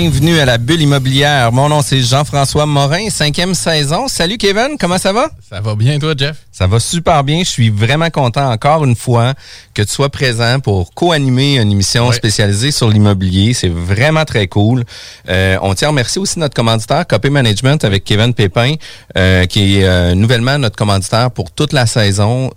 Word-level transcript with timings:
Bienvenue 0.00 0.38
à 0.38 0.44
la 0.44 0.58
bulle 0.58 0.82
immobilière. 0.82 1.50
Mon 1.50 1.68
nom 1.68 1.82
c'est 1.82 2.00
Jean-François 2.00 2.66
Morin, 2.66 3.10
cinquième 3.10 3.52
saison. 3.52 4.06
Salut 4.06 4.38
Kevin, 4.38 4.76
comment 4.78 4.96
ça 4.96 5.12
va? 5.12 5.28
Ça 5.50 5.60
va 5.60 5.74
bien, 5.74 5.98
toi, 5.98 6.14
Jeff? 6.16 6.36
Ça 6.52 6.68
va 6.68 6.78
super 6.78 7.24
bien. 7.24 7.40
Je 7.40 7.50
suis 7.50 7.68
vraiment 7.68 8.08
content 8.08 8.48
encore 8.48 8.84
une 8.84 8.94
fois 8.94 9.34
que 9.74 9.82
tu 9.82 9.88
sois 9.88 10.08
présent 10.08 10.60
pour 10.60 10.94
co-animer 10.94 11.56
une 11.56 11.72
émission 11.72 12.12
spécialisée 12.12 12.70
sur 12.70 12.88
l'immobilier. 12.88 13.54
C'est 13.54 13.70
vraiment 13.70 14.24
très 14.24 14.46
cool. 14.46 14.84
Euh, 15.28 15.58
on 15.62 15.74
tient 15.74 15.88
à 15.88 15.90
remercier 15.90 16.22
aussi 16.22 16.38
notre 16.38 16.54
commanditaire, 16.54 17.04
Copy 17.04 17.30
Management, 17.30 17.82
avec 17.82 18.04
Kevin 18.04 18.34
Pépin, 18.34 18.74
euh, 19.16 19.46
qui 19.46 19.80
est 19.80 19.84
euh, 19.84 20.14
nouvellement 20.14 20.58
notre 20.58 20.76
commanditaire 20.76 21.32
pour 21.32 21.50
toute 21.50 21.72
la 21.72 21.86
saison, 21.86 22.52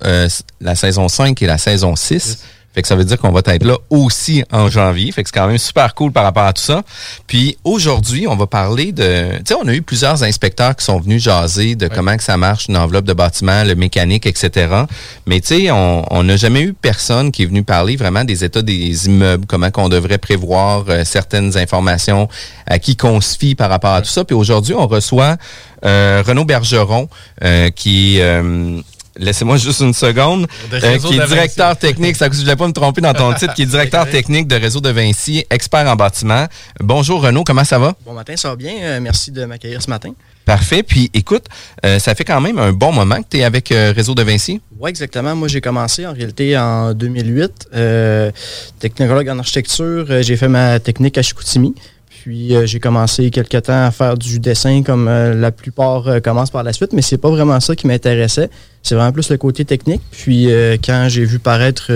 la 0.62 0.75
saison 0.75 1.07
5 1.07 1.41
et 1.41 1.47
la 1.47 1.57
saison 1.57 1.96
6. 1.96 2.38
Fait 2.73 2.81
que 2.81 2.87
ça 2.87 2.95
veut 2.95 3.05
dire 3.05 3.17
qu'on 3.17 3.31
va 3.31 3.41
être 3.45 3.65
là 3.65 3.77
aussi 3.89 4.43
en 4.51 4.69
janvier. 4.69 5.11
Fait 5.11 5.23
que 5.23 5.29
c'est 5.29 5.39
quand 5.39 5.47
même 5.47 5.57
super 5.57 5.93
cool 5.93 6.11
par 6.11 6.23
rapport 6.23 6.45
à 6.45 6.53
tout 6.53 6.61
ça. 6.61 6.83
Puis 7.27 7.57
aujourd'hui, 7.63 8.27
on 8.27 8.35
va 8.35 8.47
parler 8.47 8.91
de... 8.91 9.37
Tu 9.37 9.41
sais, 9.47 9.55
on 9.61 9.67
a 9.67 9.73
eu 9.73 9.81
plusieurs 9.81 10.23
inspecteurs 10.23 10.75
qui 10.75 10.85
sont 10.85 10.99
venus 10.99 11.23
jaser 11.23 11.75
de 11.75 11.87
comment 11.87 12.15
que 12.15 12.23
ça 12.23 12.37
marche, 12.37 12.67
une 12.67 12.77
enveloppe 12.77 13.05
de 13.05 13.13
bâtiment, 13.13 13.63
le 13.63 13.75
mécanique, 13.75 14.25
etc. 14.25 14.83
Mais 15.25 15.41
tu 15.41 15.47
sais, 15.47 15.71
on 15.71 16.01
on 16.09 16.23
n'a 16.23 16.37
jamais 16.37 16.61
eu 16.61 16.73
personne 16.73 17.31
qui 17.31 17.43
est 17.43 17.45
venu 17.45 17.63
parler 17.63 17.95
vraiment 17.95 18.23
des 18.23 18.43
états 18.43 18.61
des 18.61 19.07
immeubles, 19.07 19.45
comment 19.47 19.71
qu'on 19.71 19.89
devrait 19.89 20.17
prévoir 20.17 20.85
euh, 20.88 21.03
certaines 21.03 21.57
informations, 21.57 22.27
à 22.67 22.79
qui 22.79 22.95
qu'on 22.95 23.21
se 23.21 23.38
fie 23.38 23.55
par 23.55 23.69
rapport 23.69 23.93
à 23.93 24.01
tout 24.01 24.09
ça. 24.09 24.23
Puis 24.23 24.35
aujourd'hui, 24.35 24.73
on 24.73 24.88
reçoit 24.88 25.38
euh, 25.85 26.23
Renaud 26.25 26.45
Bergeron, 26.45 27.09
euh, 27.43 27.69
qui 27.69 28.19
est... 28.19 28.83
Laissez-moi 29.17 29.57
juste 29.57 29.81
une 29.81 29.94
seconde. 29.94 30.47
De 30.72 30.77
Euh, 30.77 30.97
qui 30.97 31.17
est 31.17 31.27
directeur 31.27 31.77
technique, 31.77 32.16
ça, 32.16 32.29
je 32.31 32.39
voulais 32.39 32.55
pas 32.55 32.67
me 32.67 32.73
tromper 32.73 33.01
dans 33.01 33.13
ton 33.13 33.33
titre, 33.33 33.53
qui 33.53 33.63
est 33.63 33.66
directeur 33.66 34.09
technique 34.09 34.47
de 34.47 34.55
Réseau 34.55 34.79
de 34.81 34.89
Vinci, 34.89 35.45
expert 35.49 35.88
en 35.88 35.95
bâtiment. 35.95 36.47
Bonjour 36.79 37.21
Renaud, 37.21 37.44
comment 37.44 37.63
ça 37.63 37.77
va? 37.79 37.94
Bon 38.05 38.13
matin, 38.13 38.35
ça 38.38 38.50
va 38.50 38.55
bien. 38.55 38.73
Euh, 38.81 39.00
merci 39.01 39.31
de 39.31 39.44
m'accueillir 39.45 39.81
ce 39.81 39.89
matin. 39.89 40.11
Parfait. 40.45 40.81
Puis 40.83 41.09
écoute, 41.13 41.45
euh, 41.85 42.00
ça 42.00 42.16
fait 42.16 42.23
quand 42.23 42.41
même 42.41 42.57
un 42.57 42.71
bon 42.73 42.91
moment 42.91 43.21
que 43.21 43.27
tu 43.29 43.38
es 43.38 43.44
avec 43.44 43.71
euh, 43.71 43.94
Réseau 43.95 44.16
de 44.16 44.23
Vinci. 44.23 44.59
Oui, 44.79 44.89
exactement. 44.89 45.35
Moi, 45.35 45.47
j'ai 45.47 45.61
commencé 45.61 46.05
en 46.07 46.13
réalité 46.13 46.57
en 46.57 46.94
2008. 46.94 47.69
Euh, 47.75 48.31
technologue 48.79 49.29
en 49.29 49.38
architecture. 49.39 50.05
J'ai 50.23 50.38
fait 50.38 50.47
ma 50.47 50.79
technique 50.79 51.17
à 51.17 51.21
Chicoutimi. 51.21 51.75
Puis 52.21 52.55
euh, 52.55 52.67
j'ai 52.67 52.79
commencé 52.79 53.31
quelque 53.31 53.57
temps 53.57 53.83
à 53.83 53.89
faire 53.89 54.15
du 54.15 54.39
dessin 54.39 54.83
comme 54.83 55.07
euh, 55.07 55.33
la 55.33 55.51
plupart 55.51 56.07
euh, 56.07 56.19
commencent 56.19 56.51
par 56.51 56.61
la 56.61 56.71
suite, 56.71 56.93
mais 56.93 57.01
c'est 57.01 57.17
pas 57.17 57.31
vraiment 57.31 57.59
ça 57.59 57.75
qui 57.75 57.87
m'intéressait. 57.87 58.47
C'est 58.83 58.93
vraiment 58.93 59.11
plus 59.11 59.31
le 59.31 59.37
côté 59.37 59.65
technique. 59.65 60.01
Puis 60.11 60.47
quand 60.83 61.07
j'ai 61.07 61.23
vu 61.23 61.37
paraître 61.37 61.91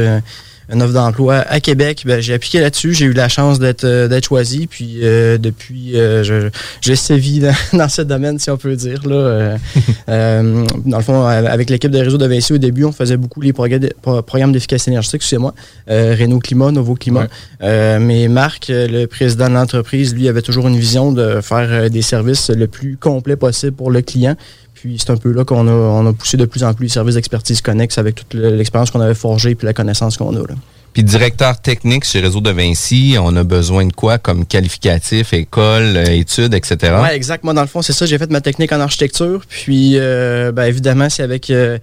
une 0.73 0.81
offre 0.81 0.93
d'emploi 0.93 1.35
à 1.47 1.59
Québec, 1.59 2.03
ben, 2.05 2.19
j'ai 2.21 2.33
appliqué 2.33 2.59
là-dessus. 2.59 2.93
J'ai 2.93 3.05
eu 3.05 3.13
la 3.13 3.29
chance 3.29 3.59
d'être 3.59 3.83
euh, 3.83 4.07
d'être 4.07 4.25
choisi. 4.25 4.67
Puis 4.67 4.99
euh, 5.03 5.37
depuis, 5.37 5.97
euh, 5.97 6.23
je- 6.23 6.49
j'ai 6.81 6.95
sévi 6.95 7.39
dans, 7.39 7.53
dans 7.77 7.89
ce 7.89 8.01
domaine, 8.01 8.39
si 8.39 8.49
on 8.49 8.57
peut 8.57 8.75
dire. 8.75 9.01
Là, 9.07 9.15
Euh, 9.15 9.57
euh, 10.09 10.65
dans 10.85 10.97
le 10.97 11.03
fond, 11.03 11.23
euh, 11.25 11.45
avec 11.45 11.69
l'équipe 11.69 11.91
de 11.91 11.99
réseau 11.99 12.17
de 12.17 12.25
Vinci 12.27 12.53
au 12.53 12.57
début, 12.57 12.85
on 12.85 12.91
faisait 12.91 13.17
beaucoup 13.17 13.41
les 13.41 13.53
programmes 13.53 14.51
d'efficacité 14.51 14.91
énergétique, 14.91 15.23
c'est 15.23 15.37
moi. 15.37 15.53
Euh, 15.89 16.15
Renault 16.19 16.39
Climat, 16.39 16.71
Novo 16.71 16.95
Climat. 16.95 17.21
Ouais. 17.21 17.27
Euh, 17.63 17.99
mais 17.99 18.27
Marc, 18.27 18.65
le 18.69 19.05
président 19.05 19.49
de 19.49 19.53
l'entreprise, 19.53 20.13
lui, 20.13 20.27
avait 20.27 20.41
toujours 20.41 20.67
une 20.67 20.77
vision 20.77 21.11
de 21.11 21.41
faire 21.41 21.89
des 21.89 22.01
services 22.01 22.49
le 22.49 22.67
plus 22.67 22.97
complet 22.97 23.35
possible 23.35 23.73
pour 23.73 23.91
le 23.91 24.01
client. 24.01 24.35
Puis 24.75 24.97
c'est 24.99 25.09
un 25.09 25.17
peu 25.17 25.31
là 25.31 25.43
qu'on 25.45 25.67
a, 25.67 25.71
on 25.71 26.05
a 26.05 26.13
poussé 26.13 26.37
de 26.37 26.45
plus 26.45 26.63
en 26.63 26.73
plus 26.73 26.85
les 26.85 26.89
services 26.89 27.15
d'expertise 27.15 27.61
connexes 27.61 27.97
avec 27.97 28.15
toute 28.15 28.33
le- 28.33 28.55
l'expérience 28.55 28.91
qu'on 28.91 29.01
avait 29.01 29.15
forgée 29.15 29.55
puis 29.55 29.65
la 29.65 29.73
connaissance 29.73 30.17
qu'on 30.17 30.35
a. 30.35 30.39
Là. 30.39 30.55
Puis 30.93 31.03
directeur 31.03 31.59
technique 31.59 32.05
chez 32.05 32.21
Réseau 32.21 32.39
de 32.39 32.51
Vinci, 32.51 33.17
on 33.21 33.35
a 33.35 33.43
besoin 33.43 33.85
de 33.85 33.91
quoi 33.91 34.17
comme 34.17 34.45
qualificatif, 34.45 35.33
école, 35.33 35.97
euh, 35.97 36.05
études, 36.05 36.53
etc. 36.53 36.93
Ouais, 37.01 37.13
exact. 37.15 37.43
Moi, 37.43 37.53
dans 37.53 37.61
le 37.63 37.67
fond, 37.67 37.81
c'est 37.81 37.91
ça. 37.91 38.05
J'ai 38.05 38.17
fait 38.17 38.31
ma 38.31 38.39
technique 38.39 38.71
en 38.71 38.79
architecture. 38.79 39.41
Puis, 39.49 39.95
euh, 39.97 40.53
ben, 40.53 40.63
évidemment, 40.63 41.09
c'est 41.09 41.23
avec 41.23 41.49
euh, 41.49 41.77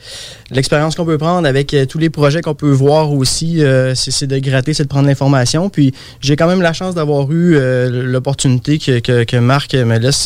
l'expérience 0.50 0.94
qu'on 0.94 1.04
peut 1.04 1.18
prendre, 1.18 1.46
avec 1.46 1.74
euh, 1.74 1.84
tous 1.84 1.98
les 1.98 2.08
projets 2.08 2.40
qu'on 2.40 2.54
peut 2.54 2.70
voir 2.70 3.12
aussi. 3.12 3.62
c'est 3.94 4.26
de 4.26 4.38
gratter, 4.38 4.72
c'est 4.72 4.84
de 4.84 4.88
prendre 4.88 5.08
l'information. 5.08 5.68
Puis, 5.68 5.92
j'ai 6.22 6.36
quand 6.36 6.46
même 6.48 6.62
la 6.62 6.72
chance 6.72 6.94
d'avoir 6.94 7.30
eu 7.30 7.58
l'opportunité 7.90 8.78
que, 8.78 8.98
que, 9.00 9.24
que 9.24 9.36
Marc 9.36 9.74
me 9.74 9.98
laisse 9.98 10.24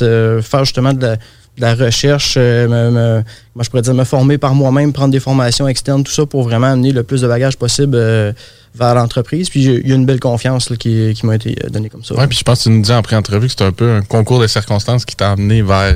faire 0.48 0.64
justement 0.64 0.92
de 0.92 1.02
la, 1.02 1.16
de 1.56 1.62
la 1.62 1.75
recherche, 1.75 2.35
euh, 2.37 3.23
moi, 3.55 3.64
je 3.64 3.70
pourrais 3.70 3.82
dire 3.82 3.94
me 3.94 4.05
former 4.05 4.38
par 4.38 4.55
moi-même, 4.55 4.93
prendre 4.93 5.12
des 5.12 5.20
formations 5.20 5.67
externes, 5.67 6.05
tout 6.05 6.12
ça 6.12 6.26
pour 6.26 6.43
vraiment 6.43 6.67
amener 6.67 6.93
le 6.93 7.03
plus 7.03 7.23
de 7.23 7.29
bagages 7.29 7.56
possible 7.56 7.97
euh, 7.97 8.32
vers 8.75 8.94
l'entreprise. 8.94 9.49
Puis, 9.49 9.64
il 9.64 9.88
y 9.88 9.93
a 9.93 9.94
une 9.94 10.05
belle 10.05 10.20
confiance 10.20 10.70
qui, 10.79 11.14
m'a 11.23 11.37
été 11.37 11.56
euh, 11.64 11.69
donnée 11.70 11.88
comme 11.88 12.05
ça. 12.05 12.14
Ouais, 12.14 12.26
puis 12.26 12.38
je 12.38 12.44
pense 12.44 12.58
que 12.58 12.64
tu 12.64 12.70
nous 12.70 12.82
dis 12.82 12.93
en 12.93 13.03
pré-entrevue 13.03 13.47
que 13.47 13.55
c'est 13.56 13.64
un 13.64 13.73
peu 13.73 13.91
un 13.91 14.03
concours 14.03 14.41
de 14.41 14.47
circonstances 14.47 15.05
qui 15.05 15.17
t'a 15.17 15.32
amené 15.32 15.62
vers, 15.62 15.94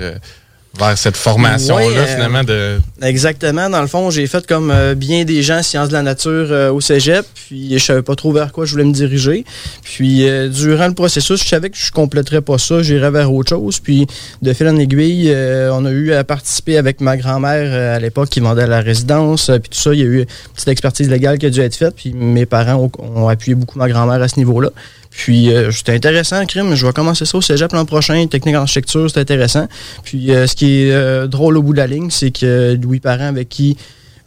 vers 0.79 0.97
cette 0.97 1.17
formation-là, 1.17 1.85
euh, 1.85 2.07
finalement, 2.07 2.45
de. 2.45 2.79
Exactement. 3.03 3.69
Dans 3.69 3.81
le 3.81 3.87
fond, 3.87 4.11
j'ai 4.11 4.27
fait 4.27 4.47
comme 4.47 4.71
euh, 4.71 4.95
bien 4.95 5.25
des 5.25 5.43
gens 5.43 5.63
sciences 5.63 5.89
de 5.89 5.95
la 5.95 6.03
nature 6.03 6.49
euh, 6.51 6.71
au 6.71 6.81
cégep, 6.81 7.27
puis 7.35 7.79
je 7.79 7.85
savais 7.85 8.03
pas 8.03 8.15
trop 8.15 8.33
vers 8.33 8.53
quoi 8.53 8.65
je 8.65 8.73
voulais 8.73 8.85
me 8.85 8.93
diriger. 8.93 9.45
Puis 9.83 10.25
durant 10.51 10.87
le 10.87 10.95
processus, 10.95 11.43
je 11.43 11.49
savais 11.49 11.71
que 11.71 11.77
je 11.77 11.91
compléterais 11.91 12.41
pas 12.41 12.59
ça, 12.59 12.83
j'irais 12.83 13.11
vers 13.11 13.33
autre 13.33 13.51
chose. 13.51 13.81
Puis 13.81 14.07
de 14.43 14.53
fil 14.53 14.69
en 14.69 14.77
aiguille, 14.77 15.35
on 15.73 15.85
a 15.85 15.91
eu 15.91 16.13
à 16.13 16.25
participer 16.25 16.77
avec 16.77 17.01
ma 17.01 17.17
grand-mère 17.17 17.97
à 17.97 17.99
l'époque 17.99 18.29
qui 18.29 18.41
vendait 18.41 18.63
à 18.63 18.67
la 18.67 18.81
résidence, 18.81 19.51
puis 19.61 19.71
tout 19.71 19.79
ça. 19.79 19.93
Il 19.93 20.01
y 20.01 20.03
a 20.03 20.07
eu 20.07 20.19
une 20.21 20.27
petite 20.55 20.69
expertise 20.69 21.09
légale 21.09 21.39
qui 21.39 21.47
a 21.47 21.51
dû 21.51 21.61
être 21.61 21.77
faite, 21.77 21.95
puis 21.97 22.13
mes 22.13 22.47
parents 22.47 22.75
ont, 22.75 22.91
ont 22.99 23.29
appuyé 23.29 23.55
beaucoup 23.55 23.79
ma 23.79 23.89
grand-mère 23.89 24.23
à 24.23 24.29
ce 24.29 24.39
niveau-là. 24.39 24.71
Puis 25.11 25.53
euh, 25.53 25.71
c'était 25.73 25.95
intéressant, 25.95 26.45
crime. 26.47 26.75
Je 26.75 26.87
vais 26.87 26.93
commencer 26.93 27.25
ça 27.25 27.37
au 27.37 27.43
cégep 27.43 27.73
l'an 27.73 27.85
prochain. 27.85 28.27
Technique 28.27 28.57
en 28.57 28.61
architecture, 28.61 29.11
c'est 29.11 29.21
intéressant. 29.21 29.67
Puis 30.05 30.33
euh, 30.33 30.47
ce 30.47 30.55
qui 30.55 30.83
est 30.83 30.93
euh, 30.93 31.27
drôle 31.27 31.57
au 31.57 31.63
bout 31.63 31.73
de 31.73 31.79
la 31.79 31.87
ligne, 31.87 32.11
c'est 32.11 32.31
que 32.31 32.79
Louis 32.81 33.01
Parent, 33.01 33.27
avec 33.27 33.49
qui 33.49 33.77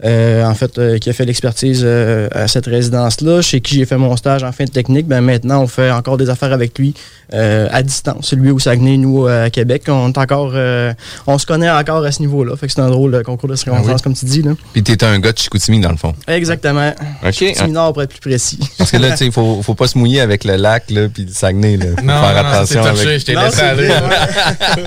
euh, 0.04 0.44
en 0.46 0.54
fait, 0.56 0.78
euh, 0.78 0.98
qui 0.98 1.10
a 1.10 1.14
fait 1.14 1.26
l'expertise 1.26 1.82
euh, 1.84 2.28
à 2.32 2.48
cette 2.48 2.66
résidence-là, 2.66 3.42
chez 3.42 3.62
qui 3.62 3.76
j'ai 3.76 3.86
fait 3.86 3.98
mon 3.98 4.16
stage 4.18 4.44
en 4.44 4.52
fin 4.52 4.66
de 4.66 4.70
technique, 4.70 5.08
ben 5.08 5.22
maintenant 5.22 5.62
on 5.62 5.68
fait 5.68 5.92
encore 5.92 6.18
des 6.18 6.30
affaires 6.30 6.52
avec 6.54 6.78
lui 6.78 6.94
euh, 7.34 7.68
à 7.72 7.84
distance. 7.84 8.34
Lui 8.34 8.52
au 8.52 8.60
Saguenay, 8.60 8.98
nous 8.98 9.26
à 9.28 9.50
Québec, 9.50 9.84
on 9.88 10.10
est 10.10 10.18
encore, 10.18 10.52
euh, 10.56 10.94
on 11.28 11.38
se 11.38 11.46
connaît 11.46 11.70
encore 11.70 12.04
à 12.04 12.12
ce 12.12 12.22
niveau-là. 12.22 12.56
Fait 12.56 12.68
que 12.68 12.74
c'est 12.74 12.82
un 12.82 12.90
drôle 12.90 13.12
de 13.12 13.22
concours 13.22 13.50
de 13.50 13.56
circonstances, 13.56 14.02
comme 14.02 14.14
tu 14.14 14.26
dis 14.26 14.42
là. 14.42 14.52
Puis 14.74 14.84
t'étais 14.84 15.06
un 15.06 15.20
gars 15.20 15.32
de 15.32 15.38
Chicoutimi, 15.38 15.80
dans 15.80 15.92
le 15.92 15.98
fond. 15.98 16.14
Exactement. 16.28 16.92
OK. 17.26 17.32
Petit 17.32 17.64
mineur 17.64 17.94
pour 17.94 18.04
être 18.04 18.10
plus 18.10 18.20
précis. 18.30 18.60
Parce 18.78 18.92
que 18.92 18.98
là, 18.98 19.12
tu 19.12 19.18
sais, 19.18 19.26
il 19.26 19.32
faut, 19.32 19.62
faut 19.64 19.76
pas 19.76 19.88
se 19.88 19.98
mouiller 19.98 20.22
avec 20.22 20.44
le 20.44 20.56
lac, 20.56 20.90
là, 20.92 21.08
puis 21.14 21.24
le 21.26 21.32
Saguenay, 21.32 21.78
là. 21.78 21.86
Faut 21.98 22.06
Non, 22.06 22.22
faire 22.22 22.44
non, 22.44 22.50
attention 22.50 22.84
c'est 22.84 22.90
touché, 22.92 23.08
avec... 23.08 23.20
je 23.22 23.26
t'ai 23.26 23.34
Non, 23.34 23.42
laissé 23.46 23.58
c'est 23.58 23.64
aller. 23.64 23.88
vrai, 23.88 24.02
ouais. 24.02 24.84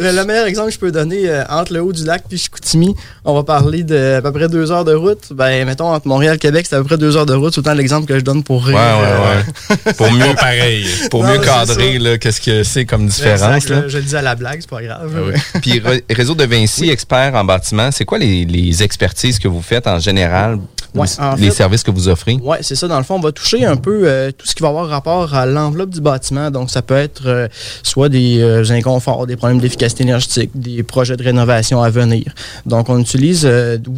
le, 0.00 0.02
le- 0.10 0.16
le 0.16 0.24
meilleur 0.24 0.46
exemple 0.46 0.68
que 0.68 0.74
je 0.74 0.78
peux 0.78 0.92
donner 0.92 1.28
euh, 1.28 1.44
entre 1.48 1.72
le 1.72 1.82
haut 1.82 1.92
du 1.92 2.04
lac 2.04 2.22
puis 2.28 2.38
Chicoutimi, 2.38 2.94
on 3.24 3.34
va 3.34 3.42
parler 3.42 3.82
de 3.82 4.17
à 4.18 4.22
peu 4.22 4.32
près 4.32 4.48
deux 4.48 4.70
heures 4.70 4.84
de 4.84 4.94
route. 4.94 5.32
Ben, 5.32 5.64
mettons, 5.66 5.92
entre 5.92 6.06
Montréal 6.06 6.36
et 6.36 6.38
Québec, 6.38 6.66
c'est 6.68 6.76
à 6.76 6.78
peu 6.78 6.84
près 6.84 6.98
deux 6.98 7.16
heures 7.16 7.26
de 7.26 7.34
route. 7.34 7.52
C'est 7.54 7.60
autant 7.60 7.74
l'exemple 7.74 8.06
que 8.06 8.18
je 8.18 8.24
donne 8.24 8.42
pour 8.42 8.64
Ouais, 8.66 8.74
rire. 8.74 8.98
ouais, 9.00 9.76
ouais. 9.86 9.92
pour 9.94 10.10
mieux, 10.12 10.34
pareil. 10.36 10.86
pour 11.10 11.24
Non, 11.24 11.30
mieux 11.32 11.38
cadrer, 11.38 12.18
qu'est-ce 12.20 12.40
que 12.40 12.62
c'est 12.62 12.84
comme 12.84 13.06
différence, 13.06 13.56
Exact, 13.64 13.68
là. 13.70 13.82
je, 13.84 13.88
je 13.88 13.98
le 13.98 14.04
dis 14.04 14.16
à 14.16 14.22
la 14.22 14.34
blague, 14.34 14.60
c'est 14.60 14.70
pas 14.70 14.82
grave. 14.82 15.12
Ah 15.16 15.20
oui. 15.54 15.60
Puis 15.60 15.82
Réseau 16.10 16.34
de 16.34 16.44
Vinci, 16.44 16.90
expert 16.90 17.34
en 17.34 17.44
bâtiment, 17.44 17.90
c'est 17.90 18.04
quoi 18.04 18.18
les, 18.18 18.44
les 18.44 18.82
expertises 18.82 19.38
que 19.38 19.48
vous 19.48 19.62
faites 19.62 19.86
en 19.86 19.98
général, 19.98 20.58
Ouais, 20.94 21.06
les, 21.06 21.24
en 21.24 21.34
les 21.34 21.42
fait- 21.50 21.50
services 21.56 21.82
que 21.82 21.90
vous 21.90 22.08
offrez? 22.08 22.38
Oui, 22.42 22.56
c'est 22.62 22.74
ça. 22.74 22.88
Dans 22.88 22.98
le 22.98 23.04
fond, 23.04 23.16
on 23.16 23.20
va 23.20 23.32
toucher 23.32 23.64
un 23.64 23.76
peu 23.76 24.02
euh, 24.04 24.30
tout 24.30 24.46
ce 24.46 24.54
qui 24.54 24.62
va 24.62 24.68
avoir 24.70 24.88
rapport 24.88 25.34
à 25.34 25.44
l'enveloppe 25.44 25.90
du 25.90 26.00
bâtiment. 26.00 26.50
Donc, 26.50 26.70
ça 26.70 26.80
peut 26.82 26.96
être 26.96 27.22
euh, 27.26 27.48
soit 27.82 28.08
des 28.08 28.40
euh, 28.40 28.64
inconforts, 28.70 29.26
des 29.26 29.36
problèmes 29.36 29.60
d'efficacité 29.60 30.04
énergétique, 30.04 30.50
des 30.54 30.82
projets 30.82 31.16
de 31.16 31.22
rénovation 31.22 31.82
à 31.82 31.90
venir. 31.90 32.32
Donc, 32.66 32.88
on 32.88 32.98
utilise, 32.98 33.46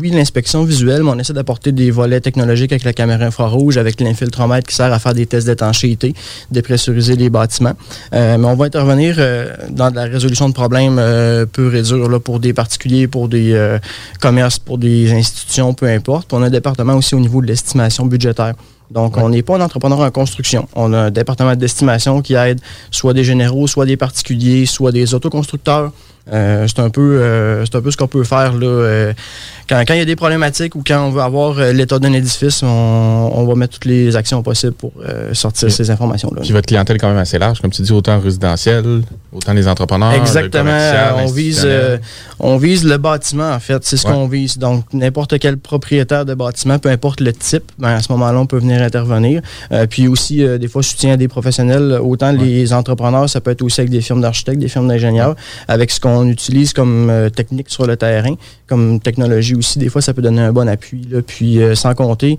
oui, 0.01 0.11
l'inspection 0.11 0.65
visuelle, 0.65 1.03
mais 1.05 1.11
on 1.11 1.19
essaie 1.19 1.33
d'apporter 1.33 1.73
des 1.73 1.91
volets 1.91 2.21
technologiques 2.21 2.73
avec 2.73 2.85
la 2.85 2.93
caméra 2.93 3.25
infrarouge, 3.25 3.77
avec 3.79 4.01
l'infiltromètre 4.01 4.67
qui 4.67 4.75
sert 4.75 4.93
à 4.93 4.99
faire 4.99 5.15
des 5.15 5.27
tests 5.27 5.47
d'étanchéité, 5.47 6.15
dépressuriser 6.51 7.17
les 7.17 7.31
bâtiments. 7.31 7.75
Mais 8.13 8.35
on 8.37 8.57
va 8.57 8.65
intervenir 8.67 9.17
dans 9.71 9.91
de 9.91 9.97
la 9.97 10.05
résolution 10.05 10.49
de 10.49 10.55
problèmes 10.55 11.01
purs 11.53 11.75
et 11.75 11.83
durs 11.83 12.09
là, 12.09 12.19
pour 12.19 12.41
des 12.41 12.53
particuliers, 12.53 13.07
pour 13.07 13.29
des 13.29 13.79
commerces, 14.21 14.59
pour 14.59 14.79
des 14.79 15.13
institutions, 15.13 15.73
peu 15.75 15.87
importe. 15.87 16.33
On 16.33 16.43
a 16.43 16.47
un 16.47 16.51
département 16.51 16.80
aussi 16.89 17.15
au 17.15 17.21
niveau 17.21 17.41
de 17.41 17.47
l'estimation 17.47 18.07
budgétaire. 18.07 18.55
Donc, 18.91 19.17
on 19.17 19.29
n'est 19.29 19.43
pas 19.43 19.57
un 19.57 19.61
entrepreneur 19.61 20.01
en 20.01 20.11
construction. 20.11 20.69
On 20.75 20.93
a 20.93 20.99
un 20.99 21.11
département 21.11 21.55
d'estimation 21.55 22.23
qui 22.23 22.35
aide 22.35 22.61
soit 22.91 23.15
des 23.15 23.23
généraux, 23.23 23.67
soit 23.69 23.87
des 23.87 23.97
particuliers, 23.97 24.67
soit 24.67 24.91
des 24.91 25.15
autoconstructeurs. 25.15 25.93
Euh, 26.33 26.67
c'est 26.69 26.79
un 26.81 26.91
peu 26.91 27.01
euh, 27.21 27.65
c'est 27.65 27.75
un 27.77 27.81
peu 27.81 27.91
ce 27.91 27.97
qu'on 27.97 28.07
peut 28.07 28.23
faire 28.25 28.53
là. 28.53 28.67
euh, 28.67 29.13
quand, 29.69 29.81
quand 29.87 29.95
il 29.95 29.99
y 29.99 30.03
a 30.03 30.05
des 30.05 30.17
problématiques 30.17 30.75
ou 30.77 30.83
quand 30.87 31.07
on 31.07 31.11
veut 31.11 31.23
avoir 31.23 31.61
l'état 31.73 31.99
d'un 31.99 32.13
édifice, 32.13 32.63
on, 32.63 32.67
on 32.67 33.45
va 33.47 33.55
mettre 33.55 33.75
toutes 33.75 33.85
les 33.85 34.17
actions 34.17 34.43
possibles 34.43 34.73
pour 34.73 34.93
sortir 35.33 35.71
ces 35.71 35.91
informations-là. 35.91 36.41
Puis 36.43 36.51
votre 36.53 36.67
clientèle 36.67 36.97
est 36.97 36.99
quand 36.99 37.09
même 37.09 37.19
assez 37.19 37.39
large, 37.39 37.61
comme 37.61 37.71
tu 37.71 37.83
dis, 37.83 37.93
autant 37.93 38.19
résidentiel, 38.19 38.85
autant 39.33 39.53
les 39.53 39.69
entrepreneurs. 39.69 40.13
Exactement. 40.13 40.73
On 41.19 41.27
vise, 41.27 41.65
on 42.41 42.57
vise 42.57 42.85
le 42.85 42.97
bâtiment, 42.99 43.53
en 43.53 43.61
fait. 43.61 43.85
C'est 43.85 43.97
ce 43.97 44.09
Ouais. 44.09 44.13
qu'on 44.13 44.27
vise. 44.27 44.59
Donc, 44.59 44.87
n'importe 44.93 45.39
quel 45.39 45.57
propriétaire 45.57 46.25
de 46.25 46.35
bâtiment, 46.35 46.81
peu 46.81 46.89
importe 46.89 47.21
le 47.21 47.33
type, 47.33 47.71
ben, 47.79 47.91
à 47.91 48.01
ce 48.01 48.11
moment-là, 48.11 48.41
on 48.41 48.47
peut 48.47 48.59
venir 48.59 48.83
intervenir. 48.83 49.41
Puis 49.89 50.09
aussi, 50.09 50.45
des 50.59 50.69
fois, 50.69 50.83
soutien 50.83 51.13
à 51.13 51.17
des 51.17 51.29
professionnels. 51.29 52.01
Autant 52.03 52.33
les 52.33 52.73
entrepreneurs, 52.73 53.29
ça 53.31 53.41
peut 53.41 53.53
être 53.53 53.63
aussi 53.63 53.81
avec 53.83 53.91
des 53.93 54.01
firmes 54.01 54.21
d'architectes, 54.21 54.59
des 54.59 54.69
firmes 54.69 54.89
d'ingénieurs, 54.89 55.37
avec 55.69 55.93
ce 55.93 56.01
qu'on 56.01 56.10
utilise 56.27 56.73
comme 56.73 57.09
euh, 57.11 57.29
technique 57.31 57.71
sur 57.71 57.87
le 57.87 57.97
terrain, 57.97 58.35
comme 58.67 59.01
technologie 59.01 59.55
aussi. 59.55 59.79
Des 59.79 59.89
fois, 59.89 60.03
ça 60.03 60.15
peut 60.15 60.23
donner 60.23 60.43
un 60.43 60.53
bon 60.53 60.69
appui. 60.69 61.07
Là. 61.11 61.21
Puis, 61.27 61.61
euh, 61.63 61.75
sans 61.75 61.95
compter, 61.95 62.39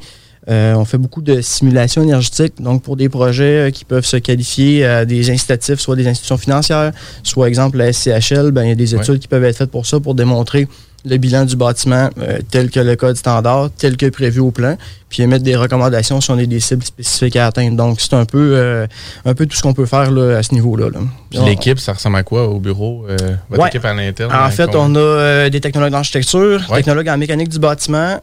euh, 0.50 0.73
on 0.73 0.85
fait 0.85 0.97
beaucoup 0.97 1.21
de 1.21 1.41
simulations 1.41 2.01
énergétiques, 2.01 2.62
donc 2.62 2.81
pour 2.81 2.95
des 2.97 3.09
projets 3.09 3.71
qui 3.71 3.85
peuvent 3.85 4.06
se 4.06 4.18
qualifier 4.18 4.83
à 4.85 5.06
des 5.06 5.29
incitatifs, 5.29 5.79
soit 5.79 5.95
des 5.95 6.07
institutions 6.07 6.38
financières, 6.38 6.91
soit 7.23 7.47
exemple 7.47 7.77
la 7.77 7.94
SCHL, 7.94 8.51
ben, 8.51 8.63
il 8.63 8.69
y 8.69 8.71
a 8.71 8.75
des 8.75 8.95
Ouais. 8.95 9.01
études 9.01 9.19
qui 9.19 9.27
peuvent 9.27 9.44
être 9.44 9.57
faites 9.57 9.71
pour 9.71 9.85
ça, 9.85 10.00
pour 10.00 10.15
démontrer 10.15 10.68
le 11.06 11.18
bilan 11.18 11.45
du 11.45 11.56
bâtiment 11.56 12.09
tel 12.51 12.69
que 12.69 12.79
le 12.79 12.95
code 12.95 13.18
standard, 13.18 13.69
tel 13.75 13.97
que 13.97 14.07
prévu 14.07 14.39
au 14.39 14.51
plan, 14.51 14.77
puis 15.11 15.21
émettre 15.23 15.43
des 15.43 15.55
recommandations 15.55 16.21
si 16.21 16.31
on 16.31 16.37
a 16.39 16.45
des 16.45 16.59
cibles 16.61 16.83
spécifiques 16.85 17.35
à 17.35 17.45
atteindre. 17.47 17.75
Donc 17.75 17.99
c'est 18.01 18.13
un 18.13 18.25
peu 18.25 18.53
euh, 18.55 18.87
un 19.25 19.33
peu 19.35 19.45
tout 19.45 19.55
ce 19.57 19.61
qu'on 19.61 19.73
peut 19.73 19.85
faire 19.85 20.09
là, 20.09 20.37
à 20.37 20.41
ce 20.43 20.53
niveau-là. 20.55 20.87
là. 20.89 20.99
Puis 21.29 21.39
l'équipe, 21.45 21.79
ça 21.79 21.93
ressemble 21.93 22.15
à 22.17 22.23
quoi 22.23 22.47
au 22.47 22.59
bureau? 22.59 23.05
euh, 23.09 23.17
votre 23.49 23.61
Ouais. 23.63 23.67
équipe 23.69 23.85
à 23.85 23.93
l'interne? 23.93 24.31
En 24.33 24.49
fait, 24.49 24.69
on 24.73 24.95
a 24.95 24.99
euh, 24.99 25.49
des 25.49 25.59
technologues 25.61 25.91
d'architecture, 25.91 26.65
Ouais. 26.69 26.77
technologues 26.77 27.09
en 27.09 27.17
mécanique 27.17 27.49
du 27.49 27.59
bâtiment, 27.59 28.19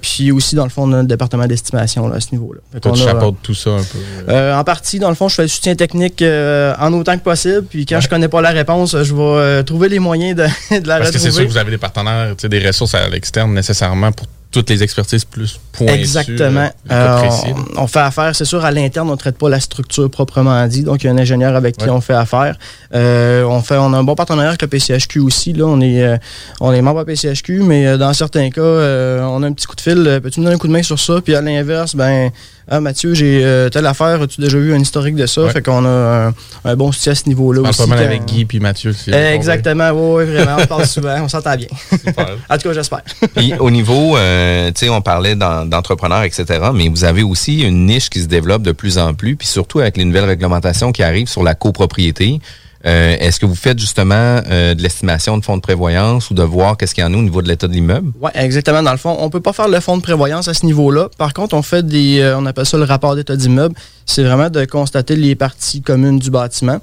puis 0.00 0.32
aussi, 0.32 0.54
dans 0.56 0.64
le 0.64 0.70
fond, 0.70 0.88
on 0.88 0.92
a 0.94 0.96
un 0.98 1.04
département 1.04 1.46
d'estimation 1.46 2.08
là, 2.08 2.16
à 2.16 2.20
ce 2.20 2.28
niveau-là. 2.32 2.60
Toi, 2.80 2.92
tu 2.92 3.02
a, 3.02 3.30
tout 3.42 3.54
ça 3.54 3.70
un 3.70 3.82
peu. 3.82 4.52
en 4.54 4.64
partie, 4.64 4.98
dans 4.98 5.10
le 5.10 5.14
fond, 5.14 5.28
je 5.28 5.34
fais 5.36 5.42
le 5.42 5.48
soutien 5.48 5.74
technique 5.74 6.22
en 6.22 6.92
autant 6.94 7.16
que 7.18 7.22
possible. 7.22 7.64
Puis 7.68 7.84
quand 7.86 7.96
Ouais. 7.96 8.00
je 8.00 8.08
connais 8.08 8.28
pas 8.28 8.40
la 8.40 8.50
réponse, 8.50 8.96
je 9.02 9.14
vais 9.14 9.62
trouver 9.64 9.88
les 9.90 9.98
moyens 9.98 10.36
de, 10.36 10.44
de 10.80 10.88
la 10.88 10.98
Parce 10.98 11.10
que 11.10 11.18
c'est 11.18 11.30
sûr 11.30 11.40
retrouver. 11.40 11.46
que 11.46 11.52
vous 11.52 11.58
avez 11.58 11.70
des 11.70 11.78
partenaires, 11.78 12.34
des 12.36 12.66
ressources 12.66 12.94
à 12.94 13.08
l'externe 13.08 13.52
nécessairement 13.52 14.10
pour 14.12 14.26
toutes 14.50 14.68
les 14.70 14.82
expertises 14.82 15.24
plus 15.24 15.60
pointues. 15.72 15.92
Exactement. 15.94 16.68
euh, 16.90 16.92
Euh, 16.92 17.28
on, 17.76 17.82
on 17.82 17.86
fait 17.86 18.00
affaire, 18.00 18.34
c'est 18.34 18.44
sûr, 18.44 18.64
à 18.64 18.70
l'interne, 18.70 19.08
on 19.08 19.12
ne 19.12 19.16
traite 19.16 19.38
pas 19.38 19.48
la 19.48 19.60
structure 19.60 20.10
proprement 20.10 20.66
dit. 20.66 20.82
Donc, 20.82 21.02
il 21.02 21.06
y 21.06 21.10
a 21.10 21.12
un 21.12 21.18
ingénieur 21.18 21.54
avec 21.54 21.76
qui 21.76 21.84
Ouais. 21.84 21.90
on 21.90 22.00
fait 22.00 22.14
affaire. 22.14 22.56
Euh, 22.94 23.44
on, 23.44 23.60
fait, 23.62 23.76
on 23.76 23.92
a 23.92 23.98
un 23.98 24.02
bon 24.02 24.14
partenariat 24.16 24.48
avec 24.50 24.62
le 24.62 24.68
PCHQ 24.68 25.20
aussi. 25.20 25.52
Là. 25.52 25.66
On, 25.66 25.80
est, 25.80 26.02
euh, 26.02 26.16
on 26.60 26.72
est 26.72 26.82
membre 26.82 27.00
à 27.00 27.04
PCHQ, 27.04 27.62
mais 27.62 27.96
dans 27.96 28.12
certains 28.12 28.50
cas, 28.50 28.60
on 28.62 29.42
a 29.42 29.46
un 29.46 29.52
petit 29.52 29.66
coup 29.66 29.76
de 29.76 29.80
fil. 29.80 30.20
Peux-tu 30.22 30.40
me 30.40 30.44
donner 30.46 30.56
un 30.56 30.58
coup 30.58 30.66
de 30.68 30.72
main 30.72 30.82
sur 30.82 30.98
ça? 30.98 31.20
Puis 31.22 31.34
à 31.34 31.40
l'inverse, 31.40 31.94
ben, 31.94 32.30
ah, 32.70 32.80
Mathieu, 32.80 33.12
j'ai 33.14 33.40
euh, 33.44 33.68
telle 33.68 33.84
affaire. 33.86 34.22
As-tu 34.22 34.40
déjà 34.40 34.56
vu 34.58 34.72
un 34.72 34.78
historique 34.78 35.16
de 35.16 35.26
ça? 35.26 35.42
Ouais. 35.42 35.50
Fait 35.50 35.60
qu'on 35.62 35.84
a 35.84 35.88
un, 36.28 36.34
un 36.64 36.76
bon 36.76 36.92
soutien 36.92 37.12
à 37.12 37.14
ce 37.16 37.28
niveau-là 37.28 37.62
parle 37.62 37.70
aussi. 37.70 37.80
pas 37.82 37.86
mal 37.88 37.98
quand- 37.98 38.04
avec 38.04 38.24
Guy 38.26 38.44
puis 38.44 38.60
Mathieu. 38.60 38.92
si- 38.92 39.10
Euh, 39.12 39.34
Exactement, 39.34 39.90
oui, 39.90 40.24
vraiment. 40.24 40.56
On 40.60 40.66
parle 40.66 40.86
souvent, 40.86 41.16
on 41.22 41.28
s'entend 41.28 41.56
bien. 41.56 41.66
Super. 41.90 42.28
En 42.48 42.56
tout 42.58 42.68
cas, 42.68 42.74
j'espère. 42.74 43.02
Puis 43.34 43.54
au 43.58 43.70
niveau, 43.70 44.16
euh, 44.16 44.68
tu 44.68 44.86
sais, 44.86 44.88
on 44.88 45.00
parlait 45.02 45.34
d'en- 45.34 45.66
d'entrepreneurs, 45.66 46.22
etc., 46.22 46.44
mais 46.72 46.88
vous 46.88 47.04
avez 47.04 47.22
aussi 47.22 47.62
une 47.62 47.86
niche 47.86 48.08
qui 48.08 48.20
se 48.20 48.26
développe 48.26 48.62
de 48.62 48.72
plus 48.72 48.98
en 48.98 49.14
plus, 49.14 49.36
puis 49.36 49.48
surtout 49.48 49.80
avec 49.80 49.96
les 49.96 50.04
nouvelles 50.04 50.24
réglementations 50.24 50.92
qui 50.92 51.02
arrivent 51.02 51.28
sur 51.28 51.42
la 51.42 51.54
copropriété. 51.54 52.40
Euh, 52.86 53.16
Est-ce 53.20 53.38
que 53.38 53.46
vous 53.46 53.54
faites 53.54 53.78
justement 53.78 54.14
euh, 54.14 54.74
de 54.74 54.82
l'estimation 54.82 55.36
de 55.36 55.44
fonds 55.44 55.56
de 55.56 55.62
prévoyance 55.62 56.30
ou 56.30 56.34
de 56.34 56.42
voir 56.42 56.76
qu'est-ce 56.76 56.94
qu'il 56.94 57.04
y 57.04 57.06
en 57.06 57.12
a 57.12 57.16
au 57.16 57.22
niveau 57.22 57.42
de 57.42 57.48
l'état 57.48 57.68
de 57.68 57.72
l'immeuble? 57.72 58.12
Oui, 58.20 58.30
exactement. 58.34 58.82
Dans 58.82 58.92
le 58.92 58.98
fond, 58.98 59.16
on 59.20 59.28
peut 59.28 59.40
pas 59.40 59.52
faire 59.52 59.68
le 59.68 59.80
fonds 59.80 59.98
de 59.98 60.02
prévoyance 60.02 60.48
à 60.48 60.54
ce 60.54 60.64
niveau-là. 60.64 61.08
Par 61.18 61.34
contre, 61.34 61.54
on 61.54 61.62
fait 61.62 61.86
des, 61.86 62.20
euh, 62.20 62.38
on 62.38 62.46
appelle 62.46 62.64
ça 62.64 62.78
le 62.78 62.84
rapport 62.84 63.16
d'état 63.16 63.36
d'immeuble. 63.36 63.74
C'est 64.06 64.24
vraiment 64.24 64.48
de 64.48 64.64
constater 64.64 65.14
les 65.14 65.34
parties 65.34 65.82
communes 65.82 66.18
du 66.18 66.30
bâtiment, 66.30 66.80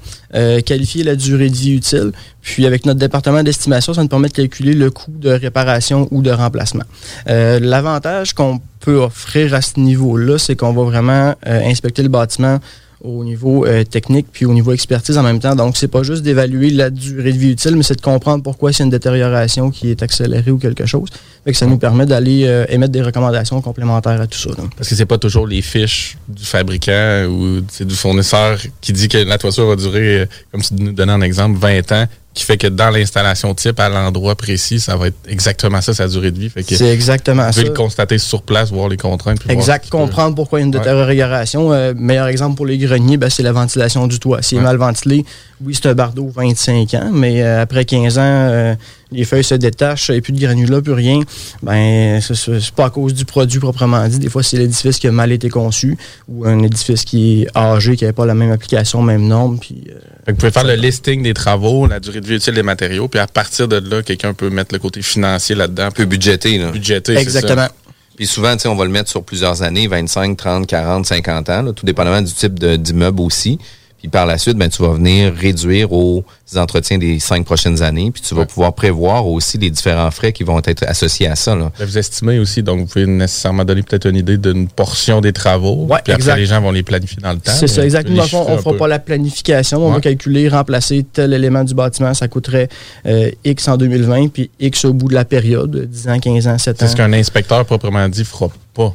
qualifier 0.64 1.04
la 1.04 1.14
durée 1.14 1.50
de 1.50 1.56
vie 1.56 1.74
utile. 1.74 2.12
Puis 2.40 2.64
avec 2.64 2.86
notre 2.86 3.00
département 3.00 3.42
d'estimation, 3.42 3.92
ça 3.92 4.00
nous 4.00 4.08
permet 4.08 4.28
de 4.28 4.32
calculer 4.32 4.72
le 4.72 4.90
coût 4.90 5.10
de 5.10 5.28
réparation 5.28 6.08
ou 6.10 6.22
de 6.22 6.30
remplacement. 6.30 6.84
L'avantage 7.26 8.32
qu'on 8.32 8.62
peut 8.80 8.96
offrir 8.96 9.52
à 9.52 9.60
ce 9.60 9.78
niveau-là, 9.78 10.38
c'est 10.38 10.56
qu'on 10.56 10.72
va 10.72 10.84
vraiment 10.84 11.34
inspecter 11.44 12.02
le 12.02 12.08
bâtiment 12.08 12.60
au 13.02 13.24
niveau 13.24 13.64
euh, 13.64 13.84
technique 13.84 14.26
puis 14.32 14.44
au 14.44 14.52
niveau 14.52 14.72
expertise 14.72 15.16
en 15.18 15.22
même 15.22 15.38
temps. 15.38 15.54
Donc, 15.54 15.76
c'est 15.76 15.88
pas 15.88 16.02
juste 16.02 16.22
d'évaluer 16.22 16.70
la 16.70 16.90
durée 16.90 17.32
de 17.32 17.38
vie 17.38 17.50
utile, 17.50 17.76
mais 17.76 17.82
c'est 17.82 17.96
de 17.96 18.00
comprendre 18.00 18.42
pourquoi 18.42 18.72
c'est 18.72 18.82
une 18.82 18.90
détérioration 18.90 19.70
qui 19.70 19.90
est 19.90 20.02
accélérée 20.02 20.50
ou 20.50 20.58
quelque 20.58 20.86
chose. 20.86 21.08
Ça 21.52 21.66
nous 21.66 21.78
permet 21.78 22.04
d'aller 22.04 22.44
euh, 22.44 22.66
émettre 22.68 22.92
des 22.92 23.02
recommandations 23.02 23.60
complémentaires 23.62 24.20
à 24.20 24.26
tout 24.26 24.38
ça. 24.38 24.50
Parce 24.76 24.88
que 24.88 24.94
c'est 24.94 25.06
pas 25.06 25.18
toujours 25.18 25.46
les 25.46 25.62
fiches 25.62 26.18
du 26.28 26.44
fabricant 26.44 27.24
ou 27.26 27.60
du 27.60 27.94
fournisseur 27.94 28.58
qui 28.80 28.92
dit 28.92 29.08
que 29.08 29.18
la 29.18 29.38
toiture 29.38 29.66
va 29.66 29.76
durer, 29.76 30.20
euh, 30.20 30.26
comme 30.52 30.60
tu 30.60 30.74
nous 30.74 30.92
donnais 30.92 31.12
un 31.12 31.22
exemple, 31.22 31.58
20 31.58 31.92
ans, 31.92 32.06
qui 32.38 32.44
fait 32.44 32.56
que 32.56 32.66
dans 32.68 32.90
l'installation 32.90 33.54
type, 33.54 33.78
à 33.80 33.88
l'endroit 33.88 34.34
précis, 34.36 34.78
ça 34.80 34.96
va 34.96 35.08
être 35.08 35.16
exactement 35.28 35.80
ça, 35.80 35.92
sa 35.92 36.06
durée 36.08 36.30
de 36.30 36.38
vie. 36.38 36.50
C'est 36.66 36.88
exactement 36.92 37.46
vous 37.46 37.52
ça. 37.52 37.60
pouvez 37.60 37.68
le 37.68 37.74
constater 37.74 38.18
sur 38.18 38.42
place, 38.42 38.70
voir 38.70 38.88
les 38.88 38.96
contraintes. 38.96 39.40
puis 39.40 39.50
Exact, 39.50 39.84
peut- 39.84 39.90
comprendre 39.98 40.34
pourquoi 40.36 40.60
il 40.60 40.62
y 40.62 40.64
a 40.64 40.66
une 40.68 40.74
Ouais. 40.74 40.80
détérioration. 40.80 41.72
Euh, 41.72 41.92
meilleur 41.96 42.28
exemple 42.28 42.56
pour 42.56 42.66
les 42.66 42.78
greniers, 42.78 43.16
ben, 43.16 43.28
c'est 43.28 43.42
la 43.42 43.52
ventilation 43.52 44.06
du 44.06 44.18
toit. 44.20 44.40
S'il 44.42 44.58
est 44.58 44.60
Ouais. 44.60 44.66
mal 44.66 44.76
ventilé 44.76 45.24
oui, 45.64 45.74
c'est 45.74 45.88
un 45.88 45.94
bardeau 45.94 46.28
25 46.34 46.94
ans, 46.94 47.10
mais 47.12 47.42
euh, 47.42 47.62
après 47.62 47.84
15 47.84 48.18
ans, 48.18 48.22
euh, 48.22 48.74
les 49.10 49.24
feuilles 49.24 49.42
se 49.44 49.54
détachent, 49.54 50.10
et 50.10 50.20
plus 50.20 50.32
de 50.32 50.40
granulat, 50.40 50.80
plus 50.82 50.92
rien. 50.92 51.20
Ben, 51.62 52.20
c'est- 52.20 52.70
pas 52.74 52.86
à 52.86 52.90
cause 52.90 53.14
du 53.14 53.24
produit 53.24 53.58
proprement 53.58 54.06
dit. 54.06 54.18
Des 54.18 54.28
fois, 54.28 54.42
c'est 54.42 54.56
l'édifice 54.58 54.98
qui 54.98 55.08
a 55.08 55.12
mal 55.12 55.32
été 55.32 55.48
conçu 55.48 55.96
ou 56.28 56.44
un 56.46 56.62
édifice 56.62 57.04
qui 57.04 57.42
est 57.42 57.56
âgé, 57.56 57.96
qui 57.96 58.04
n'avait 58.04 58.12
pas 58.12 58.26
la 58.26 58.34
même 58.34 58.50
application, 58.52 59.02
même 59.02 59.26
norme. 59.26 59.58
Puis, 59.58 59.84
euh, 59.88 59.92
Fait 59.94 60.26
que 60.26 60.30
vous 60.32 60.36
pouvez 60.36 60.50
faire 60.52 60.64
le 60.64 60.74
listing 60.74 61.22
des 61.22 61.34
travaux, 61.34 61.86
la 61.86 62.00
durée 62.00 62.20
de 62.20 62.26
vie 62.26 62.34
utile 62.36 62.54
des 62.54 62.62
matériaux, 62.62 63.08
puis 63.08 63.18
à 63.18 63.26
partir 63.26 63.66
de 63.66 63.76
là, 63.76 64.02
quelqu'un 64.02 64.34
peut 64.34 64.50
mettre 64.50 64.74
le 64.74 64.78
côté 64.78 65.02
financier 65.02 65.54
là-dedans, 65.54 65.86
Un 65.86 65.90
peu 65.90 66.04
budgété, 66.04 66.58
là. 66.58 66.70
budgéter. 66.70 67.14
c'est 67.14 67.22
exactement. 67.22 67.62
ça. 67.62 67.72
Puis 68.16 68.26
souvent, 68.26 68.52
tu 68.54 68.62
sais, 68.62 68.68
on 68.68 68.74
va 68.74 68.84
le 68.84 68.90
mettre 68.90 69.08
sur 69.08 69.22
plusieurs 69.22 69.62
années, 69.62 69.86
25, 69.86 70.36
30, 70.36 70.66
40, 70.66 71.06
50 71.06 71.48
ans, 71.50 71.62
là, 71.62 71.72
tout 71.72 71.86
dépendamment 71.86 72.20
du 72.20 72.32
type 72.32 72.58
d'immeuble 72.58 73.20
aussi. 73.20 73.58
Puis 73.98 74.08
par 74.08 74.26
la 74.26 74.38
suite, 74.38 74.56
ben, 74.56 74.68
tu 74.68 74.80
vas 74.82 74.92
venir 74.94 75.34
réduire 75.34 75.92
aux 75.92 76.24
entretiens 76.56 76.98
des 76.98 77.18
cinq 77.18 77.44
prochaines 77.44 77.82
années. 77.82 78.10
Puis 78.12 78.22
tu 78.22 78.34
vas 78.34 78.42
Ouais. 78.42 78.46
pouvoir 78.46 78.72
prévoir 78.72 79.26
aussi 79.26 79.58
les 79.58 79.70
différents 79.70 80.10
frais 80.12 80.32
qui 80.32 80.44
vont 80.44 80.60
être 80.64 80.84
associés 80.86 81.26
à 81.26 81.34
ça. 81.34 81.54
Là. 81.56 81.72
Là, 81.78 81.84
Vous 81.84 81.98
estimez 81.98 82.38
aussi, 82.38 82.62
donc 82.62 82.78
vous 82.80 82.86
pouvez 82.86 83.06
nécessairement 83.06 83.64
donner 83.64 83.82
peut-être 83.82 84.06
une 84.06 84.16
idée 84.16 84.38
d'une 84.38 84.68
portion 84.68 85.20
des 85.20 85.32
travaux. 85.32 85.86
Ouais, 85.88 85.98
puis 86.04 86.12
exact. 86.14 86.30
après, 86.30 86.40
les 86.40 86.46
gens 86.46 86.60
vont 86.60 86.70
les 86.70 86.82
planifier 86.84 87.18
dans 87.20 87.32
le 87.32 87.38
temps. 87.40 87.52
C'est 87.52 87.66
ça, 87.66 87.80
mais 87.80 87.86
exactement. 87.86 88.22
fond, 88.22 88.44
on 88.48 88.54
un 88.54 88.58
fera 88.58 88.70
peu. 88.72 88.76
pas 88.78 88.88
la 88.88 88.98
planification. 89.00 89.84
On 89.84 89.90
va 89.90 90.00
calculer, 90.00 90.48
remplacer 90.48 91.04
tel 91.12 91.32
élément 91.32 91.64
du 91.64 91.74
bâtiment. 91.74 92.14
Ça 92.14 92.28
coûterait 92.28 92.68
euh, 93.06 93.30
X 93.44 93.66
en 93.68 93.76
2020, 93.76 94.28
puis 94.28 94.50
X 94.60 94.84
au 94.84 94.92
bout 94.92 95.08
de 95.08 95.14
la 95.14 95.24
période, 95.24 95.86
10 95.90 96.08
ans, 96.08 96.18
15 96.20 96.46
ans, 96.46 96.56
7 96.58 96.76
ans. 96.82 96.86
C'est 96.86 96.92
ce 96.92 96.96
qu'un 96.96 97.12
inspecteur 97.12 97.64
proprement 97.64 98.08
dit 98.08 98.24
fera 98.24 98.48
pas. 98.74 98.94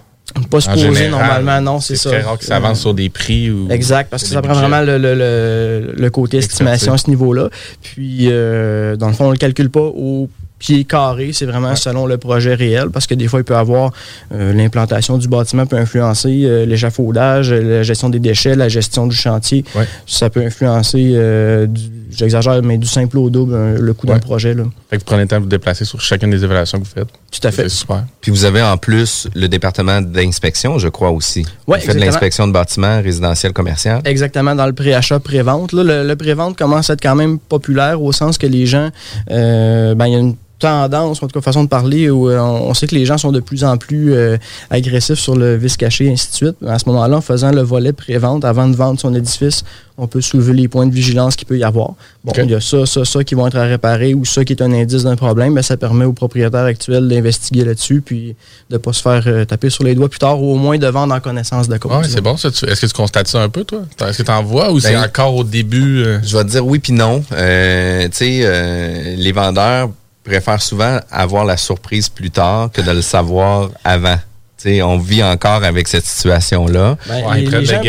Pas 0.49 0.61
supposé 0.61 0.93
général, 0.93 1.09
normalement, 1.43 1.61
non, 1.73 1.79
c'est 1.79 1.95
C'est 1.95 2.03
ça. 2.03 2.09
très 2.11 2.21
rare 2.21 2.37
que 2.39 2.45
ça 2.45 2.55
avance 2.55 2.79
sur 2.79 2.93
des 2.93 3.09
prix 3.09 3.51
ou. 3.51 3.67
Exact, 3.69 4.09
parce 4.09 4.23
que 4.23 4.29
ça 4.29 4.41
prend 4.41 4.53
vraiment 4.53 4.81
le, 4.81 4.97
le- 4.97 5.13
le- 5.15 5.93
le 5.97 6.09
côté 6.09 6.37
estimation 6.37 6.93
à 6.93 6.97
ce 6.97 7.09
niveau-là. 7.09 7.49
Puis, 7.81 8.27
euh, 8.31 8.95
dans 8.95 9.07
le 9.07 9.13
fond, 9.13 9.25
on 9.25 9.27
ne 9.27 9.33
le 9.33 9.37
calcule 9.37 9.69
pas 9.69 9.81
au 9.81 10.29
pied 10.59 10.85
carré, 10.85 11.31
c'est 11.33 11.45
vraiment 11.45 11.75
selon 11.75 12.05
le 12.05 12.17
projet 12.17 12.55
réel, 12.55 12.89
parce 12.89 13.05
que 13.05 13.13
des 13.15 13.27
fois, 13.27 13.41
il 13.41 13.43
peut 13.43 13.55
avoir 13.55 13.91
euh, 14.33 14.53
l'implantation 14.53 15.17
du 15.17 15.27
bâtiment 15.27 15.65
peut 15.65 15.75
influencer 15.77 16.43
euh, 16.45 16.65
l'échafaudage, 16.65 17.51
la 17.51 17.83
gestion 17.83 18.09
des 18.09 18.19
déchets, 18.19 18.55
la 18.55 18.69
gestion 18.69 19.05
du 19.07 19.15
chantier. 19.15 19.65
Ouais. 19.75 19.85
Ça 20.07 20.29
peut 20.29 20.41
influencer, 20.41 21.11
euh, 21.15 21.67
du- 21.67 21.81
j'exagère, 22.11 22.61
mais 22.63 22.77
du 22.77 22.87
simple 22.87 23.17
au 23.17 23.29
double, 23.29 23.75
le 23.75 23.93
coût 23.93 24.07
d'un 24.07 24.19
projet. 24.19 24.53
Là. 24.53 24.63
Fait 24.89 24.95
que 24.97 25.01
vous 25.01 25.05
prenez 25.05 25.23
le 25.23 25.27
temps 25.27 25.37
de 25.37 25.43
vous 25.43 25.49
déplacer 25.49 25.83
sur 25.83 25.99
chacune 25.99 26.29
des 26.31 26.43
évaluations 26.43 26.79
que 26.79 26.85
vous 26.85 26.91
faites. 26.95 27.09
Tout 27.33 27.47
à 27.47 27.51
fait. 27.51 27.67
Super. 27.67 28.03
Puis 28.21 28.31
vous 28.31 28.45
avez 28.45 28.61
en 28.61 28.77
plus 28.77 29.27
le 29.33 29.47
département 29.47 30.01
d'inspection, 30.01 30.77
je 30.77 30.87
crois 30.87 31.09
aussi. 31.09 31.45
Ouais, 31.67 31.79
vous 31.79 31.85
faites 31.85 31.99
l'inspection 31.99 32.47
de 32.47 32.53
bâtiments 32.53 33.01
résidentiels 33.01 33.53
commerciaux. 33.53 33.99
Exactement, 34.05 34.53
dans 34.55 34.67
le 34.67 34.73
pré-achat, 34.73 35.19
pré-vente. 35.19 35.73
Là, 35.73 35.83
le, 35.83 36.07
le 36.07 36.15
pré-vente 36.15 36.55
commence 36.57 36.89
à 36.89 36.93
être 36.93 37.01
quand 37.01 37.15
même 37.15 37.39
populaire 37.39 38.01
au 38.01 38.11
sens 38.11 38.37
que 38.37 38.45
les 38.45 38.65
gens, 38.67 38.89
euh, 39.31 39.95
ben, 39.95 40.07
il 40.07 40.13
y 40.13 40.15
a 40.15 40.19
une 40.19 40.35
tendance, 40.63 41.21
en 41.21 41.27
tout 41.27 41.33
cas 41.39 41.41
façon 41.41 41.63
de 41.63 41.69
parler, 41.69 42.09
où 42.09 42.29
euh, 42.29 42.39
on, 42.39 42.69
on 42.69 42.73
sait 42.73 42.87
que 42.87 42.95
les 42.95 43.05
gens 43.05 43.17
sont 43.17 43.31
de 43.31 43.39
plus 43.39 43.63
en 43.63 43.77
plus 43.77 44.13
euh, 44.13 44.37
agressifs 44.69 45.19
sur 45.19 45.35
le 45.35 45.55
vice 45.57 45.77
caché, 45.77 46.05
et 46.05 46.11
ainsi 46.11 46.29
de 46.29 46.35
suite. 46.35 46.55
À 46.67 46.79
ce 46.79 46.85
moment-là, 46.89 47.17
en 47.17 47.21
faisant 47.21 47.51
le 47.51 47.61
volet 47.61 47.93
pré-vente, 47.93 48.45
avant 48.45 48.67
de 48.67 48.75
vendre 48.75 48.99
son 48.99 49.13
édifice, 49.13 49.63
on 49.97 50.07
peut 50.07 50.21
soulever 50.21 50.53
les 50.53 50.67
points 50.67 50.87
de 50.87 50.93
vigilance 50.93 51.35
qu'il 51.35 51.47
peut 51.47 51.57
y 51.57 51.63
avoir. 51.63 51.89
Bon, 52.23 52.31
il 52.37 52.49
y 52.49 52.55
a 52.55 52.61
ça, 52.61 52.85
ça, 52.87 53.05
ça 53.05 53.23
qui 53.23 53.35
vont 53.35 53.45
être 53.45 53.57
à 53.57 53.63
réparer 53.65 54.15
ou 54.15 54.25
ça 54.25 54.43
qui 54.43 54.53
est 54.53 54.61
un 54.63 54.71
indice 54.73 55.03
d'un 55.03 55.15
problème, 55.15 55.53
mais 55.53 55.61
ça 55.61 55.77
permet 55.77 56.05
au 56.05 56.13
propriétaire 56.13 56.63
actuel 56.63 57.07
d'investiguer 57.07 57.63
là-dessus 57.63 58.01
puis 58.03 58.35
de 58.71 58.73
ne 58.75 58.77
pas 58.79 58.91
se 58.93 59.01
faire 59.03 59.21
euh, 59.27 59.45
taper 59.45 59.69
sur 59.69 59.83
les 59.83 59.93
doigts 59.93 60.09
plus 60.09 60.17
tard 60.19 60.41
ou 60.41 60.53
au 60.53 60.55
moins 60.55 60.79
de 60.79 60.87
vendre 60.87 61.13
en 61.13 61.19
connaissance 61.19 61.67
de 61.69 61.77
cause. 61.77 61.91
Là. 61.91 62.03
c'est 62.09 62.21
bon 62.21 62.37
ça. 62.37 62.49
Tu- 62.49 62.65
Est-ce 62.65 62.81
que 62.81 62.85
tu 62.87 62.93
constates 62.93 63.27
ça 63.27 63.41
un 63.43 63.49
peu, 63.49 63.63
toi? 63.65 63.81
Est-ce 64.07 64.17
que 64.19 64.23
tu 64.23 64.31
en 64.31 64.41
vois 64.43 64.71
ou 64.71 64.79
c'est 64.79 64.93
Ben, 64.93 65.03
encore 65.03 65.35
au 65.35 65.43
début? 65.43 66.01
euh, 66.03 66.17
Je 66.23 66.35
vais 66.37 66.43
te 66.43 66.49
dire 66.49 66.65
oui 66.65 66.79
puis 66.79 66.93
non. 66.93 67.23
Euh, 67.31 68.05
tu 68.05 68.09
sais, 68.17 68.39
euh, 68.43 69.15
les 69.15 69.31
vendeurs 69.31 69.89
préfèrent 70.23 70.61
souvent 70.61 70.99
avoir 71.11 71.45
la 71.45 71.57
surprise 71.57 72.09
plus 72.09 72.31
tard 72.31 72.69
que 72.71 72.81
de 72.81 72.91
le 72.91 73.01
savoir 73.01 73.69
avant. 73.83 74.17
Tu 74.57 74.69
sais, 74.69 74.81
on 74.81 74.97
vit 74.97 75.23
encore 75.23 75.63
avec 75.63 75.87
cette 75.87 76.05
situation-là. 76.05 76.97
Ben, 77.07 77.15
ouais, 77.15 77.21
les- 77.41 77.45
les 77.59 77.65
gens-. 77.65 77.81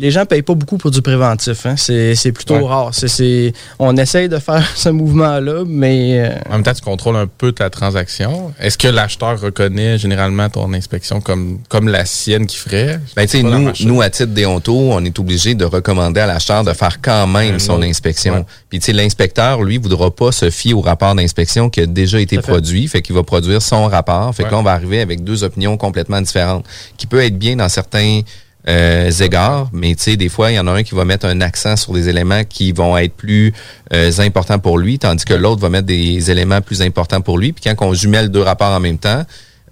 Les 0.00 0.10
gens 0.10 0.24
payent 0.24 0.40
pas 0.40 0.54
beaucoup 0.54 0.78
pour 0.78 0.90
du 0.90 1.02
préventif. 1.02 1.66
Hein. 1.66 1.74
C'est, 1.76 2.14
c'est 2.14 2.32
plutôt 2.32 2.54
Ouais. 2.54 2.66
rare. 2.66 2.88
C'est, 2.92 3.06
c'est- 3.06 3.52
on 3.78 3.94
essaye 3.98 4.30
de 4.30 4.38
faire 4.38 4.66
ce 4.74 4.88
mouvement-là, 4.88 5.64
mais 5.66 6.20
euh, 6.20 6.34
En 6.48 6.52
même 6.54 6.62
temps, 6.62 6.72
tu 6.72 6.80
contrôles 6.80 7.16
un 7.16 7.26
peu 7.26 7.52
ta 7.52 7.68
transaction. 7.68 8.54
Est-ce 8.58 8.78
que 8.78 8.88
l'acheteur 8.88 9.38
reconnaît 9.38 9.98
généralement 9.98 10.48
ton 10.48 10.72
inspection 10.72 11.20
comme, 11.20 11.58
comme 11.68 11.88
la 11.88 12.06
sienne 12.06 12.46
qui 12.46 12.56
ferait? 12.56 12.98
Ben, 13.14 13.28
nous, 13.42 13.72
nous, 13.84 14.00
à 14.00 14.08
titre 14.08 14.32
déonto, 14.32 14.74
on 14.74 15.04
est 15.04 15.18
obligé 15.18 15.54
de 15.54 15.66
recommander 15.66 16.20
à 16.20 16.26
l'acheteur 16.26 16.64
de 16.64 16.72
faire 16.72 17.00
quand 17.02 17.26
même 17.26 17.56
Un 17.56 17.58
son 17.58 17.74
autre. 17.74 17.84
inspection. 17.84 18.34
Ouais. 18.36 18.44
Puis, 18.70 18.78
tu 18.78 18.86
sais, 18.86 18.92
l'inspecteur, 18.94 19.62
lui, 19.62 19.76
voudra 19.76 20.10
pas 20.10 20.32
se 20.32 20.48
fier 20.48 20.72
au 20.72 20.80
rapport 20.80 21.14
d'inspection 21.14 21.68
qui 21.68 21.80
a 21.82 21.86
déjà 21.86 22.18
été 22.20 22.36
fait. 22.36 22.42
produit. 22.42 22.88
Fait 22.88 23.02
qu'il 23.02 23.14
va 23.14 23.22
produire 23.22 23.60
son 23.60 23.84
rapport. 23.86 24.34
Fait 24.34 24.44
que 24.44 24.48
Ouais. 24.48 24.52
là, 24.54 24.58
on 24.60 24.62
va 24.62 24.72
arriver 24.72 25.02
avec 25.02 25.22
deux 25.24 25.44
opinions 25.44 25.76
complètement 25.76 26.22
différentes, 26.22 26.64
qui 26.96 27.06
peut 27.06 27.22
être 27.22 27.38
bien 27.38 27.56
dans 27.56 27.68
certains 27.68 28.22
euh, 28.68 29.10
égards, 29.10 29.70
mais 29.72 29.94
tu 29.94 30.02
sais, 30.02 30.16
des 30.16 30.28
fois, 30.28 30.50
il 30.50 30.56
y 30.56 30.58
en 30.58 30.66
a 30.66 30.72
un 30.72 30.82
qui 30.82 30.94
va 30.94 31.04
mettre 31.04 31.26
un 31.26 31.40
accent 31.40 31.76
sur 31.76 31.92
des 31.92 32.08
éléments 32.08 32.44
qui 32.44 32.72
vont 32.72 32.96
être 32.98 33.14
plus 33.14 33.54
euh, 33.92 34.10
importants 34.18 34.58
pour 34.58 34.78
lui, 34.78 34.98
tandis 34.98 35.24
que 35.24 35.34
l'autre 35.34 35.62
va 35.62 35.70
mettre 35.70 35.86
des 35.86 36.30
éléments 36.30 36.60
plus 36.60 36.82
importants 36.82 37.22
pour 37.22 37.38
lui. 37.38 37.52
Puis 37.52 37.64
quand 37.64 37.86
on 37.86 37.94
jumelle 37.94 38.28
deux 38.28 38.42
rapports 38.42 38.72
en 38.72 38.80
même 38.80 38.98
temps, 38.98 39.24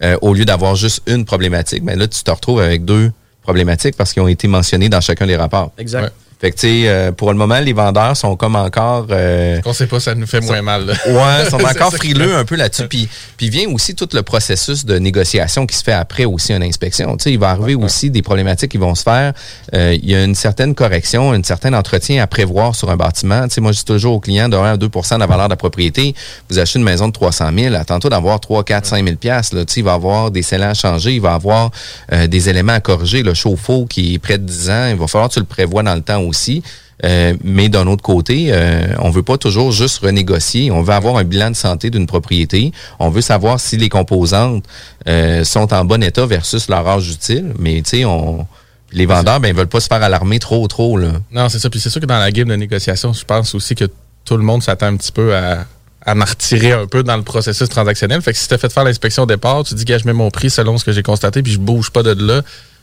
euh, 0.03 0.17
au 0.23 0.33
lieu 0.33 0.45
d'avoir 0.45 0.75
juste 0.75 1.03
une 1.07 1.25
problématique, 1.25 1.85
ben 1.85 1.99
là, 1.99 2.07
tu 2.09 2.23
te 2.23 2.31
retrouves 2.31 2.61
avec 2.61 2.85
deux 2.85 3.13
problématiques 3.43 3.97
parce 3.97 4.13
qu'ils 4.13 4.23
ont 4.23 4.29
été 4.29 4.49
mentionnés 4.49 4.89
dans 4.89 5.01
chacun 5.01 5.27
des 5.27 5.37
rapports. 5.37 5.73
exact. 5.79 6.03
Ouais. 6.05 6.11
Fait 6.41 6.53
que, 6.53 6.57
tu 6.57 6.61
sais, 6.69 6.89
euh, 6.89 7.11
pour 7.11 7.33
le 7.33 7.37
moment, 7.37 7.59
les 7.59 7.73
vendeurs 7.73 8.17
sont 8.17 8.37
comme 8.37 8.55
encore... 8.55 9.07
euh, 9.11 9.61
Qu'on 9.61 9.73
sait 9.73 9.89
pas, 9.89 9.99
ça 9.99 10.15
nous 10.15 10.27
fait 10.27 10.41
moins 10.41 10.63
mal. 10.63 10.87
là. 10.87 10.93
Ouais, 11.09 11.45
sont 11.51 11.57
encore 11.57 11.93
frileux 11.93 12.37
un 12.37 12.45
peu 12.45 12.55
là-dessus. 12.55 12.87
Puis, 12.87 13.09
puis 13.37 13.51
vient 13.51 13.69
aussi 13.71 13.97
tout 13.97 14.09
le 14.13 14.23
processus 14.23 14.85
de 14.85 14.99
négociation 14.99 15.67
qui 15.67 15.75
se 15.77 15.83
fait 15.83 15.93
après 15.93 16.27
aussi 16.27 16.53
une 16.53 16.63
inspection. 16.63 17.17
Tu 17.17 17.25
sais, 17.25 17.33
il 17.33 17.41
va 17.41 17.51
arriver 17.51 17.75
aussi 17.75 18.11
des 18.11 18.23
problématiques 18.23 18.71
qui 18.71 18.79
vont 18.79 18.95
se 18.95 19.03
faire. 19.03 19.33
Euh, 19.75 19.97
il 20.01 20.09
y 20.09 20.15
a 20.15 20.23
une 20.23 20.37
certaine 20.37 20.77
correction, 20.77 21.33
un 21.33 21.43
certain 21.43 21.73
entretien 21.75 22.23
à 22.23 22.29
prévoir 22.29 22.77
sur 22.77 22.89
un 22.91 22.97
bâtiment. 22.97 23.49
Tu 23.49 23.55
sais, 23.55 23.61
moi, 23.61 23.73
je 23.73 23.79
dis 23.79 23.85
toujours 23.85 24.15
aux 24.15 24.21
clients 24.21 24.49
de 24.49 24.57
1 24.57 24.73
à 24.75 24.77
2 24.77 24.87
de 24.89 25.19
la 25.19 25.27
valeur 25.27 25.47
de 25.49 25.53
la 25.55 25.57
propriété. 25.57 26.15
Vous 26.49 26.61
achetez 26.61 26.79
une 26.79 26.85
maison 26.85 27.09
de 27.09 27.13
300 27.13 27.51
000, 27.59 27.75
attends-toi 27.75 28.11
d'avoir 28.11 28.39
3, 28.39 28.63
4, 28.63 28.87
5 28.87 29.05
000 29.05 29.17
piastres, 29.17 29.57
là. 29.57 29.65
Tu 29.65 29.73
sais, 29.75 29.81
il 29.81 29.85
va 29.85 29.95
avoir 29.95 30.31
des 30.31 30.43
scellants 30.43 30.71
à 30.71 30.75
changer, 30.75 31.15
il 31.15 31.21
va 31.21 31.35
avoir 31.35 31.73
euh, 32.13 32.29
des 32.29 32.49
éléments 32.49 32.75
à 32.75 32.81
corriger. 32.81 33.25
Le 33.25 33.35
chauffe-eau 33.35 33.87
qui 33.87 34.15
est 34.15 34.19
près 34.21 34.39
de 34.39 34.45
10 34.45 34.71
ans, 34.71 34.87
il 34.91 34.97
va 34.97 35.09
falloir 35.09 35.29
que 35.29 35.35
tu 35.35 35.41
le 35.41 35.47
prévois 35.47 35.83
dans 35.83 35.97
le 35.97 36.01
temps 36.03 36.28
aussi. 36.29 36.63
Euh, 37.05 37.35
mais 37.45 37.69
d'un 37.69 37.87
autre 37.87 38.03
côté, 38.03 38.49
euh, 38.51 38.89
on 38.99 39.11
veut 39.11 39.23
pas 39.23 39.39
toujours 39.39 39.71
juste 39.71 39.99
renégocier. 40.01 40.71
On 40.73 40.83
veut 40.83 40.95
avoir 40.95 41.17
un 41.17 41.25
bilan 41.25 41.51
de 41.51 41.57
santé 41.57 41.91
d'une 41.91 42.07
propriété. 42.07 42.73
On 42.99 43.09
veut 43.09 43.21
savoir 43.21 43.61
si 43.61 43.77
les 43.77 43.89
composantes 43.89 44.65
euh, 45.07 45.45
sont 45.45 45.73
en 45.73 45.85
bon 45.85 46.03
état 46.03 46.27
versus 46.27 46.69
leur 46.69 46.87
âge 46.89 47.09
utile. 47.11 47.55
Mais 47.59 47.83
tu 47.83 47.91
sais, 47.99 48.05
on 48.05 48.47
les 48.91 49.07
vendeurs, 49.07 49.39
ben, 49.39 49.49
ils 49.49 49.55
veulent 49.55 49.67
pas 49.69 49.81
se 49.81 49.87
faire 49.87 50.03
alarmer 50.03 50.39
trop, 50.39 50.67
trop 50.67 50.97
là. 50.97 51.09
Non, 51.31 51.49
c'est 51.51 51.59
ça. 51.59 51.69
Puis 51.71 51.79
c'est 51.79 51.91
sûr 51.91 52.01
que 52.01 52.07
dans 52.07 52.19
la 52.19 52.33
game 52.33 52.49
de 52.49 52.57
négociation, 52.57 53.13
je 53.13 53.25
pense 53.25 53.55
aussi 53.55 53.75
que 53.75 53.85
tout 54.25 54.37
le 54.37 54.43
monde 54.43 54.63
s'attend 54.63 54.87
un 54.87 54.97
petit 54.97 55.13
peu 55.13 55.37
à, 55.37 55.67
à 56.05 56.15
m'en 56.15 56.25
retirer 56.25 56.73
un 56.73 56.87
peu 56.87 57.03
dans 57.03 57.17
le 57.17 57.23
processus 57.23 57.69
transactionnel. 57.69 58.23
Fait 58.23 58.33
que 58.33 58.39
si 58.39 58.49
tu 58.49 58.55
as 58.55 58.59
fait 58.59 58.73
faire 58.73 58.85
l'inspection 58.85 59.25
au 59.25 59.27
départ, 59.27 59.63
tu 59.63 59.75
dis 59.75 59.85
que 59.85 59.97
je 59.99 60.05
mets 60.07 60.15
mon 60.15 60.31
prix 60.31 60.49
selon 60.51 60.79
ce 60.79 60.85
que 60.85 60.93
j'ai 60.93 61.03
constaté, 61.03 61.43
puis 61.43 61.53
je 61.53 61.59
bouge 61.59 61.91
pas 61.91 62.03
de 62.03 62.13
là, 62.13 62.41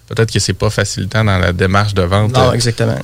peut-être 0.08 0.32
que 0.32 0.40
c'est 0.40 0.54
pas 0.54 0.70
facilitant 0.70 1.24
dans 1.24 1.40
la 1.40 1.54
démarche 1.54 1.96
de 1.96 2.04
vente. 2.04 2.34
Non, 2.34 2.50
Euh, 2.50 2.54
exactement. 2.54 2.98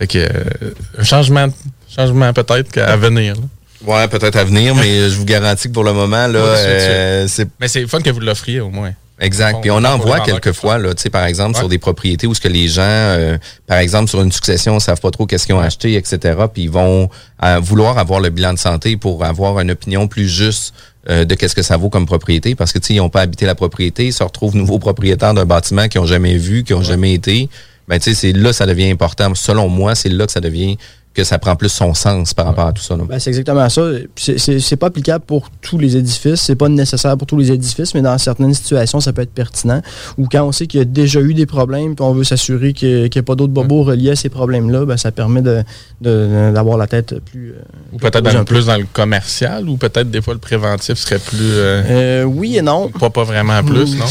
Fait 0.00 0.06
que 0.06 0.18
euh, 0.18 0.72
un 0.98 1.04
changement, 1.04 1.46
changement 1.94 2.32
peut-être 2.32 2.72
qu'à 2.72 2.96
venir. 2.96 3.34
là. 3.34 3.42
Ouais, 3.86 4.08
peut-être 4.08 4.36
à 4.36 4.44
venir, 4.44 4.74
mais 4.74 5.08
je 5.08 5.14
vous 5.16 5.24
garantis 5.24 5.68
que 5.68 5.72
pour 5.72 5.84
le 5.84 5.92
moment, 5.92 6.26
là, 6.26 6.40
Ouais, 6.42 6.56
euh, 6.58 7.26
c'est 7.28 7.48
Mais 7.60 7.68
c'est 7.68 7.86
fun 7.86 8.00
que 8.00 8.10
vous 8.10 8.20
l'offriez 8.20 8.60
au 8.60 8.70
moins. 8.70 8.92
Exact. 9.22 9.58
Puis 9.60 9.70
on 9.70 9.84
en 9.84 9.98
voit 9.98 10.20
quelquefois, 10.20 10.78
là, 10.78 10.94
tu 10.94 11.02
sais, 11.02 11.10
par 11.10 11.24
exemple, 11.26 11.52
Ouais. 11.54 11.58
sur 11.60 11.68
des 11.68 11.76
propriétés 11.78 12.26
où 12.26 12.34
ce 12.34 12.40
que 12.40 12.48
les 12.48 12.68
gens, 12.68 12.80
euh, 12.82 13.36
par 13.66 13.76
exemple, 13.78 14.08
sur 14.08 14.22
une 14.22 14.32
succession, 14.32 14.74
ne 14.76 14.80
savent 14.80 15.00
pas 15.00 15.10
trop 15.10 15.26
qu'est-ce 15.26 15.44
qu'ils 15.44 15.54
ont 15.54 15.60
acheté, 15.60 15.94
etc. 15.96 16.18
Puis 16.52 16.62
ils 16.64 16.70
vont 16.70 17.10
euh, 17.44 17.58
vouloir 17.60 17.98
avoir 17.98 18.20
le 18.20 18.30
bilan 18.30 18.54
de 18.54 18.58
santé 18.58 18.96
pour 18.96 19.22
avoir 19.24 19.60
une 19.60 19.70
opinion 19.70 20.08
plus 20.08 20.26
juste 20.28 20.72
euh, 21.10 21.26
de 21.26 21.34
qu'est-ce 21.34 21.54
que 21.54 21.62
ça 21.62 21.76
vaut 21.76 21.90
comme 21.90 22.06
propriété. 22.06 22.54
Parce 22.54 22.72
que, 22.72 22.78
tu 22.78 22.86
sais, 22.88 22.94
ils 22.94 22.98
n'ont 22.98 23.10
pas 23.10 23.20
habité 23.20 23.44
la 23.44 23.54
propriété, 23.54 24.06
ils 24.06 24.12
se 24.14 24.22
retrouvent 24.22 24.56
nouveaux 24.56 24.78
propriétaires 24.78 25.34
d'un 25.34 25.44
bâtiment 25.46 25.86
qu'ils 25.88 26.00
n'ont 26.00 26.06
jamais 26.06 26.36
vu, 26.38 26.64
qui 26.64 26.72
n'ont 26.72 26.82
jamais 26.82 27.12
été. 27.12 27.50
Ben, 27.90 27.98
tu 27.98 28.14
sais, 28.14 28.14
c'est 28.14 28.32
là 28.32 28.50
que 28.50 28.54
ça 28.54 28.66
devient 28.66 28.88
important. 28.88 29.34
Selon 29.34 29.68
moi, 29.68 29.96
c'est 29.96 30.08
là 30.10 30.24
que 30.24 30.30
ça 30.30 30.40
devient 30.40 30.78
que 31.12 31.24
ça 31.24 31.38
prend 31.40 31.56
plus 31.56 31.68
son 31.70 31.92
sens 31.92 32.32
par 32.34 32.46
rapport 32.46 32.68
à 32.68 32.72
tout 32.72 32.82
ça. 32.82 32.94
Ben, 32.96 33.18
c'est 33.18 33.30
exactement 33.30 33.68
ça. 33.68 33.82
C'est, 34.16 34.76
pas 34.76 34.86
applicable 34.86 35.24
pour 35.26 35.50
tous 35.60 35.76
les 35.76 35.96
édifices, 35.96 36.40
c'est 36.40 36.54
pas 36.54 36.68
nécessaire 36.68 37.16
pour 37.16 37.26
tous 37.26 37.36
les 37.36 37.50
édifices, 37.50 37.94
mais 37.94 38.00
dans 38.02 38.16
certaines 38.16 38.54
situations, 38.54 39.00
ça 39.00 39.12
peut 39.12 39.22
être 39.22 39.32
pertinent. 39.34 39.82
Ou 40.18 40.28
quand 40.30 40.44
on 40.44 40.52
sait 40.52 40.68
qu'il 40.68 40.78
y 40.78 40.82
a 40.82 40.84
déjà 40.84 41.20
eu 41.20 41.34
des 41.34 41.46
problèmes, 41.46 41.96
puis 41.96 42.04
on 42.04 42.12
veut 42.12 42.22
s'assurer 42.22 42.72
qu'il 42.72 43.10
n'y 43.12 43.18
a 43.18 43.22
pas 43.24 43.34
d'autres 43.34 43.52
bobos 43.52 43.82
reliés 43.82 44.10
à 44.12 44.16
ces 44.16 44.28
problèmes-là, 44.28 44.84
ben, 44.86 44.96
ça 44.96 45.10
permet 45.10 45.42
de, 45.42 45.64
de- 46.00 46.52
d'avoir 46.54 46.78
la 46.78 46.86
tête 46.86 47.16
plus. 47.24 47.50
euh, 47.50 47.62
Ou 47.92 47.98
peut-être 47.98 48.22
plus 48.22 48.32
dans- 48.32 48.38
un 48.40 48.44
peu. 48.44 48.54
plus 48.54 48.66
dans 48.66 48.76
le 48.78 48.86
commercial, 48.92 49.68
ou 49.68 49.76
peut-être 49.76 50.10
des 50.12 50.22
fois 50.22 50.34
le 50.34 50.40
préventif 50.40 50.96
serait 50.96 51.18
plus. 51.18 51.38
euh, 51.40 51.82
Euh, 51.90 52.22
oui 52.22 52.56
et 52.56 52.62
non. 52.62 52.88
pas, 52.88 53.10
pas 53.10 53.24
vraiment 53.24 53.62
plus, 53.64 53.96
non? 53.96 54.04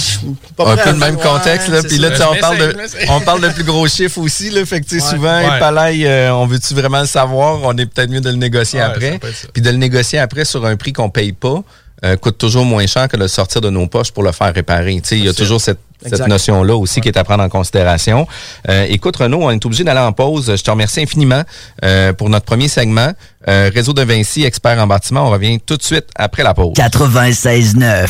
Pas 0.58 0.74
un 0.74 0.75
peu 0.75 0.91
le 0.91 0.98
même 0.98 1.15
Ouais, 1.15 1.22
contexte, 1.24 1.70
là. 1.70 1.82
Puis 1.82 1.98
là, 1.98 2.10
on 2.29 2.36
parle, 2.41 2.58
de, 2.58 2.75
on 3.10 3.20
parle 3.22 3.41
de 3.41 3.48
plus 3.53 3.63
gros 3.63 3.88
chiffres 3.88 4.20
aussi, 4.20 4.50
là. 4.50 4.65
Fait 4.65 4.82
que, 4.82 4.94
Ouais. 4.94 5.00
souvent, 5.00 5.39
Ouais. 5.39 6.06
euh, 6.06 6.32
on 6.34 6.46
veut-tu 6.46 6.74
vraiment 6.74 6.88
vraiment 6.89 7.01
le 7.01 7.08
savoir, 7.08 7.60
on 7.63 7.77
est 7.77 7.86
peut-être 7.86 8.10
mieux 8.10 8.22
de 8.22 8.29
le 8.29 8.36
négocier 8.36 8.79
Ouais, 8.79 8.86
après. 8.86 9.19
Puis 9.53 9.62
de 9.62 9.69
le 9.69 9.77
négocier 9.77 10.19
après 10.19 10.46
sur 10.46 10.65
un 10.65 10.75
prix 10.75 10.93
qu'on 10.93 11.10
paye 11.10 11.34
pas. 11.34 11.63
euh, 12.05 12.15
coûte 12.15 12.38
toujours 12.38 12.63
moins 12.65 12.88
cher 12.88 13.08
que 13.10 13.17
de 13.17 13.22
le 13.24 13.27
sortir 13.27 13.60
de 13.62 13.69
nos 13.69 13.86
poches 13.88 14.12
pour 14.12 14.24
le 14.24 14.31
faire 14.31 14.53
réparer. 14.53 14.96
Tu 15.01 15.10
sais, 15.10 15.17
Il 15.17 15.25
y 15.25 15.29
a 15.29 15.34
toujours 15.34 15.60
cette, 15.60 15.79
cette 16.01 16.25
notion-là 16.27 16.74
aussi 16.75 17.01
qui 17.01 17.10
est 17.10 17.17
à 17.17 17.25
prendre 17.25 17.43
en 17.43 17.50
considération. 17.50 18.25
Euh, 18.69 18.86
écoute, 18.88 19.17
Renaud, 19.17 19.39
on 19.43 19.51
est 19.51 19.65
obligé 19.65 19.84
d'aller 19.84 20.00
en 20.00 20.13
pause. 20.13 20.55
Je 20.55 20.63
te 20.63 20.72
remercie 20.72 21.01
infiniment 21.01 21.43
euh, 21.84 22.13
pour 22.13 22.29
notre 22.29 22.46
premier 22.46 22.69
segment. 22.69 23.12
Euh, 23.50 23.69
Réseau 23.74 23.91
de 23.91 24.01
Vinci, 24.03 24.46
expert 24.46 24.79
en 24.79 24.88
bâtiment. 24.88 25.27
On 25.27 25.29
revient 25.29 25.60
tout 25.60 25.75
de 25.75 25.84
suite 25.84 26.05
après 26.15 26.43
la 26.43 26.53
pause. 26.53 26.74
96.9. 26.77 28.08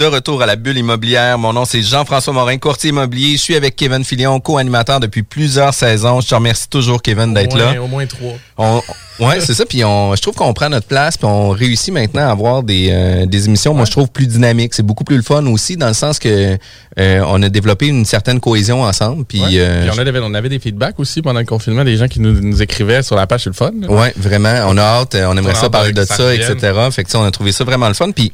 De 0.00 0.06
retour 0.06 0.40
à 0.40 0.46
la 0.46 0.56
bulle 0.56 0.78
immobilière. 0.78 1.36
Mon 1.36 1.52
nom, 1.52 1.66
c'est 1.66 1.82
Jean-François 1.82 2.32
Morin, 2.32 2.56
courtier 2.56 2.88
immobilier. 2.88 3.36
Je 3.36 3.42
suis 3.42 3.54
avec 3.54 3.76
Kevin 3.76 4.02
Filion, 4.02 4.40
co-animateur 4.40 4.98
depuis 4.98 5.22
plusieurs 5.22 5.74
saisons. 5.74 6.22
Je 6.22 6.28
te 6.28 6.34
remercie 6.34 6.70
toujours, 6.70 7.02
Kevin, 7.02 7.34
d'être 7.34 7.54
là. 7.54 7.74
Au 7.82 7.86
moins 7.86 8.06
trois. 8.06 8.32
On, 8.56 8.80
ouais, 9.18 9.42
c'est 9.42 9.52
ça. 9.52 9.66
Puis 9.66 9.84
on, 9.84 10.16
je 10.16 10.22
trouve 10.22 10.34
qu'on 10.34 10.54
prend 10.54 10.70
notre 10.70 10.86
place, 10.86 11.18
puis 11.18 11.26
on 11.26 11.50
réussit 11.50 11.92
maintenant 11.92 12.22
à 12.26 12.30
avoir 12.30 12.62
des, 12.62 12.88
euh, 12.90 13.26
des 13.26 13.44
émissions, 13.44 13.74
moi 13.74 13.84
je 13.84 13.90
trouve 13.90 14.08
plus 14.08 14.26
dynamiques. 14.26 14.72
C'est 14.72 14.82
beaucoup 14.86 15.04
plus 15.04 15.18
le 15.18 15.22
fun 15.22 15.44
aussi, 15.44 15.76
dans 15.76 15.88
le 15.88 15.92
sens 15.92 16.18
que 16.18 16.56
euh, 16.98 17.22
on 17.26 17.42
a 17.42 17.50
développé 17.50 17.88
une 17.88 18.06
certaine 18.06 18.40
cohésion 18.40 18.82
ensemble. 18.84 19.26
Puis, 19.26 19.42
Ouais. 19.42 19.48
euh, 19.58 19.82
Puis 19.86 19.90
on, 19.94 19.98
avait, 20.00 20.18
on 20.22 20.32
avait 20.32 20.48
des 20.48 20.60
feedbacks 20.60 20.98
aussi 20.98 21.20
pendant 21.20 21.40
le 21.40 21.44
confinement, 21.46 21.84
des 21.84 21.98
gens 21.98 22.08
qui 22.08 22.20
nous, 22.20 22.40
nous 22.40 22.62
écrivaient 22.62 23.02
sur 23.02 23.16
la 23.16 23.26
page, 23.26 23.42
c'est 23.44 23.50
le 23.50 23.54
fun. 23.54 23.72
Ouais, 23.86 24.14
vraiment. 24.16 24.62
On 24.68 24.78
a 24.78 24.82
hâte. 24.82 25.14
On 25.14 25.36
aimerait 25.36 25.52
On 25.58 25.60
ça 25.60 25.68
parler 25.68 25.92
de 25.92 26.04
ça 26.04 26.34
etc. 26.34 26.56
Fait 26.90 27.04
que, 27.04 27.14
on 27.18 27.24
a 27.24 27.30
trouvé 27.30 27.52
ça 27.52 27.64
vraiment 27.64 27.88
le 27.88 27.94
fun. 27.94 28.10
Puis, 28.12 28.32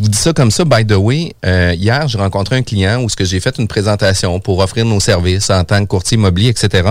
je 0.00 0.04
vous 0.04 0.10
dis 0.10 0.18
ça 0.18 0.32
comme 0.32 0.50
ça, 0.50 0.64
by 0.64 0.86
the 0.86 0.96
way. 0.96 1.34
euh, 1.44 1.74
hier, 1.76 2.08
j'ai 2.08 2.16
rencontré 2.16 2.56
un 2.56 2.62
client 2.62 3.02
où 3.02 3.10
ce 3.10 3.16
que 3.16 3.24
j'ai 3.26 3.38
fait 3.38 3.58
une 3.58 3.68
présentation 3.68 4.40
pour 4.40 4.60
offrir 4.60 4.86
nos 4.86 4.98
services 4.98 5.50
en 5.50 5.62
tant 5.62 5.78
que 5.82 5.88
courtier 5.88 6.16
immobilier, 6.16 6.48
etc. 6.48 6.88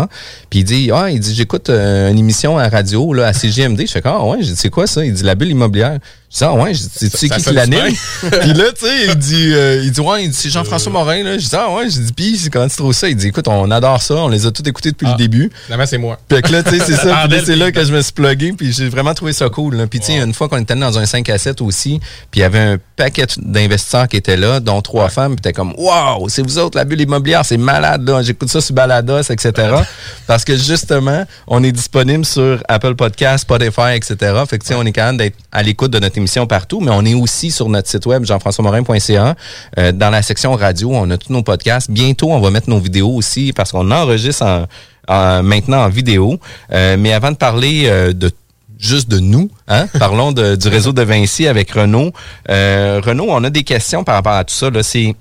Puis 0.52 0.60
il 0.60 0.64
dit, 0.64 0.92
ah, 0.94 1.10
il 1.10 1.20
dit, 1.20 1.34
j'écoute 1.34 1.72
euh, 1.72 2.12
une 2.12 2.20
émission 2.20 2.60
à 2.60 2.70
radio, 2.70 3.12
là, 3.14 3.26
à 3.26 3.34
CGMD. 3.34 3.82
Je 3.82 3.92
fais, 3.92 4.02
ah, 4.06 4.24
ouais, 4.24 4.38
j'ai 4.42 4.52
dit, 4.52 4.56
c'est 4.56 4.70
quoi 4.70 4.86
ça? 4.86 5.04
Il 5.04 5.14
dit, 5.14 5.24
la 5.24 5.34
bulle 5.34 5.50
immobilière. 5.50 5.98
Je 6.32 6.38
dis, 6.38 6.44
ah, 6.44 6.54
ouais, 6.54 6.74
je 6.76 6.80
dis, 6.84 6.90
tu 6.90 7.08
sais 7.10 7.28
Ça- 7.28 7.36
qui 7.38 7.42
ça 7.42 7.50
qui 7.50 7.56
l'anime? 7.56 7.96
Puis 8.42 8.54
là, 8.54 8.66
tu 8.78 8.86
sais, 8.86 9.06
il 9.08 9.16
dit, 9.16 9.52
euh, 9.52 9.82
il 9.84 9.92
dit, 9.92 10.00
ouais, 10.00 10.26
il 10.26 10.30
dit, 10.30 10.36
c'est 10.38 10.50
Jean-François 10.52 10.92
Morin, 10.92 11.24
là. 11.24 11.38
Je 11.40 11.48
dis, 11.50 11.56
ah, 11.56 11.72
ouais, 11.74 11.90
je 11.90 12.00
dis, 12.00 12.14
puis, 12.14 12.38
c'est 12.38 12.52
comment 12.52 12.68
tu 12.68 12.76
trouves 12.76 12.94
ça? 12.94 13.10
Il 13.10 13.16
dit, 13.16 13.28
écoute, 13.30 13.48
on 13.48 13.72
adore 13.72 14.00
ça. 14.02 14.14
On 14.16 14.28
les 14.28 14.46
a 14.46 14.52
tous 14.52 14.62
écoutés 14.70 14.92
depuis 14.92 15.08
Ah. 15.08 15.14
le 15.14 15.18
début. 15.18 15.50
Finalement, 15.66 15.88
c'est 15.88 15.98
moi. 15.98 16.20
Fait 16.30 16.44
que 16.44 16.52
là, 16.52 16.62
tu 16.62 16.70
sais, 16.78 16.86
c'est 16.86 16.94
ça. 16.96 17.00
Puis 17.02 17.08
là, 17.10 17.16
Bordel, 17.22 17.44
c'est 17.46 17.56
là 17.56 17.66
puis- 17.66 17.74
que 17.74 17.84
je 17.84 17.94
me 17.94 18.02
suis 18.02 18.12
plugué. 18.14 18.54
Puis 18.54 18.72
j'ai 18.74 18.90
vraiment 18.90 19.16
trouvé 19.16 19.34
ça 19.34 19.50
cool. 19.50 19.76
là. 19.76 19.88
Puis 19.88 20.00
tu 20.00 20.06
sais, 20.08 20.18
une 20.20 20.34
fois 20.36 20.48
qu'on 20.50 20.60
était 20.62 20.76
dans 20.76 21.00
un 21.00 21.06
5 21.08 21.28
à 21.30 21.38
7 21.40 21.62
aussi, 21.62 22.00
puis 22.30 22.40
il 22.40 22.42
y 22.42 22.44
avait 22.44 22.60
un 22.60 22.78
paquet 22.96 23.26
d'investisseurs 23.38 24.08
qui 24.08 24.18
étaient 24.18 24.38
là, 24.38 24.60
dont 24.60 24.82
trois 24.84 25.10
femmes. 25.10 25.36
Puis 25.36 25.42
t'es 25.42 25.54
comme, 25.54 25.74
waouh, 25.78 26.30
c'est 26.30 26.44
vous 26.44 26.60
autres, 26.60 26.78
la 26.78 26.86
bulle 26.86 27.02
immobilière, 27.02 27.44
c'est 27.44 27.58
malade, 27.58 28.08
là. 28.08 28.22
J'écoute 28.22 28.50
ça 28.50 28.62
sur 28.62 28.76
Balados, 28.76 29.24
etc. 29.32 29.52
Parce 30.28 30.46
que 30.46 30.56
justement, 30.56 31.26
on 31.48 31.64
est 31.64 31.72
disponible 31.72 32.24
sur 32.26 32.62
Apple 32.68 32.94
Podcasts, 32.94 33.42
Spotify, 33.44 33.96
etc. 33.96 34.16
Fait 34.48 34.60
que 34.60 34.64
tu 34.64 34.68
sais, 34.70 34.76
on 34.76 34.86
est 34.86 34.92
quand 34.94 35.06
même 35.08 35.18
d'être 35.18 35.36
à 35.52 35.64
l'écoute 35.64 35.90
de 35.92 35.98
notre 36.00 36.19
émission 36.20 36.46
partout, 36.48 36.80
mais 36.80 36.92
on 36.92 37.04
est 37.06 37.14
aussi 37.16 37.52
sur 37.52 37.68
notre 37.70 37.90
site 37.90 38.06
web, 38.06 38.24
jean-françois-morin.ca. 38.24 39.36
Euh, 39.78 39.92
dans 39.92 40.10
la 40.10 40.22
section 40.22 40.54
radio, 40.54 40.92
on 40.94 41.10
a 41.10 41.18
tous 41.18 41.34
nos 41.34 41.44
podcasts. 41.44 41.90
Bientôt, 41.90 42.32
on 42.32 42.40
va 42.40 42.52
mettre 42.52 42.70
nos 42.70 42.80
vidéos 42.80 43.10
aussi 43.16 43.52
parce 43.54 43.72
qu'on 43.72 43.90
enregistre 43.92 44.44
en, 44.46 44.66
en- 45.08 45.44
maintenant 45.44 45.84
en 45.84 45.90
vidéo. 45.90 46.40
Euh, 46.72 46.96
mais 46.98 47.14
avant 47.14 47.32
de 47.32 47.38
parler 47.38 47.84
euh, 47.88 48.14
de 48.14 48.32
juste 48.78 49.10
de 49.10 49.20
nous, 49.20 49.50
hein, 49.68 49.88
parlons 50.00 50.32
du 50.32 50.68
réseau 50.70 50.94
de 50.94 51.02
Vinci 51.02 51.48
avec 51.48 51.72
Renaud. 51.72 52.12
Euh, 52.50 53.02
Renaud, 53.04 53.28
on 53.30 53.44
a 53.44 53.50
des 53.50 53.64
questions 53.64 54.04
par 54.04 54.16
rapport 54.16 54.34
à 54.34 54.44
tout 54.44 54.54
ça. 54.54 54.70
Là. 54.70 54.84
C'est, 54.84 55.16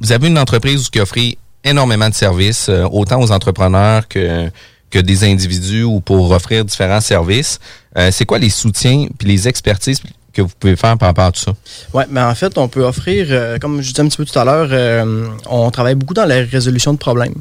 vous 0.00 0.12
avez 0.12 0.28
une 0.28 0.38
entreprise 0.38 0.88
qui 0.88 1.00
offre 1.00 1.16
énormément 1.64 2.08
de 2.08 2.14
services, 2.14 2.70
autant 2.90 3.20
aux 3.20 3.30
entrepreneurs 3.32 4.08
que, 4.08 4.50
que 4.88 4.98
des 4.98 5.24
individus 5.24 5.82
ou 5.82 6.00
pour 6.00 6.30
offrir 6.30 6.64
différents 6.64 7.02
services. 7.02 7.58
Euh, 7.98 8.10
c'est 8.12 8.24
quoi 8.24 8.38
les 8.38 8.50
soutiens 8.50 9.06
puis 9.18 9.28
les 9.28 9.48
expertises 9.48 10.00
que 10.32 10.42
vous 10.42 10.50
pouvez 10.58 10.76
faire 10.76 10.96
par 10.96 11.08
rapport 11.08 11.24
à 11.24 11.32
tout 11.32 11.40
ça? 11.40 11.52
Oui, 11.92 12.04
mais 12.08 12.22
en 12.22 12.34
fait, 12.34 12.56
on 12.56 12.68
peut 12.68 12.84
offrir, 12.84 13.26
euh, 13.30 13.58
comme 13.58 13.82
je 13.82 13.88
disais 13.88 14.02
un 14.02 14.08
petit 14.08 14.16
peu 14.16 14.24
tout 14.24 14.38
à 14.38 14.44
l'heure, 14.44 14.68
euh, 14.70 15.28
on 15.48 15.70
travaille 15.70 15.96
beaucoup 15.96 16.14
dans 16.14 16.24
la 16.24 16.36
résolution 16.36 16.92
de 16.92 16.98
problèmes. 16.98 17.34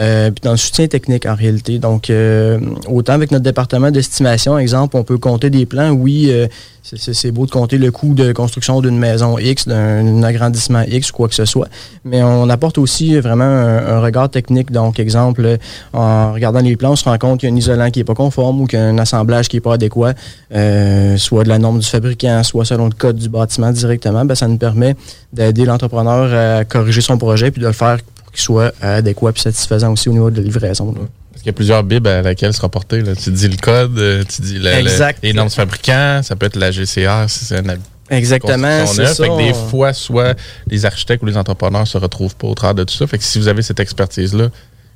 Euh, 0.00 0.30
puis 0.30 0.40
dans 0.42 0.52
le 0.52 0.56
soutien 0.56 0.86
technique 0.86 1.26
en 1.26 1.34
réalité. 1.34 1.78
Donc, 1.78 2.08
euh, 2.08 2.58
autant 2.88 3.12
avec 3.12 3.30
notre 3.30 3.44
département 3.44 3.90
d'estimation, 3.90 4.58
exemple, 4.58 4.96
on 4.96 5.04
peut 5.04 5.18
compter 5.18 5.50
des 5.50 5.66
plans. 5.66 5.90
Oui, 5.90 6.28
euh, 6.30 6.46
c'est- 6.82 7.30
beau 7.30 7.44
de 7.44 7.50
compter 7.50 7.76
le 7.76 7.90
coût 7.90 8.14
de 8.14 8.32
construction 8.32 8.80
d'une 8.80 8.98
maison 8.98 9.38
X, 9.38 9.68
d'un 9.68 10.22
agrandissement 10.22 10.82
X 10.82 11.10
ou 11.10 11.12
quoi 11.12 11.28
que 11.28 11.34
ce 11.34 11.44
soit. 11.44 11.68
Mais 12.04 12.22
on 12.22 12.48
apporte 12.48 12.78
aussi 12.78 13.18
vraiment 13.20 13.44
un, 13.44 14.00
regard 14.00 14.30
technique. 14.30 14.72
Donc, 14.72 14.98
exemple, 14.98 15.58
en 15.92 16.32
regardant 16.32 16.60
les 16.60 16.76
plans, 16.76 16.92
on 16.92 16.96
se 16.96 17.04
rend 17.04 17.18
compte 17.18 17.40
qu'il 17.40 17.48
y 17.48 17.52
a 17.52 17.54
un 17.54 17.58
isolant 17.58 17.90
qui 17.90 18.00
n'est 18.00 18.04
pas 18.04 18.14
conforme 18.14 18.62
ou 18.62 18.66
qu'il 18.66 18.78
y 18.78 18.82
a 18.82 18.86
un 18.86 18.98
assemblage 18.98 19.48
qui 19.48 19.56
n'est 19.56 19.60
pas 19.60 19.74
adéquat, 19.74 20.14
euh, 20.54 21.16
soit 21.18 21.44
de 21.44 21.48
la 21.48 21.58
norme 21.58 21.78
du 21.78 21.86
fabricant, 21.86 22.42
soit 22.42 22.64
selon 22.64 22.86
le 22.86 22.94
code 22.94 23.16
du 23.16 23.28
bâtiment 23.28 23.70
directement. 23.70 24.24
Ben, 24.24 24.34
ça 24.34 24.48
nous 24.48 24.56
permet 24.56 24.96
d'aider 25.32 25.64
l'entrepreneur 25.64 26.60
à 26.60 26.64
corriger 26.64 27.00
son 27.02 27.18
projet 27.18 27.50
puis 27.50 27.60
de 27.60 27.66
le 27.66 27.72
faire 27.72 27.98
qu'il 28.32 28.40
soit 28.42 28.72
adéquat 28.80 29.32
et 29.36 29.38
satisfaisant 29.38 29.92
aussi 29.92 30.08
au 30.08 30.12
niveau 30.12 30.30
de 30.30 30.38
la 30.38 30.42
livraison. 30.42 30.92
là. 30.92 31.00
Parce 31.30 31.42
qu'il 31.42 31.46
y 31.46 31.50
a 31.50 31.52
plusieurs 31.54 31.82
bibs 31.84 32.06
à 32.06 32.22
laquelle 32.22 32.52
se 32.52 32.60
rapporter. 32.60 33.00
Là. 33.02 33.14
Tu 33.16 33.30
dis 33.30 33.48
le 33.48 33.56
code, 33.56 33.98
euh, 33.98 34.22
tu 34.28 34.42
dis 34.42 34.58
la- 34.58 34.80
Exact. 34.80 35.18
les 35.22 35.32
normes 35.32 35.48
du 35.48 35.54
fabricant, 35.54 36.20
ça 36.22 36.36
peut 36.36 36.46
être 36.46 36.56
la 36.56 36.70
GCR 36.70 37.24
si 37.28 37.44
c'est 37.44 37.58
un 37.58 37.76
Exactement, 38.10 38.86
c'est 38.86 39.06
ça. 39.06 39.14
Fait 39.24 39.28
que 39.28 39.38
des 39.38 39.54
fois, 39.54 39.92
soit 39.94 40.36
les 40.68 40.84
architectes 40.84 41.22
ou 41.22 41.26
les 41.26 41.36
entrepreneurs 41.36 41.86
se 41.86 41.96
retrouvent 41.96 42.36
pas 42.36 42.46
au 42.48 42.54
travers 42.54 42.74
de 42.74 42.84
tout 42.84 42.94
ça. 42.94 43.06
Fait 43.06 43.16
que 43.16 43.24
si 43.24 43.38
vous 43.38 43.48
avez 43.48 43.62
cette 43.62 43.80
expertise-là, 43.80 44.48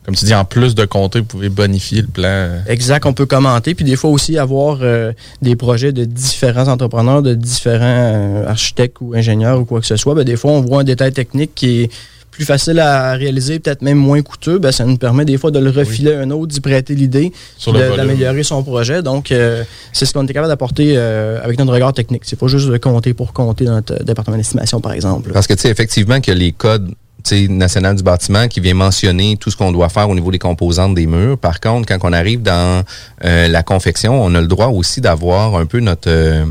comme 0.05 0.14
tu 0.14 0.25
dis, 0.27 0.35
en 0.35 0.44
plus 0.44 0.75
de 0.75 0.85
compter, 0.85 1.20
vous 1.20 1.25
pouvez 1.25 1.49
bonifier 1.49 2.03
le 2.03 2.09
plan. 2.09 2.25
euh, 2.29 2.61
Exact, 2.68 3.07
on 3.07 3.12
peut 3.14 3.27
commenter, 3.27 3.75
puis 3.75 3.85
des 3.85 3.96
fois 3.96 4.11
aussi 4.11 4.37
avoir 4.38 4.79
euh, 4.83 5.12
des 5.42 5.57
projets 5.57 5.92
de 5.92 6.05
différents 6.05 6.68
entrepreneurs, 6.68 7.22
de 7.22 7.35
différents 7.35 7.81
euh, 8.14 8.46
architectes 8.49 8.99
ou 9.01 9.14
ingénieurs 9.14 9.59
ou 9.61 9.64
quoi 9.64 9.81
que 9.81 9.87
ce 9.87 9.96
soit. 9.96 10.14
Ben, 10.14 10.22
des 10.22 10.37
fois, 10.37 10.53
on 10.53 10.61
voit 10.61 10.83
un 10.83 10.85
détail 10.85 11.12
technique 11.12 11.53
qui 11.55 11.83
est 11.85 11.90
plus 12.37 12.44
facile 12.44 12.79
à 12.81 13.14
réaliser, 13.14 13.59
peut-être 13.59 13.81
même 13.81 13.96
moins 13.96 14.20
coûteux. 14.20 14.59
Ben, 14.59 14.70
ça 14.70 14.85
nous 14.85 14.99
permet 14.99 15.25
des 15.25 15.38
fois 15.38 15.51
de 15.51 15.59
le 15.59 15.70
refiler 15.70 16.12
à 16.12 16.20
un 16.20 16.31
autre, 16.31 16.49
d'y 16.49 16.61
prêter 16.61 16.94
l'idée, 16.94 17.33
d'améliorer 17.66 18.42
son 18.42 18.62
projet. 18.62 19.03
Donc, 19.03 19.33
euh, 19.33 19.64
c'est 19.92 20.05
ce 20.05 20.12
qu'on 20.12 20.25
est 20.27 20.33
capable 20.33 20.49
d'apporter 20.49 20.94
euh, 20.96 21.40
avec 21.42 21.59
notre 21.59 21.72
regard 21.72 21.94
technique. 21.94 22.22
C'est 22.27 22.38
pas 22.38 22.46
juste 22.46 22.68
de 22.68 22.77
compter 22.77 23.14
pour 23.14 23.33
compter 23.33 23.64
dans 23.64 23.72
notre 23.72 24.05
département 24.05 24.37
d'estimation, 24.37 24.83
par 24.83 24.92
exemple. 24.92 25.33
Parce 25.33 25.46
que, 25.46 25.55
tu 25.55 25.62
sais, 25.62 25.70
effectivement, 25.70 26.20
qu'il 26.20 26.35
y 26.35 26.37
a 26.37 26.38
les 26.38 26.53
codes 26.53 26.90
tu 27.25 27.46
sais, 27.46 27.49
national 27.49 27.96
du 27.96 28.03
bâtiment 28.03 28.46
qui 28.49 28.61
vient 28.61 28.75
mentionner 28.75 29.38
tout 29.38 29.51
ce 29.51 29.57
qu'on 29.57 29.72
doit 29.72 29.88
faire 29.88 30.09
au 30.11 30.14
niveau 30.14 30.31
des 30.31 30.38
composantes 30.38 30.94
des 30.94 31.07
murs. 31.07 31.38
Par 31.38 31.59
contre, 31.59 31.88
quand 31.88 31.99
on 32.03 32.12
arrive 32.12 32.42
dans 32.42 32.85
euh, 33.25 33.49
la 33.49 33.62
confection, 33.62 34.22
on 34.22 34.35
a 34.35 34.40
le 34.42 34.46
droit 34.46 34.68
aussi 34.68 35.01
d'avoir 35.01 35.57
un 35.57 35.64
peu 35.64 35.81
notre... 35.81 36.11
euh, 36.11 36.44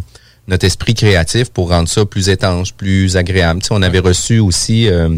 notre 0.48 0.66
esprit 0.66 0.94
créatif 0.94 1.50
pour 1.50 1.70
rendre 1.70 1.90
ça 1.90 2.06
plus 2.06 2.30
étanche, 2.30 2.72
plus 2.74 3.18
agréable. 3.18 3.62
Tu 3.62 3.68
sais, 3.68 3.74
on 3.74 3.82
avait 3.82 3.98
reçu 3.98 4.38
aussi 4.38 4.88
euh, 4.88 5.10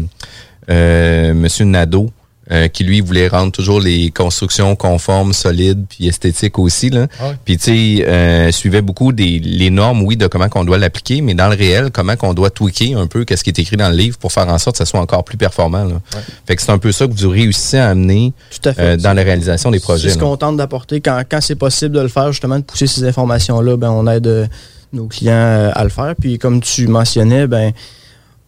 Monsieur 0.68 1.64
Nadeau, 1.64 2.10
euh, 2.50 2.68
qui 2.68 2.82
lui 2.82 3.02
voulait 3.02 3.28
rendre 3.28 3.52
toujours 3.52 3.78
les 3.78 4.10
constructions 4.10 4.74
conformes, 4.74 5.34
solides, 5.34 5.84
puis 5.86 6.08
esthétiques 6.08 6.58
aussi. 6.58 6.88
Là. 6.88 7.06
Ah 7.20 7.28
ouais. 7.28 7.36
Puis 7.44 7.58
tu 7.58 7.98
sais, 7.98 8.08
euh, 8.08 8.50
suivait 8.52 8.80
beaucoup 8.80 9.12
des 9.12 9.38
les 9.38 9.68
normes, 9.68 10.00
oui, 10.00 10.16
de 10.16 10.26
comment 10.28 10.48
qu'on 10.48 10.64
doit 10.64 10.78
l'appliquer, 10.78 11.20
mais 11.20 11.34
dans 11.34 11.48
le 11.48 11.54
réel, 11.54 11.90
comment 11.92 12.16
qu'on 12.16 12.32
doit 12.32 12.48
tweaker 12.48 12.96
un 12.96 13.06
peu 13.06 13.26
qu'est-ce 13.26 13.44
qui 13.44 13.50
est 13.50 13.58
écrit 13.58 13.76
dans 13.76 13.90
le 13.90 13.96
livre 13.96 14.16
pour 14.16 14.32
faire 14.32 14.48
en 14.48 14.56
sorte 14.56 14.76
que 14.76 14.78
ça 14.78 14.86
soit 14.86 14.98
encore 15.00 15.24
plus 15.24 15.36
performant. 15.36 15.84
Là. 15.84 16.00
Fait 16.46 16.56
que 16.56 16.62
c'est 16.62 16.72
un 16.72 16.78
peu 16.78 16.90
ça 16.90 17.06
que 17.06 17.12
vous 17.12 17.28
réussissez 17.28 17.76
à 17.76 17.90
amener 17.90 18.32
Tout 18.50 18.66
à 18.70 18.72
fait. 18.72 18.80
euh, 18.82 18.96
dans 18.96 19.12
la 19.12 19.22
réalisation 19.22 19.70
des 19.70 19.80
projets. 19.80 20.08
C'est 20.08 20.14
ce 20.14 20.18
qu'on 20.18 20.38
tente 20.38 20.56
d'apporter 20.56 21.02
quand, 21.02 21.20
quand 21.30 21.42
c'est 21.42 21.54
possible 21.54 21.94
de 21.96 22.00
le 22.00 22.08
faire, 22.08 22.32
justement, 22.32 22.58
de 22.58 22.64
pousser 22.64 22.86
ces 22.86 23.04
informations-là, 23.04 23.76
ben, 23.76 23.90
on 23.90 24.06
aide 24.06 24.26
euh, 24.26 24.46
nos 24.94 25.06
clients 25.06 25.34
euh, 25.34 25.70
à 25.74 25.84
le 25.84 25.90
faire. 25.90 26.14
Puis 26.18 26.38
comme 26.38 26.62
tu 26.62 26.86
mentionnais, 26.86 27.46
ben 27.46 27.72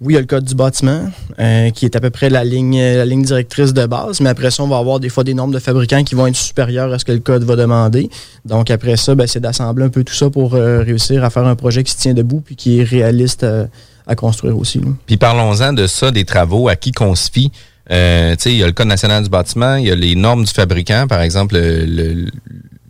oui, 0.01 0.13
il 0.13 0.15
y 0.15 0.17
a 0.17 0.21
le 0.21 0.27
code 0.27 0.45
du 0.45 0.55
bâtiment, 0.55 1.11
euh, 1.39 1.71
qui 1.71 1.85
est 1.85 1.95
à 1.95 2.01
peu 2.01 2.09
près 2.11 2.31
la 2.31 2.43
ligne, 2.45 2.81
la 2.81 3.05
ligne 3.05 3.23
directrice 3.23 3.75
de 3.75 3.85
base, 3.87 4.21
mais 4.21 4.31
après 4.31 4.51
ça, 4.51 4.63
on 4.63 4.69
va 4.69 4.79
avoir 4.79 4.99
des 4.99 5.11
fois 5.11 5.25
des 5.25 5.35
normes 5.35 5.53
de 5.53 5.59
fabricants 5.59 6.03
qui 6.05 6.15
vont 6.15 6.27
être 6.27 6.37
supérieures 6.37 6.93
à 6.93 6.99
ce 6.99 7.05
que 7.05 7.13
le 7.13 7.19
code 7.19 7.45
va 7.45 7.55
demander. 7.57 8.09
Donc 8.47 8.71
après 8.71 8.97
ça, 8.97 9.15
ben, 9.15 9.27
c'est 9.27 9.41
d'assembler 9.41 9.85
un 9.85 9.89
peu 9.91 10.03
tout 10.03 10.15
ça 10.15 10.31
pour 10.31 10.55
euh, 10.55 10.83
réussir 10.83 11.23
à 11.25 11.29
faire 11.31 11.47
un 11.47 11.55
projet 11.57 11.85
qui 11.85 11.93
se 11.93 11.99
tient 11.99 12.15
debout 12.15 12.41
puis 12.45 12.57
qui 12.57 12.81
est 12.81 12.85
réaliste 12.85 13.45
à, 13.45 13.67
à 14.07 14.15
construire 14.15 14.57
aussi. 14.59 14.79
là. 14.79 14.87
Puis 15.07 15.17
parlons-en 15.19 15.73
de 15.75 15.87
ça, 15.87 16.11
des 16.11 16.25
travaux, 16.25 16.69
à 16.69 16.77
qui 16.77 16.93
qu'on 16.93 17.15
se 17.15 17.31
fie. 17.31 17.53
Euh, 17.91 18.37
il 18.47 18.53
y 18.57 18.63
a 18.63 18.67
le 18.67 18.73
Code 18.73 18.87
national 18.87 19.23
du 19.25 19.29
bâtiment, 19.29 19.75
il 19.75 19.87
y 19.87 19.91
a 19.91 19.95
les 19.97 20.15
normes 20.15 20.45
du 20.45 20.51
fabricant. 20.53 21.07
Par 21.09 21.21
exemple, 21.23 21.57
le- 21.57 21.85
le- 21.85 22.27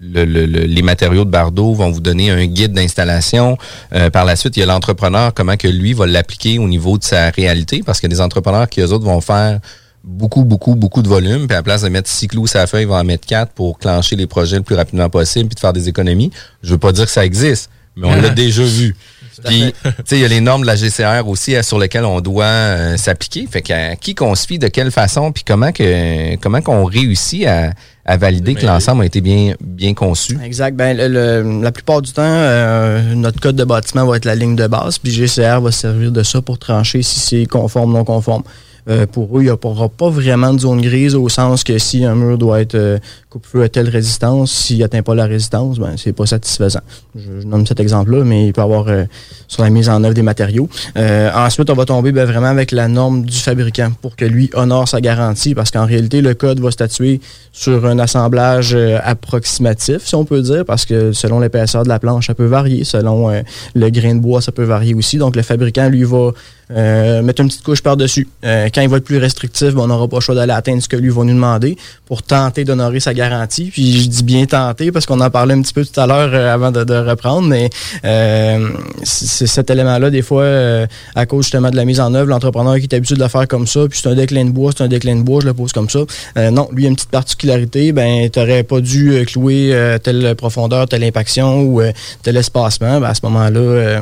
le- 0.00 0.24
le- 0.24 0.46
le- 0.46 0.60
les 0.64 0.82
matériaux 0.82 1.24
de 1.24 1.30
Bardeau 1.30 1.74
vont 1.74 1.90
vous 1.90 2.00
donner 2.00 2.30
un 2.30 2.46
guide 2.46 2.72
d'installation. 2.72 3.58
Euh, 3.92 4.08
par 4.10 4.24
la 4.24 4.34
suite, 4.36 4.56
il 4.56 4.60
y 4.60 4.62
a 4.62 4.66
l'entrepreneur, 4.66 5.34
comment 5.34 5.56
que 5.56 5.68
lui 5.68 5.92
va 5.92 6.06
l'appliquer 6.06 6.58
au 6.58 6.66
niveau 6.66 6.96
de 6.98 7.04
sa 7.04 7.30
réalité, 7.30 7.82
parce 7.84 8.00
qu'il 8.00 8.08
y 8.10 8.12
a 8.12 8.16
des 8.16 8.20
entrepreneurs 8.22 8.68
qui, 8.68 8.80
eux 8.80 8.92
autres, 8.92 9.04
vont 9.04 9.20
faire 9.20 9.60
beaucoup, 10.02 10.44
beaucoup, 10.44 10.74
beaucoup 10.74 11.02
de 11.02 11.08
volume, 11.08 11.46
puis 11.46 11.54
à 11.54 11.58
la 11.58 11.62
place 11.62 11.82
de 11.82 11.88
mettre 11.90 12.08
six 12.08 12.26
clous 12.28 12.46
la 12.54 12.66
feuille, 12.66 12.84
ils 12.84 12.88
vont 12.88 12.96
en 12.96 13.04
mettre 13.04 13.26
quatre 13.26 13.52
pour 13.52 13.78
clencher 13.78 14.16
les 14.16 14.26
projets 14.26 14.56
le 14.56 14.62
plus 14.62 14.74
rapidement 14.76 15.10
possible, 15.10 15.48
puis 15.50 15.54
de 15.56 15.60
faire 15.60 15.74
des 15.74 15.88
économies. 15.90 16.30
Je 16.62 16.70
veux 16.70 16.78
pas 16.78 16.92
dire 16.92 17.04
que 17.04 17.10
ça 17.12 17.24
existe, 17.24 17.68
mais 17.96 18.06
on 18.08 18.16
l'a 18.16 18.30
déjà 18.30 18.62
vu. 18.62 18.96
Puis, 19.44 19.72
tu 19.82 19.90
sais, 20.04 20.16
il 20.16 20.20
y 20.20 20.24
a 20.24 20.28
les 20.28 20.40
normes 20.40 20.62
de 20.62 20.66
la 20.66 20.76
GCR 20.76 21.26
aussi 21.26 21.54
euh, 21.56 21.62
sur 21.62 21.78
lesquelles 21.78 22.04
on 22.04 22.20
doit 22.20 22.44
euh, 22.44 22.96
s'appliquer. 22.96 23.46
Fait 23.50 23.62
qu'à 23.62 23.96
qui 23.96 24.14
qu'on 24.14 24.34
se 24.34 24.46
fie, 24.46 24.58
de 24.58 24.68
quelle 24.68 24.90
façon, 24.90 25.32
puis 25.32 25.44
comment 25.46 25.72
que 25.72 26.36
comment 26.36 26.60
qu'on 26.60 26.84
réussit 26.84 27.46
à, 27.46 27.72
à 28.04 28.16
valider 28.16 28.54
que 28.54 28.66
l'ensemble 28.66 29.02
a 29.02 29.06
été 29.06 29.20
bien, 29.20 29.54
bien 29.60 29.94
conçu. 29.94 30.38
Exact. 30.44 30.74
Ben, 30.76 30.96
le- 30.96 31.08
le- 31.08 31.62
la 31.62 31.72
plupart 31.72 32.02
du 32.02 32.12
temps, 32.12 32.22
euh, 32.24 33.14
notre 33.14 33.40
code 33.40 33.56
de 33.56 33.64
bâtiment 33.64 34.06
va 34.06 34.16
être 34.16 34.24
la 34.24 34.34
ligne 34.34 34.56
de 34.56 34.66
base, 34.66 34.98
puis 34.98 35.12
GCR 35.12 35.60
va 35.60 35.70
servir 35.72 36.10
de 36.12 36.22
ça 36.22 36.40
pour 36.42 36.58
trancher 36.58 37.02
si 37.02 37.20
c'est 37.20 37.46
conforme, 37.46 37.92
non 37.92 38.04
conforme. 38.04 38.42
Euh, 38.88 39.06
pour 39.06 39.36
eux, 39.36 39.42
il 39.42 39.44
n'y 39.44 39.50
aura 39.50 39.88
pas 39.88 40.10
vraiment 40.10 40.52
de 40.52 40.60
zone 40.60 40.80
grise 40.80 41.14
au 41.14 41.28
sens 41.28 41.64
que 41.64 41.78
si 41.78 42.04
un 42.04 42.14
mur 42.14 42.38
doit 42.38 42.60
être 42.60 42.74
euh, 42.74 42.98
coupe-feu 43.28 43.62
à 43.62 43.68
telle 43.68 43.88
résistance, 43.88 44.52
s'il 44.52 44.78
n'atteint 44.78 45.02
pas 45.02 45.14
la 45.14 45.26
résistance, 45.26 45.78
ben, 45.78 45.94
c'est 45.96 46.12
pas 46.12 46.26
satisfaisant. 46.26 46.80
Je, 47.14 47.40
je 47.42 47.46
nomme 47.46 47.66
cet 47.66 47.80
exemple-là, 47.80 48.24
mais 48.24 48.46
il 48.46 48.52
peut 48.52 48.60
y 48.60 48.64
avoir 48.64 48.88
euh, 48.88 49.04
sur 49.48 49.62
la 49.62 49.70
mise 49.70 49.88
en 49.88 50.02
œuvre 50.04 50.14
des 50.14 50.22
matériaux. 50.22 50.68
Euh, 50.96 51.30
ensuite, 51.34 51.70
on 51.70 51.74
va 51.74 51.84
tomber 51.84 52.12
ben, 52.12 52.24
vraiment 52.24 52.46
avec 52.46 52.72
la 52.72 52.88
norme 52.88 53.24
du 53.24 53.36
fabricant 53.36 53.90
pour 54.00 54.16
que 54.16 54.24
lui 54.24 54.50
honore 54.54 54.88
sa 54.88 55.00
garantie, 55.00 55.54
parce 55.54 55.70
qu'en 55.70 55.86
réalité, 55.86 56.20
le 56.20 56.34
code 56.34 56.60
va 56.60 56.70
statuer 56.70 57.20
sur 57.52 57.86
un 57.86 57.98
assemblage 57.98 58.76
approximatif, 59.04 60.04
si 60.04 60.14
on 60.14 60.24
peut 60.24 60.40
dire, 60.40 60.64
parce 60.64 60.84
que 60.84 61.12
selon 61.12 61.40
l'épaisseur 61.40 61.82
de 61.82 61.88
la 61.88 61.98
planche, 61.98 62.28
ça 62.28 62.34
peut 62.34 62.46
varier. 62.46 62.84
Selon 62.84 63.30
le 63.74 63.90
grain 63.90 64.14
de 64.14 64.20
bois, 64.20 64.40
ça 64.40 64.52
peut 64.52 64.64
varier 64.64 64.94
aussi. 64.94 65.18
Donc, 65.18 65.36
le 65.36 65.42
fabricant, 65.42 65.88
lui, 65.88 66.04
va 66.04 66.30
euh, 66.70 67.22
mettre 67.22 67.42
une 67.42 67.48
petite 67.48 67.62
couche 67.62 67.82
par-dessus. 67.82 68.28
Euh, 68.44 68.68
quand 68.72 68.80
il 68.80 68.88
va 68.88 68.98
être 68.98 69.04
plus 69.04 69.18
restrictif, 69.18 69.74
ben, 69.74 69.82
on 69.82 69.86
n'aura 69.88 70.08
pas 70.08 70.16
le 70.16 70.20
choix 70.20 70.34
d'aller 70.34 70.52
atteindre 70.52 70.82
ce 70.82 70.88
que 70.88 70.96
lui 70.96 71.08
va 71.08 71.24
nous 71.24 71.34
demander 71.34 71.76
pour 72.06 72.22
tenter 72.22 72.64
d'honorer 72.64 73.00
sa 73.00 73.14
garantie. 73.14 73.70
Puis 73.72 74.02
je 74.02 74.08
dis 74.08 74.22
bien 74.22 74.44
tenter 74.44 74.92
parce 74.92 75.06
qu'on 75.06 75.20
en 75.20 75.30
parlait 75.30 75.54
un 75.54 75.62
petit 75.62 75.72
peu 75.72 75.84
tout 75.84 76.00
à 76.00 76.06
l'heure 76.06 76.30
euh, 76.32 76.52
avant 76.52 76.70
de, 76.70 76.84
de 76.84 76.94
reprendre, 76.94 77.48
mais 77.48 77.70
euh, 78.04 78.68
c'est 79.02 79.46
cet 79.46 79.70
élément-là, 79.70 80.10
des 80.10 80.22
fois, 80.22 80.42
euh, 80.42 80.86
à 81.14 81.26
cause 81.26 81.44
justement 81.44 81.70
de 81.70 81.76
la 81.76 81.84
mise 81.84 82.00
en 82.00 82.12
œuvre, 82.14 82.28
l'entrepreneur 82.28 82.76
qui 82.76 82.82
est 82.82 82.94
habitué 82.94 83.14
de 83.14 83.20
le 83.20 83.28
faire 83.28 83.46
comme 83.46 83.66
ça, 83.66 83.86
puis 83.88 83.98
c'est 84.02 84.08
un 84.08 84.14
déclin 84.14 84.44
de 84.44 84.50
bois, 84.50 84.72
c'est 84.76 84.82
un 84.82 84.88
déclin 84.88 85.16
de 85.16 85.22
bois, 85.22 85.40
je 85.40 85.46
le 85.46 85.54
pose 85.54 85.72
comme 85.72 85.88
ça. 85.88 86.00
Euh, 86.36 86.50
non, 86.50 86.68
lui, 86.72 86.82
il 86.82 86.86
a 86.86 86.88
une 86.90 86.96
petite 86.96 87.10
particularité, 87.10 87.92
ben, 87.92 88.28
tu 88.28 88.38
n'aurais 88.38 88.62
pas 88.64 88.80
dû 88.80 89.24
clouer 89.26 89.98
telle 90.02 90.34
profondeur, 90.36 90.88
telle 90.88 91.04
impaction 91.04 91.62
ou 91.62 91.80
tel 92.22 92.36
espacement. 92.36 93.00
Ben, 93.00 93.08
à 93.08 93.14
ce 93.14 93.20
moment-là, 93.24 94.00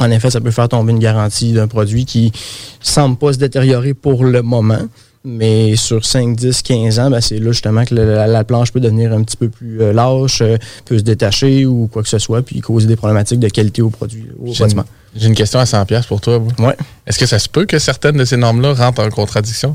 en 0.00 0.10
effet, 0.10 0.30
ça 0.30 0.40
peut 0.40 0.50
faire 0.50 0.68
tomber 0.68 0.92
une 0.92 0.98
garantie 0.98 1.52
d'un 1.52 1.68
produit 1.68 2.04
qui 2.04 2.32
semble 2.80 3.16
pas 3.16 3.32
se 3.32 3.38
détériorer 3.38 3.94
pour 3.94 4.24
le 4.24 4.42
moment. 4.42 4.80
Mais 5.22 5.76
sur 5.76 6.02
5, 6.06 6.34
10, 6.34 6.62
15 6.62 6.98
ans, 6.98 7.10
ben, 7.10 7.20
c'est 7.20 7.38
là 7.38 7.52
justement 7.52 7.84
que 7.84 7.94
le- 7.94 8.14
la, 8.14 8.26
la 8.26 8.42
planche 8.42 8.72
peut 8.72 8.80
devenir 8.80 9.12
un 9.12 9.22
petit 9.22 9.36
peu 9.36 9.50
plus 9.50 9.82
euh, 9.82 9.92
lâche, 9.92 10.40
euh, 10.40 10.56
peut 10.86 10.96
se 10.96 11.02
détacher 11.02 11.66
ou 11.66 11.90
quoi 11.92 12.02
que 12.02 12.08
ce 12.08 12.18
soit, 12.18 12.40
puis 12.40 12.60
causer 12.60 12.86
des 12.86 12.96
problématiques 12.96 13.38
de 13.38 13.48
qualité 13.50 13.82
au 13.82 13.90
produit, 13.90 14.24
au 14.42 14.50
J'ai 14.54 14.64
bâtiment. 14.64 14.84
j'ai 15.14 15.28
une 15.28 15.34
question 15.34 15.58
à 15.60 15.64
100$ 15.64 15.84
piastres 15.84 16.08
pour 16.08 16.22
toi. 16.22 16.38
Ouais. 16.58 16.74
Est-ce 17.06 17.18
que 17.18 17.26
ça 17.26 17.38
se 17.38 17.50
peut 17.50 17.66
que 17.66 17.78
certaines 17.78 18.16
de 18.16 18.24
ces 18.24 18.38
normes-là 18.38 18.72
rentrent 18.72 19.02
en 19.04 19.10
contradiction? 19.10 19.74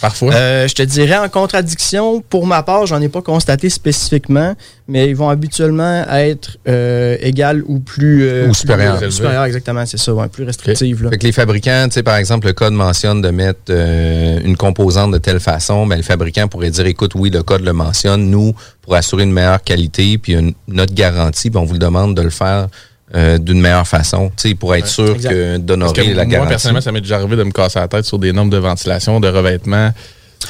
Parfois. 0.00 0.34
Euh, 0.34 0.68
je 0.68 0.74
te 0.74 0.82
dirais 0.82 1.16
en 1.16 1.28
contradiction, 1.28 2.20
pour 2.20 2.46
ma 2.46 2.62
part, 2.62 2.86
j'en 2.86 3.00
ai 3.00 3.08
pas 3.08 3.22
constaté 3.22 3.70
spécifiquement, 3.70 4.54
mais 4.88 5.08
ils 5.08 5.16
vont 5.16 5.28
habituellement 5.28 6.04
être 6.10 6.58
euh, 6.68 7.16
égales 7.20 7.62
ou 7.66 7.80
plus 7.80 8.24
euh, 8.28 8.48
Ou 8.48 8.54
supérieures. 8.54 8.98
plus- 8.98 9.10
supérieures, 9.10 9.44
exactement, 9.44 9.84
c'est 9.86 9.96
ça, 9.98 10.12
ouais, 10.14 10.28
plus 10.28 10.44
restrictives. 10.44 11.02
là. 11.04 11.10
Fait 11.10 11.18
que 11.18 11.24
les 11.26 11.32
fabricants, 11.32 11.84
tu 11.86 11.92
sais, 11.94 12.02
par 12.02 12.16
exemple, 12.16 12.46
le 12.46 12.52
code 12.52 12.72
mentionne 12.74 13.22
de 13.22 13.30
mettre 13.30 13.60
euh, 13.70 14.38
une 14.44 14.56
composante 14.56 15.12
de 15.12 15.18
telle 15.18 15.40
façon, 15.40 15.86
ben, 15.86 15.96
le 15.96 16.02
fabricant 16.02 16.46
pourrait 16.48 16.70
dire, 16.70 16.86
écoute, 16.86 17.12
oui, 17.14 17.30
le 17.30 17.42
code 17.42 17.62
le 17.62 17.72
mentionne, 17.72 18.30
nous, 18.30 18.54
pour 18.82 18.94
assurer 18.94 19.22
une 19.24 19.32
meilleure 19.32 19.62
qualité, 19.62 20.18
puis 20.18 20.34
une, 20.34 20.52
notre 20.68 20.94
garantie, 20.94 21.50
ben, 21.50 21.60
on 21.60 21.64
vous 21.64 21.72
le 21.74 21.78
demande 21.78 22.14
de 22.16 22.22
le 22.22 22.30
faire 22.30 22.68
euh, 23.14 23.38
d'une 23.38 23.60
meilleure 23.60 23.86
façon, 23.86 24.30
tu 24.36 24.48
sais, 24.48 24.54
pour 24.56 24.74
être 24.74 24.88
sûr 24.88 25.14
Exact. 25.14 25.30
que 25.30 25.56
d'honorer 25.58 26.06
la 26.08 26.14
moi, 26.14 26.24
garantie. 26.24 26.48
personnellement, 26.50 26.80
ça 26.80 26.90
m'est 26.92 27.00
déjà 27.00 27.16
arrivé 27.16 27.36
de 27.36 27.44
me 27.44 27.52
casser 27.52 27.78
la 27.78 27.86
tête 27.88 28.04
sur 28.04 28.18
des 28.18 28.32
normes 28.32 28.50
de 28.50 28.56
ventilation, 28.58 29.20
de 29.20 29.28
revêtement. 29.28 29.92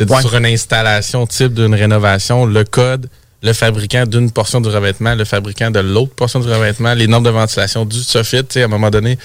Ouais. 0.01 0.21
sur 0.21 0.35
une 0.35 0.47
installation 0.47 1.27
type 1.27 1.55
d'une 1.55 1.75
rénovation, 1.75 2.45
le 2.47 2.65
code, 2.65 3.09
le 3.43 3.53
fabricant 3.53 4.05
d'une 4.07 4.31
portion 4.31 4.61
du 4.61 4.69
revêtement, 4.69 5.15
le 5.15 5.25
fabricant 5.25 5.71
de 5.71 5.81
l'autre 5.81 6.15
portion 6.15 6.41
du 6.41 6.49
revêtement, 6.49 6.95
les 6.95 7.07
normes 7.07 7.25
de 7.25 7.31
ventilation 7.31 7.85
du 7.85 7.99
soffit, 8.01 8.39
tu 8.39 8.47
sais, 8.55 8.63
à 8.63 8.65
un 8.65 8.69
moment 8.69 8.91
donné, 8.91 9.19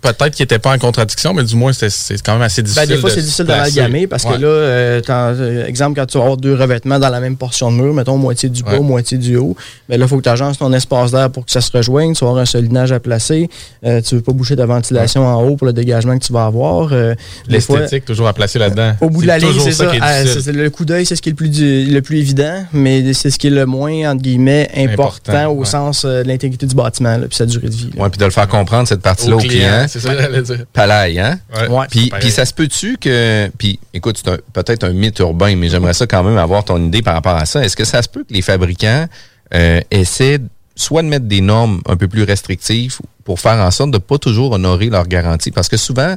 peut-être 0.00 0.30
qu'ils 0.34 0.44
n'étaient 0.44 0.58
pas 0.58 0.72
en 0.74 0.78
contradiction, 0.78 1.34
mais 1.34 1.42
du 1.44 1.54
moins, 1.56 1.72
c'était- 1.72 1.90
c'est 1.90 2.20
quand 2.22 2.32
même 2.32 2.42
assez 2.42 2.62
difficile. 2.62 2.88
Ben, 2.88 2.94
des 2.94 3.00
fois, 3.00 3.10
de 3.10 3.14
c'est 3.16 3.20
difficile 3.22 3.44
d'amalgamer 3.46 4.06
parce 4.06 4.24
Ouais. 4.24 4.36
que 4.36 4.40
là, 4.42 4.48
euh, 4.48 5.00
euh, 5.08 5.66
exemple, 5.66 5.98
quand 6.00 6.06
tu 6.06 6.16
vas 6.18 6.24
avoir 6.24 6.36
deux 6.36 6.54
revêtements 6.54 6.98
dans 6.98 7.08
la 7.08 7.20
même 7.20 7.36
portion 7.36 7.70
de 7.70 7.76
mur, 7.76 7.92
mettons 7.92 8.16
moitié 8.16 8.48
du 8.48 8.62
bas, 8.62 8.72
Ouais. 8.72 8.80
moitié 8.80 9.18
du 9.18 9.36
haut, 9.36 9.56
ben 9.88 9.98
là, 9.98 10.06
il 10.06 10.08
faut 10.08 10.16
que 10.18 10.22
tu 10.22 10.28
agences 10.28 10.58
ton 10.58 10.72
espace 10.72 11.10
d'air 11.12 11.30
pour 11.30 11.44
que 11.44 11.52
ça 11.52 11.60
se 11.60 11.70
rejoigne. 11.76 12.14
Tu 12.14 12.20
vas 12.24 12.30
avoir 12.30 12.42
un 12.42 12.46
solinage 12.46 12.92
à 12.92 13.00
placer. 13.00 13.48
Euh, 13.84 14.00
tu 14.00 14.14
veux 14.16 14.20
pas 14.22 14.32
boucher 14.32 14.56
ta 14.56 14.66
ventilation 14.66 15.26
en 15.26 15.42
haut 15.42 15.56
pour 15.56 15.66
le 15.66 15.72
dégagement 15.72 16.18
que 16.18 16.24
tu 16.24 16.32
vas 16.32 16.44
avoir. 16.46 16.88
Euh, 16.92 17.14
L'esthétique, 17.48 18.04
toujours 18.04 18.28
à 18.28 18.32
placer 18.32 18.58
là-dedans. 18.58 18.94
Au 19.00 19.10
bout 19.10 19.22
de 19.22 19.26
la 19.26 19.38
ligne, 19.38 19.52
c'est 19.62 19.72
ça. 19.72 19.86
difficile. 19.86 20.56
le 20.60 20.70
coup 20.70 20.84
d'œil, 20.84 21.06
c'est 21.06 21.16
ce 21.16 21.22
qui 21.22 21.28
est 21.28 21.32
le 21.32 21.36
plus, 21.36 21.48
du- 21.48 21.84
le 21.86 22.02
plus 22.02 22.18
évident, 22.18 22.64
mais 22.72 23.12
c'est 23.12 23.30
ce 23.30 23.38
qui 23.38 23.46
est 23.46 23.50
le 23.50 23.66
moins, 23.66 24.10
entre 24.10 24.22
guillemets, 24.22 24.68
important, 24.76 25.32
Important, 25.32 25.50
au 25.52 25.60
ouais. 25.60 25.64
sens 25.66 26.04
euh, 26.04 26.22
de 26.22 26.28
l'intégrité 26.28 26.66
du 26.66 26.74
bâtiment, 26.74 27.16
là, 27.16 27.26
puis 27.28 27.36
sa 27.36 27.46
durée 27.46 27.68
de 27.68 27.74
vie. 27.74 27.90
Ouais, 27.96 28.08
puis 28.08 28.18
de 28.18 28.24
le 28.24 28.30
faire 28.30 28.48
comprendre, 28.48 28.88
cette 28.88 29.00
partie-là, 29.02 29.36
au 29.36 29.38
client. 29.38 29.86
C'est 29.90 30.00
ça 30.00 30.14
que 30.14 30.22
j'allais 30.22 30.42
dire. 30.42 30.64
Palaille, 30.72 31.18
hein? 31.18 31.38
Ouais. 31.68 31.86
Puis, 31.90 32.30
ça 32.30 32.44
se 32.44 32.54
peut-tu 32.54 32.96
que. 32.96 33.50
Puis 33.58 33.78
écoute, 33.92 34.20
c'est 34.24 34.40
peut-être 34.52 34.84
un 34.84 34.92
mythe 34.92 35.18
urbain, 35.18 35.56
mais 35.56 35.68
j'aimerais 35.68 35.94
ça 35.94 36.06
quand 36.06 36.22
même 36.22 36.38
avoir 36.38 36.64
ton 36.64 36.82
idée 36.82 37.02
par 37.02 37.14
rapport 37.14 37.36
à 37.36 37.44
ça. 37.44 37.64
Est-ce 37.64 37.76
que 37.76 37.84
ça 37.84 38.02
se 38.02 38.08
peut 38.08 38.24
que 38.24 38.32
les 38.32 38.42
fabricants 38.42 39.06
euh, 39.54 39.80
essaient 39.90 40.38
soit 40.76 41.02
de 41.02 41.08
mettre 41.08 41.26
des 41.26 41.40
normes 41.40 41.82
un 41.86 41.96
peu 41.96 42.08
plus 42.08 42.22
restrictives 42.22 42.98
pour 43.24 43.40
faire 43.40 43.58
en 43.58 43.70
sorte 43.70 43.90
de 43.90 43.98
pas 43.98 44.18
toujours 44.18 44.52
honorer 44.52 44.88
leur 44.88 45.06
garantie? 45.06 45.50
Parce 45.50 45.68
que 45.68 45.76
souvent, 45.76 46.16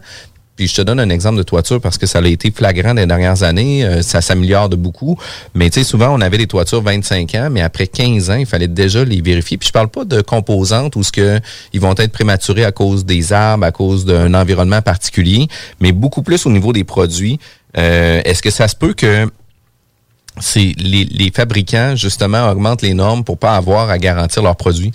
puis 0.56 0.68
je 0.68 0.76
te 0.76 0.82
donne 0.82 1.00
un 1.00 1.10
exemple 1.10 1.38
de 1.38 1.44
toiture 1.44 1.82
parce 1.82 1.98
que 1.98 2.06
ça 2.06 2.20
a 2.20 2.28
été 2.28 2.52
flagrant 2.52 2.94
des 2.94 3.06
dernières 3.06 3.44
années, 3.44 3.84
euh, 3.86 4.02
ça 4.02 4.22
s'améliore 4.22 4.70
de 4.70 4.76
beaucoup. 4.76 5.18
Mais 5.56 5.70
tu 5.70 5.80
sais, 5.80 5.84
souvent, 5.84 6.10
on 6.10 6.22
avait 6.22 6.38
des 6.38 6.48
toitures 6.48 6.82
25 6.82 7.34
ans, 7.36 7.48
mais 7.52 7.62
après 7.62 7.88
15 7.88 8.30
ans, 8.30 8.36
il 8.36 8.46
fallait 8.46 8.68
déjà 8.68 9.04
les 9.04 9.22
vérifier. 9.22 9.58
Puis 9.58 9.68
je 9.68 9.74
parle 9.74 9.88
pas 9.88 10.06
de 10.06 10.22
composantes 10.22 10.96
où 10.96 11.04
ce 11.04 11.12
que 11.12 11.40
ils 11.74 11.82
vont 11.82 11.96
être 11.98 12.12
prématurés 12.12 12.66
à 12.66 12.72
cause 12.72 13.04
des 13.06 13.34
arbres, 13.34 13.66
à 13.66 13.72
cause 13.72 14.06
d'un 14.06 14.34
environnement 14.36 14.82
particulier, 14.82 15.48
mais 15.80 15.92
beaucoup 15.92 16.22
plus 16.22 16.46
au 16.46 16.52
niveau 16.52 16.72
des 16.72 16.84
produits. 16.84 17.40
Euh, 17.78 18.22
Est-ce 18.24 18.44
que 18.44 18.52
ça 18.52 18.68
se 18.68 18.76
peut 18.76 18.94
que 18.94 19.28
les, 20.56 20.74
les 21.06 21.32
fabricants, 21.32 21.96
justement, 21.96 22.50
augmentent 22.50 22.82
les 22.84 22.94
normes 22.94 23.24
pour 23.24 23.38
pas 23.38 23.56
avoir 23.56 23.90
à 23.90 23.98
garantir 23.98 24.44
leurs 24.44 24.56
produits? 24.56 24.94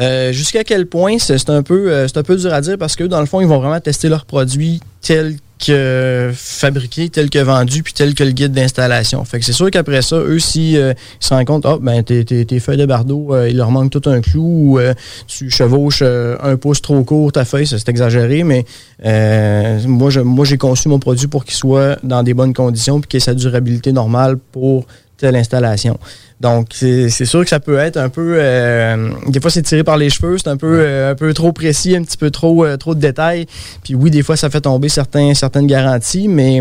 Euh, 0.00 0.32
Jusqu'à 0.32 0.64
quel 0.64 0.86
point, 0.86 1.18
c'est 1.18 1.50
un, 1.50 1.62
peu, 1.62 1.92
euh, 1.92 2.06
un 2.14 2.22
peu 2.22 2.36
dur 2.36 2.52
à 2.52 2.60
dire 2.60 2.76
parce 2.78 2.96
que 2.96 3.04
dans 3.04 3.20
le 3.20 3.26
fond, 3.26 3.40
ils 3.40 3.46
vont 3.46 3.58
vraiment 3.60 3.80
tester 3.80 4.08
leurs 4.08 4.26
produits 4.26 4.80
tels 5.00 5.36
que 5.64 6.32
fabriqués, 6.34 7.08
tels 7.08 7.30
que 7.30 7.38
vendus, 7.38 7.82
puis 7.84 7.92
tels 7.92 8.14
que 8.14 8.24
le 8.24 8.32
guide 8.32 8.52
d'installation. 8.52 9.24
Fait 9.24 9.38
que 9.38 9.44
c'est 9.44 9.52
sûr 9.52 9.70
qu'après 9.70 10.02
ça, 10.02 10.16
eux, 10.16 10.40
si 10.40 10.76
euh, 10.76 10.92
ils 11.20 11.24
se 11.24 11.32
rendent 11.32 11.46
compte, 11.46 11.64
ah, 11.64 11.78
ben, 11.80 12.02
tes, 12.02 12.24
tes- 12.24 12.58
feuilles 12.60 12.76
de 12.76 12.86
bardeau, 12.86 13.32
euh, 13.32 13.48
il 13.48 13.56
leur 13.56 13.70
manque 13.70 13.90
tout 13.90 14.02
un 14.10 14.20
clou, 14.20 14.78
ou 14.78 14.80
tu 15.28 15.50
chevauches 15.50 16.02
un 16.02 16.56
pouce 16.56 16.82
trop 16.82 17.02
court 17.04 17.30
ta 17.32 17.44
feuille, 17.44 17.66
c'est 17.66 17.88
exagéré, 17.88 18.42
mais 18.42 18.64
moi, 19.86 20.10
je, 20.10 20.20
moi, 20.20 20.44
j'ai 20.44 20.58
conçu 20.58 20.88
mon 20.88 20.98
produit 20.98 21.28
pour 21.28 21.44
qu'il 21.44 21.54
soit 21.54 21.98
dans 22.02 22.22
des 22.22 22.34
bonnes 22.34 22.52
conditions, 22.52 23.00
puis 23.00 23.08
qu'il 23.08 23.18
ait 23.18 23.20
sa 23.20 23.34
durabilité 23.34 23.92
normale 23.92 24.36
pour 24.52 24.86
telle 25.24 25.36
installation. 25.36 25.98
Donc, 26.40 26.66
c'est 26.72 27.08
sûr 27.24 27.42
que 27.42 27.48
ça 27.48 27.60
peut 27.60 27.78
être 27.78 27.96
un 27.96 28.10
peu. 28.10 28.34
euh, 28.38 29.08
des 29.28 29.40
fois, 29.40 29.50
c'est 29.50 29.62
tiré 29.62 29.82
par 29.84 29.96
les 29.96 30.10
cheveux, 30.10 30.36
c'est 30.36 30.48
un 30.48 30.56
peu, 30.58 30.80
euh, 30.80 31.12
un 31.12 31.14
peu 31.14 31.32
trop 31.32 31.52
précis, 31.52 31.96
un 31.96 32.02
petit 32.02 32.18
peu 32.18 32.30
trop, 32.30 32.64
euh, 32.66 32.76
trop 32.76 32.94
de 32.94 33.00
détails. 33.00 33.46
Puis 33.82 33.94
oui, 33.94 34.10
des 34.10 34.22
fois, 34.22 34.36
ça 34.36 34.50
fait 34.50 34.60
tomber 34.60 34.90
certains, 34.90 35.32
certaines 35.32 35.66
garanties, 35.66 36.28
mais 36.28 36.60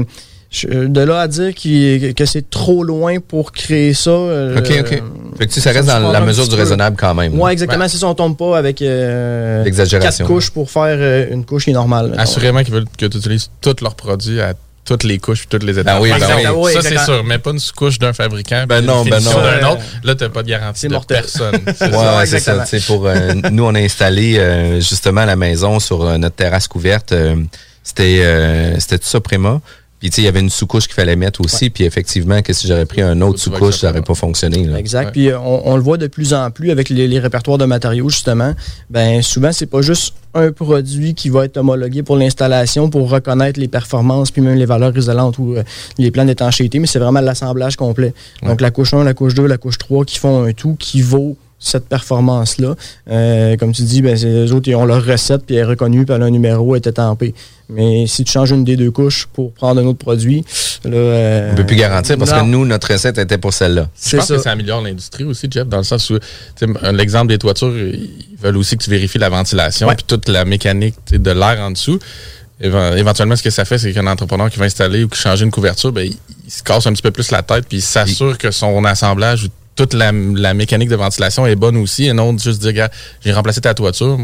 je- 0.50 0.86
de 0.88 1.02
là 1.02 1.22
à 1.22 1.28
dire 1.28 1.54
qu'il- 1.54 2.14
que 2.14 2.26
c'est 2.26 2.50
trop 2.50 2.84
loin 2.84 3.18
pour 3.20 3.52
créer 3.52 3.94
ça. 3.94 4.12
euh, 4.12 4.60
OK, 4.60 4.72
OK. 4.80 5.04
Fait 5.38 5.48
que 5.48 5.52
tu 5.52 5.60
ça 5.60 5.72
reste 5.72 5.88
ça 5.90 6.00
dans 6.00 6.12
la 6.12 6.22
mesure 6.22 6.48
du 6.48 6.56
raisonnable 6.56 6.96
quand 6.98 7.14
même. 7.16 7.38
Ouais, 7.38 7.52
exactement. 7.52 7.88
C'est 7.90 7.98
ça, 7.98 8.08
on 8.08 8.14
tombe 8.16 8.38
pas 8.38 8.58
avec 8.58 8.82
euh, 8.82 9.64
quatre 10.00 10.24
couches 10.28 10.52
pour 10.52 10.70
faire 10.72 10.96
euh, 11.00 11.28
une 11.32 11.44
couche 11.44 11.66
qui 11.66 11.72
est 11.72 11.74
normale. 11.74 12.14
Assurément 12.18 12.64
qu'ils 12.64 12.74
veulent 12.76 12.86
que 12.98 13.08
tu 13.08 13.18
utilises 13.18 13.50
tous 13.60 13.76
leurs 13.82 13.96
produits 13.96 14.40
à 14.40 14.54
toutes 14.86 15.04
les 15.04 15.18
couches 15.20 15.44
et 15.44 15.48
toutes 15.48 15.64
les 15.64 15.80
étapes. 15.80 15.96
Ben 15.98 16.02
oui, 16.02 16.10
ben 16.20 16.28
oui. 16.36 16.44
Ça, 16.44 16.54
Oui, 16.54 16.72
c'est 16.82 16.98
sûr. 17.00 17.24
Mais 17.24 17.38
pas 17.40 17.52
une 17.52 17.60
couche 17.76 18.00
d'un 18.00 18.14
fabricant. 18.14 18.66
Ben 18.68 18.82
non, 18.84 19.04
une 19.04 19.10
ben 19.12 19.20
non. 19.22 19.32
d'un 19.34 19.70
autre. 19.72 19.82
Là, 20.04 20.16
t'as 20.16 20.30
pas 20.30 20.44
de 20.44 20.50
garantie 20.50 20.88
de 20.88 20.94
mortel. 20.94 21.22
personne. 21.22 21.60
C'est 21.78 21.86
Ouais, 21.86 21.92
ça. 21.92 22.18
ouais, 22.18 22.26
c'est 22.26 22.40
ça. 22.40 22.52
exactement. 22.54 22.64
tu 22.66 22.80
sais, 22.80 22.86
pour, 22.86 23.08
euh, 23.08 23.34
nous, 23.52 23.64
on 23.66 23.74
a 23.76 23.80
installé 23.80 24.38
euh, 24.38 24.76
justement 24.82 25.22
à 25.22 25.26
la 25.26 25.36
maison 25.36 25.80
sur 25.80 26.04
euh, 26.04 26.18
notre 26.18 26.36
terrasse 26.36 26.68
couverte. 26.68 27.12
euh, 27.14 27.36
c'était 27.84 28.20
euh, 28.24 28.80
c'était 28.80 28.98
tout 29.00 29.08
ça 29.08 29.20
Préma. 29.20 29.60
Puis 30.04 30.10
tu 30.10 30.16
sais, 30.16 30.22
il 30.24 30.26
y 30.26 30.28
avait 30.28 30.42
une 30.42 30.50
sous-couche 30.50 30.88
qu'il 30.88 30.96
fallait 30.96 31.16
mettre 31.16 31.40
aussi. 31.40 31.70
Puis 31.70 31.86
effectivement, 31.86 32.42
que 32.42 32.52
si 32.52 32.68
j'aurais 32.68 32.86
pris 32.86 33.02
un 33.02 33.22
autre 33.22 33.40
sous-couche, 33.40 33.78
ça 33.78 33.88
n'aurait 33.88 34.02
pas 34.02 34.16
fonctionné. 34.16 34.66
là. 34.66 34.78
Exact. 34.78 35.06
Ouais. 35.06 35.12
Puis 35.14 35.30
euh, 35.30 35.40
on, 35.40 35.62
on 35.64 35.78
le 35.78 35.82
voit 35.82 35.96
de 35.96 36.08
plus 36.08 36.34
en 36.34 36.52
plus 36.52 36.72
avec 36.72 36.90
les, 36.90 37.08
les 37.08 37.20
répertoires 37.20 37.58
de 37.58 37.64
matériaux, 37.64 38.10
justement. 38.10 38.54
Ben 38.90 39.22
souvent, 39.22 39.54
c'est 39.54 39.66
pas 39.66 39.82
juste 39.82 40.14
un 40.34 40.52
produit 40.52 41.14
qui 41.14 41.30
va 41.30 41.46
être 41.46 41.56
homologué 41.56 42.04
pour 42.04 42.18
l'installation 42.18 42.90
pour 42.90 43.10
reconnaître 43.10 43.58
les 43.62 43.70
performances 43.70 44.30
puis 44.30 44.42
même 44.42 44.58
les 44.58 44.66
valeurs 44.66 44.98
isolantes 44.98 45.38
ou 45.38 45.54
euh, 45.54 45.64
les 45.98 46.12
plans 46.12 46.26
d'étanchéité, 46.26 46.80
mais 46.80 46.88
c'est 46.88 47.00
vraiment 47.00 47.22
l'assemblage 47.22 47.78
complet. 47.78 48.14
Donc 48.42 48.60
la 48.60 48.72
couche 48.72 48.94
1, 48.94 49.06
la 49.06 49.14
couche 49.14 49.36
2, 49.36 49.46
la 49.46 49.58
couche 49.58 49.78
3 49.78 50.04
qui 50.04 50.20
font 50.20 50.44
un 50.44 50.52
tout 50.52 50.76
qui 50.78 51.02
vaut 51.02 51.38
cette 51.64 51.88
performance-là. 51.88 52.76
Euh, 53.10 53.58
comme 53.58 53.72
tu 53.72 53.84
dis, 53.84 54.02
ben, 54.02 54.16
les 54.16 54.52
autres, 54.52 54.70
ils 54.70 54.76
ont 54.76 54.86
leur 54.86 55.04
recette, 55.04 55.46
puis 55.46 55.56
elle 55.56 55.62
est 55.62 55.66
reconnue, 55.66 56.06
puis 56.06 56.16
elle 56.16 56.24
a 56.24 56.26
un 56.26 56.30
numéro, 56.30 56.76
elle 56.76 56.82
est 56.82 56.88
étampée. 56.90 57.34
Mais 57.70 58.06
si 58.08 58.24
tu 58.24 58.32
changes 58.32 58.52
une 58.52 58.64
des 58.64 58.76
deux 58.76 58.92
couches 58.92 59.28
pour 59.32 59.54
prendre 59.54 59.82
un 59.82 59.86
autre 59.86 60.00
produit, 60.00 60.44
là. 60.84 60.92
Euh, 60.96 61.50
On 61.50 61.52
ne 61.54 61.58
peut 61.58 61.66
plus 61.66 61.76
garantir 61.76 62.18
parce 62.18 62.32
que 62.32 62.44
nous, 62.44 62.66
notre 62.66 62.92
recette 62.92 63.18
était 63.18 63.38
pour 63.38 63.54
celle-là. 63.54 63.90
Je 64.06 64.18
pense 64.18 64.28
que 64.28 64.38
ça 64.38 64.52
améliore 64.52 64.82
l'industrie 64.82 65.24
aussi, 65.24 65.48
Jeff, 65.50 65.68
dans 65.68 65.78
le 65.78 65.84
sens 65.84 66.10
où, 66.10 66.20
l'exemple 66.92 67.28
des 67.28 67.38
toitures, 67.38 67.76
ils 67.76 68.38
veulent 68.40 68.58
aussi 68.58 68.78
que 68.78 68.84
tu 68.84 68.90
vérifies 68.90 69.20
la 69.20 69.30
ventilation, 69.30 69.88
puis 69.88 70.06
toute 70.06 70.28
la 70.28 70.46
mécanique 70.46 70.96
de 71.12 71.32
l'air 71.32 71.60
en 71.62 71.72
dessous 71.72 72.00
éventuellement, 72.64 73.36
ce 73.36 73.44
que 73.44 73.50
ça 73.50 73.66
fait, 73.66 73.78
c'est 73.78 73.94
qu'un 73.94 74.08
entrepreneur 74.08 74.50
qui 74.50 74.60
va 74.60 74.66
installer 74.66 75.04
ou 75.04 75.10
qui 75.10 75.20
change 75.20 75.42
une 75.42 75.52
couverture, 75.52 75.92
ben, 75.92 76.10
il, 76.10 76.52
se 76.52 76.64
casse 76.64 76.86
un 76.88 76.94
petit 76.94 77.02
peu 77.02 77.12
plus 77.12 77.32
la 77.32 77.42
tête, 77.42 77.66
puis 77.68 77.80
il 77.80 77.82
s'assure 77.82 78.38
que 78.38 78.52
son 78.52 78.84
assemblage 78.86 79.46
ou 79.46 79.48
toute 79.76 79.94
la, 79.94 80.12
mécanique 80.12 80.90
de 80.90 80.96
ventilation 80.96 81.46
est 81.46 81.56
bonne 81.56 81.78
aussi, 81.78 82.06
et 82.06 82.14
non 82.14 82.38
juste 82.38 82.62
dire, 82.62 82.90
j'ai 83.24 83.32
remplacé 83.32 83.62
ta 83.62 83.74
toiture, 83.74 84.18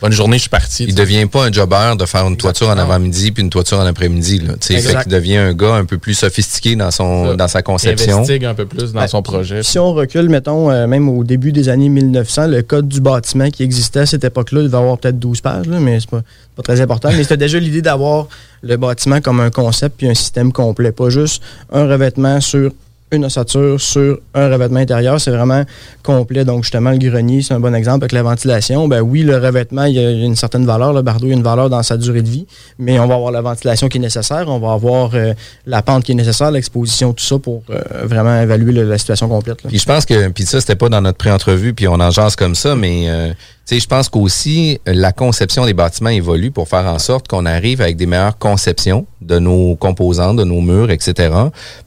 Bonne 0.00 0.12
journée, 0.12 0.36
je 0.36 0.42
suis 0.42 0.50
parti. 0.50 0.84
Il 0.84 0.94
ne 0.94 0.98
devient 0.98 1.24
pas 1.24 1.46
un 1.46 1.52
jobber 1.52 1.94
de 1.98 2.04
faire 2.04 2.26
une 2.26 2.36
toiture 2.36 2.68
en 2.68 2.76
avant-midi 2.76 3.32
puis 3.32 3.42
une 3.42 3.48
toiture 3.48 3.78
en 3.78 3.86
après-midi. 3.86 4.42
Il 4.68 5.10
devient 5.10 5.38
un 5.38 5.54
gars 5.54 5.74
un 5.74 5.86
peu 5.86 5.96
plus 5.96 6.12
sophistiqué 6.12 6.76
dans 6.76 6.90
son 6.90 7.34
dans 7.34 7.48
sa 7.48 7.62
conception. 7.62 8.06
Il 8.06 8.12
investigue 8.12 8.44
un 8.44 8.54
peu 8.54 8.66
plus 8.66 8.92
dans 8.92 9.08
son 9.08 9.22
projet. 9.22 9.62
Si 9.62 9.78
on 9.78 9.94
recule, 9.94 10.28
mettons, 10.28 10.70
euh, 10.70 10.86
même 10.86 11.08
au 11.08 11.24
début 11.24 11.50
des 11.50 11.70
années 11.70 11.88
1900, 11.88 12.48
le 12.48 12.60
code 12.60 12.88
du 12.88 13.00
bâtiment 13.00 13.48
qui 13.48 13.62
existait 13.62 14.00
à 14.00 14.06
cette 14.06 14.24
époque-là 14.24 14.64
devait 14.64 14.76
avoir 14.76 14.98
peut-être 14.98 15.18
12 15.18 15.40
pages, 15.40 15.66
mais 15.68 15.98
c'est 15.98 16.10
pas, 16.10 16.20
pas 16.56 16.62
très 16.62 16.80
important. 16.82 17.08
mais 17.16 17.22
c'était 17.22 17.38
déjà 17.38 17.58
l'idée 17.58 17.82
d'avoir 17.82 18.28
le 18.60 18.76
bâtiment 18.76 19.22
comme 19.22 19.40
un 19.40 19.50
concept 19.50 19.96
puis 19.96 20.08
un 20.08 20.14
système 20.14 20.52
complet, 20.52 20.92
pas 20.92 21.08
juste 21.08 21.42
un 21.72 21.86
revêtement 21.86 22.42
sur 22.42 22.70
une 23.16 23.24
ossature 23.24 23.80
sur 23.80 24.18
un 24.34 24.48
revêtement 24.48 24.80
intérieur. 24.80 25.20
C'est 25.20 25.30
vraiment 25.30 25.64
complet. 26.02 26.44
Donc, 26.44 26.62
justement, 26.64 26.90
le 26.90 26.98
grenier, 26.98 27.42
c'est 27.42 27.54
un 27.54 27.60
bon 27.60 27.74
exemple 27.74 28.04
avec 28.04 28.12
la 28.12 28.22
ventilation. 28.22 28.88
Ben 28.88 29.00
oui, 29.00 29.22
le 29.22 29.36
revêtement, 29.36 29.84
il 29.84 29.94
y 29.94 29.98
a 29.98 30.10
une 30.10 30.36
certaine 30.36 30.64
valeur. 30.64 30.92
Le 30.92 31.02
bardeau, 31.02 31.26
il 31.26 31.30
y 31.30 31.32
a 31.32 31.36
une 31.36 31.42
valeur 31.42 31.70
dans 31.70 31.82
sa 31.82 31.96
durée 31.96 32.22
de 32.22 32.28
vie. 32.28 32.46
Mais 32.78 32.98
on 32.98 33.06
va 33.06 33.14
avoir 33.14 33.32
la 33.32 33.40
ventilation 33.40 33.88
qui 33.88 33.98
est 33.98 34.00
nécessaire. 34.00 34.48
On 34.48 34.58
va 34.58 34.72
avoir 34.72 35.10
euh, 35.14 35.34
la 35.66 35.82
pente 35.82 36.04
qui 36.04 36.12
est 36.12 36.16
nécessaire, 36.16 36.50
l'exposition, 36.50 37.12
tout 37.12 37.24
ça 37.24 37.38
pour 37.38 37.62
euh, 37.70 37.80
vraiment 38.04 38.40
évaluer 38.40 38.72
la 38.72 38.98
situation 38.98 39.28
complète. 39.28 39.58
Puis 39.66 39.78
je 39.78 39.84
pense 39.84 40.04
que, 40.04 40.28
puis 40.28 40.44
ça, 40.44 40.60
c'était 40.60 40.76
pas 40.76 40.88
dans 40.88 41.00
notre 41.00 41.18
pré-entrevue, 41.18 41.74
puis 41.74 41.88
on 41.88 41.94
en 41.94 42.10
jase 42.10 42.36
comme 42.36 42.54
ça, 42.54 42.74
mais 42.76 43.06
euh, 43.08 43.32
sais, 43.66 43.80
je 43.80 43.86
pense 43.86 44.08
qu'aussi 44.08 44.80
la 44.86 45.12
conception 45.12 45.66
des 45.66 45.74
bâtiments 45.74 46.10
évolue 46.10 46.50
pour 46.50 46.68
faire 46.68 46.86
en 46.86 46.98
sorte 46.98 47.28
qu'on 47.28 47.46
arrive 47.46 47.80
avec 47.80 47.96
des 47.96 48.06
meilleures 48.06 48.38
conceptions 48.38 49.06
de 49.20 49.38
nos 49.38 49.76
composants, 49.76 50.34
de 50.34 50.44
nos 50.44 50.60
murs, 50.60 50.90
etc. 50.90 51.34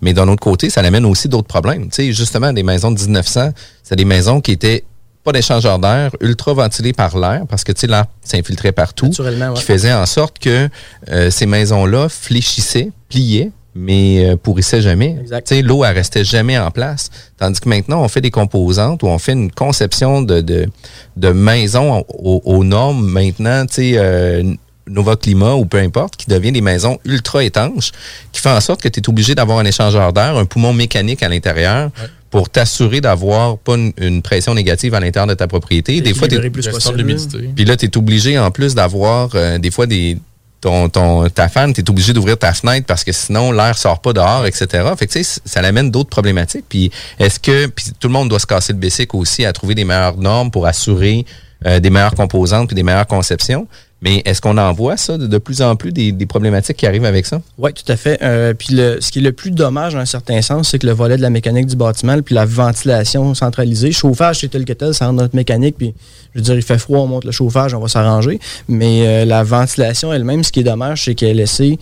Mais 0.02 0.13
d'un 0.13 0.28
autre 0.28 0.42
côté, 0.42 0.70
ça 0.70 0.82
amène 0.82 1.06
aussi 1.06 1.30
d'autres 1.30 1.48
problèmes. 1.48 1.89
Tu 1.89 1.96
sais, 1.96 2.12
justement, 2.12 2.52
des 2.52 2.63
maisons 2.63 2.92
de 2.92 3.00
1900, 3.00 3.52
c'est 3.84 3.96
des 3.96 4.06
maisons 4.06 4.42
qui 4.42 4.52
étaient 4.52 4.84
pas 5.24 5.32
d'échangeurs 5.32 5.80
d'air, 5.80 6.12
ultra 6.22 6.54
ventilées 6.54 6.94
par 6.94 7.18
l'air, 7.18 7.44
parce 7.48 7.63
que 7.63 7.72
tu 7.72 7.82
sais, 7.82 7.88
l'air 7.88 8.06
s'infiltrait 8.24 8.72
partout, 8.72 9.10
qui 9.10 9.63
faisait 9.63 9.94
en 9.94 10.06
sorte 10.06 10.39
que 10.39 10.70
euh, 11.10 11.30
ces 11.30 11.46
maisons-là 11.46 12.10
fléchissaient, 12.10 12.92
pliaient, 13.10 13.52
mais 13.76 14.26
euh, 14.26 14.36
pourrissait 14.36 14.82
jamais. 14.82 15.18
L'eau, 15.64 15.84
elle 15.84 15.96
restait 15.96 16.24
jamais 16.24 16.58
en 16.58 16.72
place. 16.72 17.10
Tandis 17.38 17.60
que 17.60 17.70
maintenant, 17.70 18.04
on 18.04 18.08
fait 18.08 18.22
des 18.22 18.32
composantes 18.32 19.04
ou 19.04 19.08
on 19.08 19.20
fait 19.20 19.34
une 19.34 19.52
conception 19.52 20.22
de, 20.22 20.42
de, 20.42 20.68
de 21.18 21.30
maison 21.30 22.04
aux, 22.10 22.64
normes 22.64 23.06
maintenant, 23.06 23.66
tu 23.66 23.74
sais, 23.76 23.92
euh, 23.96 24.44
Nova 24.88 25.16
Climat 25.16 25.56
ou 25.56 25.66
peu 25.66 25.78
importe, 25.78 26.16
qui 26.16 26.28
devient 26.28 26.52
des 26.52 26.62
maisons 26.62 26.98
ultra 27.06 27.44
étanches, 27.44 27.92
qui 28.32 28.42
fait 28.42 28.50
en 28.50 28.60
sorte 28.60 28.82
que 28.82 28.90
tu 28.90 29.00
es 29.00 29.10
obligé 29.10 29.36
d'avoir 29.36 29.60
un 29.60 29.66
échangeur 29.66 30.14
d'air, 30.14 30.36
un 30.36 30.46
poumon 30.46 30.74
mécanique 30.74 31.24
à 31.24 31.30
l'intérieur. 31.30 31.92
pour 32.32 32.48
t'assurer 32.48 33.02
d'avoir 33.02 33.58
pas 33.58 33.76
une, 33.76 34.22
pression 34.22 34.54
négative 34.54 34.94
à 34.94 35.00
l'intérieur 35.00 35.26
de 35.26 35.34
ta 35.34 35.48
propriété. 35.48 36.00
des 36.02 36.14
fois, 36.14 36.28
tu 36.28 36.36
Puis 37.56 37.66
là, 37.66 37.76
tu 37.76 37.86
es 37.88 37.98
obligé 37.98 38.38
en 38.38 38.52
plus 38.52 38.76
d'avoir 38.76 39.32
euh, 39.34 39.58
des 39.58 39.72
fois 39.72 39.88
des, 39.88 40.16
ton, 40.62 40.89
ton, 40.89 41.30
ta 41.30 41.48
fan, 41.48 41.74
tu 41.74 41.82
es 41.82 41.89
obligé 41.89 42.13
d'ouvrir 42.13 42.38
ta 42.38 42.54
fenêtre 42.54 42.86
parce 42.86 43.04
que 43.04 43.12
sinon 43.12 43.52
l'air 43.52 43.78
sort 43.78 44.00
pas 44.02 44.13
dehors, 44.13 44.45
etc. 44.45 44.67
Fait 44.98 45.08
que, 45.08 45.24
ça 45.24 45.60
amène 45.62 45.91
d'autres 45.91 46.10
problématiques. 46.10 46.65
Puis 46.67 46.91
est-ce 47.17 47.39
que 47.39 47.67
puis 47.67 47.86
tout 48.00 48.08
le 48.08 48.13
monde 48.13 48.30
doit 48.30 48.39
se 48.39 48.48
casser 48.48 48.74
le 48.74 48.80
bessic 48.80 49.13
aussi 49.13 49.45
à 49.45 49.54
trouver 49.54 49.76
des 49.76 49.86
meilleures 49.86 50.17
normes 50.17 50.52
pour 50.52 50.67
assurer 50.67 51.26
euh, 51.65 51.80
des 51.80 51.89
meilleures 51.89 52.15
composantes 52.15 52.67
puis 52.67 52.76
des 52.76 52.84
meilleures 52.84 53.08
conceptions. 53.08 53.67
Mais 54.02 54.22
est-ce 54.26 54.40
qu'on 54.42 54.58
en 54.58 54.72
voit 54.72 54.96
ça 54.96 55.18
de, 55.18 55.38
plus 55.38 55.62
en 55.62 55.76
plus 55.76 55.92
des, 55.92 56.14
problématiques 56.26 56.78
qui 56.78 56.88
arrivent 56.88 57.06
avec 57.06 57.26
ça? 57.26 57.42
Oui, 57.58 57.74
tout 57.74 57.90
à 57.92 57.98
fait. 57.98 58.18
Euh, 58.22 58.54
puis 58.54 58.68
ce 58.68 59.12
qui 59.12 59.20
est 59.20 59.22
le 59.22 59.34
plus 59.34 59.52
dommage 59.52 59.94
dans 59.94 60.00
un 60.00 60.06
certain 60.06 60.42
sens, 60.42 60.70
c'est 60.70 60.80
que 60.80 60.88
le 60.88 60.94
volet 60.94 61.18
de 61.18 61.22
la 61.22 61.30
mécanique 61.30 61.68
du 61.68 61.76
bâtiment, 61.76 62.20
puis 62.22 62.36
la 62.36 62.46
ventilation 62.46 63.34
centralisée, 63.34 63.92
chauffage, 63.92 64.40
c'est 64.40 64.48
tel 64.48 64.64
que 64.64 64.74
tel, 64.74 64.94
dans 65.00 65.14
notre 65.14 65.36
mécanique, 65.36 65.76
puis 65.78 65.94
je 66.34 66.40
veux 66.40 66.44
dire, 66.44 66.56
il 66.56 66.62
fait 66.62 66.78
froid, 66.78 67.00
on 67.00 67.08
monte 67.08 67.26
le 67.26 67.32
chauffage, 67.32 67.74
on 67.74 67.80
va 67.80 67.88
s'arranger. 67.88 68.40
Mais 68.68 69.06
euh, 69.06 69.26
la 69.26 69.44
ventilation 69.44 70.14
elle-même, 70.14 70.44
ce 70.44 70.52
qui 70.52 70.62
est 70.62 70.64
dommage, 70.64 71.06
c'est 71.06 71.16
qu'elle 71.16 71.30
est 71.30 71.34
laissée 71.34 71.78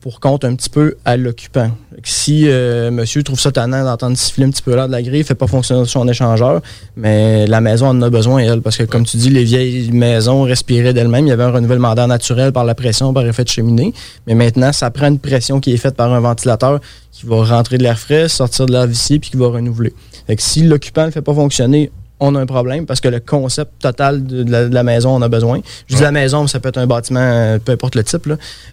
pour 0.00 0.18
compte 0.18 0.44
un 0.44 0.54
petit 0.54 0.70
peu 0.70 0.96
à 1.04 1.16
l'occupant. 1.16 1.70
Si 2.04 2.44
euh, 2.46 2.90
monsieur 2.90 3.22
trouve 3.22 3.38
ça 3.38 3.52
tannant 3.52 3.84
d'entendre 3.84 4.16
siffler 4.16 4.46
un 4.46 4.50
petit 4.50 4.62
peu 4.62 4.74
là 4.74 4.86
de 4.86 4.92
la 4.92 5.02
grille, 5.02 5.22
fait 5.24 5.34
pas 5.34 5.46
fonctionner 5.46 5.84
son 5.84 6.08
échangeur, 6.08 6.62
mais 6.96 7.46
la 7.46 7.60
maison 7.60 7.88
en 7.88 8.00
a 8.00 8.08
besoin, 8.08 8.38
elle, 8.38 8.62
parce 8.62 8.78
que 8.78 8.84
comme 8.84 9.04
tu 9.04 9.18
dis, 9.18 9.28
les 9.28 9.44
vieilles 9.44 9.90
maisons 9.92 10.42
respiraient 10.42 10.94
d'elles-mêmes. 10.94 11.26
Il 11.26 11.30
y 11.30 11.32
avait 11.32 11.44
un 11.44 11.50
renouvellement 11.50 11.94
d'air 11.94 12.08
naturel 12.08 12.52
par 12.52 12.64
la 12.64 12.74
pression, 12.74 13.12
par 13.12 13.26
effet 13.26 13.44
de 13.44 13.48
cheminée. 13.48 13.92
Mais 14.26 14.34
maintenant, 14.34 14.72
ça 14.72 14.90
prend 14.90 15.08
une 15.08 15.18
pression 15.18 15.60
qui 15.60 15.74
est 15.74 15.78
faite 15.78 15.96
par 15.96 16.12
un 16.12 16.20
ventilateur 16.20 16.80
qui 17.12 17.26
va 17.26 17.44
rentrer 17.44 17.76
de 17.76 17.82
l'air 17.82 17.98
frais, 17.98 18.28
sortir 18.28 18.66
de 18.66 18.72
l'air 18.72 18.86
vicié, 18.86 19.18
puis 19.18 19.30
qui 19.30 19.36
va 19.36 19.48
renouveler. 19.48 19.92
Fait 20.26 20.40
si 20.40 20.62
l'occupant 20.62 21.06
ne 21.06 21.10
fait 21.10 21.22
pas 21.22 21.34
fonctionner, 21.34 21.90
on 22.20 22.34
a 22.34 22.40
un 22.40 22.46
problème 22.46 22.86
parce 22.86 23.00
que 23.00 23.08
le 23.08 23.18
concept 23.20 23.72
total 23.80 24.24
de 24.24 24.44
la, 24.44 24.82
maison, 24.82 25.16
on 25.16 25.22
a 25.22 25.28
besoin. 25.28 25.60
Je 25.88 25.96
dis 25.96 26.02
la 26.02 26.12
maison, 26.12 26.46
ça 26.46 26.60
peut 26.60 26.68
être 26.68 26.78
un 26.78 26.86
bâtiment, 26.86 27.20
euh, 27.20 27.58
peu 27.58 27.72
importe 27.72 27.94
le 27.94 28.04
type. 28.04 28.30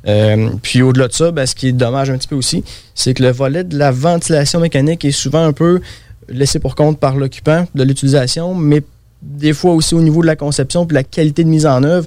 Euh, 0.08 0.50
puis 0.62 0.82
au-delà 0.82 1.08
de 1.08 1.14
ça, 1.14 1.32
ben, 1.32 1.46
ce 1.46 1.56
qui 1.56 1.70
est 1.70 1.72
dommage 1.72 2.10
un 2.10 2.18
petit 2.18 2.28
peu 2.28 2.36
aussi, 2.36 2.64
c'est 2.94 3.14
que 3.14 3.24
le 3.24 3.32
volet 3.32 3.64
de 3.64 3.78
la 3.78 3.92
ventilation 3.92 4.60
mécanique 4.60 5.06
est 5.06 5.12
souvent 5.12 5.44
un 5.46 5.54
peu 5.54 5.80
laissé 6.30 6.60
pour 6.60 6.76
compte 6.76 7.00
par 7.00 7.16
l'occupant 7.16 7.66
de 7.74 7.84
l'utilisation, 7.84 8.54
mais 8.54 8.84
des 9.22 9.54
fois 9.54 9.74
aussi 9.74 9.96
au 9.96 10.02
niveau 10.02 10.22
de 10.22 10.28
la 10.28 10.36
conception 10.36 10.86
puis 10.86 10.96
la 10.96 11.04
qualité 11.04 11.44
de 11.44 11.50
mise 11.50 11.66
en 11.66 11.84
œuvre, 11.84 12.06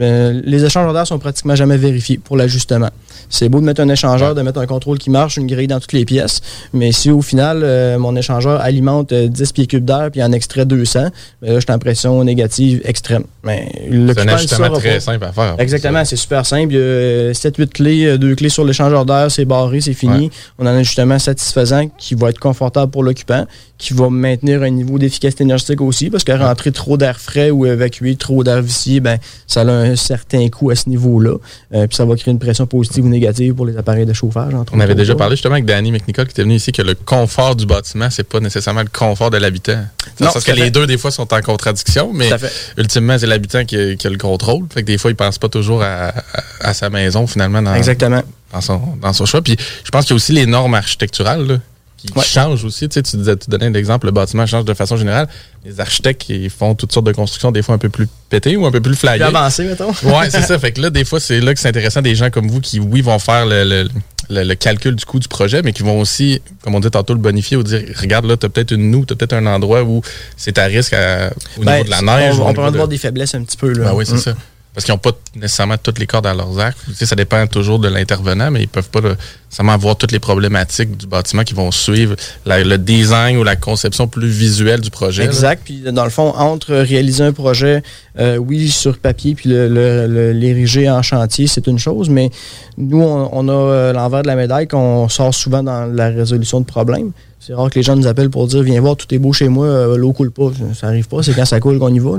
euh, 0.00 0.40
les 0.44 0.64
échangeurs 0.64 0.92
d'air 0.92 1.06
sont 1.06 1.18
pratiquement 1.18 1.56
jamais 1.56 1.76
vérifiés 1.76 2.18
pour 2.18 2.36
l'ajustement. 2.36 2.90
C'est 3.28 3.48
beau 3.48 3.60
de 3.60 3.64
mettre 3.64 3.80
un 3.80 3.88
échangeur, 3.88 4.34
de 4.34 4.42
mettre 4.42 4.60
un 4.60 4.66
contrôle 4.66 4.98
qui 4.98 5.10
marche, 5.10 5.36
une 5.36 5.46
grille 5.46 5.66
dans 5.66 5.80
toutes 5.80 5.92
les 5.92 6.04
pièces, 6.04 6.40
mais 6.72 6.92
si 6.92 7.10
au 7.10 7.22
final, 7.22 7.62
euh, 7.62 7.98
mon 7.98 8.14
échangeur 8.14 8.60
alimente 8.60 9.12
10 9.12 9.42
euh, 9.42 9.52
pieds 9.52 9.66
cubes 9.66 9.84
d'air 9.84 10.10
puis 10.12 10.22
en 10.22 10.30
extrait 10.32 10.64
200, 10.64 11.00
ben 11.42 11.52
là, 11.52 11.54
je 11.54 11.60
suis 11.60 11.72
en 11.72 11.78
pression 11.78 12.22
négative 12.22 12.80
extrême. 12.84 13.24
c'est 13.44 14.18
un 14.20 14.28
ajustement 14.28 14.70
très 14.70 15.00
simple 15.00 15.24
à 15.24 15.32
faire. 15.32 15.56
Exactement, 15.58 16.04
c'est 16.04 16.16
super 16.16 16.46
simple. 16.46 16.72
Il 16.72 16.78
y 16.78 16.80
a 16.80 17.32
7-8 17.32 17.68
clés, 17.68 18.18
deux 18.18 18.34
clés 18.36 18.48
sur 18.48 18.64
l'échangeur 18.64 19.04
d'air, 19.04 19.30
c'est 19.30 19.44
barré, 19.44 19.80
c'est 19.80 19.94
fini. 19.94 20.30
On 20.58 20.66
a 20.66 20.70
un 20.70 20.78
ajustement 20.78 21.18
satisfaisant 21.18 21.88
qui 21.98 22.14
va 22.14 22.30
être 22.30 22.38
confortable 22.38 22.90
pour 22.92 23.02
l'occupant 23.02 23.44
qui 23.80 23.94
va 23.94 24.10
maintenir 24.10 24.62
un 24.62 24.68
niveau 24.68 24.98
d'efficacité 24.98 25.42
énergétique 25.42 25.80
aussi, 25.80 26.10
parce 26.10 26.22
que 26.22 26.32
rentrer 26.32 26.70
trop 26.70 26.98
d'air 26.98 27.18
frais 27.18 27.50
ou 27.50 27.64
évacuer 27.64 28.14
trop 28.14 28.44
d'air 28.44 28.60
vicié, 28.60 29.00
ben, 29.00 29.18
ça 29.46 29.62
a 29.62 29.70
un 29.70 29.96
certain 29.96 30.48
coût 30.50 30.70
à 30.70 30.76
ce 30.76 30.88
niveau-là. 30.88 31.36
Euh, 31.74 31.86
puis 31.86 31.96
ça 31.96 32.04
va 32.04 32.14
créer 32.14 32.30
une 32.30 32.38
pression 32.38 32.66
positive 32.66 33.06
ou 33.06 33.08
négative 33.08 33.54
pour 33.54 33.64
les 33.64 33.76
appareils 33.78 34.04
de 34.04 34.12
chauffage. 34.12 34.54
Entre 34.54 34.74
On 34.74 34.80
avait 34.80 34.94
déjà 34.94 35.14
parlé 35.14 35.34
justement 35.34 35.54
avec 35.54 35.64
Danny 35.64 35.92
McNicol 35.92 36.26
qui 36.26 36.32
était 36.32 36.42
venu 36.42 36.56
ici 36.56 36.72
que 36.72 36.82
le 36.82 36.94
confort 36.94 37.56
du 37.56 37.64
bâtiment, 37.64 38.08
c'est 38.10 38.28
pas 38.28 38.38
nécessairement 38.38 38.82
le 38.82 38.90
confort 38.92 39.30
de 39.30 39.38
l'habitant. 39.38 39.82
Parce 40.18 40.44
que 40.44 40.52
les 40.52 40.70
deux, 40.70 40.86
des 40.86 40.98
fois, 40.98 41.10
sont 41.10 41.32
en 41.32 41.40
contradiction, 41.40 42.12
mais 42.12 42.28
ultimement, 42.76 43.18
c'est 43.18 43.26
l'habitant 43.26 43.64
qui, 43.64 43.76
a 43.76 44.10
le 44.10 44.18
contrôle. 44.18 44.66
Fait 44.72 44.82
que 44.82 44.86
des 44.86 44.98
fois, 44.98 45.10
il 45.10 45.16
pense 45.16 45.38
pas 45.38 45.48
toujours 45.48 45.82
à, 45.82 46.74
sa 46.74 46.90
maison, 46.90 47.26
finalement, 47.26 47.62
dans, 47.62 47.74
Exactement. 47.74 48.22
Dans, 48.52 48.60
son, 48.60 48.80
dans 49.00 49.12
son 49.14 49.24
choix. 49.24 49.40
Puis 49.40 49.56
je 49.84 49.90
pense 49.90 50.04
qu'il 50.04 50.10
y 50.10 50.14
a 50.14 50.16
aussi 50.16 50.32
les 50.32 50.44
normes 50.44 50.74
architecturales. 50.74 51.46
Là 51.46 51.56
qui 52.08 52.20
change 52.22 52.64
aussi. 52.64 52.88
Tu, 52.88 52.94
sais, 52.94 53.02
tu, 53.02 53.16
disais, 53.16 53.36
tu 53.36 53.50
donnais 53.50 53.66
un 53.66 53.74
exemple, 53.74 54.06
le 54.06 54.12
bâtiment 54.12 54.46
change 54.46 54.64
de 54.64 54.74
façon 54.74 54.96
générale. 54.96 55.28
Les 55.64 55.80
architectes 55.80 56.28
ils 56.28 56.50
font 56.50 56.74
toutes 56.74 56.92
sortes 56.92 57.06
de 57.06 57.12
constructions, 57.12 57.52
des 57.52 57.62
fois 57.62 57.74
un 57.74 57.78
peu 57.78 57.88
plus 57.88 58.08
pétées 58.28 58.56
ou 58.56 58.66
un 58.66 58.70
peu 58.70 58.80
plus 58.80 58.94
flyées. 58.94 59.16
Plus 59.16 59.24
avancées, 59.24 59.64
mettons. 59.64 59.92
Oui, 60.02 60.26
c'est 60.30 60.42
ça. 60.42 60.58
Fait 60.60 60.72
que 60.72 60.80
là, 60.80 60.90
des 60.90 61.04
fois, 61.04 61.20
c'est 61.20 61.40
là 61.40 61.54
que 61.54 61.60
c'est 61.60 61.68
intéressant 61.68 62.02
des 62.02 62.14
gens 62.14 62.30
comme 62.30 62.48
vous 62.48 62.60
qui, 62.60 62.80
oui, 62.80 63.02
vont 63.02 63.18
faire 63.18 63.46
le, 63.46 63.88
le, 64.30 64.54
calcul 64.54 64.94
du 64.94 65.04
coût 65.04 65.18
du 65.18 65.28
projet, 65.28 65.62
mais 65.62 65.72
qui 65.72 65.82
vont 65.82 66.00
aussi, 66.00 66.40
comme 66.62 66.74
on 66.74 66.80
dit 66.80 66.90
tantôt, 66.90 67.12
le 67.12 67.20
bonifier 67.20 67.56
ou 67.56 67.62
dire 67.62 67.82
regarde 68.00 68.24
là, 68.24 68.36
tu 68.36 68.46
as 68.46 68.48
peut-être 68.48 68.72
une 68.72 68.90
noue, 68.90 69.04
tu 69.04 69.12
as 69.12 69.16
peut-être 69.16 69.34
un 69.34 69.46
endroit 69.46 69.82
où 69.82 70.02
c'est 70.36 70.58
à 70.58 70.64
risque 70.64 70.94
au 70.94 71.62
ben, 71.62 71.72
niveau 71.72 71.84
de 71.84 71.90
la 71.90 72.02
neige. 72.02 72.38
On, 72.40 72.52
peut 72.54 72.62
avoir 72.62 72.88
des 72.88 72.98
faiblesses 72.98 73.34
un 73.34 73.42
petit 73.42 73.56
peu. 73.56 73.72
Là. 73.72 73.86
Ben 73.86 73.94
oui, 73.94 74.06
c'est 74.06 74.14
mm. 74.14 74.18
ça. 74.18 74.34
Parce 74.74 74.84
qu'ils 74.84 74.94
n'ont 74.94 74.98
pas 74.98 75.10
nécessairement 75.34 75.76
toutes 75.78 75.98
les 75.98 76.06
cordes 76.06 76.26
à 76.26 76.34
leurs 76.34 76.58
arcs. 76.60 76.76
Tu 76.86 76.94
sais, 76.94 77.06
ça 77.06 77.16
dépend 77.16 77.44
toujours 77.48 77.80
de 77.80 77.88
l'intervenant, 77.88 78.52
mais 78.52 78.62
ils 78.62 78.68
peuvent 78.68 78.88
pas 78.88 79.00
vraiment 79.52 79.76
voir 79.76 79.96
toutes 79.96 80.12
les 80.12 80.20
problématiques 80.20 80.96
du 80.96 81.08
bâtiment 81.08 81.42
qui 81.42 81.54
vont 81.54 81.72
suivre 81.72 82.14
le 82.46 82.76
design 82.76 83.36
ou 83.36 83.42
la 83.42 83.56
conception 83.56 84.06
plus 84.06 84.28
visuelle 84.28 84.80
du 84.80 84.90
projet. 84.90 85.24
Exact. 85.24 85.62
Puis 85.64 85.82
dans 85.92 86.04
le 86.04 86.10
fond, 86.10 86.32
entre 86.36 86.72
réaliser 86.74 87.24
un 87.24 87.32
projet, 87.32 87.82
euh, 88.20 88.36
oui, 88.36 88.68
sur 88.68 88.98
papier, 88.98 89.34
puis 89.34 89.48
l'ériger 89.50 90.88
en 90.88 91.02
chantier, 91.02 91.48
c'est 91.48 91.66
une 91.66 91.78
chose, 91.78 92.08
mais 92.08 92.30
nous, 92.76 93.02
on, 93.02 93.48
a 93.48 93.52
euh, 93.52 93.92
l'envers 93.92 94.22
de 94.22 94.28
la 94.28 94.36
médaille 94.36 94.68
qu'on 94.68 95.08
sort 95.08 95.34
souvent 95.34 95.64
dans 95.64 95.86
la 95.86 96.10
résolution 96.10 96.60
de 96.60 96.66
problèmes. 96.66 97.10
C'est 97.42 97.54
rare 97.54 97.70
que 97.70 97.76
les 97.76 97.82
gens 97.82 97.96
nous 97.96 98.06
appellent 98.06 98.28
pour 98.28 98.46
dire 98.46 98.62
Viens 98.62 98.82
voir, 98.82 98.96
tout 98.96 99.12
est 99.14 99.18
beau 99.18 99.32
chez 99.32 99.48
moi, 99.48 99.64
euh, 99.64 99.96
l'eau 99.96 100.12
coule 100.12 100.30
pas. 100.30 100.50
Ça 100.74 100.88
arrive 100.88 101.08
pas, 101.08 101.22
c'est 101.22 101.32
quand 101.32 101.46
ça 101.46 101.58
coule 101.58 101.78
qu'on 101.78 101.92
y 101.92 101.98
va. 101.98 102.10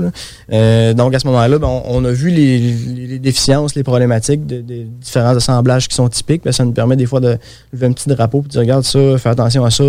Euh, 0.52 0.94
donc 0.94 1.14
à 1.14 1.20
ce 1.20 1.28
moment-là, 1.28 1.60
ben, 1.60 1.68
on, 1.84 2.04
a 2.04 2.10
vu 2.10 2.30
les, 2.30 3.20
déficiences, 3.20 3.76
les 3.76 3.84
problématiques 3.84 4.44
des 4.46 4.62
différents 5.00 5.36
assemblages 5.36 5.86
qui 5.86 5.94
sont 5.94 6.08
typiques. 6.08 6.42
Ben, 6.44 6.50
ça 6.50 6.64
nous 6.64 6.72
permet 6.72 6.96
des 6.96 7.06
fois 7.06 7.20
de 7.20 7.38
lever 7.72 7.86
un 7.86 7.92
petit 7.92 8.08
drapeau 8.08 8.40
et 8.40 8.42
de 8.42 8.48
dire 8.48 8.60
Regarde 8.62 8.82
ça, 8.82 9.16
fais 9.16 9.28
attention 9.28 9.64
à 9.64 9.70
ça. 9.70 9.84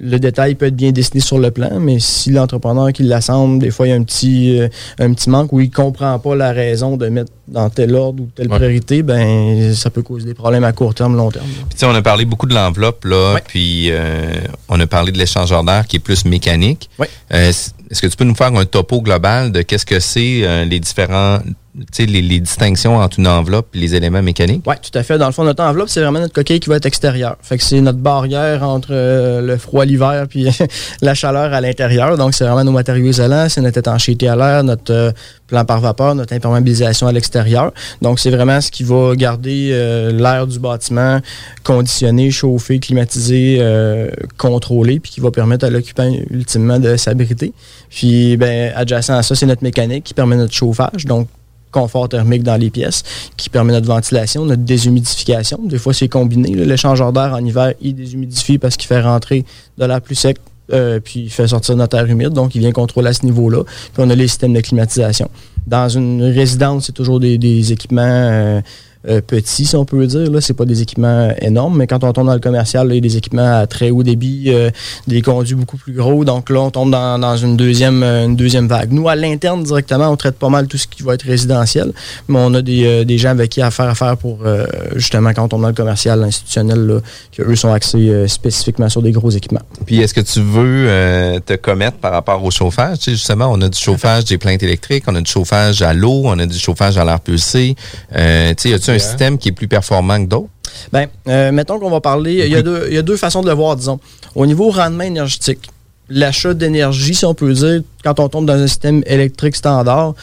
Le 0.00 0.18
détail 0.18 0.54
peut 0.54 0.66
être 0.66 0.76
bien 0.76 0.92
dessiné 0.92 1.20
sur 1.20 1.38
le 1.38 1.50
plan, 1.50 1.80
mais 1.80 1.98
si 1.98 2.30
l'entrepreneur 2.30 2.92
qui 2.92 3.02
l'assemble, 3.02 3.58
des 3.58 3.70
fois 3.70 3.86
il 3.86 3.90
y 3.90 3.92
a 3.92 3.96
un 3.96 4.02
petit, 4.02 4.58
euh, 4.58 4.68
un 4.98 5.12
petit 5.12 5.30
manque 5.30 5.52
où 5.52 5.60
il 5.60 5.68
ne 5.68 5.74
comprend 5.74 6.18
pas 6.18 6.34
la 6.34 6.52
raison 6.52 6.96
de 6.96 7.08
mettre 7.08 7.32
dans 7.48 7.68
tel 7.70 7.94
ordre 7.94 8.22
ou 8.22 8.28
telle 8.34 8.48
priorité, 8.48 9.02
ben 9.02 9.74
ça 9.74 9.90
peut 9.90 10.02
causer 10.02 10.26
des 10.26 10.34
problèmes 10.34 10.64
à 10.64 10.72
court 10.72 10.94
terme, 10.94 11.16
long 11.16 11.30
terme. 11.30 11.46
Puis, 11.68 11.84
on 11.84 11.94
a 11.94 12.02
parlé 12.02 12.24
beaucoup 12.24 12.46
de 12.46 12.54
l'enveloppe, 12.54 13.04
là, 13.04 13.36
puis 13.46 13.90
on 14.68 14.80
a 14.80 14.86
parlé 14.86 15.12
de 15.12 15.18
l'échangeur 15.18 15.64
d'air 15.64 15.86
qui 15.86 15.96
est 15.96 16.00
plus 16.00 16.24
mécanique. 16.24 16.88
Euh, 17.32 17.50
est-ce 17.90 18.00
que 18.00 18.06
tu 18.06 18.16
peux 18.16 18.24
nous 18.24 18.34
faire 18.34 18.54
un 18.54 18.64
topo 18.64 19.02
global 19.02 19.52
de 19.52 19.62
qu'est-ce 19.62 19.86
que 19.86 20.00
c'est 20.00 20.40
euh, 20.42 20.64
les 20.64 20.80
différents 20.80 21.38
les, 21.98 22.40
distinctions 22.40 22.96
entre 22.96 23.18
une 23.18 23.28
enveloppe 23.28 23.74
et 23.74 23.78
les 23.78 23.94
éléments 23.94 24.22
mécaniques? 24.22 24.62
Oui, 24.66 24.74
tout 24.82 24.96
à 24.96 25.02
fait. 25.02 25.16
Dans 25.16 25.26
le 25.26 25.32
fond, 25.32 25.44
notre 25.44 25.62
enveloppe, 25.62 25.88
c'est 25.88 26.02
vraiment 26.02 26.20
notre 26.20 26.34
coquille 26.34 26.60
qui 26.60 26.68
va 26.68 26.76
être 26.76 26.86
extérieure. 26.86 27.36
Fait 27.42 27.56
que 27.56 27.64
c'est 27.64 27.80
notre 27.80 27.98
barrière 27.98 28.62
entre 28.62 28.88
euh, 28.90 29.40
le 29.40 29.56
froid 29.56 29.84
l'hiver 29.84 30.26
puis 30.28 30.48
la 31.02 31.14
chaleur 31.14 31.52
à 31.54 31.60
l'intérieur. 31.60 32.16
Donc, 32.18 32.34
c'est 32.34 32.44
vraiment 32.44 32.64
nos 32.64 32.72
matériaux 32.72 33.06
isolants, 33.06 33.48
c'est 33.48 33.62
notre 33.62 33.78
étanchéité 33.78 34.28
à 34.28 34.36
l'air, 34.36 34.64
notre 34.64 34.92
euh, 34.92 35.12
plan 35.46 35.64
par 35.64 35.80
vapeur, 35.80 36.14
notre 36.14 36.34
imperméabilisation 36.34 37.06
à 37.06 37.12
l'extérieur. 37.12 37.72
Donc, 38.02 38.18
c'est 38.18 38.30
vraiment 38.30 38.60
ce 38.60 38.70
qui 38.70 38.84
va 38.84 39.14
garder 39.16 39.70
euh, 39.72 40.12
l'air 40.12 40.46
du 40.46 40.58
bâtiment 40.58 41.20
conditionné, 41.64 42.30
chauffé, 42.30 42.80
climatisé, 42.80 43.60
contrôlé, 44.36 45.00
puis 45.00 45.12
qui 45.12 45.20
va 45.20 45.30
permettre 45.30 45.64
à 45.64 45.70
l'occupant 45.70 46.10
ultimement 46.30 46.78
de 46.78 46.96
s'abriter. 46.96 47.52
Puis, 47.88 48.36
ben, 48.36 48.72
adjacent 48.74 49.10
à 49.10 49.22
ça, 49.22 49.34
c'est 49.34 49.46
notre 49.46 49.62
mécanique 49.62 50.04
qui 50.04 50.14
permet 50.14 50.36
notre 50.36 50.52
chauffage. 50.52 51.06
Donc, 51.06 51.28
confort 51.72 52.08
thermique 52.08 52.44
dans 52.44 52.56
les 52.56 52.70
pièces 52.70 53.02
qui 53.36 53.50
permet 53.50 53.72
notre 53.72 53.88
ventilation, 53.88 54.44
notre 54.44 54.62
déshumidification. 54.62 55.58
Des 55.64 55.78
fois, 55.78 55.92
c'est 55.92 56.08
combiné. 56.08 56.54
L'échangeur 56.54 57.12
d'air 57.12 57.32
en 57.32 57.44
hiver, 57.44 57.72
il 57.80 57.94
déshumidifie 57.94 58.58
parce 58.58 58.76
qu'il 58.76 58.86
fait 58.86 59.00
rentrer 59.00 59.44
de 59.78 59.84
l'air 59.84 60.00
plus 60.00 60.14
sec 60.14 60.38
euh, 60.72 61.00
puis 61.00 61.20
il 61.20 61.30
fait 61.30 61.48
sortir 61.48 61.76
notre 61.76 61.96
air 61.96 62.06
humide, 62.06 62.30
donc 62.30 62.54
il 62.54 62.60
vient 62.60 62.72
contrôler 62.72 63.08
à 63.08 63.12
ce 63.12 63.26
niveau-là. 63.26 63.64
Puis 63.64 63.98
on 63.98 64.08
a 64.08 64.14
les 64.14 64.28
systèmes 64.28 64.54
de 64.54 64.60
climatisation. 64.60 65.28
Dans 65.66 65.88
une 65.88 66.22
résidence, 66.22 66.86
c'est 66.86 66.92
toujours 66.92 67.20
des, 67.20 67.72
équipements 67.72 68.02
euh, 68.02 68.60
euh, 69.08 69.20
petits, 69.20 69.64
si 69.64 69.74
on 69.74 69.84
peut 69.84 70.06
dire. 70.06 70.30
Là, 70.30 70.40
c'est 70.40 70.54
pas 70.54 70.64
des 70.64 70.80
équipements 70.80 71.32
énormes, 71.40 71.76
mais 71.76 71.88
quand 71.88 72.04
on 72.04 72.12
tombe 72.12 72.26
dans 72.26 72.34
le 72.34 72.40
commercial, 72.40 72.86
il 72.90 72.94
y 72.94 72.98
a 72.98 73.00
des 73.00 73.16
équipements 73.16 73.58
à 73.58 73.66
très 73.66 73.90
haut 73.90 74.04
débit, 74.04 74.44
euh, 74.46 74.70
des 75.08 75.22
conduits 75.22 75.56
beaucoup 75.56 75.76
plus 75.76 75.92
gros. 75.92 76.24
Donc 76.24 76.50
là, 76.50 76.60
on 76.60 76.70
tombe 76.70 76.92
dans, 76.92 77.36
une 77.36 77.56
deuxième 77.56 78.04
euh, 78.04 78.26
une 78.26 78.36
deuxième 78.36 78.68
vague. 78.68 78.92
Nous, 78.92 79.08
à 79.08 79.16
l'interne 79.16 79.64
directement, 79.64 80.08
on 80.08 80.16
traite 80.16 80.36
pas 80.36 80.50
mal 80.50 80.68
tout 80.68 80.76
ce 80.76 80.86
qui 80.86 81.02
va 81.02 81.14
être 81.14 81.24
résidentiel, 81.24 81.92
mais 82.28 82.38
on 82.40 82.54
a 82.54 82.62
des, 82.62 83.18
gens 83.18 83.30
avec 83.30 83.50
qui 83.50 83.60
à 83.60 83.70
faire 83.72 83.88
affaire 83.88 84.16
pour 84.16 84.38
justement 84.94 85.32
quand 85.32 85.44
on 85.44 85.48
tombe 85.48 85.62
dans 85.62 85.68
le 85.68 85.74
commercial, 85.74 86.22
institutionnel, 86.22 86.86
là, 86.86 87.00
eux 87.40 87.56
sont 87.56 87.72
axés 87.72 88.26
spécifiquement 88.28 88.88
sur 88.88 89.02
des 89.02 89.12
gros 89.12 89.30
équipements. 89.30 89.62
Puis 89.84 90.00
est-ce 90.00 90.14
que 90.14 90.20
tu 90.20 90.40
veux 90.40 91.40
te 91.44 91.54
commettre 91.54 91.98
par 91.98 92.12
rapport 92.12 92.42
au 92.42 92.50
chauffage? 92.50 92.98
Tu 92.98 93.04
sais, 93.04 93.10
justement, 93.12 93.48
on 93.50 93.60
a 93.60 93.68
du 93.68 93.78
chauffage 93.78 94.24
des 94.24 94.38
plaintes 94.38 94.62
électriques, 94.62 95.04
on 95.06 95.14
a 95.14 95.20
du 95.20 95.30
chauffage 95.30 95.82
à 95.82 95.92
l'eau, 95.92 96.22
on 96.24 96.38
a 96.38 96.46
du 96.46 96.58
chauffage 96.58 96.96
à 96.98 97.04
l'air 97.04 97.20
pulsé. 97.20 97.74
tu 98.10 98.18
sais, 98.56 98.91
un 98.92 98.98
système 98.98 99.38
qui 99.38 99.48
est 99.48 99.52
plus 99.52 99.68
performant 99.68 100.22
que 100.22 100.28
d'autres? 100.28 100.48
Bien, 100.92 101.06
euh, 101.28 101.52
mettons 101.52 101.78
qu'on 101.78 101.90
va 101.90 102.00
parler. 102.00 102.34
Il 102.46 102.52
y, 102.52 102.56
a 102.56 102.62
deux, 102.62 102.86
il 102.88 102.94
y, 102.94 102.98
a 102.98 103.02
deux, 103.02 103.16
façons 103.16 103.42
de 103.42 103.48
le 103.48 103.54
voir, 103.54 103.76
disons. 103.76 104.00
Au 104.34 104.46
niveau 104.46 104.70
rendement 104.70 105.04
énergétique, 105.04 105.70
l'achat 106.08 106.54
d'énergie, 106.54 107.14
si 107.14 107.24
on 107.24 107.34
peut 107.34 107.52
dire, 107.52 107.82
quand 108.04 108.18
on 108.20 108.28
tombe 108.28 108.46
dans 108.46 108.54
un 108.60 108.66
système 108.66 109.02
électrique 109.06 109.56
standard, 109.56 110.14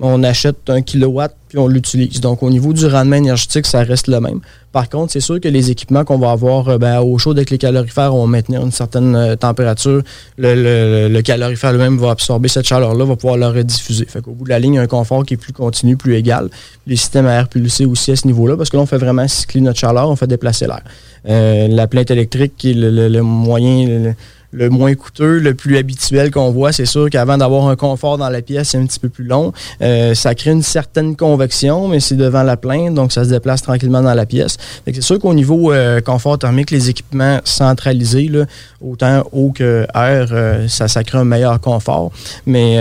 on 0.00 0.22
achète 0.22 0.68
un 0.68 0.82
kilowatt 0.82 1.34
puis 1.48 1.58
on 1.58 1.66
l'utilise. 1.66 2.20
Donc, 2.20 2.42
au 2.42 2.50
niveau 2.50 2.72
du 2.72 2.86
rendement 2.86 3.16
énergétique, 3.16 3.66
ça 3.66 3.82
reste 3.82 4.06
le 4.06 4.20
même. 4.20 4.40
Par 4.70 4.88
contre, 4.88 5.12
c'est 5.12 5.20
sûr 5.20 5.40
que 5.40 5.48
les 5.48 5.70
équipements 5.70 6.04
qu'on 6.04 6.18
va 6.18 6.30
avoir 6.30 6.68
euh, 6.68 6.78
ben, 6.78 7.00
au 7.00 7.16
chaud 7.16 7.30
avec 7.30 7.48
les 7.48 7.56
calorifères 7.56 8.12
vont 8.12 8.26
maintenir 8.26 8.62
une 8.62 8.70
certaine 8.70 9.16
euh, 9.16 9.34
température. 9.34 10.02
Le, 10.36 11.20
calorifère 11.22 11.72
lui-même 11.72 11.96
va 11.96 12.10
absorber 12.10 12.48
cette 12.48 12.66
chaleur-là, 12.66 13.04
va 13.04 13.16
pouvoir 13.16 13.38
la 13.38 13.50
rediffuser. 13.50 14.04
Fait 14.04 14.20
qu'au 14.20 14.32
bout 14.32 14.44
de 14.44 14.50
la 14.50 14.58
ligne, 14.58 14.74
il 14.74 14.76
y 14.76 14.80
a 14.80 14.82
un 14.82 14.86
confort 14.86 15.24
qui 15.24 15.34
est 15.34 15.38
plus 15.38 15.54
continu, 15.54 15.96
plus 15.96 16.16
égal. 16.16 16.50
Les 16.86 16.96
systèmes 16.96 17.26
à 17.26 17.34
air 17.34 17.48
pulsé 17.48 17.86
aussi 17.86 18.12
à 18.12 18.16
ce 18.16 18.26
niveau-là, 18.26 18.56
parce 18.56 18.68
que 18.68 18.76
là, 18.76 18.82
on 18.82 18.86
fait 18.86 18.98
vraiment 18.98 19.26
cycler 19.26 19.62
notre 19.62 19.78
chaleur, 19.78 20.08
on 20.10 20.16
fait 20.16 20.26
déplacer 20.26 20.66
l'air. 20.66 20.82
Euh, 21.28 21.66
la 21.68 21.86
plainte 21.86 22.10
électrique, 22.10 22.52
qui 22.58 22.70
est 22.72 22.74
le, 22.74 23.22
moyen 23.22 24.14
le 24.52 24.70
moins 24.70 24.94
coûteux, 24.94 25.38
le 25.38 25.54
plus 25.54 25.76
habituel 25.76 26.30
qu'on 26.30 26.50
voit. 26.50 26.72
C'est 26.72 26.86
sûr 26.86 27.10
qu'avant 27.10 27.36
d'avoir 27.36 27.68
un 27.68 27.76
confort 27.76 28.16
dans 28.16 28.30
la 28.30 28.40
pièce, 28.40 28.70
c'est 28.70 28.78
un 28.78 28.86
petit 28.86 28.98
peu 28.98 29.08
plus 29.08 29.24
long. 29.24 29.52
Euh, 29.82 30.14
ça 30.14 30.34
crée 30.34 30.50
une 30.50 30.62
certaine 30.62 31.16
convection, 31.16 31.88
mais 31.88 32.00
c'est 32.00 32.16
devant 32.16 32.42
la 32.42 32.56
plainte, 32.56 32.94
donc 32.94 33.12
ça 33.12 33.24
se 33.24 33.30
déplace 33.30 33.62
tranquillement 33.62 34.02
dans 34.02 34.14
la 34.14 34.26
pièce. 34.26 34.56
C'est 34.86 35.02
sûr 35.02 35.18
qu'au 35.18 35.34
niveau 35.34 35.72
euh, 35.72 36.00
confort 36.00 36.38
thermique, 36.38 36.70
les 36.70 36.88
équipements 36.88 37.40
centralisés, 37.44 38.30
autant 38.80 39.22
eau 39.32 39.52
que 39.54 39.86
air, 39.94 40.28
euh, 40.32 40.66
ça, 40.68 40.88
crée 41.04 41.18
un 41.18 41.24
meilleur 41.24 41.60
confort. 41.60 42.10
Mais 42.46 42.78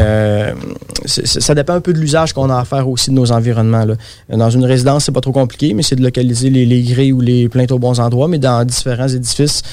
ça 1.05 1.53
dépend 1.53 1.73
un 1.73 1.81
peu 1.81 1.93
de 1.93 1.99
l'usage 1.99 2.33
qu'on 2.33 2.49
a 2.49 2.59
à 2.59 2.65
faire 2.65 2.87
aussi 2.87 3.09
de 3.09 3.15
nos 3.15 3.31
environnements. 3.31 3.85
Dans 4.29 4.49
une 4.49 4.65
résidence, 4.65 5.05
c'est 5.05 5.11
pas 5.11 5.21
trop 5.21 5.31
compliqué, 5.31 5.73
mais 5.73 5.83
c'est 5.83 5.95
de 5.95 6.03
localiser 6.03 6.49
les, 6.49 6.65
les 6.65 6.81
grilles 6.81 7.13
ou 7.13 7.21
les 7.21 7.49
plaintes 7.49 7.71
aux 7.71 7.79
bons 7.79 7.99
endroits. 7.99 8.27
Mais 8.27 8.39
dans 8.39 8.63
différents 8.63 9.07
édifices 9.07 9.63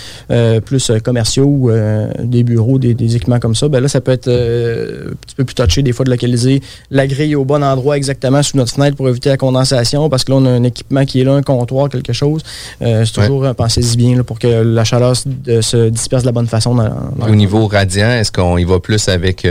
plus 0.64 0.90
commerciaux 1.04 1.70
euh, 1.84 2.08
des 2.22 2.42
bureaux, 2.42 2.78
des, 2.78 3.16
équipements 3.16 3.38
comme 3.38 3.54
ça, 3.54 3.68
ben 3.68 3.80
là, 3.80 3.88
ça 3.88 4.00
peut 4.00 4.12
être 4.12 4.28
euh, 4.28 5.10
un 5.10 5.14
petit 5.14 5.34
peu 5.36 5.44
plus 5.44 5.54
touché 5.54 5.82
des 5.82 5.92
fois 5.92 6.04
de 6.04 6.10
localiser 6.10 6.60
la 6.90 7.06
grille 7.06 7.36
au 7.36 7.44
bon 7.44 7.62
endroit 7.62 7.96
exactement 7.96 8.42
sous 8.42 8.56
notre 8.56 8.72
fenêtre 8.72 8.96
pour 8.96 9.08
éviter 9.08 9.28
la 9.28 9.36
condensation 9.36 10.08
parce 10.08 10.24
que 10.24 10.32
là, 10.32 10.38
on 10.38 10.46
a 10.46 10.50
un 10.50 10.62
équipement 10.64 11.04
qui 11.04 11.20
est 11.20 11.24
là, 11.24 11.34
un 11.34 11.42
comptoir, 11.42 11.88
quelque 11.88 12.12
chose. 12.12 12.42
Euh, 12.82 13.04
c'est 13.04 13.12
toujours, 13.12 13.54
pensez-y 13.54 13.96
bien 13.96 14.22
pour 14.22 14.38
que 14.38 14.46
la 14.46 14.84
chaleur 14.84 15.16
se 15.16 15.88
disperse 15.88 16.22
de 16.22 16.28
la 16.28 16.32
bonne 16.32 16.46
façon. 16.46 16.76
au 17.20 17.34
niveau 17.34 17.66
radiant, 17.66 18.10
est-ce 18.10 18.32
qu'on 18.32 18.58
y 18.58 18.64
va 18.64 18.80
plus 18.80 19.08
avec 19.08 19.46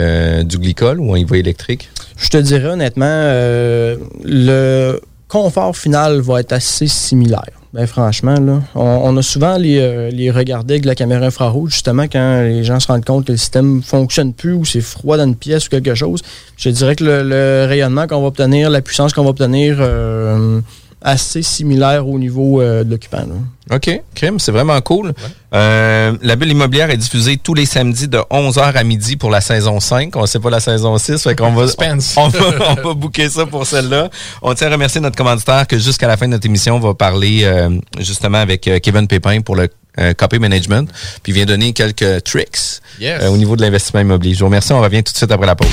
du 0.46 0.58
glycol 0.58 1.00
ou 1.00 1.12
on 1.12 1.16
y 1.16 1.24
va 1.24 1.38
électrique? 1.38 1.90
Je 2.18 2.30
te 2.30 2.38
dirais 2.38 2.70
honnêtement, 2.70 3.30
le 4.24 5.00
confort 5.28 5.76
final 5.76 6.20
va 6.20 6.40
être 6.42 6.54
assez 6.54 6.88
similaire. 6.88 7.63
Ben 7.74 7.88
franchement, 7.88 8.36
là, 8.40 8.62
on, 8.76 9.18
a 9.18 9.22
souvent 9.24 9.58
les, 9.58 9.80
euh, 9.80 10.12
les 10.12 10.30
regardés 10.30 10.76
avec 10.76 10.86
la 10.86 10.94
caméra 10.94 11.26
infrarouge, 11.26 11.72
justement, 11.72 12.04
quand 12.04 12.44
les 12.44 12.64
gens 12.64 12.80
se 12.80 12.86
rendent 12.86 13.04
compte 13.04 13.26
que 13.26 13.32
le 13.32 13.38
système 13.40 13.78
ne 13.78 13.82
fonctionne 13.82 14.32
plus 14.32 14.54
ou 14.54 14.64
c'est 14.64 14.80
froid 14.80 15.18
dans 15.18 15.26
une 15.26 15.36
pièce 15.36 15.66
ou 15.66 15.70
quelque 15.72 15.96
chose. 15.96 16.22
Je 16.56 16.70
dirais 16.70 16.96
que 16.96 17.04
le, 17.04 17.66
rayonnement 17.68 18.06
qu'on 18.06 18.22
va 18.22 18.28
obtenir, 18.28 18.70
la 18.70 18.84
puissance 18.84 19.12
qu'on 19.14 19.24
va 19.24 19.32
obtenir, 19.32 19.78
euh, 19.80 20.62
assez 21.04 21.44
similaire 21.44 22.08
au 22.08 22.18
niveau 22.18 22.62
euh, 22.62 22.84
de 22.84 22.92
l'occupant. 22.92 23.26
OK, 23.72 24.02
crime, 24.16 24.40
c'est 24.40 24.52
vraiment 24.52 24.80
cool. 24.82 25.14
Euh, 25.54 26.14
la 26.22 26.36
bulle 26.36 26.52
immobilière 26.52 26.90
est 26.90 26.98
diffusée 26.98 27.38
tous 27.38 27.54
les 27.54 27.66
samedis 27.66 28.08
de 28.08 28.18
11h 28.18 28.74
à 28.74 28.84
midi 28.84 29.16
pour 29.16 29.30
la 29.30 29.42
saison 29.42 29.80
5. 29.80 30.16
On 30.16 30.22
ne 30.22 30.26
sait 30.26 30.40
pas 30.40 30.50
la 30.50 30.60
saison 30.60 30.98
6, 30.98 31.22
fait 31.22 31.36
qu'on 31.36 31.54
va, 31.54 31.66
on, 32.18 32.28
va, 32.28 32.76
on 32.86 32.94
booker 32.94 33.30
ça 33.30 33.46
pour 33.46 33.66
celle-là. 33.66 34.10
On 34.42 34.54
tient 34.54 34.68
à 34.68 34.72
remercier 34.72 35.02
notre 35.02 35.16
commanditaire 35.18 35.68
que 35.68 35.78
jusqu'à 35.78 36.08
la 36.08 36.18
fin 36.18 36.26
de 36.26 36.32
notre 36.32 36.46
émission, 36.46 36.76
on 36.76 36.80
va 36.80 36.94
parler 36.94 37.42
euh, 37.44 37.70
justement 38.00 38.40
avec 38.40 38.70
Kevin 38.82 39.08
Pépin 39.08 39.42
pour 39.42 39.56
le 39.56 39.70
copy 40.18 40.40
management, 40.40 40.90
puis 41.22 41.34
vient 41.34 41.46
donner 41.46 41.72
quelques 41.72 42.24
tricks 42.24 42.82
au 43.30 43.38
niveau 43.38 43.56
de 43.56 43.62
l'investissement 43.62 44.00
immobilier. 44.00 44.34
Je 44.34 44.40
vous 44.40 44.46
remercie, 44.46 44.74
on 44.74 44.82
revient 44.82 45.04
tout 45.04 45.14
de 45.14 45.18
suite 45.18 45.32
après 45.32 45.46
la 45.46 45.56
pause. 45.56 45.68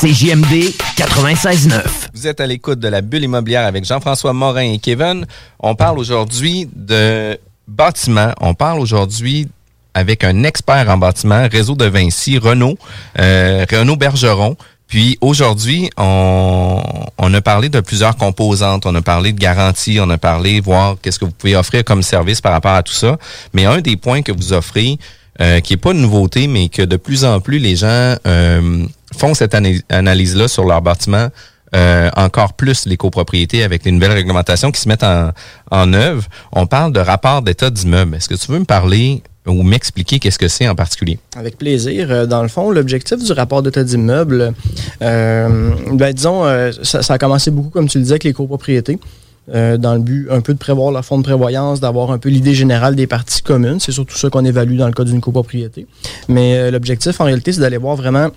CJMD 0.00 0.74
96.9. 0.96 1.82
Vous 2.12 2.26
êtes 2.26 2.40
à 2.40 2.46
l'écoute 2.46 2.80
de 2.80 2.88
la 2.88 3.00
bulle 3.00 3.22
immobilière 3.22 3.64
avec 3.64 3.84
Jean-François 3.84 4.32
Morin 4.32 4.72
et 4.72 4.78
Kevin. 4.78 5.24
On 5.60 5.74
parle 5.76 5.98
aujourd'hui 5.98 6.68
de 6.74 7.38
bâtiment. 7.68 8.32
On 8.40 8.54
parle 8.54 8.80
aujourd'hui 8.80 9.48
avec 9.94 10.24
un 10.24 10.42
expert 10.42 10.90
en 10.90 10.98
bâtiment, 10.98 11.46
réseau 11.50 11.76
de 11.76 11.84
Vinci, 11.84 12.38
Renault, 12.38 12.76
euh, 13.20 13.64
Renault 13.70 13.96
Bergeron. 13.96 14.56
Puis 14.88 15.16
aujourd'hui, 15.20 15.88
on, 15.96 16.82
on, 17.16 17.34
a 17.34 17.40
parlé 17.40 17.68
de 17.68 17.80
plusieurs 17.80 18.16
composantes. 18.16 18.86
On 18.86 18.94
a 18.96 19.02
parlé 19.02 19.32
de 19.32 19.38
garantie, 19.38 19.98
on 20.00 20.10
a 20.10 20.18
parlé 20.18 20.60
voir 20.60 20.96
qu'est-ce 21.00 21.18
que 21.18 21.24
vous 21.24 21.30
pouvez 21.30 21.56
offrir 21.56 21.84
comme 21.84 22.02
service 22.02 22.40
par 22.40 22.52
rapport 22.52 22.74
à 22.74 22.82
tout 22.82 22.92
ça. 22.92 23.16
Mais 23.52 23.64
un 23.64 23.80
des 23.80 23.96
points 23.96 24.22
que 24.22 24.32
vous 24.32 24.52
offrez, 24.52 24.98
euh, 25.40 25.60
qui 25.60 25.74
est 25.74 25.78
pas 25.78 25.92
une 25.92 26.00
nouveauté, 26.02 26.48
mais 26.48 26.68
que 26.68 26.82
de 26.82 26.96
plus 26.96 27.24
en 27.24 27.40
plus 27.40 27.58
les 27.58 27.76
gens 27.76 28.16
euh, 28.26 28.86
font 29.16 29.34
cette 29.34 29.56
analyse-là 29.88 30.48
sur 30.48 30.64
leur 30.64 30.82
bâtiment 30.82 31.28
euh, 31.74 32.08
encore 32.16 32.52
plus 32.52 32.86
les 32.86 32.96
copropriétés 32.96 33.64
avec 33.64 33.84
les 33.84 33.90
nouvelles 33.90 34.12
réglementations 34.12 34.70
qui 34.70 34.80
se 34.80 34.88
mettent 34.88 35.04
en, 35.04 35.92
œuvre. 35.92 36.24
On 36.52 36.66
parle 36.66 36.92
de 36.92 37.00
rapport 37.00 37.42
d'état 37.42 37.70
d'immeuble. 37.70 38.14
Est-ce 38.14 38.28
que 38.28 38.34
tu 38.34 38.52
veux 38.52 38.60
me 38.60 38.64
parler 38.64 39.22
ou 39.46 39.62
m'expliquer 39.62 40.20
qu'est-ce 40.20 40.38
que 40.38 40.48
c'est 40.48 40.68
en 40.68 40.74
particulier? 40.74 41.18
Avec 41.36 41.58
plaisir. 41.58 42.10
Euh, 42.10 42.26
dans 42.26 42.42
le 42.42 42.48
fond, 42.48 42.70
l'objectif 42.70 43.18
du 43.18 43.32
rapport 43.32 43.62
d'état 43.62 43.82
d'immeuble, 43.82 44.54
euh, 45.02 45.70
ben, 45.92 46.12
disons, 46.14 46.44
euh, 46.44 46.70
ça, 46.82 47.00
a 47.08 47.18
commencé 47.18 47.50
beaucoup, 47.50 47.70
comme 47.70 47.88
tu 47.88 47.98
le 47.98 48.04
disais, 48.04 48.14
avec 48.14 48.24
les 48.24 48.32
copropriétés. 48.32 48.98
Euh, 49.52 49.76
dans 49.76 49.92
le 49.92 50.00
but 50.00 50.26
un 50.30 50.40
peu 50.40 50.54
de 50.54 50.58
prévoir 50.58 50.90
la 50.90 51.02
fonds 51.02 51.18
de 51.18 51.22
prévoyance, 51.22 51.78
d'avoir 51.78 52.10
un 52.10 52.16
peu 52.16 52.30
l'idée 52.30 52.54
générale 52.54 52.96
des 52.96 53.06
parties 53.06 53.42
communes. 53.42 53.78
C'est 53.78 53.92
surtout 53.92 54.16
ça 54.16 54.30
qu'on 54.30 54.44
évalue 54.44 54.78
dans 54.78 54.86
le 54.86 54.94
cas 54.94 55.04
d'une 55.04 55.20
copropriété. 55.20 55.86
Mais 56.28 56.56
euh, 56.56 56.70
l'objectif, 56.70 57.20
en 57.20 57.24
réalité, 57.24 57.52
c'est 57.52 57.60
d'aller 57.60 57.76
voir 57.76 57.94
vraiment 57.94 58.28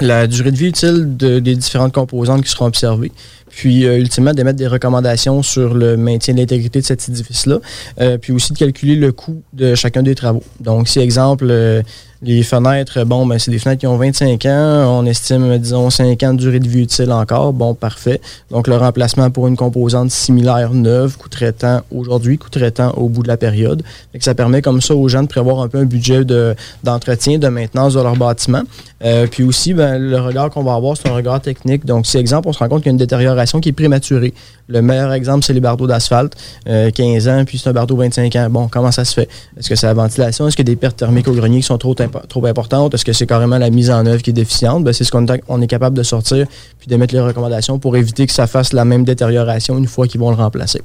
la 0.00 0.26
durée 0.26 0.50
de 0.50 0.56
vie 0.56 0.66
utile 0.66 1.16
de, 1.16 1.38
des 1.38 1.56
différentes 1.56 1.92
composantes 1.92 2.42
qui 2.42 2.50
seront 2.50 2.66
observées, 2.66 3.12
puis 3.48 3.86
euh, 3.86 3.98
ultimement 3.98 4.34
d'émettre 4.34 4.58
des 4.58 4.66
recommandations 4.66 5.42
sur 5.42 5.74
le 5.74 5.96
maintien 5.96 6.34
de 6.34 6.40
l'intégrité 6.40 6.80
de 6.80 6.84
cet 6.84 7.08
édifice-là, 7.08 7.60
euh, 8.00 8.18
puis 8.18 8.32
aussi 8.32 8.52
de 8.52 8.58
calculer 8.58 8.96
le 8.96 9.12
coût 9.12 9.42
de 9.52 9.74
chacun 9.74 10.02
des 10.02 10.14
travaux. 10.14 10.42
Donc, 10.60 10.88
si 10.88 11.00
exemple, 11.00 11.46
euh, 11.48 11.82
les 12.26 12.42
fenêtres, 12.42 13.04
bon, 13.04 13.24
ben, 13.24 13.38
c'est 13.38 13.52
des 13.52 13.58
fenêtres 13.60 13.80
qui 13.80 13.86
ont 13.86 13.96
25 13.96 14.44
ans. 14.46 14.98
On 15.00 15.06
estime, 15.06 15.56
disons, 15.58 15.90
5 15.90 16.20
ans 16.24 16.34
de 16.34 16.38
durée 16.38 16.58
de 16.58 16.68
vie 16.68 16.82
utile 16.82 17.12
encore. 17.12 17.52
Bon, 17.52 17.72
parfait. 17.74 18.20
Donc, 18.50 18.66
le 18.66 18.76
remplacement 18.76 19.30
pour 19.30 19.46
une 19.46 19.56
composante 19.56 20.10
similaire 20.10 20.74
neuve 20.74 21.16
coûterait 21.16 21.52
tant 21.52 21.82
aujourd'hui, 21.94 22.36
coûterait 22.36 22.72
tant 22.72 22.90
au 22.94 23.08
bout 23.08 23.22
de 23.22 23.28
la 23.28 23.36
période. 23.36 23.84
Fait 24.10 24.18
que 24.18 24.24
ça 24.24 24.34
permet 24.34 24.60
comme 24.60 24.80
ça 24.80 24.96
aux 24.96 25.06
gens 25.06 25.22
de 25.22 25.28
prévoir 25.28 25.60
un 25.60 25.68
peu 25.68 25.78
un 25.78 25.84
budget 25.84 26.24
de, 26.24 26.56
d'entretien, 26.82 27.38
de 27.38 27.46
maintenance 27.46 27.94
de 27.94 28.00
leur 28.00 28.16
bâtiment. 28.16 28.62
Euh, 29.04 29.28
puis 29.30 29.44
aussi, 29.44 29.72
ben, 29.72 29.98
le 29.98 30.18
regard 30.18 30.50
qu'on 30.50 30.64
va 30.64 30.74
avoir, 30.74 30.96
c'est 30.96 31.08
un 31.08 31.14
regard 31.14 31.40
technique. 31.40 31.84
Donc, 31.84 32.06
si 32.06 32.18
exemple, 32.18 32.48
on 32.48 32.52
se 32.52 32.58
rend 32.58 32.68
compte 32.68 32.82
qu'il 32.82 32.90
y 32.90 32.90
a 32.90 32.92
une 32.92 32.98
détérioration 32.98 33.60
qui 33.60 33.68
est 33.68 33.72
prématurée. 33.72 34.34
Le 34.68 34.82
meilleur 34.82 35.12
exemple, 35.12 35.44
c'est 35.44 35.52
les 35.52 35.60
bardeaux 35.60 35.86
d'asphalte, 35.86 36.34
euh, 36.68 36.90
15 36.90 37.28
ans, 37.28 37.44
puis 37.44 37.58
c'est 37.58 37.68
un 37.68 37.72
bardeau 37.72 37.96
25 37.96 38.34
ans. 38.34 38.48
Bon, 38.50 38.68
comment 38.68 38.90
ça 38.90 39.04
se 39.04 39.14
fait? 39.14 39.28
Est-ce 39.56 39.68
que 39.68 39.76
c'est 39.76 39.86
la 39.86 39.94
ventilation? 39.94 40.48
Est-ce 40.48 40.60
a 40.60 40.64
des 40.64 40.74
pertes 40.74 40.96
thermiques 40.96 41.28
au 41.28 41.32
grenier 41.32 41.60
qui 41.60 41.66
sont 41.66 41.78
trop, 41.78 41.94
trop 42.28 42.44
importantes? 42.46 42.94
Est-ce 42.94 43.04
que 43.04 43.12
c'est 43.12 43.26
carrément 43.26 43.58
la 43.58 43.70
mise 43.70 43.90
en 43.90 44.04
œuvre 44.06 44.22
qui 44.22 44.30
est 44.30 44.32
déficiente? 44.32 44.84
Ben, 44.84 44.92
c'est 44.92 45.04
ce 45.04 45.10
qu'on 45.10 45.26
on 45.48 45.60
est 45.60 45.66
capable 45.66 45.96
de 45.96 46.02
sortir 46.02 46.46
puis 46.78 46.88
d'émettre 46.88 47.14
les 47.14 47.20
recommandations 47.20 47.78
pour 47.78 47.96
éviter 47.96 48.26
que 48.26 48.32
ça 48.32 48.46
fasse 48.46 48.72
la 48.72 48.84
même 48.84 49.04
détérioration 49.04 49.78
une 49.78 49.86
fois 49.86 50.06
qu'ils 50.06 50.20
vont 50.20 50.30
le 50.30 50.36
remplacer. 50.36 50.82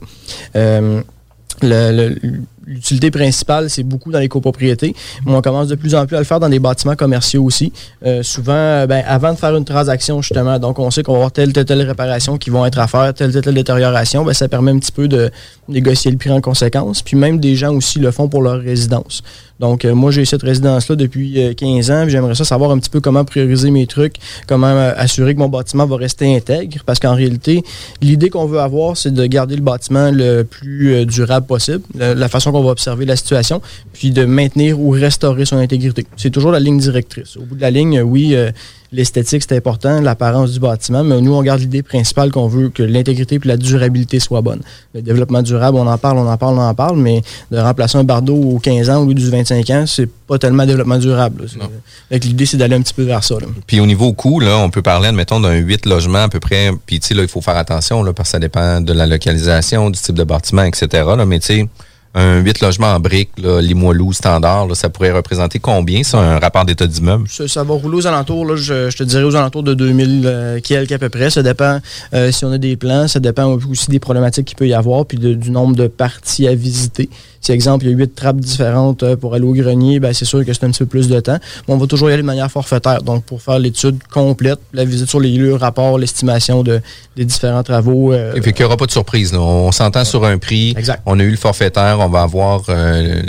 Euh, 0.56 1.02
l'utilité 2.66 3.12
principale, 3.12 3.70
c'est 3.70 3.84
beaucoup 3.84 4.12
dans 4.12 4.20
les 4.20 4.28
copropriétés. 4.28 4.96
Mais 5.26 5.34
on 5.34 5.42
commence 5.42 5.68
de 5.68 5.76
plus 5.76 5.96
en 5.96 6.06
plus 6.06 6.16
à 6.16 6.20
le 6.20 6.26
faire 6.26 6.40
dans 6.40 6.50
des 6.50 6.60
bâtiments 6.60 6.96
commerciaux 6.96 7.44
aussi. 7.44 7.72
Euh, 8.06 8.24
souvent, 8.24 8.86
ben, 8.88 9.04
avant 9.08 9.34
de 9.34 9.38
faire 9.38 9.56
une 9.56 9.66
transaction, 9.66 10.22
justement, 10.22 10.60
donc 10.60 10.80
on 10.80 10.92
sait 10.92 11.04
qu'on 11.04 11.14
va 11.14 11.18
avoir 11.20 11.32
telle, 11.32 11.54
telle, 11.54 11.66
telle 11.66 11.82
réparation 11.82 12.38
qui 12.38 12.50
vont 12.50 12.66
être 12.66 12.80
à 12.80 12.88
faire, 12.88 13.14
telle, 13.14 13.32
telle, 13.32 13.42
telle 13.42 13.56
détérioration, 13.56 14.24
ben, 14.24 14.34
ça 14.34 14.48
permet 14.48 14.72
un 14.72 14.80
petit 14.80 14.92
peu 14.92 15.08
de 15.08 15.32
négocier 15.68 16.12
le 16.12 16.18
prix 16.18 16.32
en 16.32 16.42
conséquence. 16.42 17.02
Puis 17.02 17.16
même 17.18 17.40
des 17.40 17.56
gens 17.56 17.74
aussi 17.74 18.00
le 18.00 18.12
font 18.12 18.28
pour 18.28 18.42
leur 18.42 18.60
résidence. 18.60 19.24
Donc, 19.62 19.86
euh, 19.86 19.94
moi, 19.94 20.10
j'ai 20.10 20.26
cette 20.26 20.42
résidence-là 20.42 20.96
depuis 20.96 21.40
euh, 21.40 21.54
15 21.54 21.92
ans, 21.92 22.10
j'aimerais 22.10 22.34
ça 22.34 22.44
savoir 22.44 22.72
un 22.72 22.80
petit 22.80 22.90
peu 22.90 23.00
comment 23.00 23.24
prioriser 23.24 23.70
mes 23.70 23.86
trucs, 23.86 24.16
comment 24.48 24.66
euh, 24.66 24.92
assurer 24.98 25.36
que 25.36 25.40
mon 25.40 25.50
bâtiment 25.50 25.86
va 25.86 25.98
rester 25.98 26.36
intègre, 26.36 26.80
parce 26.84 26.98
qu'en 27.00 27.14
réalité, 27.14 27.64
l'idée 28.02 28.32
qu'on 28.32 28.48
veut 28.48 28.60
avoir, 28.60 28.98
c'est 28.98 29.14
de 29.14 29.24
garder 29.28 29.56
le 29.56 29.62
bâtiment 29.62 30.10
le 30.10 30.42
plus 30.42 30.96
euh, 30.96 31.06
durable 31.06 31.46
possible, 31.46 31.84
la 31.96 32.28
façon 32.28 32.51
qu'on 32.52 32.64
va 32.64 32.72
observer 32.72 33.06
la 33.06 33.16
situation, 33.16 33.62
puis 33.94 34.12
de 34.12 34.26
maintenir 34.26 34.80
ou 34.80 34.92
restaurer 34.92 35.46
son 35.46 35.58
intégrité. 35.58 36.06
C'est 36.18 36.30
toujours 36.30 36.52
la 36.52 36.60
ligne 36.60 36.80
directrice. 36.80 37.38
Au 37.38 37.42
bout 37.42 37.56
de 37.56 37.62
la 37.62 37.72
ligne, 37.72 38.02
oui, 38.02 38.36
euh, 38.36 38.52
l'esthétique, 38.92 39.44
c'est 39.48 39.56
important, 39.56 40.02
l'apparence 40.02 40.52
du 40.52 40.60
bâtiment, 40.60 41.04
mais 41.04 41.22
nous, 41.22 41.34
on 41.34 41.42
garde 41.42 41.62
l'idée 41.62 41.82
principale 41.82 42.32
qu'on 42.32 42.48
veut 42.48 42.70
que 42.70 42.84
l'intégrité 42.84 43.36
et 43.36 43.48
la 43.48 43.58
durabilité 43.58 44.20
soient 44.20 44.42
bonnes. 44.42 44.62
Le 44.94 45.02
développement 45.02 45.42
durable, 45.42 45.78
on 45.78 45.88
en 45.88 45.98
parle, 45.98 46.18
on 46.18 46.28
en 46.28 46.38
parle, 46.38 46.58
on 46.58 46.62
en 46.62 46.76
parle, 46.76 46.98
mais 46.98 47.22
de 47.52 47.58
remplacer 47.58 47.98
un 47.98 48.04
bardeau 48.04 48.36
aux 48.36 48.60
15 48.60 48.90
ans 48.90 49.04
au 49.04 49.08
lieu 49.08 49.14
du 49.14 49.30
25 49.30 49.70
ans, 49.70 49.86
c'est 49.88 50.10
pas 50.28 50.38
tellement 50.38 50.66
développement 50.66 50.98
durable. 50.98 51.46
L'idée, 52.12 52.46
c'est 52.46 52.58
d'aller 52.58 52.76
un 52.76 52.82
petit 52.82 52.94
peu 52.94 53.04
vers 53.04 53.24
ça. 53.24 53.36
Là. 53.36 53.48
Puis 53.66 53.80
au 53.80 53.86
niveau 53.86 54.14
coût, 54.14 54.40
là, 54.40 54.58
on 54.58 54.70
peut 54.70 54.82
parler, 54.82 55.08
admettons, 55.08 55.40
d'un 55.40 55.56
8 55.56 55.86
logements 55.86 56.24
à 56.24 56.30
peu 56.30 56.40
près. 56.40 56.72
Puis, 56.86 57.00
tu 57.00 57.08
sais, 57.08 57.14
là, 57.14 57.22
il 57.22 57.30
faut 57.30 57.42
faire 57.42 57.58
attention, 57.58 58.04
là, 58.04 58.14
parce 58.14 58.30
que 58.30 58.32
ça 58.32 58.40
dépend 58.40 58.82
de 58.82 58.94
la 58.94 59.08
localisation, 59.08 59.90
du 59.90 60.00
type 60.00 60.16
de 60.16 60.24
bâtiment, 60.24 60.64
etc. 60.64 60.88
Là, 61.16 61.26
mais, 61.26 61.40
tu 61.40 61.48
sais, 61.48 61.68
un 62.14 62.40
8 62.40 62.62
logements 62.62 62.94
en 62.94 63.00
briques, 63.00 63.32
là, 63.38 63.62
Limoilou, 63.62 64.12
standard, 64.12 64.76
ça 64.76 64.90
pourrait 64.90 65.12
représenter 65.12 65.60
combien, 65.60 66.04
ça, 66.04 66.20
un 66.20 66.40
rapport 66.40 66.66
d'état 66.66 66.86
d'immeuble? 66.88 67.28
Ça, 67.30 67.64
va 67.64 67.74
rouler 67.74 67.98
aux 67.98 68.08
alentours, 68.08 68.58
je, 68.58 68.96
te 68.96 69.04
dirais 69.04 69.24
aux 69.24 69.36
alentours 69.36 69.64
de 69.64 69.74
2000 69.74 70.24
euh, 70.26 70.60
à 70.92 70.98
peu 70.98 71.10
près. 71.10 71.30
Ça 71.30 71.44
dépend 71.44 71.80
euh, 72.14 72.32
si 72.32 72.44
on 72.46 72.52
a 72.52 72.58
des 72.58 72.76
plans, 72.76 73.08
ça 73.08 73.20
dépend 73.20 73.58
aussi 73.70 73.90
des 73.90 74.00
problématiques 74.00 74.48
qu'il 74.48 74.58
peut 74.58 74.68
y 74.68 74.74
avoir, 74.74 75.06
puis 75.06 75.18
du 75.18 75.52
nombre 75.52 75.76
de 75.76 75.88
parties 75.88 76.48
à 76.48 76.56
visiter. 76.56 77.10
Si, 77.42 77.52
exemple, 77.52 77.86
il 77.86 77.92
y 77.92 77.94
a 77.94 77.98
huit 77.98 78.14
trappes 78.16 78.38
différentes 78.38 79.02
euh, 79.02 79.16
pour 79.16 79.34
aller 79.34 79.46
au 79.46 79.54
grenier, 79.54 80.00
ben, 80.00 80.14
c'est 80.14 80.26
sûr 80.26 80.46
que 80.46 80.54
c'est 80.54 80.64
un 80.64 80.70
petit 80.70 80.80
peu 80.80 80.86
plus 80.86 81.08
de 81.10 81.20
temps. 81.20 81.40
Mais 81.68 81.74
on 81.74 81.78
va 81.78 81.88
toujours 81.88 82.10
y 82.10 82.14
aller 82.14 82.22
de 82.22 82.28
manière 82.28 82.52
forfaitaire. 82.52 83.02
Donc, 83.02 83.24
pour 83.24 83.42
faire 83.42 83.58
l'étude 83.58 83.98
complète, 84.12 84.60
la 84.74 84.86
visite 84.86 85.10
sur 85.10 85.20
les 85.20 85.32
lieux, 85.32 85.50
le 85.50 85.56
rapport, 85.56 85.98
l'estimation 85.98 86.62
de, 86.62 86.82
des 87.16 87.26
différents 87.26 87.64
travaux. 87.64 88.14
Euh, 88.14 88.36
Et 88.36 88.42
puis 88.42 88.54
qu'il 88.54 88.64
n'y 88.64 88.68
aura 88.68 88.78
pas 88.78 88.86
de 88.86 88.92
surprise. 88.92 89.34
Là. 89.34 89.40
On 89.40 89.72
s'entend 89.72 90.06
sur 90.06 90.24
un 90.24 90.38
prix. 90.38 90.76
Exact. 90.78 91.02
On 91.08 91.20
a 91.20 91.24
eu 91.24 91.32
le 91.32 91.38
forfaitaire. 91.38 91.98
On 92.00 92.10
va 92.10 92.22
avoir 92.22 92.62
euh, 92.70 93.22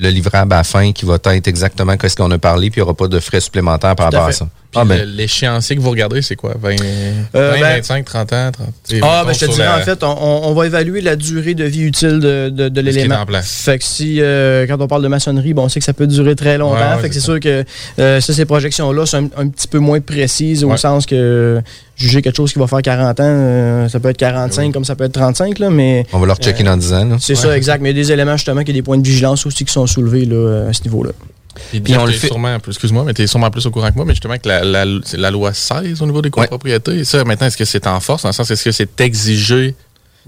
le 0.00 0.08
livrable 0.08 0.52
à 0.52 0.58
la 0.58 0.64
fin 0.64 0.92
qui 0.92 1.04
va 1.04 1.18
être 1.22 1.48
exactement 1.48 1.94
ce 2.02 2.16
qu'on 2.16 2.30
a 2.30 2.38
parlé, 2.38 2.70
puis 2.70 2.80
il 2.80 2.82
n'y 2.82 2.84
aura 2.84 2.94
pas 2.94 3.08
de 3.08 3.20
frais 3.20 3.40
supplémentaires 3.40 3.94
par 3.94 4.06
rapport 4.06 4.24
à, 4.24 4.28
à 4.28 4.32
ça. 4.32 4.48
Puis 4.70 4.80
ah 4.80 4.84
ben. 4.84 5.04
l'échéancier 5.04 5.74
que 5.74 5.80
vous 5.80 5.90
regardez, 5.90 6.22
c'est 6.22 6.36
quoi? 6.36 6.54
20, 6.60 6.76
euh, 6.80 7.22
20 7.34 7.60
ben, 7.60 7.76
25, 7.78 8.04
30 8.04 8.32
ans? 8.32 8.50
30, 8.52 8.68
ah, 9.02 9.24
ben 9.26 9.32
je 9.32 9.40
te 9.40 9.50
dirais, 9.50 9.64
la... 9.64 9.78
en 9.78 9.80
fait, 9.80 10.04
on, 10.04 10.16
on, 10.16 10.54
va 10.54 10.66
évaluer 10.66 11.00
la 11.00 11.16
durée 11.16 11.54
de 11.54 11.64
vie 11.64 11.82
utile 11.82 12.20
de, 12.20 12.50
de, 12.50 12.68
de 12.68 12.80
l'élément. 12.80 13.26
Fait 13.42 13.78
que 13.78 13.84
si, 13.84 14.20
euh, 14.20 14.68
quand 14.68 14.80
on 14.80 14.86
parle 14.86 15.02
de 15.02 15.08
maçonnerie, 15.08 15.54
bon, 15.54 15.64
on 15.64 15.68
sait 15.68 15.80
que 15.80 15.84
ça 15.84 15.92
peut 15.92 16.06
durer 16.06 16.36
très 16.36 16.56
longtemps. 16.56 16.76
Ouais, 16.76 16.94
ouais, 16.94 17.02
fait 17.02 17.08
que 17.08 17.14
c'est 17.14 17.20
sûr 17.20 17.40
que 17.40 17.64
euh, 17.98 18.20
ça, 18.20 18.32
ces 18.32 18.44
projections-là 18.44 19.06
sont 19.06 19.28
un, 19.36 19.42
un, 19.44 19.48
petit 19.48 19.66
peu 19.66 19.80
moins 19.80 20.00
précises 20.00 20.62
au 20.62 20.76
sens 20.76 21.04
que 21.04 21.60
juger 22.00 22.22
quelque 22.22 22.36
chose 22.36 22.52
qui 22.52 22.58
va 22.58 22.66
faire 22.66 22.82
40 22.82 23.20
ans, 23.20 23.24
euh, 23.26 23.88
ça 23.88 24.00
peut 24.00 24.08
être 24.08 24.16
45 24.16 24.62
oui. 24.62 24.72
comme 24.72 24.84
ça 24.84 24.96
peut 24.96 25.04
être 25.04 25.12
35, 25.12 25.58
là, 25.58 25.70
mais... 25.70 26.06
On 26.12 26.18
va 26.18 26.26
leur 26.26 26.36
checker 26.36 26.62
dans 26.62 26.76
10 26.76 26.92
ans. 26.94 27.18
C'est 27.20 27.34
ça, 27.34 27.56
exact. 27.56 27.82
Mais 27.82 27.90
il 27.90 27.96
y 27.96 28.00
a 28.00 28.02
des 28.02 28.12
éléments, 28.12 28.36
justement, 28.36 28.62
qui 28.62 28.70
y 28.72 28.74
a 28.74 28.78
des 28.78 28.82
points 28.82 28.98
de 28.98 29.06
vigilance 29.06 29.44
aussi 29.46 29.64
qui 29.64 29.72
sont 29.72 29.86
soulevés 29.86 30.24
là, 30.24 30.68
à 30.68 30.72
ce 30.72 30.82
niveau-là. 30.84 31.10
Et 31.74 31.80
puis 31.80 31.96
on 31.96 32.06
le 32.06 32.12
fait 32.12 32.28
sûrement, 32.28 32.56
excuse-moi, 32.66 33.04
mais 33.04 33.12
tu 33.12 33.22
es 33.22 33.26
sûrement 33.26 33.50
plus 33.50 33.66
au 33.66 33.70
courant 33.70 33.90
que 33.90 33.96
moi, 33.96 34.04
mais 34.04 34.12
justement 34.14 34.38
que 34.38 34.48
la, 34.48 34.64
la, 34.64 34.84
la 35.14 35.30
loi 35.30 35.52
16 35.52 36.00
au 36.00 36.06
niveau 36.06 36.22
des 36.22 36.30
copropriétés, 36.30 36.98
ouais. 36.98 37.04
ça 37.04 37.24
maintenant, 37.24 37.48
est-ce 37.48 37.56
que 37.56 37.64
c'est 37.64 37.86
en 37.86 37.98
force, 38.00 38.22
dans 38.22 38.28
le 38.28 38.32
sens, 38.32 38.50
est-ce 38.50 38.64
que 38.64 38.70
c'est 38.70 39.00
exigé 39.00 39.74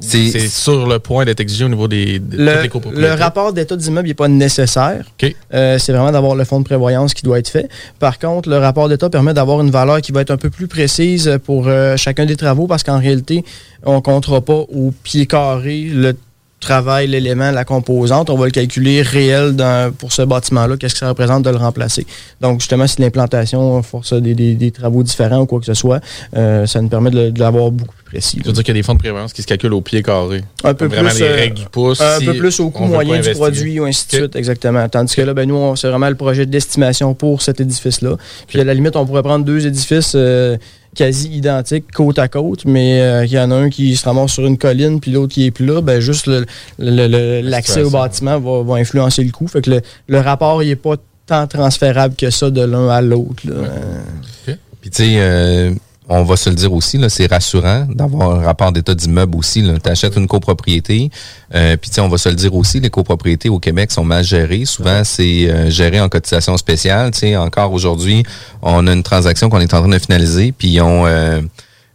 c'est 0.03 0.49
sur 0.49 0.87
le 0.87 0.99
point 0.99 1.25
d'être 1.25 1.41
exigé 1.41 1.65
au 1.65 1.69
niveau 1.69 1.89
des, 1.89 2.19
de 2.19 2.37
le, 2.37 2.53
toutes 2.53 2.63
les 2.63 2.69
copropriétés. 2.69 3.09
Le 3.09 3.15
rapport 3.15 3.53
d'état 3.53 3.77
d'immeuble 3.77 4.09
n'est 4.09 4.15
pas 4.15 4.29
nécessaire. 4.29 5.05
Okay. 5.15 5.37
Euh, 5.55 5.79
c'est 5.79 5.93
vraiment 5.93 6.13
d'avoir 6.13 6.35
le 6.35 6.45
fonds 6.45 6.61
de 6.61 6.65
prévoyance 6.65 7.15
qui 7.15 7.23
doit 7.23 7.39
être 7.39 7.49
fait. 7.49 7.69
Par 7.99 8.19
contre, 8.19 8.49
le 8.49 8.59
rapport 8.59 8.89
d'état 8.89 9.09
permet 9.11 9.35
d'avoir 9.35 9.61
une 9.61 9.71
valeur 9.71 10.01
qui 10.01 10.13
va 10.13 10.21
être 10.21 10.31
un 10.31 10.37
peu 10.37 10.51
plus 10.51 10.67
précise 10.67 11.39
pour 11.45 11.69
euh, 11.69 11.97
chacun 11.97 12.27
des 12.27 12.37
travaux 12.37 12.67
parce 12.67 12.83
qu'en 12.83 12.99
réalité, 12.99 13.45
on 13.85 13.97
ne 13.97 14.01
comptera 14.01 14.41
pas 14.41 14.53
au 14.53 14.93
pied 15.03 15.27
carré 15.27 15.83
le 15.93 16.15
travail, 16.63 17.09
l'élément, 17.09 17.51
la 17.51 17.65
composante, 17.65 18.31
on 18.31 18.37
va 18.37 18.47
le 18.47 18.51
calculer 18.51 19.03
réel 19.03 19.55
dans, 19.55 19.93
pour 19.93 20.13
ce 20.13 20.23
bâtiment-là, 20.23 20.77
qu'est-ce 20.77 20.95
que 20.95 21.01
ça 21.01 21.09
représente 21.09 21.43
de 21.43 21.51
le 21.51 21.57
remplacer. 21.57 22.07
Donc, 22.41 22.61
justement, 22.61 22.87
si 22.87 23.01
l'implantation 23.03 23.83
force 23.83 24.15
des, 24.15 24.35
des, 24.35 24.55
des, 24.55 24.71
travaux 24.71 25.03
différents 25.03 25.41
ou 25.41 25.47
quoi 25.47 25.61
que 25.61 25.67
ce 25.67 25.75
soit, 25.75 26.01
euh, 26.37 26.67
ça 26.67 26.81
nous 26.81 26.89
permet 26.89 27.11
de, 27.11 27.31
de 27.31 27.41
l'avoir 27.41 27.71
beaucoup 27.71 27.95
plus 27.95 28.05
précis. 28.05 28.39
Tu 28.39 28.47
veux 28.47 28.53
dire 28.53 28.63
qu'il 28.63 28.75
y 28.75 28.79
a 28.79 28.81
des 28.81 28.85
fonds 28.85 28.95
de 28.95 28.99
prévoyance 28.99 29.33
qui 29.33 29.43
se 29.43 29.47
calculent 29.47 29.75
au 29.75 29.81
pied 29.81 30.03
carré? 30.03 30.43
Un 30.65 30.75
peu 30.75 30.87
vraiment 30.87 31.11
plus. 31.11 31.21
les 31.21 31.29
règles 31.29 31.57
du 31.57 31.67
pouce. 31.67 32.01
Un 32.01 32.19
si 32.19 32.25
peu 32.25 32.35
plus 32.35 32.61
au 32.61 32.71
coût 32.71 32.85
moyen 32.85 33.21
du 33.21 33.31
produit 33.33 33.81
ou 33.81 33.85
ainsi 33.85 34.07
de 34.09 34.17
suite, 34.17 34.37
exactement. 34.37 34.89
Tandis 34.89 35.15
que 35.15 35.23
là, 35.23 35.35
ben, 35.35 35.49
nous, 35.49 35.77
c'est 35.77 35.89
vraiment 35.89 36.09
le 36.09 36.17
projet 36.17 36.47
d'estimation 36.47 37.15
pour 37.15 37.43
cet 37.43 37.61
édifice-là. 37.61 38.17
Puis, 38.47 38.61
à 38.61 38.65
la 38.65 38.75
limite, 38.75 38.97
on 38.97 39.05
pourrait 39.05 39.23
prendre 39.23 39.45
deux 39.45 39.67
édifices 39.67 40.13
euh, 40.15 40.57
quasi 40.95 41.29
identiques 41.31 41.91
côte 41.93 42.19
à 42.19 42.29
côte, 42.29 42.65
mais 42.65 43.01
euh, 43.01 43.25
il 43.25 43.33
y 43.33 43.39
en 43.39 43.51
a 43.51 43.55
un 43.55 43.71
qui 43.71 43.97
se 43.97 44.05
ramasse 44.05 44.33
sur 44.33 44.47
une 44.47 44.59
colline 44.59 45.01
puis 45.01 45.11
l'autre 45.11 45.33
qui 45.33 45.47
est 45.47 45.51
plat, 45.51 45.81
ben 45.81 46.01
juste 46.01 46.31
l'accès 46.79 47.83
au 47.83 47.91
bâtiment 47.91 48.39
va, 48.39 48.63
va, 48.63 48.75
influencer 48.75 49.25
le 49.25 49.31
coût. 49.31 49.49
Fait 49.49 49.63
que 49.63 49.71
le, 49.71 49.81
le 50.09 50.19
rapport 50.21 50.63
il 50.63 50.71
est 50.71 50.77
pas 50.77 50.97
tant 51.27 51.47
transférable 51.47 52.15
que 52.15 52.31
ça 52.31 52.51
de 52.51 52.63
l'un 52.63 52.89
à 52.89 53.01
l'autre. 53.01 53.43
Okay. 53.47 54.59
Puis 54.81 54.91
tu 54.91 55.05
sais, 55.05 55.15
euh, 55.19 55.73
on 56.09 56.25
va 56.25 56.37
se 56.37 56.51
le 56.51 56.57
dire 56.57 56.73
aussi, 56.73 57.01
c'est 57.09 57.31
rassurant 57.31 57.87
d'avoir 57.89 58.33
un 58.33 58.45
rapport 58.45 58.73
d'état 58.73 58.95
d'immeuble 58.95 59.37
aussi. 59.37 59.63
Tu 59.83 59.91
achètes 59.91 60.17
une 60.17 60.27
copropriété, 60.27 61.11
euh, 61.55 61.77
puis 61.77 61.91
on 62.01 62.09
va 62.09 62.19
se 62.19 62.29
le 62.29 62.35
dire 62.35 62.55
aussi, 62.55 62.81
les 62.81 62.91
copropriétés 62.91 63.49
au 63.49 63.59
Québec 63.59 63.93
sont 63.93 64.05
mal 64.05 64.25
gérées. 64.25 64.65
Souvent, 64.65 65.05
c'est 65.05 65.49
euh, 65.49 65.71
géré 65.71 66.01
en 66.01 66.09
cotisation 66.09 66.57
spéciale. 66.57 67.13
T'sais, 67.13 67.37
encore 67.37 67.73
aujourd'hui, 67.73 68.25
on 68.63 68.87
a 68.87 68.93
une 68.93 69.03
transaction 69.03 69.49
qu'on 69.49 69.61
est 69.61 69.75
en 69.75 69.81
train 69.81 69.89
de 69.89 69.99
finaliser, 69.99 70.53
puis 70.53 70.81
on... 70.81 71.07
Euh, 71.07 71.41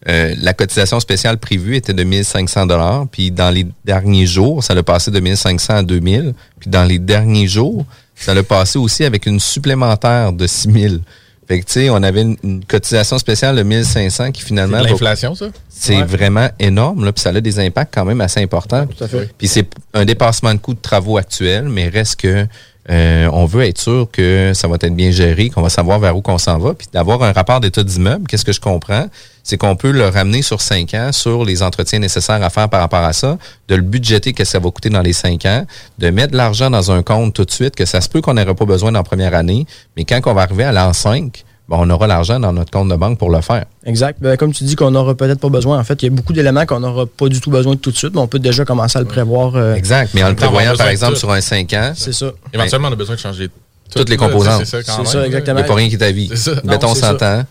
euh, 0.07 0.35
la 0.39 0.53
cotisation 0.53 0.99
spéciale 0.99 1.37
prévue 1.37 1.75
était 1.75 1.93
de 1.93 2.03
1500 2.03 2.67
dollars, 2.67 3.07
puis 3.11 3.31
dans 3.31 3.49
les 3.49 3.67
derniers 3.83 4.25
jours, 4.25 4.63
ça 4.63 4.73
l'a 4.73 4.83
passé 4.83 5.11
de 5.11 5.19
1500 5.19 5.73
à 5.75 5.83
2000, 5.83 6.33
puis 6.59 6.69
dans 6.69 6.85
les 6.85 6.99
derniers 6.99 7.47
jours, 7.47 7.85
ça 8.15 8.33
l'a 8.33 8.43
passé 8.43 8.79
aussi 8.79 9.03
avec 9.03 9.25
une 9.25 9.39
supplémentaire 9.39 10.31
de 10.31 10.47
6000. 10.47 11.01
Fait 11.47 11.61
que, 11.61 11.65
tu 11.65 11.73
sais, 11.73 11.89
on 11.89 12.03
avait 12.03 12.23
une, 12.23 12.35
une 12.43 12.65
cotisation 12.65 13.17
spéciale 13.17 13.55
de 13.55 13.63
1500 13.63 14.31
qui 14.33 14.41
finalement... 14.43 14.79
C'est 14.83 14.89
l'inflation, 14.89 15.33
ça? 15.33 15.45
C'est 15.69 15.95
Ouais. 15.97 16.03
vraiment 16.03 16.49
énorme, 16.59 17.05
là, 17.05 17.13
puis 17.13 17.21
ça 17.21 17.29
a 17.29 17.39
des 17.39 17.59
impacts 17.59 17.93
quand 17.93 18.03
même 18.03 18.19
assez 18.19 18.41
importants. 18.41 18.85
Tout 18.85 19.03
à 19.03 19.07
fait. 19.07 19.29
Puis 19.37 19.47
c'est 19.47 19.67
un 19.93 20.03
dépassement 20.03 20.53
de 20.53 20.59
coûts 20.59 20.73
de 20.73 20.81
travaux 20.81 21.17
actuels, 21.17 21.69
mais 21.69 21.87
reste 21.87 22.17
que 22.19 22.45
euh, 22.89 23.29
on 23.33 23.45
veut 23.45 23.65
être 23.65 23.79
sûr 23.79 24.07
que 24.11 24.51
ça 24.53 24.67
va 24.67 24.75
être 24.75 24.95
bien 24.95 25.11
géré, 25.11 25.49
qu'on 25.49 25.61
va 25.61 25.69
savoir 25.69 25.99
vers 25.99 26.15
où 26.15 26.21
qu'on 26.21 26.37
s'en 26.37 26.57
va, 26.57 26.73
puis 26.73 26.87
d'avoir 26.93 27.21
un 27.23 27.33
rapport 27.33 27.59
d'état 27.59 27.83
d'immeuble. 27.83 28.27
Qu'est-ce 28.27 28.45
que 28.45 28.53
je 28.53 28.61
comprends? 28.61 29.07
C'est 29.43 29.57
qu'on 29.57 29.75
peut 29.75 29.91
le 29.91 30.07
ramener 30.07 30.41
sur 30.41 30.61
cinq 30.61 30.93
ans 30.93 31.11
sur 31.11 31.43
les 31.43 31.63
entretiens 31.63 31.99
nécessaires 31.99 32.41
à 32.43 32.49
faire 32.49 32.69
par 32.69 32.79
rapport 32.79 33.03
à 33.03 33.13
ça, 33.13 33.37
de 33.67 33.75
le 33.75 33.81
budgéter 33.81 34.33
que 34.33 34.45
ça 34.45 34.59
va 34.59 34.71
coûter 34.71 34.89
dans 34.89 35.01
les 35.01 35.13
cinq 35.13 35.45
ans, 35.45 35.65
de 35.99 36.09
mettre 36.09 36.35
l'argent 36.35 36.69
dans 36.69 36.91
un 36.91 37.03
compte 37.03 37.33
tout 37.33 37.45
de 37.45 37.51
suite, 37.51 37.75
que 37.75 37.85
ça 37.85 38.01
se 38.01 38.09
peut 38.09 38.21
qu'on 38.21 38.33
n'aurait 38.33 38.55
pas 38.55 38.65
besoin 38.65 38.91
dans 38.91 39.03
première 39.03 39.33
année, 39.33 39.65
mais 39.95 40.05
quand 40.05 40.19
on 40.25 40.33
va 40.33 40.41
arriver 40.43 40.63
à 40.63 40.71
l'an 40.71 40.93
5, 40.93 41.43
ben, 41.69 41.77
on 41.79 41.89
aura 41.89 42.07
l'argent 42.07 42.39
dans 42.39 42.53
notre 42.53 42.71
compte 42.71 42.87
de 42.89 42.95
banque 42.95 43.17
pour 43.19 43.29
le 43.29 43.41
faire. 43.41 43.65
Exact. 43.85 44.17
Ben, 44.21 44.37
comme 44.37 44.53
tu 44.53 44.63
dis 44.63 44.75
qu'on 44.75 44.91
n'aura 44.91 45.15
peut-être 45.15 45.39
pas 45.39 45.49
besoin. 45.49 45.77
En 45.79 45.83
fait, 45.83 46.01
il 46.01 46.05
y 46.05 46.07
a 46.07 46.11
beaucoup 46.11 46.33
d'éléments 46.33 46.65
qu'on 46.65 46.79
n'aura 46.79 47.05
pas 47.05 47.27
du 47.27 47.41
tout 47.41 47.49
besoin 47.49 47.75
de 47.75 47.79
tout 47.79 47.91
de 47.91 47.97
suite, 47.97 48.13
mais 48.13 48.21
on 48.21 48.27
peut 48.27 48.39
déjà 48.39 48.63
commencer 48.65 48.97
à 48.97 49.01
le 49.01 49.07
prévoir. 49.07 49.55
euh, 49.55 49.75
Exact. 49.75 50.11
Mais 50.13 50.23
en 50.23 50.29
le 50.29 50.35
prévoyant, 50.35 50.75
par 50.77 50.87
exemple, 50.87 51.17
sur 51.17 51.31
un 51.31 51.41
5 51.41 51.73
ans, 51.73 51.91
c'est 51.95 52.13
ça. 52.13 52.27
Éventuellement, 52.53 52.87
on 52.87 52.93
a 52.93 52.95
besoin 52.95 53.15
de 53.15 53.19
changer 53.19 53.49
Toutes 53.93 54.09
les 54.09 54.17
composantes. 54.17 54.65
C'est 54.65 54.65
ça, 54.65 54.83
quand 54.83 54.91
C'est 54.93 54.97
même, 54.99 55.05
ça, 55.07 55.19
là. 55.19 55.25
exactement. 55.25 55.59
il 55.59 55.61
n'y 55.63 55.65
a 55.65 55.67
pas 55.67 55.75
rien 55.75 55.89
qui 55.89 55.95
est 55.95 56.03
à 56.03 56.11
vie. 56.11 56.27
C'est 56.29 56.37
ça. 56.37 56.61
Mettons 56.63 56.87
Non, 56.87 56.93
c'est 56.95 57.01
100 57.01 57.19
ça. 57.19 57.37
ans. 57.39 57.43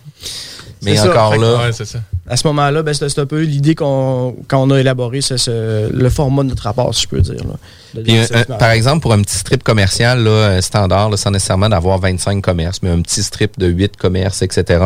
Mais 0.82 0.96
ça. 0.96 1.10
encore 1.10 1.36
là, 1.36 1.56
ouais, 1.58 1.72
c'est 1.72 1.84
ça. 1.86 1.98
À 2.28 2.36
ce 2.36 2.46
moment-là, 2.48 2.82
ben, 2.82 2.92
c'est 2.94 3.08
c'est 3.08 3.20
un 3.20 3.26
peu 3.26 3.40
l'idée 3.42 3.74
qu'on 3.74 4.34
a 4.70 4.76
élaboré 4.80 5.20
ce- 5.20 5.36
ce- 5.36 5.90
le 5.92 6.10
format 6.10 6.42
de 6.42 6.48
notre 6.48 6.64
rapport, 6.64 6.94
si 6.94 7.02
je 7.02 7.08
peux 7.08 7.20
dire. 7.20 7.34
là. 7.44 7.54
De 7.94 8.02
Puis, 8.02 8.12
un- 8.12 8.24
dire, 8.24 8.36
un- 8.36 8.38
c'est- 8.38 8.58
par 8.58 8.70
exemple, 8.70 9.00
pour 9.00 9.12
un 9.12 9.22
petit 9.22 9.36
strip 9.36 9.62
commercial 9.62 10.22
là, 10.22 10.30
euh, 10.30 10.60
standard, 10.60 11.08
là, 11.10 11.16
sans 11.16 11.30
nécessairement 11.30 11.68
d'avoir 11.68 11.98
25 11.98 12.42
commerces, 12.42 12.80
mais 12.82 12.90
un 12.90 13.00
petit 13.00 13.22
strip 13.22 13.58
de 13.58 13.66
8 13.68 13.96
commerces, 13.96 14.42
etc., 14.42 14.80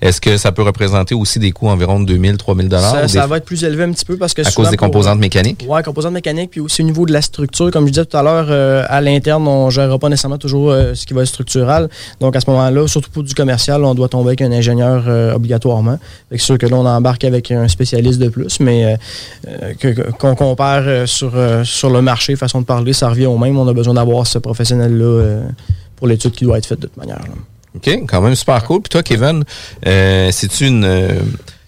est-ce 0.00 0.20
que 0.20 0.36
ça 0.36 0.52
peut 0.52 0.62
représenter 0.62 1.14
aussi 1.14 1.38
des 1.38 1.50
coûts 1.52 1.68
environ 1.68 1.98
de 1.98 2.04
2000, 2.06 2.36
3000 2.36 2.68
dollars 2.68 2.90
ça, 2.92 3.08
ça 3.08 3.26
va 3.26 3.38
être 3.38 3.44
plus 3.46 3.64
élevé 3.64 3.84
un 3.84 3.92
petit 3.92 4.04
peu 4.04 4.16
parce 4.16 4.34
que 4.34 4.42
à 4.42 4.50
cause 4.52 4.68
des 4.70 4.76
pour- 4.76 4.86
composantes 4.88 5.18
mécaniques? 5.18 5.64
Ouais, 5.68 5.82
composantes 5.82 6.12
mécaniques, 6.12 6.50
puis 6.50 6.60
aussi 6.60 6.82
au 6.82 6.84
niveau 6.84 7.06
de 7.06 7.12
la 7.12 7.22
structure, 7.22 7.70
comme 7.70 7.86
je 7.86 7.92
disais 7.92 8.04
tout 8.06 8.16
à 8.16 8.22
l'heure, 8.22 8.46
euh, 8.50 8.84
à 8.88 9.00
l'interne, 9.00 9.48
on 9.48 9.66
ne 9.66 9.70
gérera 9.70 9.98
pas 9.98 10.08
nécessairement 10.08 10.38
toujours 10.38 10.70
euh, 10.70 10.94
ce 10.94 11.06
qui 11.06 11.14
va 11.14 11.22
être 11.22 11.28
structural. 11.28 11.88
Donc 12.20 12.36
à 12.36 12.40
ce 12.40 12.48
moment-là, 12.50 12.86
surtout 12.86 13.10
pour 13.10 13.22
du 13.22 13.34
commercial, 13.34 13.82
on 13.84 13.94
doit 13.94 14.08
tomber 14.08 14.28
avec 14.28 14.42
un 14.42 14.52
ingénieur 14.52 15.04
euh, 15.08 15.32
obligatoirement. 15.34 15.98
C'est 16.30 16.38
sûr 16.38 16.58
que 16.58 16.66
là, 16.66 16.76
on 16.82 16.86
embarque 16.86 17.24
avec 17.24 17.50
un 17.50 17.68
spécialiste 17.68 18.18
de 18.18 18.28
plus, 18.28 18.60
mais 18.60 18.96
euh, 19.48 19.72
qu'on 20.18 20.34
compare 20.34 20.82
euh, 20.86 21.06
sur, 21.06 21.32
euh, 21.34 21.64
sur 21.64 21.90
le 21.90 22.02
marché, 22.02 22.36
façon 22.36 22.60
de 22.60 22.66
parler, 22.66 22.92
ça 22.92 23.08
revient 23.08 23.26
au 23.26 23.38
même. 23.38 23.56
On 23.58 23.68
a 23.68 23.72
besoin 23.72 23.94
d'avoir 23.94 24.26
ce 24.26 24.38
professionnel-là 24.38 25.04
euh, 25.04 25.42
pour 25.96 26.06
l'étude 26.08 26.32
qui 26.32 26.44
doit 26.44 26.58
être 26.58 26.66
faite 26.66 26.80
de 26.80 26.86
toute 26.86 26.96
manière. 26.96 27.18
là. 27.20 27.34
OK, 27.74 27.88
quand 28.06 28.20
même 28.20 28.34
super 28.34 28.62
cool. 28.64 28.82
Puis 28.82 28.90
toi, 28.90 29.02
Kevin, 29.02 29.44
euh, 29.86 30.28
c'est-tu 30.30 30.66
une... 30.66 30.84
euh, 30.84 31.08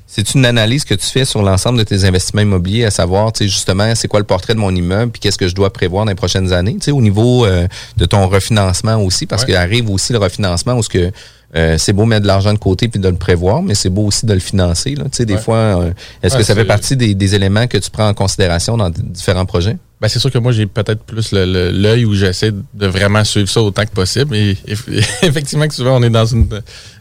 c'est 0.07 0.35
une 0.35 0.47
analyse 0.47 0.85
que 0.85 0.95
tu 0.95 1.07
fais 1.07 1.25
sur 1.25 1.43
l'ensemble 1.43 1.77
de 1.79 1.83
tes 1.83 2.05
investissements 2.05 2.43
immobiliers, 2.43 2.85
à 2.85 2.93
savoir, 2.93 3.33
tu 3.33 3.39
sais, 3.39 3.49
justement, 3.49 3.93
c'est 3.97 4.07
quoi 4.07 4.21
le 4.21 4.27
portrait 4.27 4.55
de 4.55 4.61
mon 4.61 4.73
immeuble, 4.73 5.11
puis 5.11 5.19
qu'est-ce 5.19 5.39
que 5.39 5.49
je 5.49 5.57
dois 5.57 5.73
prévoir 5.73 6.05
dans 6.05 6.11
les 6.11 6.15
prochaines 6.15 6.53
années, 6.53 6.75
tu 6.75 6.83
sais, 6.85 6.91
au 6.93 7.01
niveau 7.01 7.45
euh, 7.45 7.67
de 7.97 8.05
ton 8.05 8.29
refinancement 8.29 8.97
aussi, 9.03 9.27
parce 9.27 9.43
Ouais. 9.43 9.47
qu'il 9.47 9.57
arrive 9.57 9.91
aussi 9.91 10.13
le 10.13 10.21
refinancement 10.21 10.75
où 10.75 10.85
ce 10.85 10.89
que 10.89 11.11
euh, 11.57 11.77
c'est 11.79 11.93
beau 11.93 12.05
mettre 12.05 12.23
de 12.23 12.27
l'argent 12.27 12.53
de 12.53 12.59
côté 12.59 12.89
puis 12.89 12.99
de 13.01 13.09
le 13.09 13.15
prévoir, 13.17 13.63
mais 13.63 13.75
c'est 13.75 13.91
beau 13.91 14.07
aussi 14.07 14.27
de 14.27 14.33
le 14.35 14.41
financer. 14.41 14.95
Là. 14.95 15.05
Tu 15.05 15.11
sais, 15.13 15.27
des 15.27 15.35
Ouais. 15.35 15.41
fois, 15.41 15.57
euh, 15.57 15.91
est-ce 16.23 16.35
Ouais, 16.35 16.41
que 16.41 16.47
ça 16.47 16.55
fait 16.55 16.65
partie 16.65 16.97
des, 16.97 17.15
des 17.15 17.35
éléments 17.35 17.67
que 17.67 17.79
tu 17.79 17.91
prends 17.91 18.09
en 18.09 18.15
considération 18.15 18.77
dans 18.77 18.91
différents 18.91 19.47
projets? 19.47 19.77
Ben, 20.01 20.09
c'est 20.09 20.19
sûr 20.19 20.31
que 20.31 20.39
moi, 20.39 20.53
j'ai 20.53 20.67
peut-être 20.67 21.03
plus 21.05 21.31
l'œil 21.33 22.05
où 22.05 22.15
j'essaie 22.15 22.51
de 22.53 22.87
vraiment 22.87 23.23
suivre 23.25 23.49
ça 23.49 23.63
autant 23.63 23.85
que 23.85 23.91
possible. 23.93 24.35
Et, 24.37 24.51
et- 24.67 24.75
effectivement, 25.23 25.67
que 25.69 25.75
souvent, 25.75 25.97
on 25.99 26.03
est 26.03 26.11
dans 26.11 26.27
une, 26.27 26.49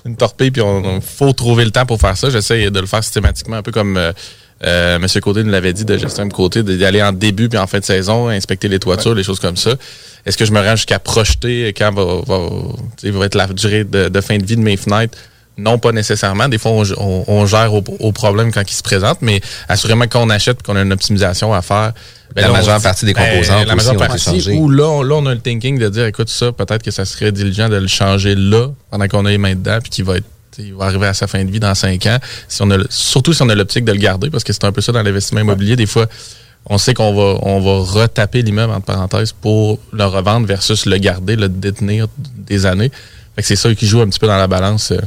une 0.06 0.16
torpille, 0.16 0.51
puis 0.51 0.62
on, 0.62 1.01
faut 1.01 1.34
trouver 1.34 1.66
le 1.66 1.72
temps 1.72 1.86
pour 1.86 1.99
faire 1.99 2.16
ça. 2.16 2.30
J'essaie 2.30 2.70
de 2.70 2.80
le 2.80 2.86
faire 2.86 3.04
systématiquement, 3.04 3.58
un 3.58 3.62
peu 3.64 3.72
comme 3.72 3.97
euh, 3.97 4.14
euh, 4.66 4.95
M. 4.95 5.08
Côté 5.22 5.43
nous 5.43 5.51
l'avait 5.51 5.74
dit 5.74 5.86
de 5.86 5.97
gestion 5.97 6.26
de 6.26 6.34
côté, 6.34 6.64
d'y 6.64 6.86
aller 6.86 7.01
en 7.04 7.12
début 7.12 7.49
puis 7.49 7.58
en 7.60 7.68
fin 7.68 7.80
de 7.80 7.86
saison, 7.86 8.30
inspecter 8.30 8.68
les 8.68 8.80
toitures, 8.80 9.16
les 9.16 9.24
choses 9.24 9.39
comme 9.39 9.58
ça. 9.58 9.72
Est-ce 10.26 10.38
que 10.38 10.45
je 10.45 10.51
me 10.51 10.62
rends 10.62 10.76
jusqu'à 10.76 10.99
projeter 10.99 11.74
quand 11.78 11.91
va, 11.93 12.22
va, 12.26 12.47
va 13.20 13.26
être 13.26 13.36
la 13.36 13.47
durée 13.47 13.84
de, 13.84 14.08
de 14.10 14.22
fin 14.22 14.38
de 14.38 14.45
vie 14.45 14.56
de 14.56 14.62
mes 14.62 14.78
fenêtres? 14.78 15.18
Non, 15.56 15.78
pas 15.78 15.91
nécessairement. 15.91 16.47
Des 16.49 16.58
fois, 16.58 16.72
on, 16.72 16.84
on- 16.97 17.24
on 17.28 17.45
gère 17.45 17.72
au, 17.76 17.84
au 17.99 18.12
problème 18.12 18.51
quand 18.51 18.64
il 18.68 18.74
se 18.74 18.82
présente, 18.82 19.20
mais 19.22 19.39
assurément, 19.70 20.06
quand 20.10 20.24
on 20.24 20.30
achète 20.32 20.64
qu'on 20.64 20.76
a 20.76 20.82
une 20.82 20.91
optimisation 20.93 21.54
à 21.54 21.62
faire, 21.62 21.93
ben 22.36 22.41
La 22.41 22.47
là, 22.47 22.54
on 22.54 22.58
majeure 22.58 22.82
partie 22.82 23.06
des 23.06 23.14
ben, 23.14 23.22
composantes 23.30 23.68
la 23.68 23.76
majeure 23.76 23.95
partie, 23.97 24.49
ou 24.54 24.70
là, 24.72 24.86
on, 24.88 25.04
là, 25.04 25.14
on 25.16 25.26
a 25.28 25.34
le 25.36 25.39
thinking 25.41 25.78
de 25.78 25.89
dire, 25.89 26.06
écoute, 26.08 26.30
ça, 26.30 26.51
peut-être 26.51 26.82
que 26.82 26.89
ça 26.89 27.06
serait 27.06 27.32
diligent 27.32 27.70
de 27.70 27.76
le 27.76 27.86
changer 27.88 28.34
là, 28.34 28.70
pendant 28.89 29.08
qu'on 29.08 29.26
a 29.26 29.30
les 29.30 29.38
mains 29.38 29.54
dedans, 29.54 29.78
puis 29.80 29.91
qu'il 29.91 30.06
va 30.06 30.18
être 30.18 30.26
il 30.60 30.74
va 30.74 30.86
arriver 30.86 31.08
à 31.08 31.14
sa 31.14 31.28
fin 31.28 31.43
de 31.43 31.51
vie 31.51 31.60
dans 31.60 31.76
cinq 31.76 32.06
ans. 32.06 32.18
Si 32.47 32.62
on 32.62 32.70
a, 32.72 32.78
le- 32.78 32.88
surtout 32.89 33.34
si 33.34 33.41
on 33.41 33.49
a 33.49 33.56
l'optique 33.56 33.86
de 33.86 33.91
le 33.91 33.97
garder, 33.99 34.30
parce 34.30 34.43
que 34.43 34.54
c'est 34.54 34.64
un 34.66 34.72
peu 34.72 34.82
ça 34.82 34.91
dans 34.91 35.01
l'investissement 35.04 35.41
immobilier. 35.41 35.76
Des 35.76 35.86
fois, 35.86 36.08
on 36.66 36.78
sait 36.78 36.93
qu'on 36.93 37.14
va, 37.14 37.39
on 37.41 37.60
va 37.60 37.91
retaper 38.01 38.41
l'immeuble, 38.41 38.72
entre 38.74 38.86
parenthèses, 38.86 39.32
pour 39.34 39.80
le 39.91 40.06
revendre 40.06 40.47
versus 40.47 40.86
le 40.86 40.97
garder, 40.97 41.36
le 41.36 41.49
détenir 41.49 42.08
des 42.18 42.66
années. 42.66 42.91
Fait 43.36 43.41
que 43.41 43.47
c'est 43.47 43.56
ça 43.56 43.74
qui 43.76 43.86
joue 43.88 44.01
un 44.01 44.08
petit 44.08 44.20
peu 44.20 44.28
dans 44.28 44.38
la 44.38 44.47
balance 44.47 44.91
euh, 44.91 44.97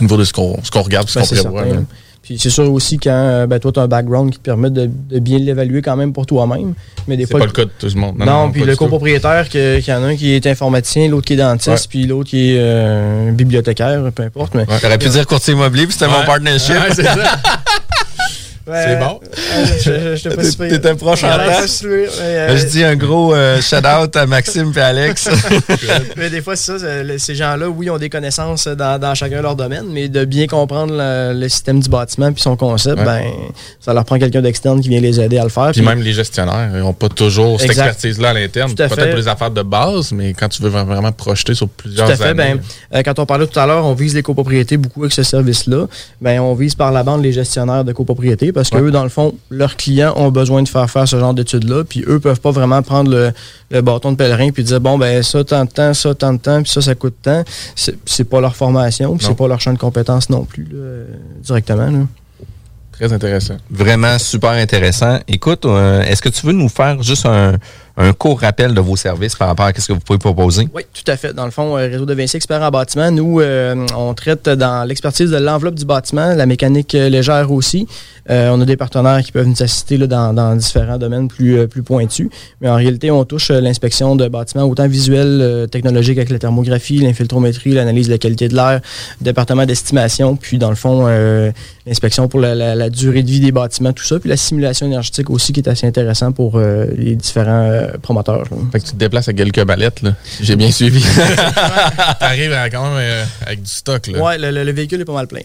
au 0.00 0.04
niveau 0.04 0.16
de 0.16 0.24
ce 0.24 0.32
qu'on 0.32 0.58
ce 0.64 0.70
qu'on 0.70 0.82
regarde, 0.82 1.08
ce 1.08 1.18
Ben, 1.18 1.26
qu'on 1.26 1.34
prévoit. 1.34 1.64
certain. 1.64 1.84
Puis 2.30 2.38
c'est 2.38 2.48
sûr 2.48 2.72
aussi 2.72 2.96
quand 2.96 3.10
euh, 3.10 3.46
ben, 3.48 3.58
toi, 3.58 3.72
tu 3.72 3.80
as 3.80 3.82
un 3.82 3.88
background 3.88 4.30
qui 4.30 4.38
te 4.38 4.44
permet 4.44 4.70
de, 4.70 4.88
de 5.10 5.18
bien 5.18 5.40
l'évaluer 5.40 5.82
quand 5.82 5.96
même 5.96 6.12
pour 6.12 6.26
toi-même. 6.26 6.74
Mais 7.08 7.16
des 7.16 7.24
C'est 7.24 7.32
fois, 7.32 7.40
pas 7.40 7.46
le 7.46 7.50
cas 7.50 7.64
de 7.64 7.70
tout 7.76 7.88
le 7.92 8.00
monde. 8.00 8.18
Non, 8.18 8.52
puis 8.52 8.60
pas 8.60 8.68
le 8.68 8.76
copropriétaire, 8.76 9.48
qu'il 9.48 9.80
y 9.84 9.92
en 9.92 10.04
a 10.04 10.06
un 10.06 10.14
qui 10.14 10.32
est 10.32 10.46
informaticien, 10.46 11.08
l'autre 11.08 11.26
qui 11.26 11.32
est 11.32 11.36
dentiste, 11.38 11.68
Ouais. 11.70 11.88
puis 11.88 12.06
l'autre 12.06 12.30
qui 12.30 12.52
est 12.52 12.58
euh, 12.60 13.32
bibliothécaire, 13.32 14.00
peu 14.14 14.22
importe. 14.22 14.54
Mais, 14.54 14.64
J'aurais 14.80 14.98
pu 14.98 15.08
dire 15.08 15.26
courtier 15.26 15.54
immobilier, 15.54 15.86
puis 15.86 15.94
c'était 15.94 16.06
mon 16.06 16.20
Ouais. 16.20 16.24
partnership. 16.24 16.70
Ouais, 16.76 16.94
c'est 16.94 17.02
ça. 17.02 17.16
C'est 18.72 18.98
bon? 18.98 19.20
pire. 20.56 20.68
T'étais 20.68 20.94
proche 20.94 21.24
en 21.24 21.28
euh, 21.30 22.56
Je 22.56 22.66
dis 22.66 22.84
un 22.84 22.96
gros 22.96 23.34
euh, 23.34 23.60
shout-out 23.60 24.14
à 24.16 24.26
Maxime 24.26 24.72
et 24.76 24.80
Alex. 24.80 25.28
mais 26.16 26.30
des 26.30 26.42
fois, 26.42 26.56
c'est 26.56 26.78
ça. 26.78 26.84
Ces 27.18 27.34
gens-là, 27.34 27.68
oui, 27.68 27.90
ont 27.90 27.98
des 27.98 28.10
connaissances 28.10 28.66
dans, 28.68 28.98
dans 29.00 29.14
chacun 29.14 29.42
leur 29.42 29.56
domaine, 29.56 29.86
mais 29.90 30.08
de 30.08 30.24
bien 30.24 30.46
comprendre 30.46 30.94
le, 30.96 31.38
le 31.38 31.48
système 31.48 31.80
du 31.80 31.88
bâtiment 31.88 32.32
puis 32.32 32.42
son 32.42 32.56
concept, 32.56 32.98
Ouais. 33.00 33.04
ben, 33.04 33.24
ça 33.80 33.94
leur 33.94 34.04
prend 34.04 34.18
quelqu'un 34.18 34.42
d'externe 34.42 34.80
qui 34.80 34.88
vient 34.88 35.00
les 35.00 35.20
aider 35.20 35.38
à 35.38 35.44
le 35.44 35.48
faire. 35.48 35.70
Puis 35.72 35.80
même 35.82 36.02
les 36.02 36.12
gestionnaires 36.12 36.70
n'ont 36.72 36.92
pas 36.92 37.08
toujours 37.08 37.60
cette 37.60 37.70
expertise-là 37.70 38.30
à 38.30 38.34
l'interne. 38.34 38.74
Peut-être 38.74 38.94
pour 38.94 39.16
les 39.16 39.28
affaires 39.28 39.50
de 39.50 39.62
base, 39.62 40.12
mais 40.12 40.32
quand 40.34 40.48
tu 40.48 40.62
veux 40.62 40.68
vraiment 40.68 41.12
projeter 41.12 41.54
sur 41.54 41.68
plusieurs 41.68 42.06
Tout 42.06 42.12
à 42.12 42.16
fait. 42.16 42.24
années. 42.24 42.34
Ben, 42.34 42.60
euh, 42.94 43.02
quand 43.04 43.18
on 43.18 43.26
parlait 43.26 43.46
tout 43.46 43.58
à 43.58 43.66
l'heure, 43.66 43.84
on 43.86 43.94
vise 43.94 44.14
les 44.14 44.22
copropriétés 44.22 44.76
beaucoup 44.76 45.02
avec 45.02 45.12
ce 45.12 45.22
service-là. 45.22 45.86
Ben, 46.20 46.40
on 46.40 46.54
vise 46.54 46.74
par 46.74 46.92
la 46.92 47.02
bande 47.02 47.22
les 47.22 47.32
gestionnaires 47.32 47.84
de 47.84 47.92
copropriétés 47.92 48.52
parce 48.60 48.68
que 48.68 48.76
Ouais. 48.76 48.82
eux, 48.82 48.90
dans 48.90 49.02
le 49.04 49.08
fond, 49.08 49.34
leurs 49.48 49.76
clients 49.76 50.12
ont 50.16 50.30
besoin 50.30 50.62
de 50.62 50.68
faire 50.68 50.90
faire 50.90 51.08
ce 51.08 51.18
genre 51.18 51.32
d'études-là. 51.32 51.84
Puis 51.84 52.04
eux 52.06 52.20
peuvent 52.20 52.40
pas 52.40 52.50
vraiment 52.50 52.82
prendre 52.82 53.10
le, 53.10 53.32
le 53.70 53.80
bâton 53.80 54.12
de 54.12 54.16
pèlerin 54.16 54.50
puis 54.50 54.62
dire 54.62 54.80
bon 54.82 54.98
ben 54.98 55.22
ça 55.22 55.42
tant 55.44 55.64
de 55.64 55.70
temps, 55.70 55.94
ça 55.94 56.14
tant 56.14 56.34
de 56.34 56.38
temps, 56.38 56.62
puis 56.62 56.70
ça 56.70 56.82
ça 56.82 56.94
coûte 56.94 57.16
tant. 57.22 57.42
C'est 58.04 58.24
pas 58.24 58.40
leur 58.42 58.54
formation, 58.54 59.16
puis 59.16 59.26
c'est 59.26 59.36
pas 59.36 59.48
leur 59.48 59.60
champ 59.60 59.72
de 59.72 59.78
compétences 59.78 60.28
non 60.28 60.44
plus 60.44 60.64
là, 60.70 61.04
directement. 61.42 61.90
là. 61.90 62.00
Très 62.92 63.14
intéressant. 63.14 63.56
Vraiment 63.70 64.18
super 64.18 64.50
intéressant. 64.50 65.20
Écoute, 65.26 65.64
euh, 65.64 66.02
est-ce 66.02 66.20
que 66.20 66.28
tu 66.28 66.44
veux 66.44 66.52
nous 66.52 66.68
faire 66.68 67.02
juste 67.02 67.24
un, 67.24 67.54
un 68.00 68.12
court 68.12 68.40
rappel 68.40 68.74
de 68.74 68.80
vos 68.80 68.96
services 68.96 69.36
par 69.36 69.48
rapport 69.48 69.66
à 69.66 69.72
ce 69.76 69.86
que 69.86 69.92
vous 69.92 70.00
pouvez 70.00 70.18
proposer? 70.18 70.68
Oui, 70.74 70.82
tout 70.92 71.08
à 71.10 71.16
fait. 71.16 71.34
Dans 71.34 71.44
le 71.44 71.50
fond, 71.50 71.76
euh, 71.76 71.86
Réseau 71.86 72.06
de 72.06 72.14
Vinci 72.14 72.36
Expert 72.36 72.62
en 72.62 72.70
bâtiment, 72.70 73.10
nous, 73.10 73.40
euh, 73.40 73.86
on 73.96 74.14
traite 74.14 74.48
dans 74.48 74.86
l'expertise 74.88 75.30
de 75.30 75.36
l'enveloppe 75.36 75.74
du 75.74 75.84
bâtiment, 75.84 76.34
la 76.34 76.46
mécanique 76.46 76.94
euh, 76.94 77.08
légère 77.08 77.52
aussi. 77.52 77.86
On 78.28 78.60
a 78.60 78.64
des 78.64 78.76
partenaires 78.76 79.22
qui 79.24 79.32
peuvent 79.32 79.48
nous 79.48 79.60
assister 79.60 79.96
là, 79.96 80.06
dans, 80.06 80.54
différents 80.54 80.98
domaines 80.98 81.26
plus, 81.26 81.66
plus 81.66 81.82
pointus. 81.82 82.28
Mais 82.60 82.68
en 82.68 82.76
réalité, 82.76 83.10
on 83.10 83.24
touche 83.24 83.50
l'inspection 83.50 84.14
de 84.14 84.28
bâtiments 84.28 84.62
autant 84.66 84.86
visuel, 84.86 85.40
euh, 85.42 85.66
technologique 85.66 86.16
avec 86.16 86.30
la 86.30 86.38
thermographie, 86.38 86.98
l'infiltrométrie, 86.98 87.72
l'analyse 87.72 88.06
de 88.06 88.12
la 88.12 88.18
qualité 88.18 88.46
de 88.46 88.54
l'air, 88.54 88.82
département 89.20 89.66
d'estimation, 89.66 90.36
puis 90.36 90.58
dans 90.58 90.70
le 90.70 90.76
fond, 90.76 91.06
l'inspection 91.86 92.28
pour 92.28 92.38
la, 92.38 92.54
la- 92.54 92.90
durée 92.90 93.24
de 93.24 93.30
vie 93.30 93.40
des 93.40 93.50
bâtiments, 93.50 93.92
tout 93.92 94.04
ça, 94.04 94.20
puis 94.20 94.28
la 94.28 94.36
simulation 94.36 94.86
énergétique 94.86 95.28
aussi 95.28 95.52
qui 95.52 95.58
est 95.58 95.68
assez 95.68 95.88
intéressant 95.88 96.30
pour 96.30 96.60
les 96.60 97.16
différents 97.16 97.89
euh, 97.94 97.98
promoteurs. 97.98 98.42
là. 98.50 98.56
Fait 98.72 98.80
que 98.80 98.84
tu 98.86 98.90
te 98.92 98.96
déplaces 98.96 99.28
avec 99.28 99.36
quelques 99.38 99.64
ballettes, 99.66 100.02
là. 100.02 100.12
J'ai 100.40 100.56
bien 100.56 100.70
suivi. 100.70 101.02
T'arrives 102.20 102.52
à- 102.52 102.70
quand 102.70 102.82
même 102.84 102.98
euh, 102.98 103.24
avec 103.46 103.62
du 103.62 103.70
stock, 103.70 104.06
là. 104.08 104.18
Ouais, 104.18 104.38
le, 104.38 104.50
le- 104.50 104.64
le 104.64 104.72
véhicule 104.72 105.00
est 105.00 105.04
pas 105.04 105.12
mal 105.12 105.26
plein. 105.26 105.40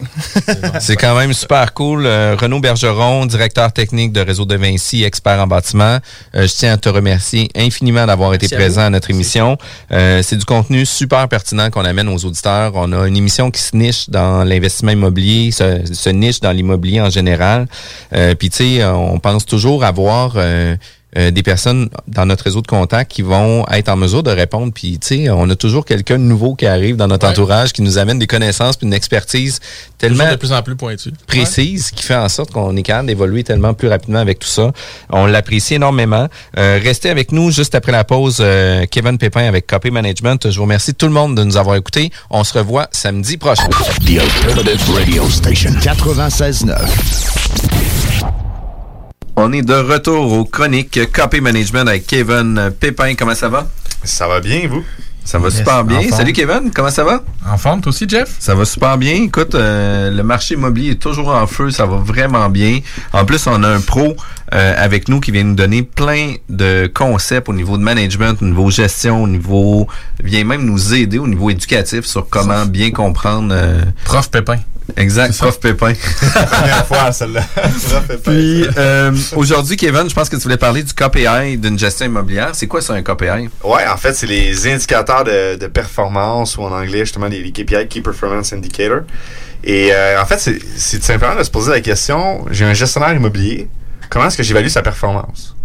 C'est 0.80 0.96
quand 0.96 1.16
même 1.18 1.34
super 1.34 1.74
cool. 1.74 2.06
Euh, 2.06 2.36
Renaud 2.40 2.60
Bergeron, 2.60 3.26
directeur 3.26 3.72
technique 3.74 4.12
de 4.12 4.22
Réseau 4.22 4.46
de 4.46 4.56
Vinci, 4.56 5.04
expert 5.04 5.40
en 5.40 5.48
bâtiment. 5.48 6.00
Euh, 6.36 6.48
je 6.48 6.54
tiens 6.54 6.74
à 6.74 6.78
te 6.78 6.90
remercier 6.90 7.50
infiniment 7.56 8.06
d'avoir 8.06 8.34
été 8.34 8.54
à 8.54 8.58
présent 8.58 8.82
à 8.82 8.90
notre 8.90 9.10
émission. 9.10 9.58
Euh, 9.92 10.22
c'est 10.24 10.36
du 10.38 10.46
contenu 10.46 10.86
super 10.86 11.28
pertinent 11.28 11.70
qu'on 11.70 11.86
amène 11.86 12.10
aux 12.10 12.26
auditeurs. 12.26 12.72
On 12.76 12.92
a 12.94 13.08
une 13.08 13.18
émission 13.18 13.52
qui 13.52 13.62
se 13.62 13.76
niche 13.76 14.10
dans 14.10 14.44
l'investissement 14.44 14.92
immobilier, 14.92 15.52
se, 15.52 15.82
se 15.94 16.10
niche 16.10 16.40
dans 16.40 16.52
l'immobilier 16.52 17.02
en 17.02 17.10
général. 17.10 17.68
Euh, 18.14 18.36
Puis 18.36 18.50
tu 18.50 18.58
sais, 18.78 18.86
on 18.86 19.20
pense 19.20 19.46
toujours 19.46 19.84
avoir... 19.84 20.34
euh, 21.18 21.32
des 21.32 21.44
personnes 21.44 21.90
dans 22.08 22.26
notre 22.26 22.44
réseau 22.44 22.62
de 22.62 22.68
contacts 22.68 23.12
qui 23.12 23.22
vont 23.22 23.66
être 23.72 23.90
en 23.90 23.96
mesure 23.96 24.24
de 24.24 24.32
répondre. 24.32 24.72
Puis, 24.74 25.00
tu 25.00 25.08
sais, 25.26 25.30
on 25.30 25.50
a 25.50 25.56
toujours 25.56 25.86
quelqu'un 25.86 26.18
de 26.18 26.24
nouveau 26.24 26.56
qui 26.56 26.66
arrive 26.66 26.96
dans 26.96 27.08
notre 27.08 27.26
Ouais. 27.26 27.32
entourage, 27.32 27.74
qui 27.74 27.82
nous 27.82 27.98
amène 27.98 28.20
des 28.20 28.28
connaissances 28.28 28.78
puis 28.78 28.88
une 28.88 28.94
expertise 28.94 29.60
tellement 29.98 30.30
de 30.30 30.36
plus 30.36 30.52
en 30.52 30.62
plus 30.62 30.76
pointu. 30.76 31.12
précise 31.28 31.92
qui 31.92 32.04
fait 32.04 32.16
en 32.16 32.30
sorte 32.30 32.52
qu'on 32.52 32.76
est 32.76 32.84
capable 32.84 33.08
d'évoluer 33.08 33.44
tellement 33.44 33.74
plus 33.74 33.88
rapidement 33.88 34.20
avec 34.20 34.40
tout 34.40 34.48
ça. 34.48 34.72
On 35.10 35.26
l'apprécie 35.26 35.76
énormément. 35.76 36.28
Euh, 36.58 36.80
restez 36.84 37.10
avec 37.10 37.32
nous 37.32 37.52
juste 37.52 37.76
après 37.76 37.92
la 37.92 38.04
pause. 38.04 38.38
euh, 38.42 38.86
Kevin 38.92 39.18
Pépin 39.18 39.46
avec 39.48 39.68
Copy 39.68 39.92
Management. 39.92 40.50
Je 40.52 40.56
vous 40.58 40.64
remercie 40.64 40.94
tout 40.94 41.08
le 41.08 41.14
monde 41.14 41.36
de 41.38 41.44
nous 41.44 41.58
avoir 41.58 41.76
écoutés. 41.76 42.12
On 42.30 42.44
se 42.44 42.58
revoit 42.58 42.88
samedi 42.92 43.38
prochain. 43.38 43.68
The 44.06 44.20
Alternative 44.20 44.94
Radio 44.94 45.30
Station 45.30 45.72
96.9. 45.82 48.05
On 49.38 49.52
est 49.52 49.62
de 49.62 49.74
retour 49.74 50.32
aux 50.32 50.46
chroniques 50.46 51.00
Copy 51.12 51.42
Management 51.42 51.88
avec 51.90 52.08
Kevin 52.08 52.72
Pépin. 52.80 53.16
Comment 53.16 53.36
ça 53.36 53.50
va? 53.50 53.68
Ça 54.04 54.28
va 54.28 54.40
bien, 54.40 54.68
vous? 54.70 54.84
Ça 55.26 55.40
va 55.40 55.50
Yes, 55.50 55.58
super 55.58 55.84
bien. 55.84 56.10
Salut 56.12 56.32
Kevin, 56.34 56.72
comment 56.74 56.92
ça 56.92 57.04
va? 57.04 57.22
En 57.52 57.58
forme, 57.58 57.82
toi 57.82 57.90
aussi, 57.90 58.08
Jeff? 58.08 58.34
Ça 58.40 58.54
va 58.56 58.64
super 58.64 58.98
bien. 58.98 59.24
Écoute, 59.24 59.56
euh, 59.56 60.12
le 60.12 60.24
marché 60.24 60.54
immobilier 60.54 60.92
est 60.92 61.02
toujours 61.02 61.30
en 61.30 61.48
feu. 61.48 61.70
Ça 61.72 61.86
va 61.86 61.98
vraiment 61.98 62.48
bien. 62.50 62.80
En 63.12 63.26
plus, 63.26 63.46
on 63.48 63.62
a 63.64 63.68
un 63.68 63.82
pro 63.82 64.16
euh, 64.54 64.74
avec 64.78 65.10
nous 65.10 65.20
qui 65.20 65.32
vient 65.32 65.44
nous 65.44 65.56
donner 65.56 65.82
plein 65.82 66.36
de 66.48 66.90
concepts 66.94 67.50
au 67.50 67.54
niveau 67.54 67.78
de 67.78 67.84
management, 67.84 68.38
au 68.42 68.46
niveau 68.46 68.70
gestion, 68.70 69.24
au 69.24 69.28
niveau... 69.28 69.88
vient 70.24 70.44
même 70.46 70.64
nous 70.64 70.94
aider 70.94 71.18
au 71.18 71.28
niveau 71.28 71.50
éducatif 71.50 72.06
sur 72.06 72.30
comment 72.30 72.66
bien 72.66 72.92
comprendre... 72.92 73.50
euh, 73.52 73.82
Prof 74.06 74.30
Pépin. 74.30 74.58
Exact, 74.98 75.38
prof 75.38 75.60
Pépin. 75.60 75.94
Première 76.52 76.86
fois, 76.88 77.12
celle-là. 77.12 77.42
Puis, 78.24 78.68
euh, 78.78 79.12
aujourd'hui, 79.36 79.78
Kevin, 79.78 80.10
je 80.10 80.14
pense 80.14 80.30
que 80.30 80.36
tu 80.36 80.44
voulais 80.44 80.58
parler 80.58 80.84
du 80.84 80.94
KPI 80.94 81.58
d'une 81.58 81.78
gestion 81.78 82.06
immobilière. 82.06 82.52
C'est 82.54 82.68
quoi 82.68 82.82
ça, 82.82 82.94
un 82.94 83.02
KPI? 83.02 83.50
Ouais, 83.64 83.88
en 83.88 83.98
fait, 83.98 84.14
c'est 84.14 84.28
les 84.28 84.68
indicateurs 84.68 85.24
de, 85.24 85.56
de 85.56 85.68
performance 85.68 86.58
ou 86.58 86.64
en 86.64 86.72
anglais, 86.72 87.00
justement, 87.00 87.28
les, 87.28 87.52
KPI, 87.52 87.88
Key 87.88 88.02
Performance 88.02 88.54
Indicator. 88.54 89.02
Et 89.66 89.92
euh, 89.92 90.22
en 90.22 90.26
fait, 90.26 90.40
c'est 90.40 90.60
c'est 90.78 91.00
tout 91.00 91.06
simplement 91.06 91.36
de 91.36 91.44
se 91.44 91.50
poser 91.50 91.72
la 91.72 91.82
question 91.82 92.46
j'ai 92.52 92.66
un 92.66 92.74
gestionnaire 92.74 93.14
immobilier, 93.14 93.68
comment 94.10 94.28
est-ce 94.28 94.38
que 94.38 94.44
j'évalue 94.44 94.68
sa 94.68 94.84
performance? 94.84 95.56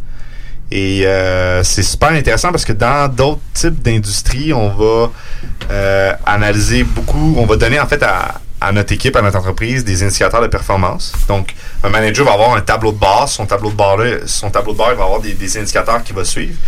Et 0.73 1.05
euh, 1.05 1.63
c'est 1.65 1.83
super 1.83 2.11
intéressant 2.11 2.51
parce 2.51 2.65
que 2.65 2.73
dans 2.73 3.13
d'autres 3.13 3.41
types 3.53 3.83
d'industries, 3.83 4.53
on 4.53 4.69
va 4.69 5.11
euh, 5.71 6.13
analyser 6.25 6.85
beaucoup, 6.85 7.35
on 7.37 7.45
va 7.45 7.57
donner 7.57 7.81
en 7.81 7.87
fait 7.87 8.03
à, 8.03 8.41
à 8.61 8.73
notre 8.73 8.93
équipe, 8.93 9.17
à 9.17 9.23
notre 9.23 9.39
entreprise, 9.39 9.85
des 9.85 10.03
indicateurs 10.03 10.43
de 10.43 10.47
performance. 10.47 11.13
Donc, 11.29 11.55
un 11.83 11.89
manager 11.89 12.27
va 12.27 12.33
avoir 12.33 12.55
un 12.55 12.61
tableau 12.61 12.93
de 12.93 12.99
bord. 12.99 13.29
Son 13.29 13.47
tableau 13.47 13.71
de 13.71 13.77
bord, 13.77 14.01
son 14.27 14.51
tableau 14.51 14.73
de 14.73 14.77
bord, 14.77 14.91
il 14.93 14.97
va 14.97 15.05
avoir 15.05 15.21
des, 15.21 15.59
indicateurs 15.59 16.03
qu'il 16.03 16.15
va 16.15 16.25
suivre. 16.25 16.59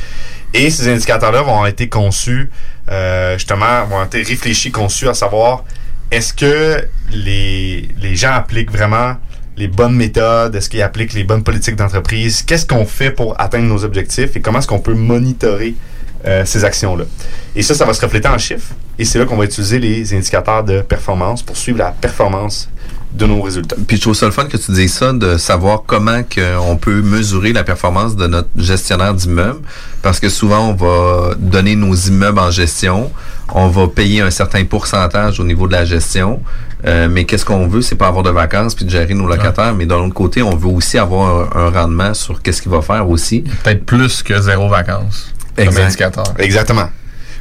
Et 0.54 0.70
ces 0.70 0.88
indicateurs-là 0.88 1.42
vont 1.42 1.64
été 1.66 1.88
conçus, 1.88 2.50
euh, 2.90 3.38
justement, 3.38 3.84
vont 3.84 4.04
été 4.04 4.22
réfléchis, 4.22 4.70
conçus 4.70 5.08
à 5.08 5.14
savoir 5.14 5.64
est-ce 6.10 6.34
que 6.34 6.86
les, 7.10 7.88
les 7.98 8.16
gens 8.16 8.32
appliquent 8.32 8.70
vraiment 8.70 9.16
les 9.56 9.68
bonnes 9.68 9.94
méthodes, 9.94 10.54
est-ce 10.54 10.68
qu'ils 10.68 10.82
appliquent 10.82 11.12
les 11.14 11.24
bonnes 11.24 11.42
politiques 11.42 11.76
d'entreprise, 11.76 12.42
qu'est-ce 12.42 12.66
qu'on 12.66 12.84
fait 12.84 13.10
pour 13.10 13.38
atteindre 13.40 13.66
nos 13.66 13.84
objectifs? 13.84 14.36
Et 14.36 14.40
comment 14.40 14.58
est-ce 14.58 14.66
qu'on 14.68 14.80
peut 14.80 14.94
monitorer 14.94 15.74
euh, 16.26 16.44
ces 16.44 16.64
actions-là. 16.64 17.04
Et 17.56 17.62
ça, 17.62 17.74
ça 17.74 17.84
va 17.84 17.94
se 17.94 18.00
refléter 18.00 18.28
en 18.28 18.38
chiffres. 18.38 18.72
Et 18.98 19.04
c'est 19.04 19.18
là 19.18 19.24
qu'on 19.24 19.36
va 19.36 19.44
utiliser 19.44 19.78
les 19.78 20.14
indicateurs 20.14 20.64
de 20.64 20.80
performance 20.80 21.42
pour 21.42 21.56
suivre 21.56 21.78
la 21.78 21.90
performance 21.90 22.68
de 23.14 23.26
nos 23.26 23.42
résultats. 23.42 23.76
Puis 23.86 23.96
je 23.96 24.02
trouve 24.02 24.14
ça 24.14 24.26
le 24.26 24.32
fun 24.32 24.44
que 24.46 24.56
tu 24.56 24.72
dises 24.72 24.94
ça, 24.94 25.12
de 25.12 25.36
savoir 25.36 25.82
comment 25.86 26.22
que 26.22 26.58
on 26.58 26.76
peut 26.76 27.02
mesurer 27.02 27.52
la 27.52 27.62
performance 27.62 28.16
de 28.16 28.26
notre 28.26 28.48
gestionnaire 28.56 29.14
d'immeuble. 29.14 29.60
Parce 30.00 30.18
que 30.18 30.28
souvent, 30.28 30.70
on 30.70 30.74
va 30.74 31.34
donner 31.36 31.76
nos 31.76 31.94
immeubles 31.94 32.38
en 32.38 32.50
gestion, 32.50 33.10
on 33.52 33.68
va 33.68 33.86
payer 33.88 34.22
un 34.22 34.30
certain 34.30 34.64
pourcentage 34.64 35.40
au 35.40 35.44
niveau 35.44 35.66
de 35.66 35.72
la 35.72 35.84
gestion. 35.84 36.40
Euh, 36.84 37.08
mais 37.08 37.24
qu'est-ce 37.24 37.44
qu'on 37.44 37.68
veut, 37.68 37.80
c'est 37.80 37.94
pas 37.94 38.08
avoir 38.08 38.24
de 38.24 38.30
vacances 38.30 38.74
puis 38.74 38.84
de 38.84 38.90
gérer 38.90 39.14
nos 39.14 39.28
locataires, 39.28 39.72
mais 39.72 39.86
d'un 39.86 39.98
autre 39.98 40.14
côté, 40.14 40.42
on 40.42 40.56
veut 40.56 40.68
aussi 40.68 40.98
avoir 40.98 41.56
un, 41.56 41.66
un 41.66 41.70
rendement 41.70 42.12
sur 42.12 42.42
qu'est-ce 42.42 42.60
qu'il 42.60 42.72
va 42.72 42.82
faire 42.82 43.08
aussi. 43.08 43.44
Peut-être 43.62 43.84
plus 43.84 44.22
que 44.22 44.40
zéro 44.40 44.68
vacances. 44.68 45.32
Comme 45.56 45.66
Exact. 45.66 45.84
indicateur. 45.84 46.24
Exactement. 46.38 46.88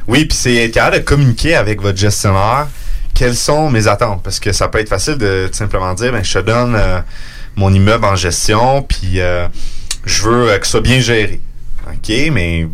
Oui, 0.08 0.24
puis 0.24 0.36
c'est 0.36 0.54
être 0.56 0.74
capable 0.74 0.96
de 0.98 1.02
communiquer 1.02 1.54
avec 1.54 1.80
votre 1.80 1.98
gestionnaire 1.98 2.66
quelles 3.14 3.36
sont 3.36 3.70
mes 3.70 3.86
attentes. 3.88 4.22
Parce 4.22 4.40
que 4.40 4.52
ça 4.52 4.68
peut 4.68 4.78
être 4.80 4.88
facile 4.88 5.16
de 5.16 5.48
tout 5.50 5.56
simplement 5.56 5.94
dire, 5.94 6.12
ben, 6.12 6.24
je 6.24 6.32
te 6.32 6.38
donne 6.40 6.74
euh, 6.76 7.00
mon 7.56 7.72
immeuble 7.72 8.04
en 8.04 8.16
gestion, 8.16 8.82
puis 8.82 9.20
euh, 9.20 9.46
je 10.04 10.22
veux 10.22 10.50
euh, 10.50 10.58
que 10.58 10.66
ça 10.66 10.72
soit 10.72 10.80
bien 10.80 11.00
géré. 11.00 11.40
OK, 11.86 12.12
mais 12.32 12.66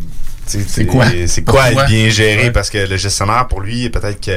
C'est 0.47 0.85
quoi? 0.85 1.05
C'est 1.27 1.43
quoi 1.43 1.63
Pourquoi? 1.65 1.83
être 1.83 1.89
bien 1.91 2.09
géré? 2.09 2.43
Ouais. 2.45 2.51
Parce 2.51 2.69
que 2.69 2.77
le 2.79 2.97
gestionnaire, 2.97 3.47
pour 3.47 3.61
lui, 3.61 3.89
peut-être 3.89 4.19
que 4.23 4.31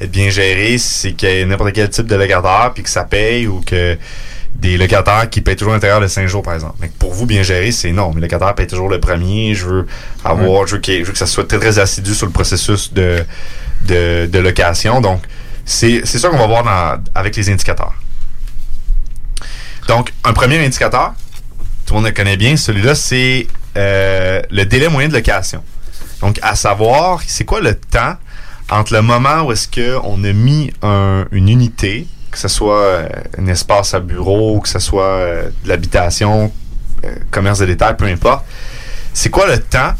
être 0.00 0.10
bien 0.10 0.30
géré, 0.30 0.78
c'est 0.78 1.12
qu'il 1.12 1.28
y 1.28 1.32
ait 1.32 1.44
n'importe 1.44 1.72
quel 1.72 1.88
type 1.88 2.06
de 2.06 2.16
locataire, 2.16 2.72
puis 2.74 2.82
que 2.82 2.90
ça 2.90 3.04
paye, 3.04 3.46
ou 3.46 3.60
que 3.64 3.96
des 4.60 4.76
locataires 4.78 5.28
qui 5.30 5.40
payent 5.42 5.56
toujours 5.56 5.72
à 5.74 5.76
l'intérieur 5.76 6.00
de 6.00 6.06
5 6.06 6.26
jours, 6.26 6.42
par 6.42 6.54
exemple. 6.54 6.76
Mais 6.80 6.90
pour 6.98 7.12
vous, 7.12 7.26
bien 7.26 7.42
gérer, 7.42 7.72
c'est 7.72 7.92
non. 7.92 8.12
Mes 8.14 8.20
locataires 8.20 8.54
payent 8.54 8.66
toujours 8.66 8.88
le 8.88 8.98
premier. 9.00 9.54
Je 9.54 9.66
veux 9.66 9.86
avoir, 10.24 10.66
je, 10.66 10.76
veux 10.76 10.82
je 11.04 11.10
que 11.10 11.18
ça 11.18 11.26
soit 11.26 11.46
très, 11.46 11.58
très 11.58 11.78
assidu 11.78 12.14
sur 12.14 12.26
le 12.26 12.32
processus 12.32 12.92
de, 12.92 13.24
de, 13.86 14.26
de 14.32 14.38
location. 14.38 15.00
Donc, 15.00 15.22
c'est 15.64 16.02
c'est 16.04 16.18
ça 16.18 16.28
qu'on 16.30 16.38
va 16.38 16.46
voir 16.46 16.62
dans- 16.62 17.02
avec 17.14 17.36
les 17.36 17.50
indicateurs. 17.50 17.92
Donc, 19.88 20.12
un 20.24 20.32
premier 20.32 20.64
indicateur, 20.64 21.12
tout 21.86 21.94
le 21.94 22.00
monde 22.00 22.06
le 22.06 22.12
connaît 22.12 22.36
bien, 22.36 22.56
celui-là, 22.56 22.94
c'est 22.94 23.46
euh, 23.76 24.40
le 24.50 24.64
délai 24.64 24.88
moyen 24.88 25.08
de 25.08 25.14
location. 25.14 25.62
Donc, 26.20 26.38
à 26.42 26.54
savoir, 26.56 27.20
c'est 27.26 27.44
quoi 27.44 27.60
le 27.60 27.74
temps 27.74 28.16
entre 28.70 28.94
le 28.94 29.02
moment 29.02 29.42
où 29.42 29.52
est-ce 29.52 29.68
qu'on 29.68 30.24
a 30.24 30.32
mis 30.32 30.72
un- 30.82 31.26
une 31.30 31.48
unité, 31.48 32.06
que 32.36 32.40
ce 32.42 32.48
soit 32.48 32.80
euh, 32.82 33.08
un 33.38 33.46
espace 33.46 33.94
à 33.94 34.00
bureau, 34.00 34.60
que 34.60 34.68
ce 34.68 34.78
soit 34.78 35.04
euh, 35.06 35.48
de 35.64 35.68
l'habitation, 35.70 36.52
euh, 37.02 37.14
commerce 37.30 37.60
de 37.60 37.64
détail, 37.64 37.96
peu 37.96 38.04
importe. 38.04 38.44
C'est 39.14 39.30
quoi 39.30 39.46
le 39.46 39.58
temps 39.58 39.94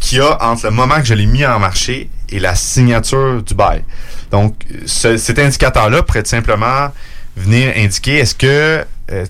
qu'il 0.00 0.18
y 0.18 0.20
a 0.20 0.36
entre 0.42 0.64
le 0.64 0.72
moment 0.72 0.96
que 0.96 1.04
je 1.04 1.14
l'ai 1.14 1.26
mis 1.26 1.46
en 1.46 1.60
marché 1.60 2.10
et 2.28 2.40
la 2.40 2.56
signature 2.56 3.40
du 3.44 3.54
bail? 3.54 3.84
Donc, 4.32 4.56
ce- 4.84 5.16
cet 5.16 5.38
indicateur-là 5.38 6.02
pourrait 6.02 6.24
simplement 6.24 6.88
venir 7.36 7.72
indiquer 7.76 8.18
est-ce 8.18 8.34
que, 8.34 8.84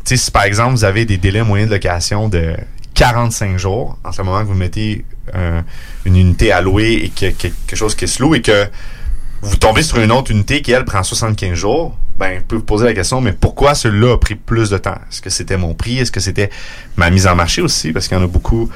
si 0.04 0.30
par 0.30 0.44
exemple 0.44 0.72
vous 0.72 0.84
avez 0.84 1.04
des 1.04 1.18
délais 1.18 1.42
moyens 1.42 1.68
de 1.68 1.74
location 1.74 2.30
de 2.30 2.54
45 2.94 3.58
jours 3.58 3.98
entre 4.02 4.20
le 4.20 4.24
moment 4.24 4.40
que 4.40 4.46
vous 4.46 4.54
mettez 4.54 5.04
un- 5.34 5.62
une 6.06 6.16
unité 6.16 6.52
à 6.52 6.62
louer 6.62 6.92
et 7.04 7.08
que, 7.10 7.26
que- 7.36 7.48
quelque 7.66 7.76
chose 7.76 7.94
qui 7.94 8.08
se 8.08 8.22
loue 8.22 8.34
et 8.34 8.40
que 8.40 8.66
vous 9.42 9.56
tombez 9.56 9.82
sur 9.82 9.98
une 9.98 10.10
autre 10.12 10.30
unité 10.30 10.62
qui, 10.62 10.72
elle, 10.72 10.84
prend 10.86 11.02
75 11.02 11.54
jours, 11.54 11.96
ben, 12.20 12.38
vous 12.38 12.44
pouvez 12.44 12.58
vous 12.58 12.66
poser 12.66 12.84
la 12.84 12.92
question, 12.92 13.22
mais 13.22 13.32
pourquoi 13.32 13.74
celui-là 13.74 14.12
a 14.12 14.18
pris 14.18 14.34
plus 14.34 14.68
de 14.68 14.76
temps? 14.76 14.98
Est-ce 15.10 15.22
que 15.22 15.30
c'était 15.30 15.56
mon 15.56 15.72
prix? 15.72 15.98
Est-ce 15.98 16.12
que 16.12 16.20
c'était 16.20 16.50
ma 16.96 17.08
mise 17.08 17.26
en 17.26 17.34
marché 17.34 17.62
aussi? 17.62 17.92
Parce 17.92 18.08
qu'il 18.08 18.18
y 18.18 18.20
en 18.20 18.24
a 18.24 18.28
beaucoup 18.28 18.70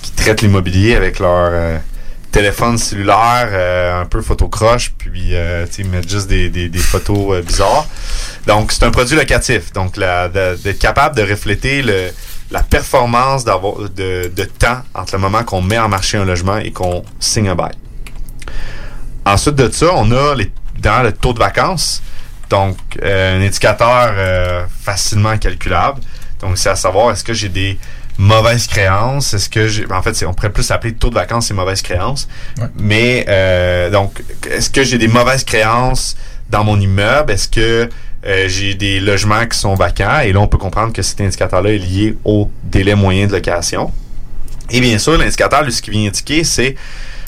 qui 0.00 0.12
traitent 0.12 0.40
l'immobilier 0.40 0.96
avec 0.96 1.18
leur 1.18 1.50
euh, 1.52 1.78
téléphone 2.32 2.78
cellulaire 2.78 3.48
euh, 3.52 4.00
un 4.00 4.06
peu 4.06 4.22
photocroche, 4.22 4.94
puis 4.96 5.34
euh, 5.34 5.66
ils 5.78 5.86
mettent 5.90 6.08
juste 6.08 6.26
des, 6.26 6.48
des- 6.48 6.78
photos 6.78 7.44
bizarres. 7.44 7.86
Donc, 8.46 8.72
c'est 8.72 8.84
un 8.84 8.90
produit 8.90 9.14
locatif. 9.14 9.74
Donc, 9.74 9.98
d'être 9.98 10.78
capable 10.78 11.16
de 11.16 11.22
refléter 11.22 11.82
la 12.50 12.62
performance 12.62 13.44
de, 13.44 14.44
temps 14.58 14.80
entre 14.94 15.16
le 15.16 15.20
moment 15.20 15.44
qu'on 15.44 15.60
met 15.60 15.78
en 15.78 15.90
marché 15.90 16.16
un 16.16 16.24
logement 16.24 16.56
et 16.56 16.72
qu'on 16.72 17.04
signe 17.20 17.50
un 17.50 17.54
bail. 17.54 17.74
Ensuite 19.26 19.56
de 19.56 19.70
ça, 19.70 19.88
on 19.96 20.10
a 20.12 20.34
dans 20.78 21.02
le 21.02 21.12
taux 21.12 21.34
de 21.34 21.40
vacances. 21.40 22.00
Donc, 22.50 22.76
euh, 23.02 23.38
un 23.38 23.44
indicateur 23.44 24.12
euh, 24.16 24.64
facilement 24.82 25.36
calculable. 25.36 26.00
Donc, 26.40 26.58
c'est 26.58 26.68
à 26.68 26.76
savoir, 26.76 27.10
est-ce 27.12 27.24
que 27.24 27.32
j'ai 27.32 27.48
des 27.48 27.78
mauvaises 28.18 28.66
créances? 28.66 29.34
Est-ce 29.34 29.48
que 29.48 29.66
j'ai... 29.66 29.84
En 29.90 30.02
fait, 30.02 30.24
on 30.26 30.34
pourrait 30.34 30.52
plus 30.52 30.70
appeler 30.70 30.94
taux 30.94 31.10
de 31.10 31.14
vacances 31.14 31.50
et 31.50 31.54
mauvaises 31.54 31.82
créances. 31.82 32.28
Ouais. 32.58 32.68
Mais, 32.76 33.24
euh, 33.28 33.90
donc, 33.90 34.22
est-ce 34.48 34.70
que 34.70 34.84
j'ai 34.84 34.98
des 34.98 35.08
mauvaises 35.08 35.44
créances 35.44 36.16
dans 36.48 36.62
mon 36.62 36.80
immeuble? 36.80 37.32
Est-ce 37.32 37.48
que 37.48 37.88
j'ai 38.46 38.74
des 38.74 38.98
logements 39.00 39.46
qui 39.46 39.58
sont 39.58 39.74
vacants? 39.74 40.20
Et 40.20 40.32
là, 40.32 40.40
on 40.40 40.48
peut 40.48 40.58
comprendre 40.58 40.92
que 40.92 41.02
cet 41.02 41.20
indicateur-là 41.20 41.70
est 41.70 41.78
lié 41.78 42.16
au 42.24 42.50
délai 42.64 42.94
moyen 42.94 43.26
de 43.26 43.32
location. 43.32 43.92
Et 44.70 44.80
bien 44.80 44.98
sûr, 44.98 45.16
l'indicateur, 45.16 45.62
lui, 45.62 45.72
ce 45.72 45.80
qui 45.80 45.90
vient 45.90 46.08
indiquer, 46.08 46.42
c'est 46.42 46.74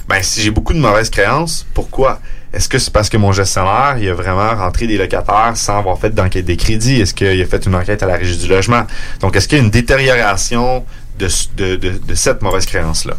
ben, 0.09 0.23
si 0.23 0.41
j'ai 0.41 0.51
beaucoup 0.51 0.73
de 0.73 0.81
mauvaises 0.81 1.11
créances, 1.11 1.67
pourquoi? 1.75 2.21
Est-ce 2.53 2.69
que 2.69 2.79
c'est 2.79 2.93
parce 2.93 3.09
que 3.11 3.17
mon 3.19 3.33
gestionnaire, 3.33 3.97
il 4.01 4.09
a 4.09 4.15
vraiment 4.15 4.55
rentré 4.55 4.87
des 4.87 4.97
locataires 4.97 5.53
sans 5.55 5.79
avoir 5.79 5.99
fait 5.99 6.11
d'enquête 6.11 6.45
des 6.47 6.57
crédits? 6.57 7.01
Est-ce 7.01 7.13
qu'il 7.13 7.41
a 7.41 7.47
fait 7.47 7.67
une 7.67 7.75
enquête 7.75 8.03
à 8.03 8.07
la 8.07 8.17
régie 8.17 8.39
du 8.39 8.49
logement? 8.49 8.87
Donc, 9.21 9.37
est-ce 9.37 9.47
qu'il 9.49 9.59
y 9.59 9.61
a 9.61 9.65
une 9.65 9.71
détérioration 9.71 10.85
de, 11.19 11.29
de, 11.57 11.77
de, 11.77 11.99
de 11.99 12.15
cette 12.15 12.41
mauvaise 12.41 12.65
créance-là? 12.65 13.15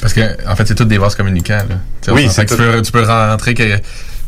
Parce 0.00 0.12
que, 0.12 0.20
en 0.46 0.54
fait, 0.56 0.66
c'est 0.66 0.74
tout 0.74 0.84
des 0.84 0.98
vases 0.98 1.14
communicants. 1.14 1.64
Là. 1.68 2.12
Oui, 2.12 2.28
c'est 2.30 2.44
tu, 2.44 2.56
peux, 2.56 2.82
tu 2.82 2.92
peux 2.92 3.04
rentrer 3.04 3.54
que. 3.54 3.78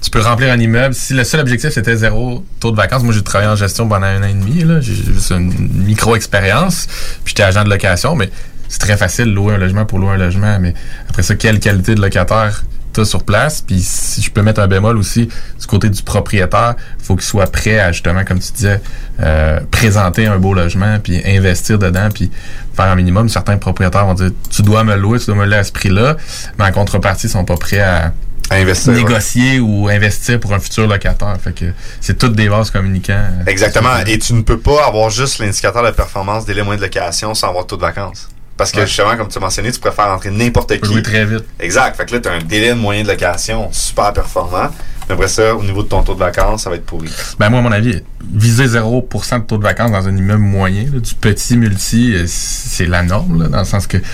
Tu 0.01 0.11
peux 0.11 0.20
remplir 0.20 0.53
un 0.53 0.61
immeuble. 0.61 0.95
Si 0.95 1.14
le 1.14 1.25
seul 1.25 1.41
objectif 1.41 1.70
c'était 1.70 1.97
zéro 1.97 2.45
taux 2.61 2.70
de 2.70 2.77
vacances, 2.77 3.03
moi 3.03 3.14
j'ai 3.14 3.22
travaillé 3.22 3.51
en 3.51 3.57
gestion 3.57 3.89
pendant 3.89 4.05
un 4.07 4.22
an 4.22 4.27
et 4.27 4.35
demi. 4.35 4.62
là. 4.62 4.79
J'ai 4.83 4.95
juste 4.95 5.31
une 5.31 5.51
micro-expérience. 5.85 6.87
Puis 7.25 7.33
j'étais 7.33 7.43
agent 7.43 7.64
de 7.64 7.70
location, 7.70 8.14
mais 8.14 8.29
c'est 8.68 8.81
très 8.81 8.99
facile 8.99 9.27
de 9.27 9.31
louer 9.31 9.55
un 9.55 9.57
logement 9.57 9.87
pour 9.87 9.99
louer 9.99 10.11
un 10.12 10.16
logement, 10.18 10.59
mais 10.61 10.75
après 11.09 11.22
ça, 11.22 11.37
quelle 11.37 11.59
qualité 11.59 11.95
de 11.95 12.03
locataire 12.03 12.64
t'as 12.95 13.05
sur 13.05 13.22
place? 13.24 13.61
Puis 13.61 13.80
si 13.82 14.22
je 14.22 14.30
peux 14.30 14.42
mettre 14.42 14.61
un 14.61 14.66
bémol 14.66 14.97
aussi, 14.97 15.26
du 15.61 15.66
côté 15.66 15.88
du 15.90 16.03
propriétaire, 16.03 16.74
faut 17.03 17.16
qu'il 17.16 17.24
soit 17.24 17.47
prêt 17.51 17.78
à 17.78 17.92
justement, 17.92 18.24
comme 18.24 18.38
tu 18.38 18.53
disais, 18.53 18.80
euh, 19.20 19.61
présenter 19.70 20.26
un 20.26 20.38
beau 20.38 20.55
logement, 20.55 20.99
puis 21.03 21.20
investir 21.26 21.78
dedans, 21.78 22.09
puis 22.12 22.30
faire 22.74 22.86
un 22.86 22.95
minimum. 22.97 23.28
Certains 23.28 23.59
propriétaires 23.59 24.07
vont 24.07 24.14
dire 24.14 24.30
tu 24.51 24.62
dois 24.62 24.84
me 24.84 24.97
louer, 24.97 25.18
tu 25.18 25.26
dois 25.26 25.34
me 25.36 25.45
louer 25.45 25.57
à 25.57 25.64
ce 25.64 25.72
prix-là, 25.72 26.16
mais 26.59 26.64
en 26.64 26.72
contrepartie, 26.72 27.26
ils 27.26 27.30
sont 27.30 27.45
pas 27.45 27.57
prêts 27.57 27.80
à 27.80 28.12
À 28.51 28.57
investir. 28.57 28.92
ouais. 28.92 28.99
négocier 29.03 29.59
ou 29.61 29.88
investir 29.88 30.38
pour 30.40 30.53
un 30.53 30.59
futur 30.59 30.86
locataire. 30.86 31.36
Fait 31.42 31.53
que 31.53 31.66
c'est 32.01 32.18
toutes 32.18 32.34
des 32.36 32.49
vases 32.49 32.70
communicants. 32.70 33.24
Exactement. 33.47 33.97
Et 34.07 34.18
tu 34.18 34.34
ne 34.34 34.42
peux 34.42 34.59
pas 34.59 34.86
avoir 34.86 35.11
juste 35.11 35.38
l'indicateur 35.38 35.82
de 35.84 35.90
performance 35.92 36.45
délai 36.45 36.62
moyen 36.62 36.78
de 36.78 36.84
location 36.84 37.34
sans 37.34 37.49
avoir 37.49 37.66
taux 37.66 37.76
de 37.76 37.80
vacances. 37.82 38.28
Parce 38.57 38.70
que 38.70 38.78
Ouais. 38.80 38.86
justement, 38.86 39.16
comme 39.16 39.28
tu 39.28 39.38
as 39.38 39.40
mentionné, 39.40 39.72
tu 39.72 39.80
préfères 39.80 40.07
rentrer 40.07 40.30
n'importe 40.30 40.78
qui. 40.80 40.88
louer 40.88 41.02
très 41.02 41.24
vite. 41.24 41.44
Exact. 41.59 41.96
Fait 41.96 42.07
que 42.07 42.14
là, 42.14 42.20
tu 42.20 42.28
as 42.28 42.32
un 42.32 42.38
délai 42.38 42.68
de 42.70 42.74
moyen 42.74 43.02
de 43.02 43.09
location 43.09 43.68
super 43.72 44.12
performant. 44.12 44.68
Mais 45.09 45.14
après 45.14 45.28
ça, 45.28 45.55
au 45.55 45.62
niveau 45.62 45.82
de 45.82 45.88
ton 45.88 46.02
taux 46.02 46.14
de 46.14 46.20
vacances, 46.20 46.62
ça 46.62 46.70
va 46.70 46.76
être 46.76 46.86
pourri. 46.86 47.11
Ben 47.38 47.50
moi, 47.50 47.59
à 47.59 47.62
mon 47.62 47.72
avis, 47.72 48.00
viser 48.32 48.66
0% 48.68 49.38
de 49.40 49.44
taux 49.44 49.59
de 49.59 49.62
vacances 49.62 49.90
dans 49.90 50.07
un 50.09 50.16
immeuble 50.16 50.40
moyen, 50.42 50.84
là, 50.84 50.98
du 51.00 51.14
petit 51.14 51.57
multi, 51.59 52.14
euh, 52.14 52.24
c'est 52.26 52.86
la 52.86 53.02
norme, 53.02 53.42
là, 53.42 53.48
dans 53.48 53.59
le 53.59 53.64
sens 53.66 53.86
que 53.86 53.98
tu, 53.98 54.05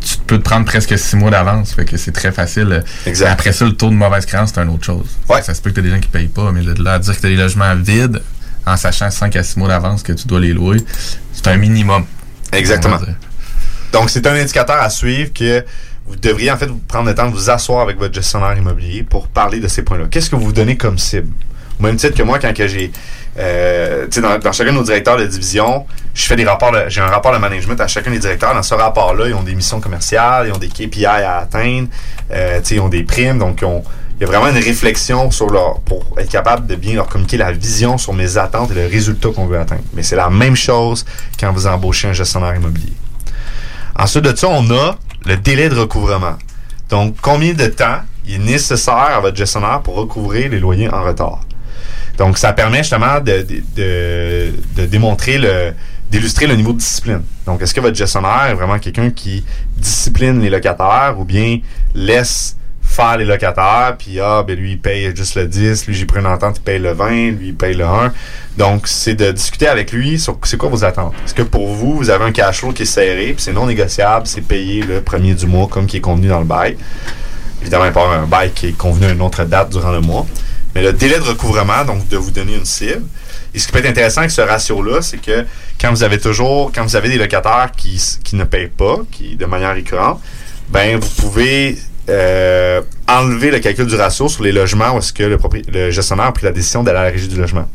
tu 0.00 0.16
peux 0.26 0.38
te 0.38 0.42
prendre 0.44 0.64
presque 0.64 0.96
6 0.96 1.16
mois 1.16 1.30
d'avance. 1.30 1.74
Fait 1.74 1.84
que 1.84 1.96
c'est 1.98 2.12
très 2.12 2.32
facile. 2.32 2.68
euh, 2.72 2.80
Exact. 3.04 3.28
Après 3.30 3.52
ça, 3.52 3.64
le 3.66 3.72
taux 3.72 3.90
de 3.90 3.94
mauvaise 3.94 4.24
créance, 4.24 4.52
c'est 4.54 4.60
une 4.62 4.70
autre 4.70 4.84
chose. 4.86 5.06
Ouais. 5.28 5.42
Ça 5.42 5.52
se 5.54 5.60
peut 5.60 5.68
que 5.70 5.74
tu 5.74 5.82
des 5.82 5.90
gens 5.90 6.00
qui 6.00 6.08
payent 6.08 6.28
pas, 6.28 6.50
mais 6.52 6.62
de 6.62 6.82
là 6.82 6.94
à 6.94 6.98
dire 6.98 7.14
que 7.14 7.20
tu 7.20 7.26
as 7.26 7.30
des 7.30 7.36
logements 7.36 7.74
vides 7.74 8.22
en 8.64 8.76
sachant 8.78 9.10
5 9.10 9.34
à 9.36 9.42
6 9.42 9.58
mois 9.58 9.68
d'avance 9.68 10.02
que 10.02 10.12
tu 10.12 10.26
dois 10.28 10.40
les 10.40 10.54
louer, 10.54 10.78
c'est 11.32 11.48
un 11.48 11.56
minimum. 11.58 12.04
Exactement. 12.52 12.98
Donc, 13.92 14.10
c'est 14.10 14.26
un 14.26 14.34
indicateur 14.34 14.80
à 14.80 14.90
suivre 14.90 15.32
que 15.32 15.64
vous 16.06 16.16
devriez 16.16 16.50
en 16.50 16.56
fait 16.56 16.66
vous 16.66 16.78
prendre 16.88 17.06
le 17.06 17.14
temps 17.14 17.28
de 17.28 17.34
vous 17.34 17.50
asseoir 17.50 17.82
avec 17.82 17.98
votre 17.98 18.14
gestionnaire 18.14 18.56
immobilier 18.56 19.02
pour 19.02 19.28
parler 19.28 19.60
de 19.60 19.68
ces 19.68 19.82
points-là. 19.82 20.06
Qu'est-ce 20.10 20.30
que 20.30 20.36
vous 20.36 20.46
vous 20.46 20.52
donnez 20.52 20.76
comme 20.76 20.98
cible? 20.98 21.28
Au 21.78 21.82
même 21.82 21.96
titre 21.96 22.16
que 22.16 22.22
moi, 22.22 22.38
quand 22.38 22.52
que 22.52 22.66
j'ai, 22.66 22.90
euh, 23.38 24.06
dans, 24.20 24.38
dans 24.38 24.52
chacun 24.52 24.72
de 24.72 24.76
nos 24.76 24.82
directeurs 24.82 25.16
de 25.16 25.26
division, 25.26 25.86
je 26.12 26.24
fais 26.24 26.34
des 26.34 26.44
rapports, 26.44 26.74
j'ai 26.88 27.00
un 27.00 27.06
rapport 27.06 27.32
de 27.32 27.38
management 27.38 27.80
à 27.80 27.86
chacun 27.86 28.10
des 28.10 28.18
directeurs. 28.18 28.52
Dans 28.54 28.62
ce 28.62 28.74
rapport-là, 28.74 29.28
ils 29.28 29.34
ont 29.34 29.42
des 29.42 29.54
missions 29.54 29.80
commerciales, 29.80 30.48
ils 30.48 30.52
ont 30.52 30.58
des 30.58 30.68
KPI 30.68 31.06
à 31.06 31.38
atteindre, 31.38 31.88
euh, 32.32 32.60
ils 32.68 32.80
ont 32.80 32.88
des 32.88 33.04
primes, 33.04 33.38
donc 33.38 33.60
il 33.62 34.22
y 34.22 34.24
a 34.24 34.26
vraiment 34.26 34.48
une 34.48 34.62
réflexion 34.62 35.30
sur 35.30 35.48
leur, 35.50 35.78
pour 35.80 36.04
être 36.18 36.30
capable 36.30 36.66
de 36.66 36.74
bien 36.74 36.94
leur 36.94 37.06
communiquer 37.06 37.36
la 37.36 37.52
vision 37.52 37.96
sur 37.96 38.12
mes 38.12 38.36
attentes 38.38 38.72
et 38.72 38.74
le 38.74 38.86
résultat 38.86 39.28
qu'on 39.28 39.46
veut 39.46 39.60
atteindre. 39.60 39.84
Mais 39.94 40.02
c'est 40.02 40.16
la 40.16 40.30
même 40.30 40.56
chose 40.56 41.04
quand 41.38 41.52
vous 41.52 41.68
embauchez 41.68 42.08
un 42.08 42.12
gestionnaire 42.12 42.56
immobilier. 42.56 42.94
Ensuite 43.98 44.24
de 44.24 44.36
ça, 44.36 44.48
on 44.48 44.70
a 44.70 44.96
le 45.26 45.36
délai 45.36 45.68
de 45.68 45.74
recouvrement. 45.74 46.36
Donc, 46.88 47.16
combien 47.20 47.52
de 47.52 47.66
temps 47.66 48.00
il 48.24 48.34
est 48.34 48.38
nécessaire 48.38 48.94
à 48.94 49.20
votre 49.20 49.36
gestionnaire 49.36 49.80
pour 49.82 49.96
recouvrer 49.96 50.48
les 50.48 50.60
loyers 50.60 50.88
en 50.88 51.02
retard? 51.02 51.40
Donc, 52.16 52.38
ça 52.38 52.52
permet 52.52 52.78
justement 52.78 53.20
de, 53.20 54.86
démontrer 54.86 55.40
d'illustrer 56.10 56.46
le 56.46 56.54
niveau 56.54 56.72
de 56.72 56.78
discipline. 56.78 57.22
Donc, 57.44 57.60
est-ce 57.60 57.74
que 57.74 57.80
votre 57.80 57.96
gestionnaire 57.96 58.46
est 58.50 58.54
vraiment 58.54 58.78
quelqu'un 58.78 59.10
qui 59.10 59.44
discipline 59.76 60.40
les 60.40 60.50
locataires 60.50 61.16
ou 61.18 61.24
bien 61.24 61.58
laisse 61.94 62.56
faire 62.98 63.16
les 63.16 63.24
locataires, 63.24 63.94
puis 63.96 64.18
ah, 64.18 64.42
ben 64.46 64.58
lui, 64.58 64.72
il 64.72 64.78
paye 64.78 65.14
juste 65.14 65.36
le 65.36 65.46
10, 65.46 65.86
lui, 65.86 65.94
j'ai 65.94 66.04
pris 66.04 66.18
une 66.18 66.26
entente, 66.26 66.56
il 66.56 66.62
paye 66.62 66.78
le 66.80 66.92
20, 66.92 67.10
lui, 67.30 67.48
il 67.48 67.54
paye 67.54 67.74
le 67.74 67.84
1. 67.84 68.12
Donc, 68.56 68.88
c'est 68.88 69.14
de 69.14 69.30
discuter 69.30 69.68
avec 69.68 69.92
lui 69.92 70.18
sur 70.18 70.36
c'est 70.42 70.56
quoi 70.56 70.68
vos 70.68 70.84
attentes. 70.84 71.14
Est-ce 71.24 71.34
que 71.34 71.42
pour 71.42 71.68
vous, 71.68 71.96
vous 71.96 72.10
avez 72.10 72.24
un 72.24 72.32
cash 72.32 72.58
flow 72.58 72.72
qui 72.72 72.82
est 72.82 72.86
serré, 72.86 73.26
puis 73.34 73.36
c'est 73.38 73.52
non 73.52 73.66
négociable, 73.66 74.26
c'est 74.26 74.40
payé 74.40 74.82
le 74.82 75.00
premier 75.00 75.34
du 75.34 75.46
mois 75.46 75.68
comme 75.68 75.86
qui 75.86 75.98
est 75.98 76.00
convenu 76.00 76.26
dans 76.26 76.40
le 76.40 76.44
bail? 76.44 76.76
Évidemment, 77.62 77.84
il 77.84 77.92
peut 77.92 78.00
y 78.00 78.02
avoir 78.02 78.20
un 78.20 78.26
bail 78.26 78.50
qui 78.52 78.68
est 78.68 78.76
convenu 78.76 79.06
à 79.06 79.10
une 79.10 79.22
autre 79.22 79.44
date 79.44 79.70
durant 79.70 79.92
le 79.92 80.00
mois. 80.00 80.26
Mais 80.74 80.82
le 80.82 80.92
délai 80.92 81.18
de 81.18 81.24
recouvrement, 81.24 81.84
donc 81.84 82.08
de 82.08 82.16
vous 82.16 82.32
donner 82.32 82.56
une 82.56 82.64
cible. 82.64 83.04
Et 83.54 83.60
ce 83.60 83.66
qui 83.66 83.72
peut 83.72 83.78
être 83.78 83.86
intéressant 83.86 84.22
avec 84.22 84.32
ce 84.32 84.40
ratio-là, 84.40 85.02
c'est 85.02 85.18
que 85.18 85.46
quand 85.80 85.90
vous 85.90 86.02
avez 86.02 86.18
toujours, 86.18 86.72
quand 86.74 86.82
vous 86.82 86.96
avez 86.96 87.08
des 87.08 87.16
locataires 87.16 87.70
qui, 87.76 88.02
qui 88.24 88.34
ne 88.34 88.44
payent 88.44 88.66
pas, 88.66 88.98
qui 89.12 89.36
de 89.36 89.46
manière 89.46 89.74
récurrente, 89.74 90.20
ben 90.68 90.98
vous 90.98 91.08
pouvez 91.22 91.78
euh, 92.08 92.80
enlever 93.06 93.50
le 93.50 93.58
calcul 93.58 93.86
du 93.86 93.94
ratio 93.94 94.28
sur 94.28 94.42
les 94.42 94.52
logements 94.52 94.94
où 94.94 94.98
est-ce 94.98 95.12
que 95.12 95.38
le, 95.68 95.90
gestionnaire 95.90 96.26
a 96.26 96.32
pris 96.32 96.44
la 96.44 96.52
décision 96.52 96.82
d'aller 96.82 96.98
à 96.98 97.04
la 97.04 97.10
régie 97.10 97.28
du 97.28 97.36
logement. 97.36 97.68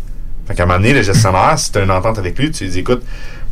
Fait 0.47 0.55
qu'à 0.55 0.63
un 0.63 0.65
moment 0.65 0.79
donné, 0.79 0.93
le 0.93 1.01
gestionnaire, 1.01 1.57
si 1.57 1.71
tu 1.71 1.77
as 1.77 1.83
une 1.83 1.91
entente 1.91 2.17
avec 2.17 2.37
lui, 2.37 2.51
tu 2.51 2.63
lui 2.63 2.71
dis 2.71 2.79
écoute, 2.79 3.03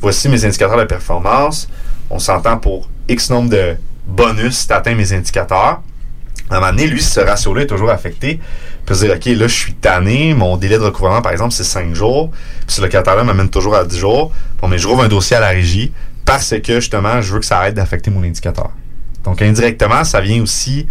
voici 0.01 0.27
mes 0.29 0.43
indicateurs 0.43 0.77
de 0.77 0.85
performance, 0.85 1.69
on 2.09 2.19
s'entend 2.19 2.57
pour 2.57 2.89
X 3.07 3.29
nombre 3.29 3.49
de 3.49 3.75
bonus 4.05 4.57
si 4.59 4.67
tu 4.67 4.73
atteins 4.73 4.95
mes 4.95 5.13
indicateurs. 5.13 5.81
À 6.49 6.57
un 6.57 6.59
moment 6.59 6.71
donné, 6.71 6.87
lui, 6.87 7.01
ce 7.01 7.19
ratio-là 7.21 7.61
est 7.61 7.67
toujours 7.67 7.91
affecté. 7.91 8.39
Peut 8.85 8.93
se 8.93 9.05
dire, 9.05 9.15
OK, 9.15 9.25
là, 9.25 9.47
je 9.47 9.53
suis 9.53 9.73
tanné, 9.73 10.33
mon 10.33 10.57
délai 10.57 10.77
de 10.77 10.83
recouvrement, 10.83 11.21
par 11.21 11.31
exemple, 11.31 11.53
c'est 11.53 11.63
5 11.63 11.95
jours. 11.95 12.29
Puis 12.67 12.75
ce 12.75 12.81
locataire-là 12.81 13.23
m'amène 13.23 13.49
toujours 13.49 13.75
à 13.75 13.85
10 13.85 13.97
jours. 13.97 14.33
Bon, 14.59 14.67
mais 14.67 14.77
je 14.77 14.87
rouvre 14.87 15.03
un 15.03 15.07
dossier 15.07 15.37
à 15.37 15.39
la 15.39 15.49
régie 15.49 15.93
parce 16.25 16.53
que, 16.61 16.81
justement, 16.81 17.21
je 17.21 17.33
veux 17.33 17.39
que 17.39 17.45
ça 17.45 17.59
arrête 17.59 17.73
d'affecter 17.73 18.11
mon 18.11 18.23
indicateur. 18.23 18.71
Donc, 19.23 19.41
indirectement, 19.41 20.03
ça 20.03 20.19
vient 20.21 20.41
aussi 20.41 20.87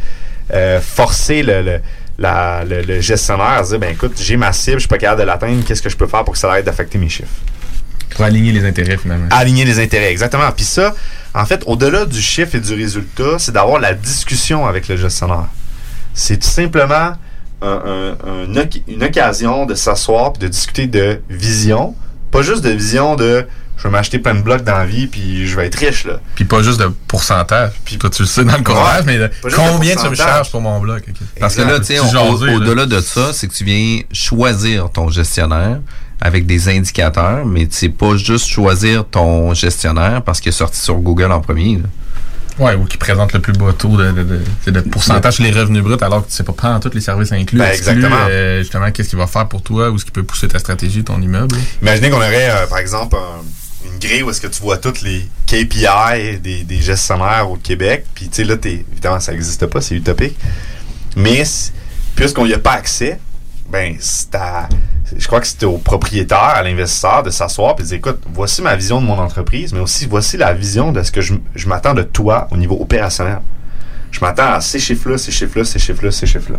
euh, 0.53 0.81
forcer 0.81 1.43
le, 1.43 1.63
le, 1.63 1.81
la- 2.19 2.65
le- 2.65 2.83
le 2.83 3.01
gestionnaire 3.01 3.47
à 3.47 3.65
se 3.65 3.71
dire, 3.71 3.79
ben 3.79 3.91
écoute, 3.93 4.13
j'ai 4.21 4.37
ma 4.37 4.53
cible, 4.53 4.77
je 4.77 4.81
suis 4.81 4.89
pas 4.89 4.99
capable 4.99 5.21
de 5.23 5.27
l'atteindre, 5.27 5.65
qu'est-ce 5.65 5.83
que 5.83 5.89
je 5.89 5.97
peux 5.97 6.07
faire 6.07 6.25
pour 6.25 6.33
que 6.35 6.39
ça 6.39 6.49
arrête 6.49 6.65
d'affecter 6.65 6.99
mes 6.99 7.09
chiffres? 7.09 7.29
Pour 8.15 8.25
aligner 8.25 8.53
les 8.53 8.65
intérêts, 8.65 8.97
finalement. 8.97 9.29
aligner 9.31 9.65
les 9.65 9.79
intérêts, 9.79 10.11
exactement. 10.11 10.51
Puis 10.55 10.65
ça, 10.65 10.95
en 11.35 11.45
fait, 11.47 11.63
au-delà 11.67 12.05
du 12.07 12.21
chiffre 12.21 12.57
et 12.57 12.61
du 12.61 12.75
résultat, 12.75 13.39
c'est 13.39 13.53
d'avoir 13.53 13.79
la 13.81 13.95
discussion 13.95 14.67
avec 14.67 14.89
le 14.89 14.97
gestionnaire. 14.97 15.47
C'est 16.13 16.37
tout 16.39 16.49
simplement 16.49 17.13
un- 17.63 17.67
un- 17.69 18.17
un 18.27 18.57
oc- 18.57 18.83
une 18.89 19.05
occasion 19.05 19.65
de 19.67 19.75
s'asseoir 19.75 20.33
et 20.37 20.39
de 20.41 20.49
discuter 20.49 20.87
de 20.89 21.21
vision. 21.31 21.95
Pas 22.33 22.43
juste 22.43 22.63
de 22.65 22.71
vision 22.71 23.15
de 23.17 23.47
je 23.83 23.89
vais 23.89 23.91
m'acheter 23.91 24.19
plein 24.19 24.35
de 24.35 24.43
blocs 24.43 24.63
dans 24.63 24.77
la 24.79 24.85
vie 24.85 25.07
puis 25.07 25.47
je 25.47 25.57
vais 25.57 25.67
être 25.67 25.77
riche. 25.77 26.05
Là. 26.05 26.21
Puis 26.35 26.45
pas 26.45 26.63
juste 26.63 26.79
de 26.81 26.91
pourcentage. 27.09 27.73
Puis 27.85 27.97
toi, 27.99 28.11
tu 28.11 28.23
le 28.23 28.29
sais 28.29 28.45
dans 28.45 28.57
le 28.57 28.63
courage, 28.63 29.05
mais 29.07 29.17
de 29.19 29.27
Pas 29.29 29.49
juste 29.49 29.61
de 29.63 29.69
combien 29.71 29.97
tu 29.97 30.09
me 30.09 30.15
charges 30.15 30.51
pour 30.51 30.61
mon 30.61 30.79
bloc? 30.81 31.03
Parce 31.41 31.57
que 31.57 31.63
là, 31.63 31.79
tu 31.81 31.87
sais, 31.87 31.95
Tu 31.95 32.17
au- 32.17 32.57
au-delà 32.57 32.87
de 32.87 33.01
ça, 33.01 33.33
c'est 33.33 33.49
que 33.49 33.55
tu 33.55 33.65
viens 33.65 34.01
choisir 34.13 34.91
ton 34.91 35.09
gestionnaire 35.09 35.79
avec 36.21 36.45
des 36.47 36.69
indicateurs, 36.69 37.47
mais 37.47 37.67
c'est 37.71 37.89
pas 37.89 38.15
juste 38.17 38.47
choisir 38.49 39.07
ton 39.09 39.55
gestionnaire 39.55 40.23
parce 40.23 40.41
qu'il 40.41 40.51
est 40.51 40.53
sorti 40.53 40.79
sur 40.79 40.97
Google 40.97 41.33
en 41.33 41.41
premier. 41.41 41.77
là. 41.77 41.85
Ouais, 42.59 42.75
ou 42.75 42.85
qui 42.85 42.99
présente 42.99 43.33
le 43.33 43.39
plus 43.41 43.55
bas 43.55 43.73
taux 43.73 43.97
de, 43.97 44.13
de, 44.13 44.23
de- 44.23 44.41
c'est 44.63 44.71
de 44.73 44.81
pourcentage 44.81 45.35
sur 45.37 45.45
les 45.45 45.51
revenus 45.53 45.83
bruts 45.83 45.97
alors 46.03 46.23
que 46.27 46.31
tu 46.31 46.37
sais 46.37 46.43
pas 46.43 46.53
prendre 46.53 46.79
tous 46.81 46.93
les 46.95 47.01
services 47.01 47.33
inclus. 47.33 47.59
Ben, 47.59 47.71
exclus, 47.71 47.93
exactement. 47.97 48.21
euh, 48.29 48.59
justement, 48.59 48.91
qu'est-ce 48.91 49.09
qu'il 49.09 49.19
va 49.19 49.27
faire 49.27 49.49
pour 49.49 49.63
toi 49.63 49.89
ou 49.89 49.97
ce 49.99 50.05
qui 50.05 50.11
peut 50.11 50.25
pousser 50.25 50.47
ta 50.47 50.59
stratégie, 50.59 51.03
ton 51.03 51.23
immeuble? 51.23 51.57
Imaginez 51.81 52.11
qu'on 52.11 52.19
aurait, 52.19 52.51
euh, 52.51 52.67
par 52.67 52.77
exemple, 52.79 53.17
un- 53.17 53.43
une 53.85 53.99
grille 53.99 54.23
où 54.23 54.31
est-ce 54.31 54.41
que 54.41 54.47
tu 54.47 54.61
vois 54.63 54.77
toutes 54.79 55.03
les 55.03 55.27
KPI 55.47 56.39
des, 56.41 56.81
gestionnaires 56.81 57.51
au 57.51 57.57
Québec. 57.57 58.07
Puis, 58.15 58.29
tu 58.29 58.37
sais, 58.37 58.45
là, 58.45 58.57
t'es- 58.57 58.85
évidemment, 58.93 59.21
ça 59.21 59.33
n'existe 59.33 59.67
pas, 59.67 59.81
c'est 59.81 59.95
utopique. 59.95 60.37
Mais, 61.17 61.43
puisqu'on 62.15 62.47
n'y 62.47 62.55
a 62.55 62.59
pas 62.59 62.73
accès, 62.73 63.19
ben, 63.69 63.97
c'est 64.01 64.35
à- 64.35 64.69
je 65.17 65.27
crois 65.27 65.41
que 65.41 65.47
c'était 65.47 65.67
au 65.67 65.79
propriétaire, 65.79 66.39
à 66.39 66.63
l'investisseur 66.63 67.23
de 67.23 67.31
s'asseoir 67.31 67.75
et 67.79 67.83
de 67.83 67.87
dire, 67.89 67.97
écoute, 67.99 68.21
voici 68.33 68.63
ma 68.63 68.77
vision 68.77 69.01
de 69.01 69.07
mon 69.07 69.19
entreprise, 69.19 69.73
mais 69.73 69.81
aussi 69.81 70.07
voici 70.07 70.37
la 70.37 70.53
vision 70.53 70.93
de 70.93 71.03
ce 71.03 71.11
que 71.11 71.21
je, 71.21 71.35
je 71.55 71.69
m'attends 71.69 71.95
de 71.95 72.03
toi 72.03 72.49
au 72.51 72.57
niveau 72.57 72.77
opérationnel. 72.81 73.41
Je 74.11 74.21
m'attends 74.21 74.53
à 74.55 74.61
ces 74.61 74.79
chiffres-là, 74.79 75.19
ces 75.19 75.31
chiffres-là, 75.33 75.65
ces 75.65 75.79
chiffres-là, 75.79 76.11
ces 76.11 76.27
chiffres-là. 76.27 76.59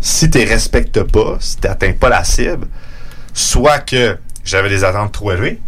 Si 0.00 0.28
tu 0.28 0.38
les 0.38 0.44
respectes 0.44 1.02
pas, 1.02 1.36
si 1.40 1.56
tu 1.56 1.66
n'atteins 1.66 1.92
pas 1.92 2.10
la 2.10 2.24
cible, 2.24 2.66
soit 3.32 3.78
que 3.78 4.18
j'avais 4.44 4.68
des 4.68 4.84
attentes 4.84 5.12
trop 5.12 5.32
élevées. 5.32 5.60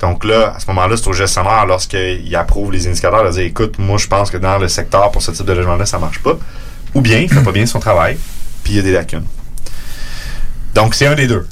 Donc 0.00 0.24
là, 0.24 0.54
à 0.56 0.60
ce 0.60 0.66
moment-là, 0.68 0.96
c'est 0.96 1.08
au 1.08 1.12
gestionnaire, 1.12 1.66
lorsqu'il 1.66 2.34
approuve 2.36 2.70
les 2.72 2.86
indicateurs, 2.86 3.24
de 3.24 3.30
dire 3.30 3.42
écoute, 3.42 3.78
moi, 3.78 3.98
je 3.98 4.06
pense 4.06 4.30
que 4.30 4.36
dans 4.36 4.58
le 4.58 4.68
secteur, 4.68 5.10
pour 5.10 5.22
ce 5.22 5.32
type 5.32 5.44
de 5.46 5.52
logement-là, 5.52 5.86
ça 5.86 5.98
marche 5.98 6.20
pas. 6.20 6.38
Ou 6.94 7.00
bien, 7.00 7.18
il 7.18 7.28
fait 7.28 7.42
pas 7.42 7.52
bien 7.52 7.66
son 7.66 7.80
travail, 7.80 8.16
puis 8.62 8.74
il 8.74 8.76
y 8.76 8.78
a 8.78 8.82
des 8.82 8.92
lacunes. 8.92 9.24
Donc, 10.74 10.94
c'est 10.94 11.06
un 11.06 11.14
des 11.14 11.26
deux. 11.26 11.46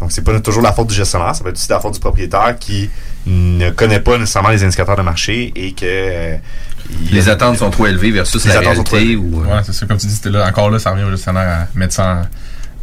Donc, 0.00 0.12
c'est 0.12 0.22
pas 0.22 0.38
toujours 0.40 0.62
la 0.62 0.72
faute 0.72 0.88
du 0.88 0.94
gestionnaire, 0.94 1.34
ça 1.34 1.42
peut 1.42 1.50
être 1.50 1.56
aussi 1.56 1.68
la 1.70 1.80
faute 1.80 1.94
du 1.94 2.00
propriétaire 2.00 2.56
qui 2.58 2.88
ne 3.26 3.70
connaît 3.70 4.00
pas 4.00 4.16
nécessairement 4.18 4.50
les 4.50 4.62
indicateurs 4.62 4.96
de 4.96 5.02
marché 5.02 5.52
et 5.56 5.72
que. 5.72 5.84
euh, 5.84 6.36
il- 6.90 7.14
Les 7.14 7.28
attentes 7.28 7.56
sont 7.58 7.70
trop 7.70 7.86
élevées 7.86 8.10
versus 8.12 8.44
Les 8.44 8.52
la 8.52 8.60
attentes 8.60 8.76
sont 8.76 8.84
trop 8.84 8.96
réalité. 8.96 9.16
Ou, 9.16 9.42
euh, 9.42 9.56
Ouais, 9.56 9.62
c'est 9.64 9.72
ça. 9.72 9.86
Comme 9.86 9.96
tu 9.96 10.06
dis, 10.06 10.14
c'était 10.14 10.30
là. 10.30 10.46
Encore 10.46 10.70
là, 10.70 10.78
ça 10.78 10.90
revient 10.90 11.02
au 11.04 11.10
gestionnaire 11.10 11.66
à 11.72 11.78
mettre 11.78 11.94
ça 11.94 12.04
en, 12.06 12.22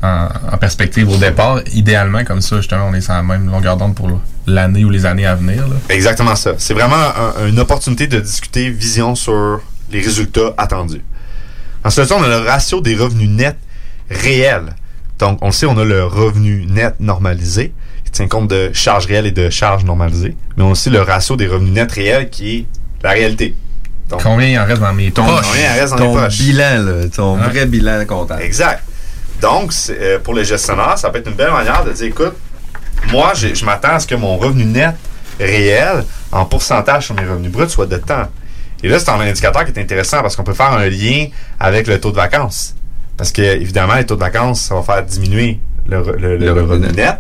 en- 0.06 0.54
en 0.54 0.58
perspective 0.58 1.10
au 1.10 1.18
départ. 1.18 1.62
Idéalement, 1.74 2.24
comme 2.24 2.42
ça, 2.42 2.58
justement, 2.58 2.88
on 2.90 2.94
est 2.94 3.02
sur 3.02 3.14
la 3.14 3.24
même 3.24 3.50
longueur 3.50 3.78
d'onde 3.78 3.96
pour 3.96 4.10
l'année 4.48 4.86
ou 4.86 4.90
les 4.90 5.06
années 5.06 5.26
à 5.26 5.36
venir. 5.36 5.68
Là. 5.68 5.76
Exactement 5.90 6.36
ça. 6.36 6.52
C'est 6.58 6.74
vraiment 6.74 6.96
un- 6.96 7.48
une 7.48 7.60
opportunité 7.60 8.08
de 8.08 8.20
discuter 8.20 8.70
vision 8.70 9.16
sur 9.16 9.62
les 9.92 10.02
résultats 10.02 10.54
attendus. 10.58 11.02
Ensuite, 11.84 12.12
on 12.12 12.24
a 12.24 12.28
le 12.28 12.38
ratio 12.38 12.82
des 12.82 12.96
revenus 12.96 13.30
nets 13.30 13.58
réels. 14.10 14.76
Donc, 15.20 15.40
on 15.42 15.48
le 15.48 15.52
sait, 15.52 15.66
on 15.66 15.78
a 15.78 15.86
le 15.86 16.04
revenu 16.04 16.66
net 16.68 16.96
normalisé, 17.00 17.74
qui 18.04 18.12
tient 18.12 18.28
compte 18.28 18.50
de 18.50 18.72
charges 18.74 19.06
réelles 19.06 19.28
et 19.28 19.32
de 19.32 19.50
charges 19.50 19.84
normalisées. 19.86 20.36
Mais 20.58 20.64
on 20.64 20.70
a 20.70 20.72
aussi 20.72 20.90
le 20.90 21.02
ratio 21.02 21.36
des 21.36 21.48
revenus 21.48 21.74
nets 21.74 21.92
réels, 21.92 22.30
qui 22.30 22.58
est 22.58 22.66
la 23.04 23.12
réalité. 23.12 23.56
Donc, 24.10 24.22
Combien 24.24 24.48
il 24.48 24.60
en 24.60 24.66
reste 24.66 24.82
dans 24.82 24.94
mes 24.94 25.12
Ton, 25.12 25.26
poches? 25.26 25.46
Combien 25.48 25.76
il 25.76 25.80
reste 25.80 25.94
dans 25.94 25.98
ton 26.00 26.14
poches? 26.14 26.38
bilan, 26.38 26.84
là, 26.84 27.10
ton 27.16 27.38
vrai 27.38 27.66
bilan 27.66 28.06
comptable. 28.06 28.42
Exact. 28.44 28.84
Donc, 29.42 29.72
euh, 29.90 30.20
pour 30.20 30.34
les 30.34 30.46
gestionnaires, 30.46 30.98
ça 30.98 31.10
peut 31.10 31.20
être 31.20 31.28
une 31.28 31.36
belle 31.36 31.52
manière 31.52 31.84
de 31.84 31.92
dire, 31.92 32.08
écoute, 32.08 32.36
moi, 33.12 33.34
je 33.36 33.66
m'attends 33.66 33.94
à 33.96 34.00
ce 34.00 34.08
que 34.08 34.16
mon 34.16 34.38
revenu 34.38 34.66
net 34.66 34.96
réel, 35.40 36.04
en 36.32 36.46
pourcentage 36.46 37.06
sur 37.08 37.16
mes 37.16 37.26
revenus 37.26 37.52
bruts, 37.52 37.70
soit 37.70 37.86
de 37.86 37.98
temps. 37.98 38.28
Et 38.84 38.88
là, 38.88 39.00
c'est 39.00 39.10
un 39.10 39.20
indicateur 39.20 39.66
qui 39.66 39.72
est 39.72 39.82
intéressant 39.82 40.22
parce 40.22 40.36
qu'on 40.36 40.44
peut 40.44 40.54
faire 40.54 40.72
un 40.72 40.88
lien 40.88 41.28
avec 41.60 41.88
le 41.88 42.00
taux 42.00 42.12
de 42.12 42.16
vacances. 42.16 42.76
Parce 43.18 43.32
que, 43.32 43.42
évidemment, 43.42 43.96
les 43.96 44.06
taux 44.06 44.16
de 44.16 44.20
vacances, 44.22 44.62
ça 44.62 44.76
va 44.76 44.82
faire 44.82 45.04
diminuer 45.04 45.60
le, 45.88 46.02
re- 46.02 46.12
le- 46.18 46.38
le- 46.38 46.38
Le 46.38 46.46
le 46.46 46.52
revenu 46.62 46.88
net 46.94 47.18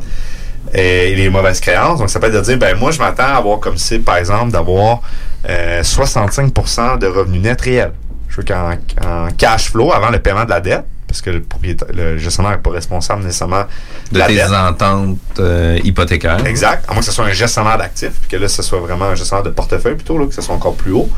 et 0.74 1.16
les 1.16 1.30
mauvaises 1.30 1.59
créances. 1.59 1.99
Donc, 1.99 2.09
ça 2.09 2.20
peut 2.20 2.28
être 2.28 2.34
de 2.34 2.41
dire, 2.41 2.57
ben 2.57 2.78
moi, 2.78 2.91
je 2.91 2.99
m'attends 2.99 3.24
à 3.24 3.36
avoir 3.38 3.59
comme 3.59 3.78
cible, 3.78 4.03
par 4.03 4.18
exemple, 4.18 4.51
d'avoir 4.51 5.01
euh, 5.47 5.82
65% 5.84 6.97
de 6.99 7.07
revenus 7.07 7.41
net 7.41 7.61
réels. 7.61 7.93
Je 8.30 8.38
veux 8.38 8.43
qu'en 8.43 8.72
en 9.05 9.28
cash 9.38 9.70
flow, 9.72 9.91
avant 9.93 10.09
le 10.09 10.20
paiement 10.20 10.43
de 10.45 10.49
la 10.49 10.59
dette, 10.59 10.84
parce 11.08 11.22
que 11.22 11.30
le 11.30 11.41
propriétaire, 11.41 11.88
le 11.93 12.18
gestionnaire 12.18 12.51
n'est 12.53 12.58
pas 12.58 12.72
responsable 12.72 13.24
nécessairement 13.24 13.66
de 14.12 14.20
tes 14.22 14.36
dette. 14.36 14.49
ententes 14.51 15.18
euh, 15.39 15.80
hypothécaires. 15.84 16.45
Exact. 16.45 16.86
À 16.88 16.93
moins 16.93 16.99
que 17.01 17.06
ce 17.06 17.12
soit 17.12 17.26
un 17.26 17.32
gestionnaire 17.34 17.78
d'actifs, 17.78 18.14
puis 18.22 18.30
que 18.30 18.38
là, 18.38 18.47
ce 18.47 18.62
soit 18.64 18.80
vraiment 18.80 19.06
un 19.06 19.16
gestionnaire 19.16 19.43
de 19.43 19.49
portefeuille 19.51 19.95
plutôt, 19.95 20.18
là, 20.18 20.26
que 20.26 20.34
ce 20.34 20.41
soit 20.41 20.56
encore 20.56 20.76
plus 20.76 20.91
haut. 20.93 21.10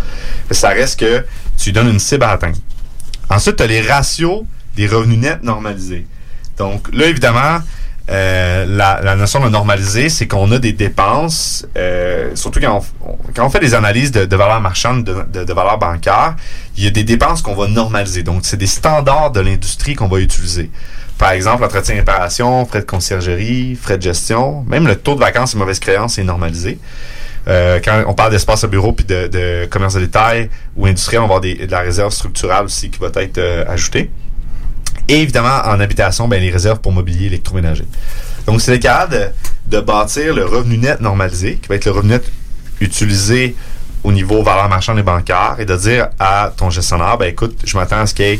Mais 0.50 0.56
ça 0.56 0.70
reste 0.70 1.00
que 1.00 1.26
tu 1.58 1.66
lui 1.66 1.74
donnes 1.74 1.90
une 1.90 2.00
cible 2.00 2.24
à 2.24 2.32
atteindre. 2.32 2.58
Ensuite, 3.30 3.58
tu 3.58 3.64
as 3.64 3.68
les 3.68 3.82
ratios 3.82 4.44
des 4.76 4.88
revenus 4.88 5.20
nets 5.20 5.44
normalisés. 5.44 6.06
Donc 6.58 6.88
là, 6.94 7.06
évidemment, 7.08 7.60
euh, 8.10 8.66
la, 8.70 9.02
la 9.04 9.16
notion 9.18 9.42
de 9.44 9.50
normaliser, 9.50 10.08
c'est 10.10 10.28
qu'on 10.28 10.50
a 10.54 10.60
des 10.60 10.72
dépenses, 10.72 11.66
euh, 11.78 12.32
surtout 12.36 12.62
quand 12.62 12.82
on, 13.02 13.10
on- 13.12 13.18
quand 13.36 13.46
on 13.46 13.50
fait 13.50 13.60
des 13.60 13.74
analyses 13.74 14.12
de, 14.12 14.24
de 14.26 14.36
valeur 14.38 14.62
marchande, 14.62 15.04
de, 15.04 15.24
de, 15.40 15.44
de 15.44 15.54
valeur 15.54 15.78
bancaire, 15.78 16.36
il 16.78 16.84
y 16.84 16.88
a 16.88 16.92
des 16.92 17.04
dépenses 17.04 17.42
qu'on 17.42 17.56
va 17.56 17.68
normaliser. 17.68 18.24
Donc, 18.24 18.42
c'est 18.44 18.58
des 18.58 18.68
standards 18.68 19.32
de 19.32 19.40
l'industrie 19.40 19.96
qu'on 19.96 20.08
va 20.08 20.20
utiliser. 20.20 20.70
Par 21.18 21.32
exemple, 21.32 21.64
entretien 21.64 21.96
et 21.96 22.00
réparation, 22.00 22.66
frais 22.66 22.82
de 22.82 22.86
conciergerie, 22.86 23.76
frais 23.76 23.98
de 23.98 24.04
gestion, 24.04 24.64
même 24.68 24.88
le 24.88 24.96
taux 24.96 25.16
de 25.16 25.20
vacances 25.20 25.56
et 25.56 25.58
mauvaise 25.58 25.80
créance 25.80 26.20
est 26.20 26.24
normalisé. 26.24 26.78
Euh, 27.48 27.80
quand 27.84 28.04
on 28.08 28.14
parle 28.14 28.32
d'espace 28.32 28.64
au 28.66 28.68
bureau 28.68 28.92
puis 28.92 29.06
de, 29.06 29.66
commerce 29.72 29.96
de 29.96 30.02
détail 30.02 30.50
ou 30.76 30.86
industriel, 30.86 31.22
on 31.24 31.28
va 31.28 31.38
avoir 31.38 31.42
de 31.42 31.72
la 31.72 31.80
réserve 31.80 32.12
structurale 32.12 32.66
aussi 32.66 32.92
qui 32.92 33.00
va 33.00 33.08
être 33.22 33.40
euh, 33.40 33.66
ajoutée. 33.68 34.12
Et 35.08 35.22
évidemment, 35.22 35.62
en 35.66 35.80
habitation, 35.80 36.28
ben, 36.28 36.40
les 36.40 36.52
réserves 36.52 36.80
pour 36.82 36.92
mobilier 36.92 37.28
électroménager. 37.28 37.86
Donc, 38.46 38.62
c'est 38.62 38.74
le 38.74 38.78
cas 38.78 39.08
de 39.08 39.80
bâtir 39.80 40.36
le 40.36 40.46
revenu 40.46 40.78
net 40.78 41.02
normalisé, 41.02 41.56
qui 41.56 41.68
va 41.70 41.76
être 41.76 41.86
le 41.86 41.92
revenu 41.92 42.12
net 42.12 42.32
utilisé 42.82 43.56
au 44.04 44.12
niveau 44.12 44.43
valeur 44.43 44.70
marchande 44.70 45.00
et 45.00 45.04
bancaire, 45.04 45.56
et 45.60 45.66
de 45.66 45.76
dire 45.76 46.10
à 46.20 46.52
ton 46.56 46.70
gestionnaire, 46.70 47.18
ben 47.18 47.28
écoute, 47.28 47.60
je 47.66 47.78
m'attends 47.78 48.00
à 48.00 48.06
ce 48.06 48.14
qu'il 48.14 48.26
y 48.26 48.30
ait 48.30 48.39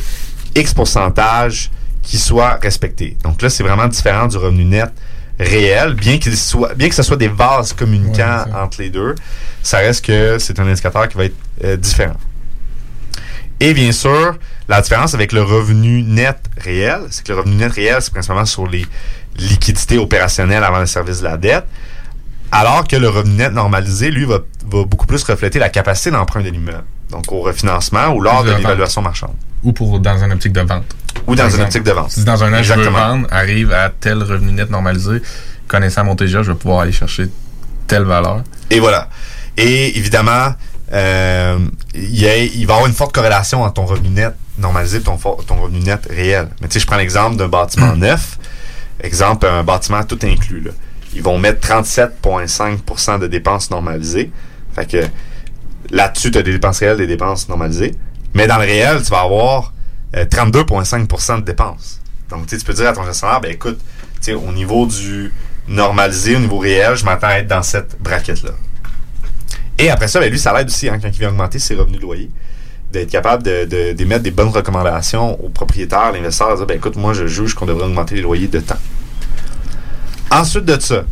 X 0.56 0.74
pourcentage 0.74 1.72
qui 2.02 2.18
soit 2.18 2.60
respecté. 2.62 3.18
Donc 3.24 3.42
là, 3.42 3.50
c'est 3.50 3.64
vraiment 3.64 3.88
différent 3.88 4.28
du 4.28 4.38
revenu 4.38 4.64
net 4.64 4.92
réel, 5.40 5.94
bien 5.94 6.18
qu'il 6.18 6.36
soit, 6.38 6.74
bien 6.74 6.90
que 6.90 6.96
ce 6.96 7.04
soit 7.04 7.18
des 7.18 7.28
vases 7.28 7.74
communicants 7.74 8.46
Ouais, 8.46 8.54
entre 8.60 8.82
les 8.82 8.90
deux, 8.90 9.14
ça 9.62 9.78
reste 9.80 10.06
que 10.06 10.38
c'est 10.40 10.60
un 10.60 10.68
indicateur 10.68 11.08
qui 11.08 11.18
va 11.18 11.26
être 11.26 11.36
euh, 11.64 11.78
différent. 11.78 12.18
Et 13.60 13.74
bien 13.74 13.92
sûr, 13.92 14.38
la 14.68 14.82
différence 14.82 15.14
avec 15.14 15.32
le 15.32 15.42
revenu 15.42 16.04
net 16.04 16.38
réel, 16.58 17.02
c'est 17.10 17.26
que 17.26 17.32
le 17.32 17.40
revenu 17.40 17.56
net 17.56 17.72
réel, 17.72 17.98
c'est 18.02 18.12
principalement 18.12 18.46
sur 18.46 18.68
les 18.68 18.86
liquidités 19.38 19.98
opérationnelles 19.98 20.64
avant 20.64 20.80
le 20.80 20.86
service 20.86 21.20
de 21.20 21.24
la 21.26 21.38
dette, 21.38 21.66
alors 22.52 22.88
que 22.88 22.96
le 22.96 23.10
revenu 23.10 23.36
net 23.36 23.54
normalisé, 23.54 24.10
lui, 24.12 24.26
va, 24.26 24.40
va 24.70 24.84
beaucoup 24.86 25.06
plus 25.08 25.24
refléter 25.24 25.60
la 25.60 25.70
capacité 25.70 26.12
d'emprunt 26.12 26.42
de 26.42 26.50
l'immeuble. 26.50 26.84
Donc 27.10 27.32
au 27.32 27.42
refinancement 27.42 28.08
ou 28.10 28.22
lors 28.22 28.44
De 28.44 28.50
de 28.52 28.56
l'évaluation 28.58 29.02
marchande. 29.02 29.34
Ou 29.64 29.72
pour 29.74 30.00
dans 30.00 30.18
une 30.24 30.32
optique 30.34 30.54
de 30.54 30.62
vente. 30.62 30.84
Ou 31.26 31.36
dans 31.36 31.44
une 31.44 31.48
exemple, 31.50 31.64
optique 31.66 31.84
de 31.84 31.92
vente. 31.92 32.12
Si 32.12 32.24
dans 32.24 32.44
un 32.44 32.54
an, 32.54 32.62
je 32.64 32.74
veux 32.74 32.90
vendre, 32.90 33.28
arrive 33.32 33.72
à 33.74 33.90
tel 33.90 34.22
revenu 34.24 34.52
net 34.52 34.70
normalisé, 34.70 35.22
connaissant 35.68 36.04
mon 36.04 36.16
TGA, 36.16 36.44
je 36.44 36.52
vais 36.52 36.58
pouvoir 36.58 36.82
aller 36.82 36.92
chercher 36.92 37.28
telle 37.88 38.04
valeur. 38.04 38.44
Et 38.70 38.80
voilà. 38.80 39.10
Et 39.58 39.98
évidemment, 39.98 40.54
euh, 40.94 41.60
il, 41.96 42.20
y 42.20 42.28
a- 42.28 42.38
il 42.38 42.66
va 42.68 42.74
y 42.74 42.76
avoir 42.76 42.86
une 42.88 42.94
forte 42.94 43.14
corrélation 43.14 43.64
entre 43.64 43.74
ton 43.74 43.86
revenu 43.86 44.10
net 44.10 44.34
normalisé 44.58 44.98
et 44.98 45.02
ton, 45.02 45.18
ton 45.18 45.56
revenu 45.62 45.80
net 45.80 46.08
réel. 46.10 46.50
Mais 46.62 46.68
tu 46.68 46.74
sais, 46.76 46.80
je 46.80 46.88
prends 46.88 46.98
l'exemple 46.98 47.36
d'un 47.38 47.48
bâtiment 47.48 47.96
neuf. 47.96 48.38
Exemple, 49.02 49.46
un 49.48 49.64
bâtiment 49.64 50.04
tout 50.04 50.20
inclus. 50.24 50.62
Là. 50.62 50.72
Ils 51.18 51.24
vont 51.24 51.40
mettre 51.40 51.68
37,5% 51.68 53.20
de 53.20 53.28
dépenses 53.28 53.72
normalisées. 53.72 54.32
Fait 54.76 54.86
que 54.90 55.04
là-dessus, 55.90 56.30
tu 56.32 56.38
as 56.38 56.44
des 56.44 56.52
dépenses 56.52 56.80
réelles, 56.80 56.98
des 56.98 57.08
dépenses 57.08 57.50
normalisées. 57.50 57.96
Mais 58.36 58.46
dans 58.46 58.58
le 58.58 58.66
réel, 58.66 59.02
tu 59.04 59.10
vas 59.10 59.22
avoir 59.22 59.74
euh, 60.16 60.26
32,5% 60.26 61.38
de 61.38 61.42
dépenses. 61.42 62.00
Donc, 62.30 62.46
tu 62.46 62.58
peux 62.60 62.74
dire 62.74 62.88
à 62.90 62.94
ton 62.94 63.04
gestionnaire, 63.04 63.42
ben 63.42 63.52
écoute, 63.52 63.80
au 64.30 64.52
niveau 64.52 64.86
du 64.86 65.34
normalisé, 65.68 66.36
au 66.36 66.40
niveau 66.40 66.60
réel, 66.60 66.96
je 66.96 67.04
m'attends 67.06 67.28
à 67.28 67.40
être 67.40 67.48
dans 67.48 67.64
cette 67.64 68.00
braquette-là. 68.00 68.52
Et 69.80 69.90
après 69.90 70.08
ça, 70.08 70.20
ben 70.20 70.30
lui, 70.32 70.40
ça 70.40 70.54
l'aide 70.56 70.68
aussi 70.68 70.88
hein, 70.90 71.00
quand 71.02 71.08
il 71.08 71.18
vient 71.20 71.30
augmenter 71.30 71.60
ses 71.60 71.76
revenus 71.76 71.98
de 71.98 72.02
loyer, 72.04 72.30
d'être 72.92 73.10
capable 73.10 73.44
de, 73.44 73.66
de- 73.66 73.94
d'émettre 73.94 74.24
des 74.24 74.32
bonnes 74.32 74.50
recommandations 74.50 75.44
aux 75.44 75.50
propriétaires, 75.50 76.12
l'investisseur, 76.12 76.52
de 76.52 76.58
dire, 76.58 76.66
ben 76.68 76.78
écoute, 76.78 76.96
moi, 76.96 77.14
je 77.14 77.26
juge 77.28 77.54
qu'on 77.56 77.66
devrait 77.66 77.86
augmenter 77.86 78.16
les 78.16 78.22
loyers 78.22 78.48
de 78.48 78.60
temps. 78.60 78.78
Ensuite 80.30 80.66
de 80.66 80.80
ça, 80.80 81.04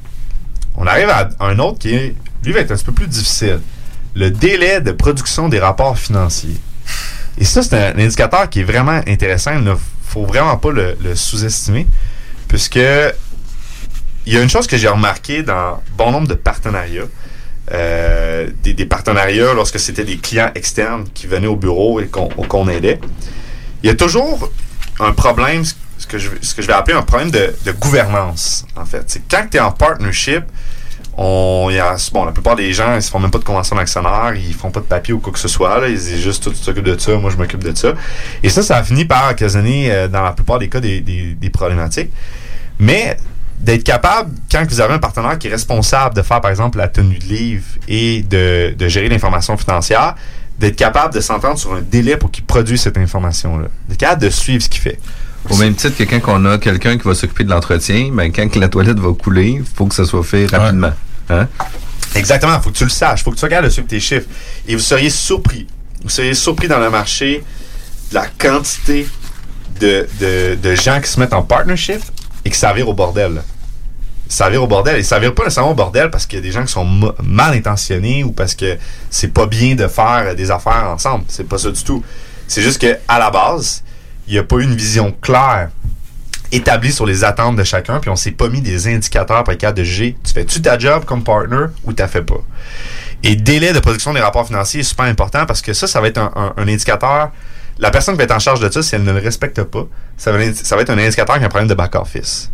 on 0.78 0.86
arrive 0.86 1.10
à 1.10 1.30
un 1.40 1.58
autre 1.60 1.80
qui 1.80 2.14
lui, 2.44 2.52
va 2.52 2.60
être 2.60 2.72
un 2.72 2.76
petit 2.76 2.86
peu 2.86 2.92
plus 2.92 3.08
difficile. 3.08 3.62
Le 4.14 4.30
délai 4.30 4.82
de 4.82 4.92
production 4.92 5.50
des 5.50 5.60
rapports 5.60 5.98
financiers. 5.98 6.58
Et 7.38 7.46
ça, 7.46 7.62
c'est 7.62 7.76
un 7.76 8.00
indicateur 8.00 8.50
qui 8.50 8.62
est 8.62 8.64
vraiment 8.64 9.02
intéressant. 9.08 9.54
Il 9.54 9.64
ne 9.64 9.74
faut 10.04 10.26
vraiment 10.26 10.58
pas 10.58 10.72
le, 10.72 10.96
sous-estimer, 11.16 11.88
puisque 12.48 12.76
il 12.76 14.34
y 14.34 14.38
a 14.38 14.42
une 14.42 14.50
chose 14.50 14.68
que 14.68 14.78
j'ai 14.78 14.88
remarqué 14.88 15.44
dans 15.44 15.82
bon 15.98 16.12
nombre 16.12 16.28
de 16.28 16.34
partenariats, 16.34 17.04
euh, 17.74 18.50
des, 18.64 18.86
partenariats 18.86 19.54
lorsque 19.54 19.80
c'était 19.80 20.04
des 20.04 20.18
clients 20.18 20.52
externes 20.56 21.06
qui 21.14 21.28
venaient 21.28 21.48
au 21.48 21.56
bureau 21.56 22.00
et 22.00 22.08
qu'on 22.08 22.28
qu'on 22.28 22.70
aidait. 22.70 23.00
Il 23.84 23.88
y 23.88 23.90
a 23.90 23.96
toujours 23.96 24.52
un 25.00 25.12
problème, 25.12 25.64
ce 25.98 26.08
que 26.08 26.18
je, 26.18 26.30
ce 26.42 26.54
que 26.54 26.62
je 26.62 26.68
vais 26.68 26.74
appeler 26.74 26.96
un 26.96 27.02
problème 27.02 27.32
de, 27.32 27.56
de 27.66 27.72
gouvernance, 27.72 28.66
en 28.76 28.86
fait. 28.86 29.04
C'est 29.08 29.22
quand 29.30 29.46
tu 29.50 29.58
es 29.58 29.60
en 29.60 29.72
partnership, 29.72 30.44
on, 31.18 31.70
y 31.72 31.80
a, 31.80 31.96
bon, 32.12 32.26
la 32.26 32.32
plupart 32.34 32.58
des 32.58 32.74
gens, 32.74 32.96
ils 32.96 33.02
se 33.02 33.10
font 33.10 33.20
même 33.20 33.32
pas 33.32 33.38
de 33.38 33.46
convention 33.46 33.78
d'actionnaire, 33.78 34.34
ils 34.36 34.54
font 34.54 34.70
pas 34.72 34.82
de 34.82 34.86
papier 34.86 35.14
ou 35.14 35.20
quoi 35.20 35.32
que 35.32 35.40
ce 35.40 35.48
soit. 35.48 35.80
Là, 35.80 35.88
ils 35.88 35.98
disent 35.98 36.22
juste, 36.22 36.54
tu 36.54 36.60
t'occupes 36.60 36.84
de 36.84 36.98
ça, 36.98 37.14
moi, 37.16 37.32
je 37.32 37.38
m'occupe 37.38 37.64
de 37.64 37.74
ça. 37.76 37.94
Et 38.44 38.50
ça, 38.50 38.62
ça 38.62 38.78
a 38.78 38.84
fini 38.84 39.06
par 39.06 39.32
occasionner, 39.32 39.92
euh, 39.92 40.08
dans 40.10 40.24
la 40.24 40.34
plupart 40.34 40.60
des 40.60 40.68
cas, 40.68 40.82
des, 40.82 41.00
des, 41.00 41.34
des 41.34 41.50
problématiques. 41.50 42.12
Mais 42.80 43.16
d'être 43.60 43.86
capable, 43.86 44.32
quand 44.52 44.66
vous 44.68 44.82
avez 44.82 44.96
un 44.96 45.00
partenaire 45.00 45.40
qui 45.40 45.48
est 45.48 45.52
responsable 45.52 46.16
de 46.16 46.22
faire, 46.22 46.42
par 46.42 46.52
exemple, 46.52 46.78
la 46.78 46.90
tenue 46.90 47.18
de 47.18 47.26
livre 47.26 47.64
et 47.88 48.22
de, 48.22 48.76
de 48.78 48.88
gérer 48.90 49.08
l'information 49.08 49.56
financière, 49.56 50.16
d'être 50.60 50.76
capable 50.76 51.14
de 51.14 51.22
s'entendre 51.22 51.58
sur 51.58 51.74
un 51.74 51.82
délai 51.82 52.18
pour 52.18 52.30
qu'il 52.32 52.44
produise 52.44 52.82
cette 52.82 52.98
information-là. 52.98 53.68
D'être 53.88 54.00
capable 54.00 54.22
de 54.22 54.30
suivre 54.30 54.62
ce 54.62 54.68
qu'il 54.70 54.82
fait. 54.82 55.00
Au 55.50 55.56
même 55.58 55.76
titre 55.76 55.98
que 55.98 56.04
quand 56.04 56.22
on 56.28 56.46
a 56.46 56.58
quelqu'un 56.58 56.98
qui 56.98 57.08
va 57.08 57.14
s'occuper 57.14 57.44
de 57.44 57.50
l'entretien, 57.50 58.10
ben 58.12 58.32
quand 58.32 58.50
que 58.50 58.60
la 58.60 58.68
toilette 58.68 59.00
va 59.00 59.14
couler, 59.14 59.60
il 59.60 59.64
faut 59.64 59.86
que 59.86 59.96
ça 59.96 60.06
soit 60.06 60.24
fait 60.24 60.48
rapidement. 60.48 60.92
Hein? 61.30 61.48
Exactement, 62.16 62.56
il 62.56 62.62
faut 62.62 62.72
que 62.72 62.78
tu 62.78 62.84
le 62.84 62.90
saches, 62.90 63.22
il 63.22 63.24
faut 63.24 63.30
que 63.32 63.36
tu 63.36 63.42
sois 63.42 63.50
capable 63.50 63.68
de 63.68 63.74
suivre 63.74 63.88
tes 63.88 64.00
chiffres. 64.00 64.28
Et 64.68 64.76
vous 64.76 64.82
seriez 64.82 65.10
surpris, 65.10 65.68
vous 66.04 66.10
seriez 66.10 66.34
surpris 66.34 66.68
dans 66.68 66.80
le 66.80 66.90
marché 66.90 67.44
de 68.10 68.16
la 68.16 68.26
quantité 68.28 69.08
de, 69.80 70.08
de, 70.20 70.56
de 70.62 70.76
gens 70.76 71.00
qui 71.02 71.10
se 71.10 71.20
mettent 71.20 71.34
en 71.34 71.44
partnership 71.44 72.02
et 72.44 72.50
qui 72.50 72.58
s'avirent 72.58 72.90
au 72.90 72.94
bordel. 72.94 73.36
là. 73.36 73.42
S'avirent 74.28 74.64
au 74.64 74.68
bordel. 74.68 74.98
Et 74.98 75.04
s'avirent 75.04 75.36
pas 75.36 75.44
nécessairement 75.44 75.72
au 75.72 75.76
bordel 75.76 76.10
parce 76.10 76.26
qu'il 76.26 76.40
y 76.40 76.42
a 76.42 76.46
des 76.46 76.52
gens 76.52 76.64
qui 76.66 76.72
sont 76.72 76.86
mal 77.22 77.54
intentionnés 77.54 78.24
ou 78.24 78.32
parce 78.32 78.56
que 78.56 78.78
c'est 79.10 79.34
pas 79.34 79.46
bien 79.46 79.76
de 79.76 79.88
faire 79.88 80.36
des 80.36 80.50
affaires 80.50 80.90
ensemble. 80.90 81.26
C'est 81.28 81.48
pas 81.48 81.58
ça 81.58 81.70
du 81.70 81.84
tout. 81.84 82.04
C'est 82.48 82.62
juste 82.62 82.82
que 82.82 82.98
à 83.08 83.20
la 83.20 83.30
base, 83.30 83.84
il 84.28 84.34
n'y 84.34 84.40
a 84.40 84.44
pas 84.44 84.58
eu 84.58 84.64
une 84.64 84.76
vision 84.76 85.16
claire 85.22 85.70
établie 86.52 86.92
sur 86.92 87.06
les 87.06 87.24
attentes 87.24 87.56
de 87.56 87.64
chacun, 87.64 88.00
puis 88.00 88.10
on 88.10 88.16
s'est 88.16 88.32
pas 88.32 88.50
mis 88.50 88.62
des 88.62 88.88
indicateurs 88.88 89.44
pour 89.44 89.54
être 89.54 89.74
de 89.74 89.84
juger. 89.84 90.16
Tu 90.24 90.34
fais-tu 90.34 90.62
ta 90.62 90.78
job 90.78 91.06
comme 91.06 91.24
partner 91.24 91.66
ou 91.84 91.94
tu 91.94 92.08
fait 92.08 92.22
pas? 92.22 92.42
Et 93.24 93.36
délai 93.36 93.74
de 93.74 93.80
production 93.80 94.14
des 94.14 94.22
rapports 94.22 94.46
financiers 94.46 94.82
est 94.82 94.84
super 94.84 95.06
important 95.06 95.46
parce 95.46 95.62
que 95.62 95.74
ça, 95.74 95.88
ça 95.88 96.00
va 96.02 96.08
être 96.08 96.20
un, 96.20 96.54
indicateur. 96.58 97.32
La 97.80 97.92
personne 97.92 98.14
qui 98.14 98.20
va 98.20 98.24
être 98.26 98.36
en 98.36 98.40
charge 98.40 98.60
de 98.60 98.70
ça, 98.70 98.82
si 98.82 98.96
elle 98.96 99.04
ne 99.04 99.12
le 99.12 99.20
respecte 99.20 99.62
pas, 99.64 99.86
ça 100.18 100.32
va, 100.32 100.54
ça 100.54 100.76
va 100.76 100.82
être 100.82 100.92
un 100.92 100.98
indicateur 100.98 101.38
qui 101.38 101.44
a 101.44 101.46
un 101.46 101.50
problème 101.50 101.68
de 101.68 101.74
back-office. 101.74 102.52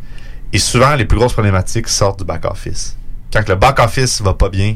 Et 0.54 0.60
souvent, 0.60 0.96
les 0.96 1.06
plus 1.06 1.18
grosses 1.18 1.34
problématiques 1.34 1.88
sortent 1.88 2.20
du 2.20 2.26
back-office. 2.26 2.98
Quand 3.32 3.48
le 3.48 3.56
back-office 3.56 4.22
va 4.22 4.34
pas 4.34 4.50
bien, 4.50 4.76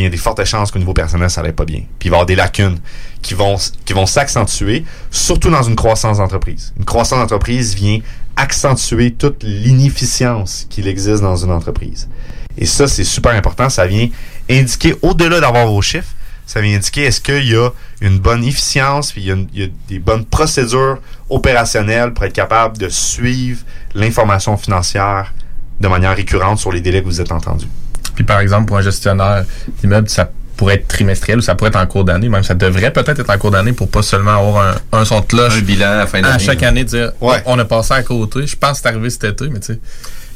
il 0.00 0.04
y 0.04 0.06
a 0.06 0.10
des 0.10 0.16
fortes 0.16 0.44
chances 0.44 0.70
qu'au 0.70 0.78
niveau 0.78 0.94
personnel, 0.94 1.28
ça 1.30 1.42
n'allait 1.42 1.52
pas 1.52 1.64
bien. 1.64 1.82
Puis 1.98 2.08
il 2.08 2.10
va 2.10 2.16
y 2.16 2.18
avoir 2.18 2.26
des 2.26 2.34
lacunes 2.34 2.78
qui 3.20 3.34
vont, 3.34 3.56
qui 3.84 3.92
vont 3.92 4.06
s'accentuer, 4.06 4.84
surtout 5.10 5.50
dans 5.50 5.62
une 5.62 5.76
croissance 5.76 6.18
d'entreprise. 6.18 6.72
Une 6.78 6.84
croissance 6.84 7.18
d'entreprise 7.18 7.74
vient 7.74 7.98
accentuer 8.36 9.12
toute 9.12 9.42
l'inefficience 9.42 10.66
qu'il 10.70 10.88
existe 10.88 11.22
dans 11.22 11.36
une 11.36 11.50
entreprise. 11.50 12.08
Et 12.56 12.66
ça, 12.66 12.88
c'est 12.88 13.04
super 13.04 13.32
important. 13.32 13.68
Ça 13.68 13.86
vient 13.86 14.08
indiquer, 14.50 14.94
au-delà 15.02 15.40
d'avoir 15.40 15.66
vos 15.66 15.82
chiffres, 15.82 16.14
ça 16.46 16.60
vient 16.60 16.76
indiquer 16.76 17.04
est-ce 17.04 17.20
qu'il 17.20 17.48
y 17.48 17.56
a 17.56 17.70
une 18.00 18.18
bonne 18.18 18.44
efficience, 18.44 19.12
puis 19.12 19.22
il 19.22 19.28
y, 19.28 19.32
a 19.32 19.36
il 19.54 19.60
y 19.60 19.64
a 19.64 19.68
des 19.88 19.98
bonnes 19.98 20.24
procédures 20.24 20.98
opérationnelles 21.30 22.12
pour 22.12 22.24
être 22.24 22.32
capable 22.32 22.78
de 22.78 22.88
suivre 22.88 23.60
l'information 23.94 24.56
financière 24.56 25.32
de 25.80 25.88
manière 25.88 26.14
récurrente 26.14 26.58
sur 26.58 26.72
les 26.72 26.80
délais 26.80 27.00
que 27.00 27.06
vous 27.06 27.20
êtes 27.20 27.32
entendus. 27.32 27.68
Puis 28.14 28.24
par 28.24 28.40
exemple, 28.40 28.66
pour 28.66 28.76
un 28.78 28.82
gestionnaire 28.82 29.44
d'immeuble, 29.80 30.08
ça 30.08 30.30
pourrait 30.56 30.74
être 30.74 30.88
trimestriel 30.88 31.38
ou 31.38 31.42
ça 31.42 31.54
pourrait 31.54 31.70
être 31.70 31.76
en 31.76 31.86
cours 31.86 32.04
d'année. 32.04 32.28
Même 32.28 32.42
ça 32.42 32.54
devrait 32.54 32.92
peut-être 32.92 33.18
être 33.20 33.30
en 33.30 33.38
cours 33.38 33.50
d'année 33.50 33.72
pour 33.72 33.88
pas 33.88 34.02
seulement 34.02 34.32
avoir 34.38 34.76
un, 34.92 34.98
un 35.00 35.04
son 35.04 35.20
de 35.20 35.24
cloche 35.26 35.54
Un 35.58 35.62
bilan 35.62 35.86
à 35.92 35.96
la 35.96 36.06
fin 36.06 36.18
à 36.18 36.22
d'année. 36.32 36.44
chaque 36.44 36.62
année, 36.62 36.84
dire 36.84 37.12
Ouais. 37.20 37.42
on 37.46 37.58
a 37.58 37.64
passé 37.64 37.94
à 37.94 38.02
côté. 38.02 38.46
Je 38.46 38.54
pense 38.56 38.72
que 38.72 38.82
c'est 38.82 38.88
arrivé 38.88 39.10
cet 39.10 39.24
été, 39.24 39.48
mais 39.48 39.60
tu 39.60 39.72
sais. 39.74 39.80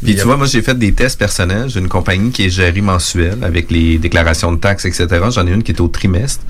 Puis 0.04 0.14
tu 0.14 0.22
vois, 0.22 0.36
moi 0.36 0.46
j'ai 0.46 0.60
fait 0.60 0.78
des 0.78 0.92
tests 0.92 1.18
personnels. 1.18 1.68
J'ai 1.70 1.80
une 1.80 1.88
compagnie 1.88 2.30
qui 2.30 2.44
est 2.44 2.50
gérée 2.50 2.82
mensuelle 2.82 3.38
avec 3.42 3.70
les 3.70 3.96
déclarations 3.96 4.52
de 4.52 4.58
taxes, 4.58 4.84
etc. 4.84 5.06
J'en 5.30 5.46
ai 5.46 5.50
une 5.52 5.62
qui 5.62 5.72
est 5.72 5.80
au 5.80 5.88
trimestre. 5.88 6.42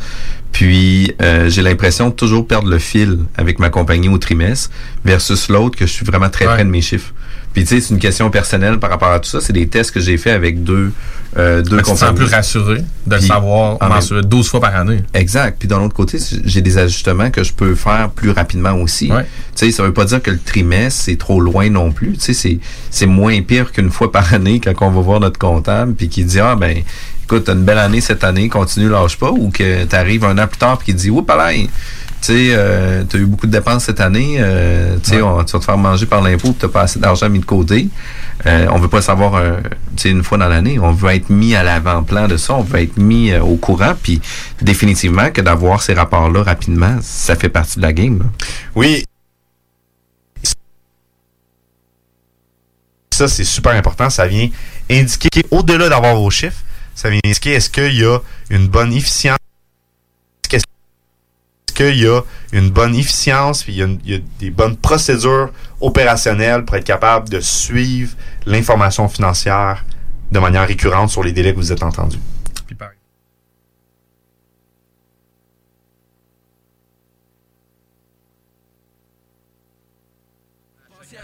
Puis 0.53 1.15
euh, 1.23 1.49
j'ai 1.49 1.63
l'impression 1.63 2.09
de 2.09 2.15
toujours 2.15 2.47
perdre 2.47 2.69
le 2.69 2.79
fil 2.79 3.19
avec 3.37 3.59
ma 3.59 3.69
compagnie 3.69 4.09
au 4.09 4.19
trimestre 4.19 4.71
versus 5.05 5.49
l'autre 5.49 5.77
que 5.79 5.87
je 5.87 5.93
suis 5.93 6.05
vraiment 6.05 6.29
très 6.31 6.47
Ouais. 6.47 6.55
près 6.55 6.65
de 6.65 6.71
mes 6.71 6.81
chiffres. 6.81 7.13
Puis 7.57 7.65
tu 7.65 7.75
sais, 7.77 7.81
c'est 7.81 7.95
une 7.95 8.01
question 8.01 8.29
personnelle 8.29 8.79
par 8.79 8.91
rapport 8.91 9.09
à 9.09 9.19
tout 9.19 9.31
ça. 9.31 9.41
C'est 9.41 9.55
des 9.55 9.67
tests 9.67 9.91
que 9.91 9.99
j'ai 9.99 10.19
fait 10.19 10.31
avec 10.33 10.63
deux, 10.63 10.93
euh, 11.39 11.63
deux 11.63 11.79
tu 11.79 11.83
te 11.85 11.89
sens 11.89 12.01
compagnies. 12.01 12.19
plus 12.27 12.35
rassuré 12.35 12.85
de 13.07 13.15
le 13.15 13.21
savoir 13.23 13.79
en 13.81 13.87
même- 13.87 13.95
mensuel 13.95 14.27
12 14.27 14.47
fois 14.51 14.61
par 14.61 14.77
année. 14.77 14.99
Exact. 15.15 15.57
Puis 15.59 15.67
d'un 15.67 15.81
autre 15.81 15.95
côté, 15.95 16.19
j'ai 16.45 16.61
des 16.61 16.77
ajustements 16.77 17.31
que 17.31 17.43
je 17.43 17.55
peux 17.55 17.75
faire 17.75 18.11
plus 18.11 18.31
rapidement 18.31 18.75
aussi. 18.75 19.11
Ouais. 19.11 19.23
Tu 19.55 19.65
sais, 19.65 19.71
ça 19.71 19.85
veut 19.85 19.95
pas 19.95 20.05
dire 20.05 20.21
que 20.21 20.31
le 20.31 20.39
trimestre 20.39 21.01
c'est 21.05 21.17
trop 21.17 21.41
loin 21.41 21.71
non 21.71 21.93
plus. 21.93 22.13
Tu 22.19 22.21
sais, 22.21 22.35
c'est 22.35 22.59
c'est 22.91 23.07
moins 23.07 23.41
pire 23.41 23.73
qu'une 23.73 23.91
fois 23.91 24.13
par 24.13 24.35
année 24.35 24.61
quand 24.61 24.75
on 24.87 24.91
va 24.91 25.01
voir 25.01 25.21
notre 25.21 25.39
comptable 25.39 25.95
puis 25.95 26.11
qui 26.11 26.25
dit 26.25 26.39
ah 26.41 26.57
ben 26.57 26.83
écoute 27.25 27.45
t'as 27.45 27.55
une 27.55 27.65
belle 27.65 27.79
année 27.79 28.03
cette 28.03 28.23
année, 28.23 28.51
continue 28.51 28.91
lâche 28.91 29.17
pas 29.17 29.31
ou 29.31 29.49
que 29.49 29.85
tu 29.87 29.97
arrives 29.97 30.27
un 30.27 30.37
an 30.37 30.47
plus 30.47 30.59
tard 30.59 30.77
puis 30.77 30.89
qui 30.93 30.95
dit 30.95 31.09
oups 31.09 31.27
tu 32.27 32.33
sais, 32.33 32.49
euh, 32.55 33.05
t'as 33.09 33.19
eu 33.19 33.25
beaucoup 33.27 33.47
de 33.47 33.53
dépenses 33.53 33.85
cette 33.85 34.01
année, 34.01 34.37
euh, 34.41 34.97
tu 35.03 35.11
sais, 35.11 35.23
on- 35.23 35.45
tu 35.45 35.53
vas 35.53 35.59
te 35.61 35.65
faire 35.65 35.79
manger 35.79 36.07
par 36.07 36.23
l'impôt, 36.23 36.49
puis 36.49 36.57
t'as 36.61 36.69
pas 36.69 36.83
assez 36.83 36.99
d'argent 36.99 37.29
mis 37.29 37.39
de 37.39 37.45
côté. 37.45 37.89
Euh, 38.47 38.67
on 38.71 38.79
veut 38.79 38.89
pas 38.89 39.01
savoir, 39.01 39.35
euh, 39.37 39.61
tu 39.97 40.03
sais, 40.03 40.11
une 40.11 40.23
fois 40.25 40.37
dans 40.37 40.49
l'année. 40.49 40.79
On 40.79 40.93
veut 40.93 41.11
être 41.15 41.31
mis 41.31 41.55
à 41.55 41.63
l'avant-plan 41.63 42.27
de 42.29 42.37
ça. 42.37 42.55
On 42.55 42.63
veut 42.63 42.81
être 42.83 42.97
mis 42.97 43.31
euh, 43.31 43.41
au 43.43 43.57
courant. 43.57 43.95
Puis 44.03 44.21
définitivement 44.61 45.31
que 45.31 45.41
d'avoir 45.41 45.83
ces 45.83 45.95
rapports-là 45.95 46.43
rapidement, 46.43 46.97
ça 47.01 47.35
fait 47.37 47.49
partie 47.49 47.77
de 47.79 47.83
la 47.83 47.93
game. 47.93 48.19
là. 48.19 48.25
Oui. 48.75 49.05
Ça, 53.15 53.29
c'est 53.29 53.45
super 53.45 53.73
important. 53.73 54.11
Ça 54.11 54.27
vient 54.27 54.49
indiquer, 54.91 55.45
au-delà 55.51 55.89
d'avoir 55.89 56.17
vos 56.17 56.31
chiffres, 56.31 56.63
ça 56.95 57.09
vient 57.09 57.21
indiquer 57.25 57.53
est-ce 57.53 57.71
qu'il 57.71 57.95
y 57.97 58.05
a 58.05 58.19
une 58.51 58.69
bonne 58.69 58.93
efficience. 58.93 59.39
Qu'il 61.77 61.97
y 61.99 62.07
a 62.07 62.23
une 62.53 62.71
bonne 62.71 62.95
efficience, 62.95 63.63
puis 63.63 63.75
il 63.75 64.11
y 64.11 64.15
a 64.15 64.19
des 64.41 64.51
bonnes 64.51 64.77
procédures 64.77 65.51
opérationnelles 65.81 66.65
pour 66.65 66.77
être 66.77 66.85
capable 66.85 67.29
de 67.29 67.41
suivre 67.41 68.15
l'information 68.47 69.09
financière 69.09 69.85
de 70.33 70.39
manière 70.39 70.67
récurrente 70.67 71.11
sur 71.11 71.23
les 71.23 71.33
délais 71.33 71.53
que 71.53 71.59
vous 71.59 71.73
êtes 71.73 71.83
entendus. 71.83 72.19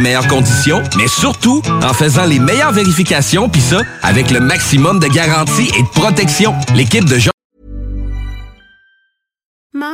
meilleures 0.00 0.28
conditions, 0.28 0.82
mais 0.96 1.08
surtout 1.08 1.62
en 1.82 1.92
faisant 1.92 2.24
les 2.24 2.38
meilleures 2.38 2.72
vérifications, 2.72 3.48
puis 3.48 3.60
ça, 3.60 3.82
avec 4.02 4.30
le 4.30 4.40
maximum 4.40 4.98
de 4.98 5.08
garantie 5.08 5.70
et 5.78 5.82
de 5.82 5.88
protection. 5.88 6.54
L'équipe 6.74 7.04
de 7.04 7.18
Jean 7.18 7.30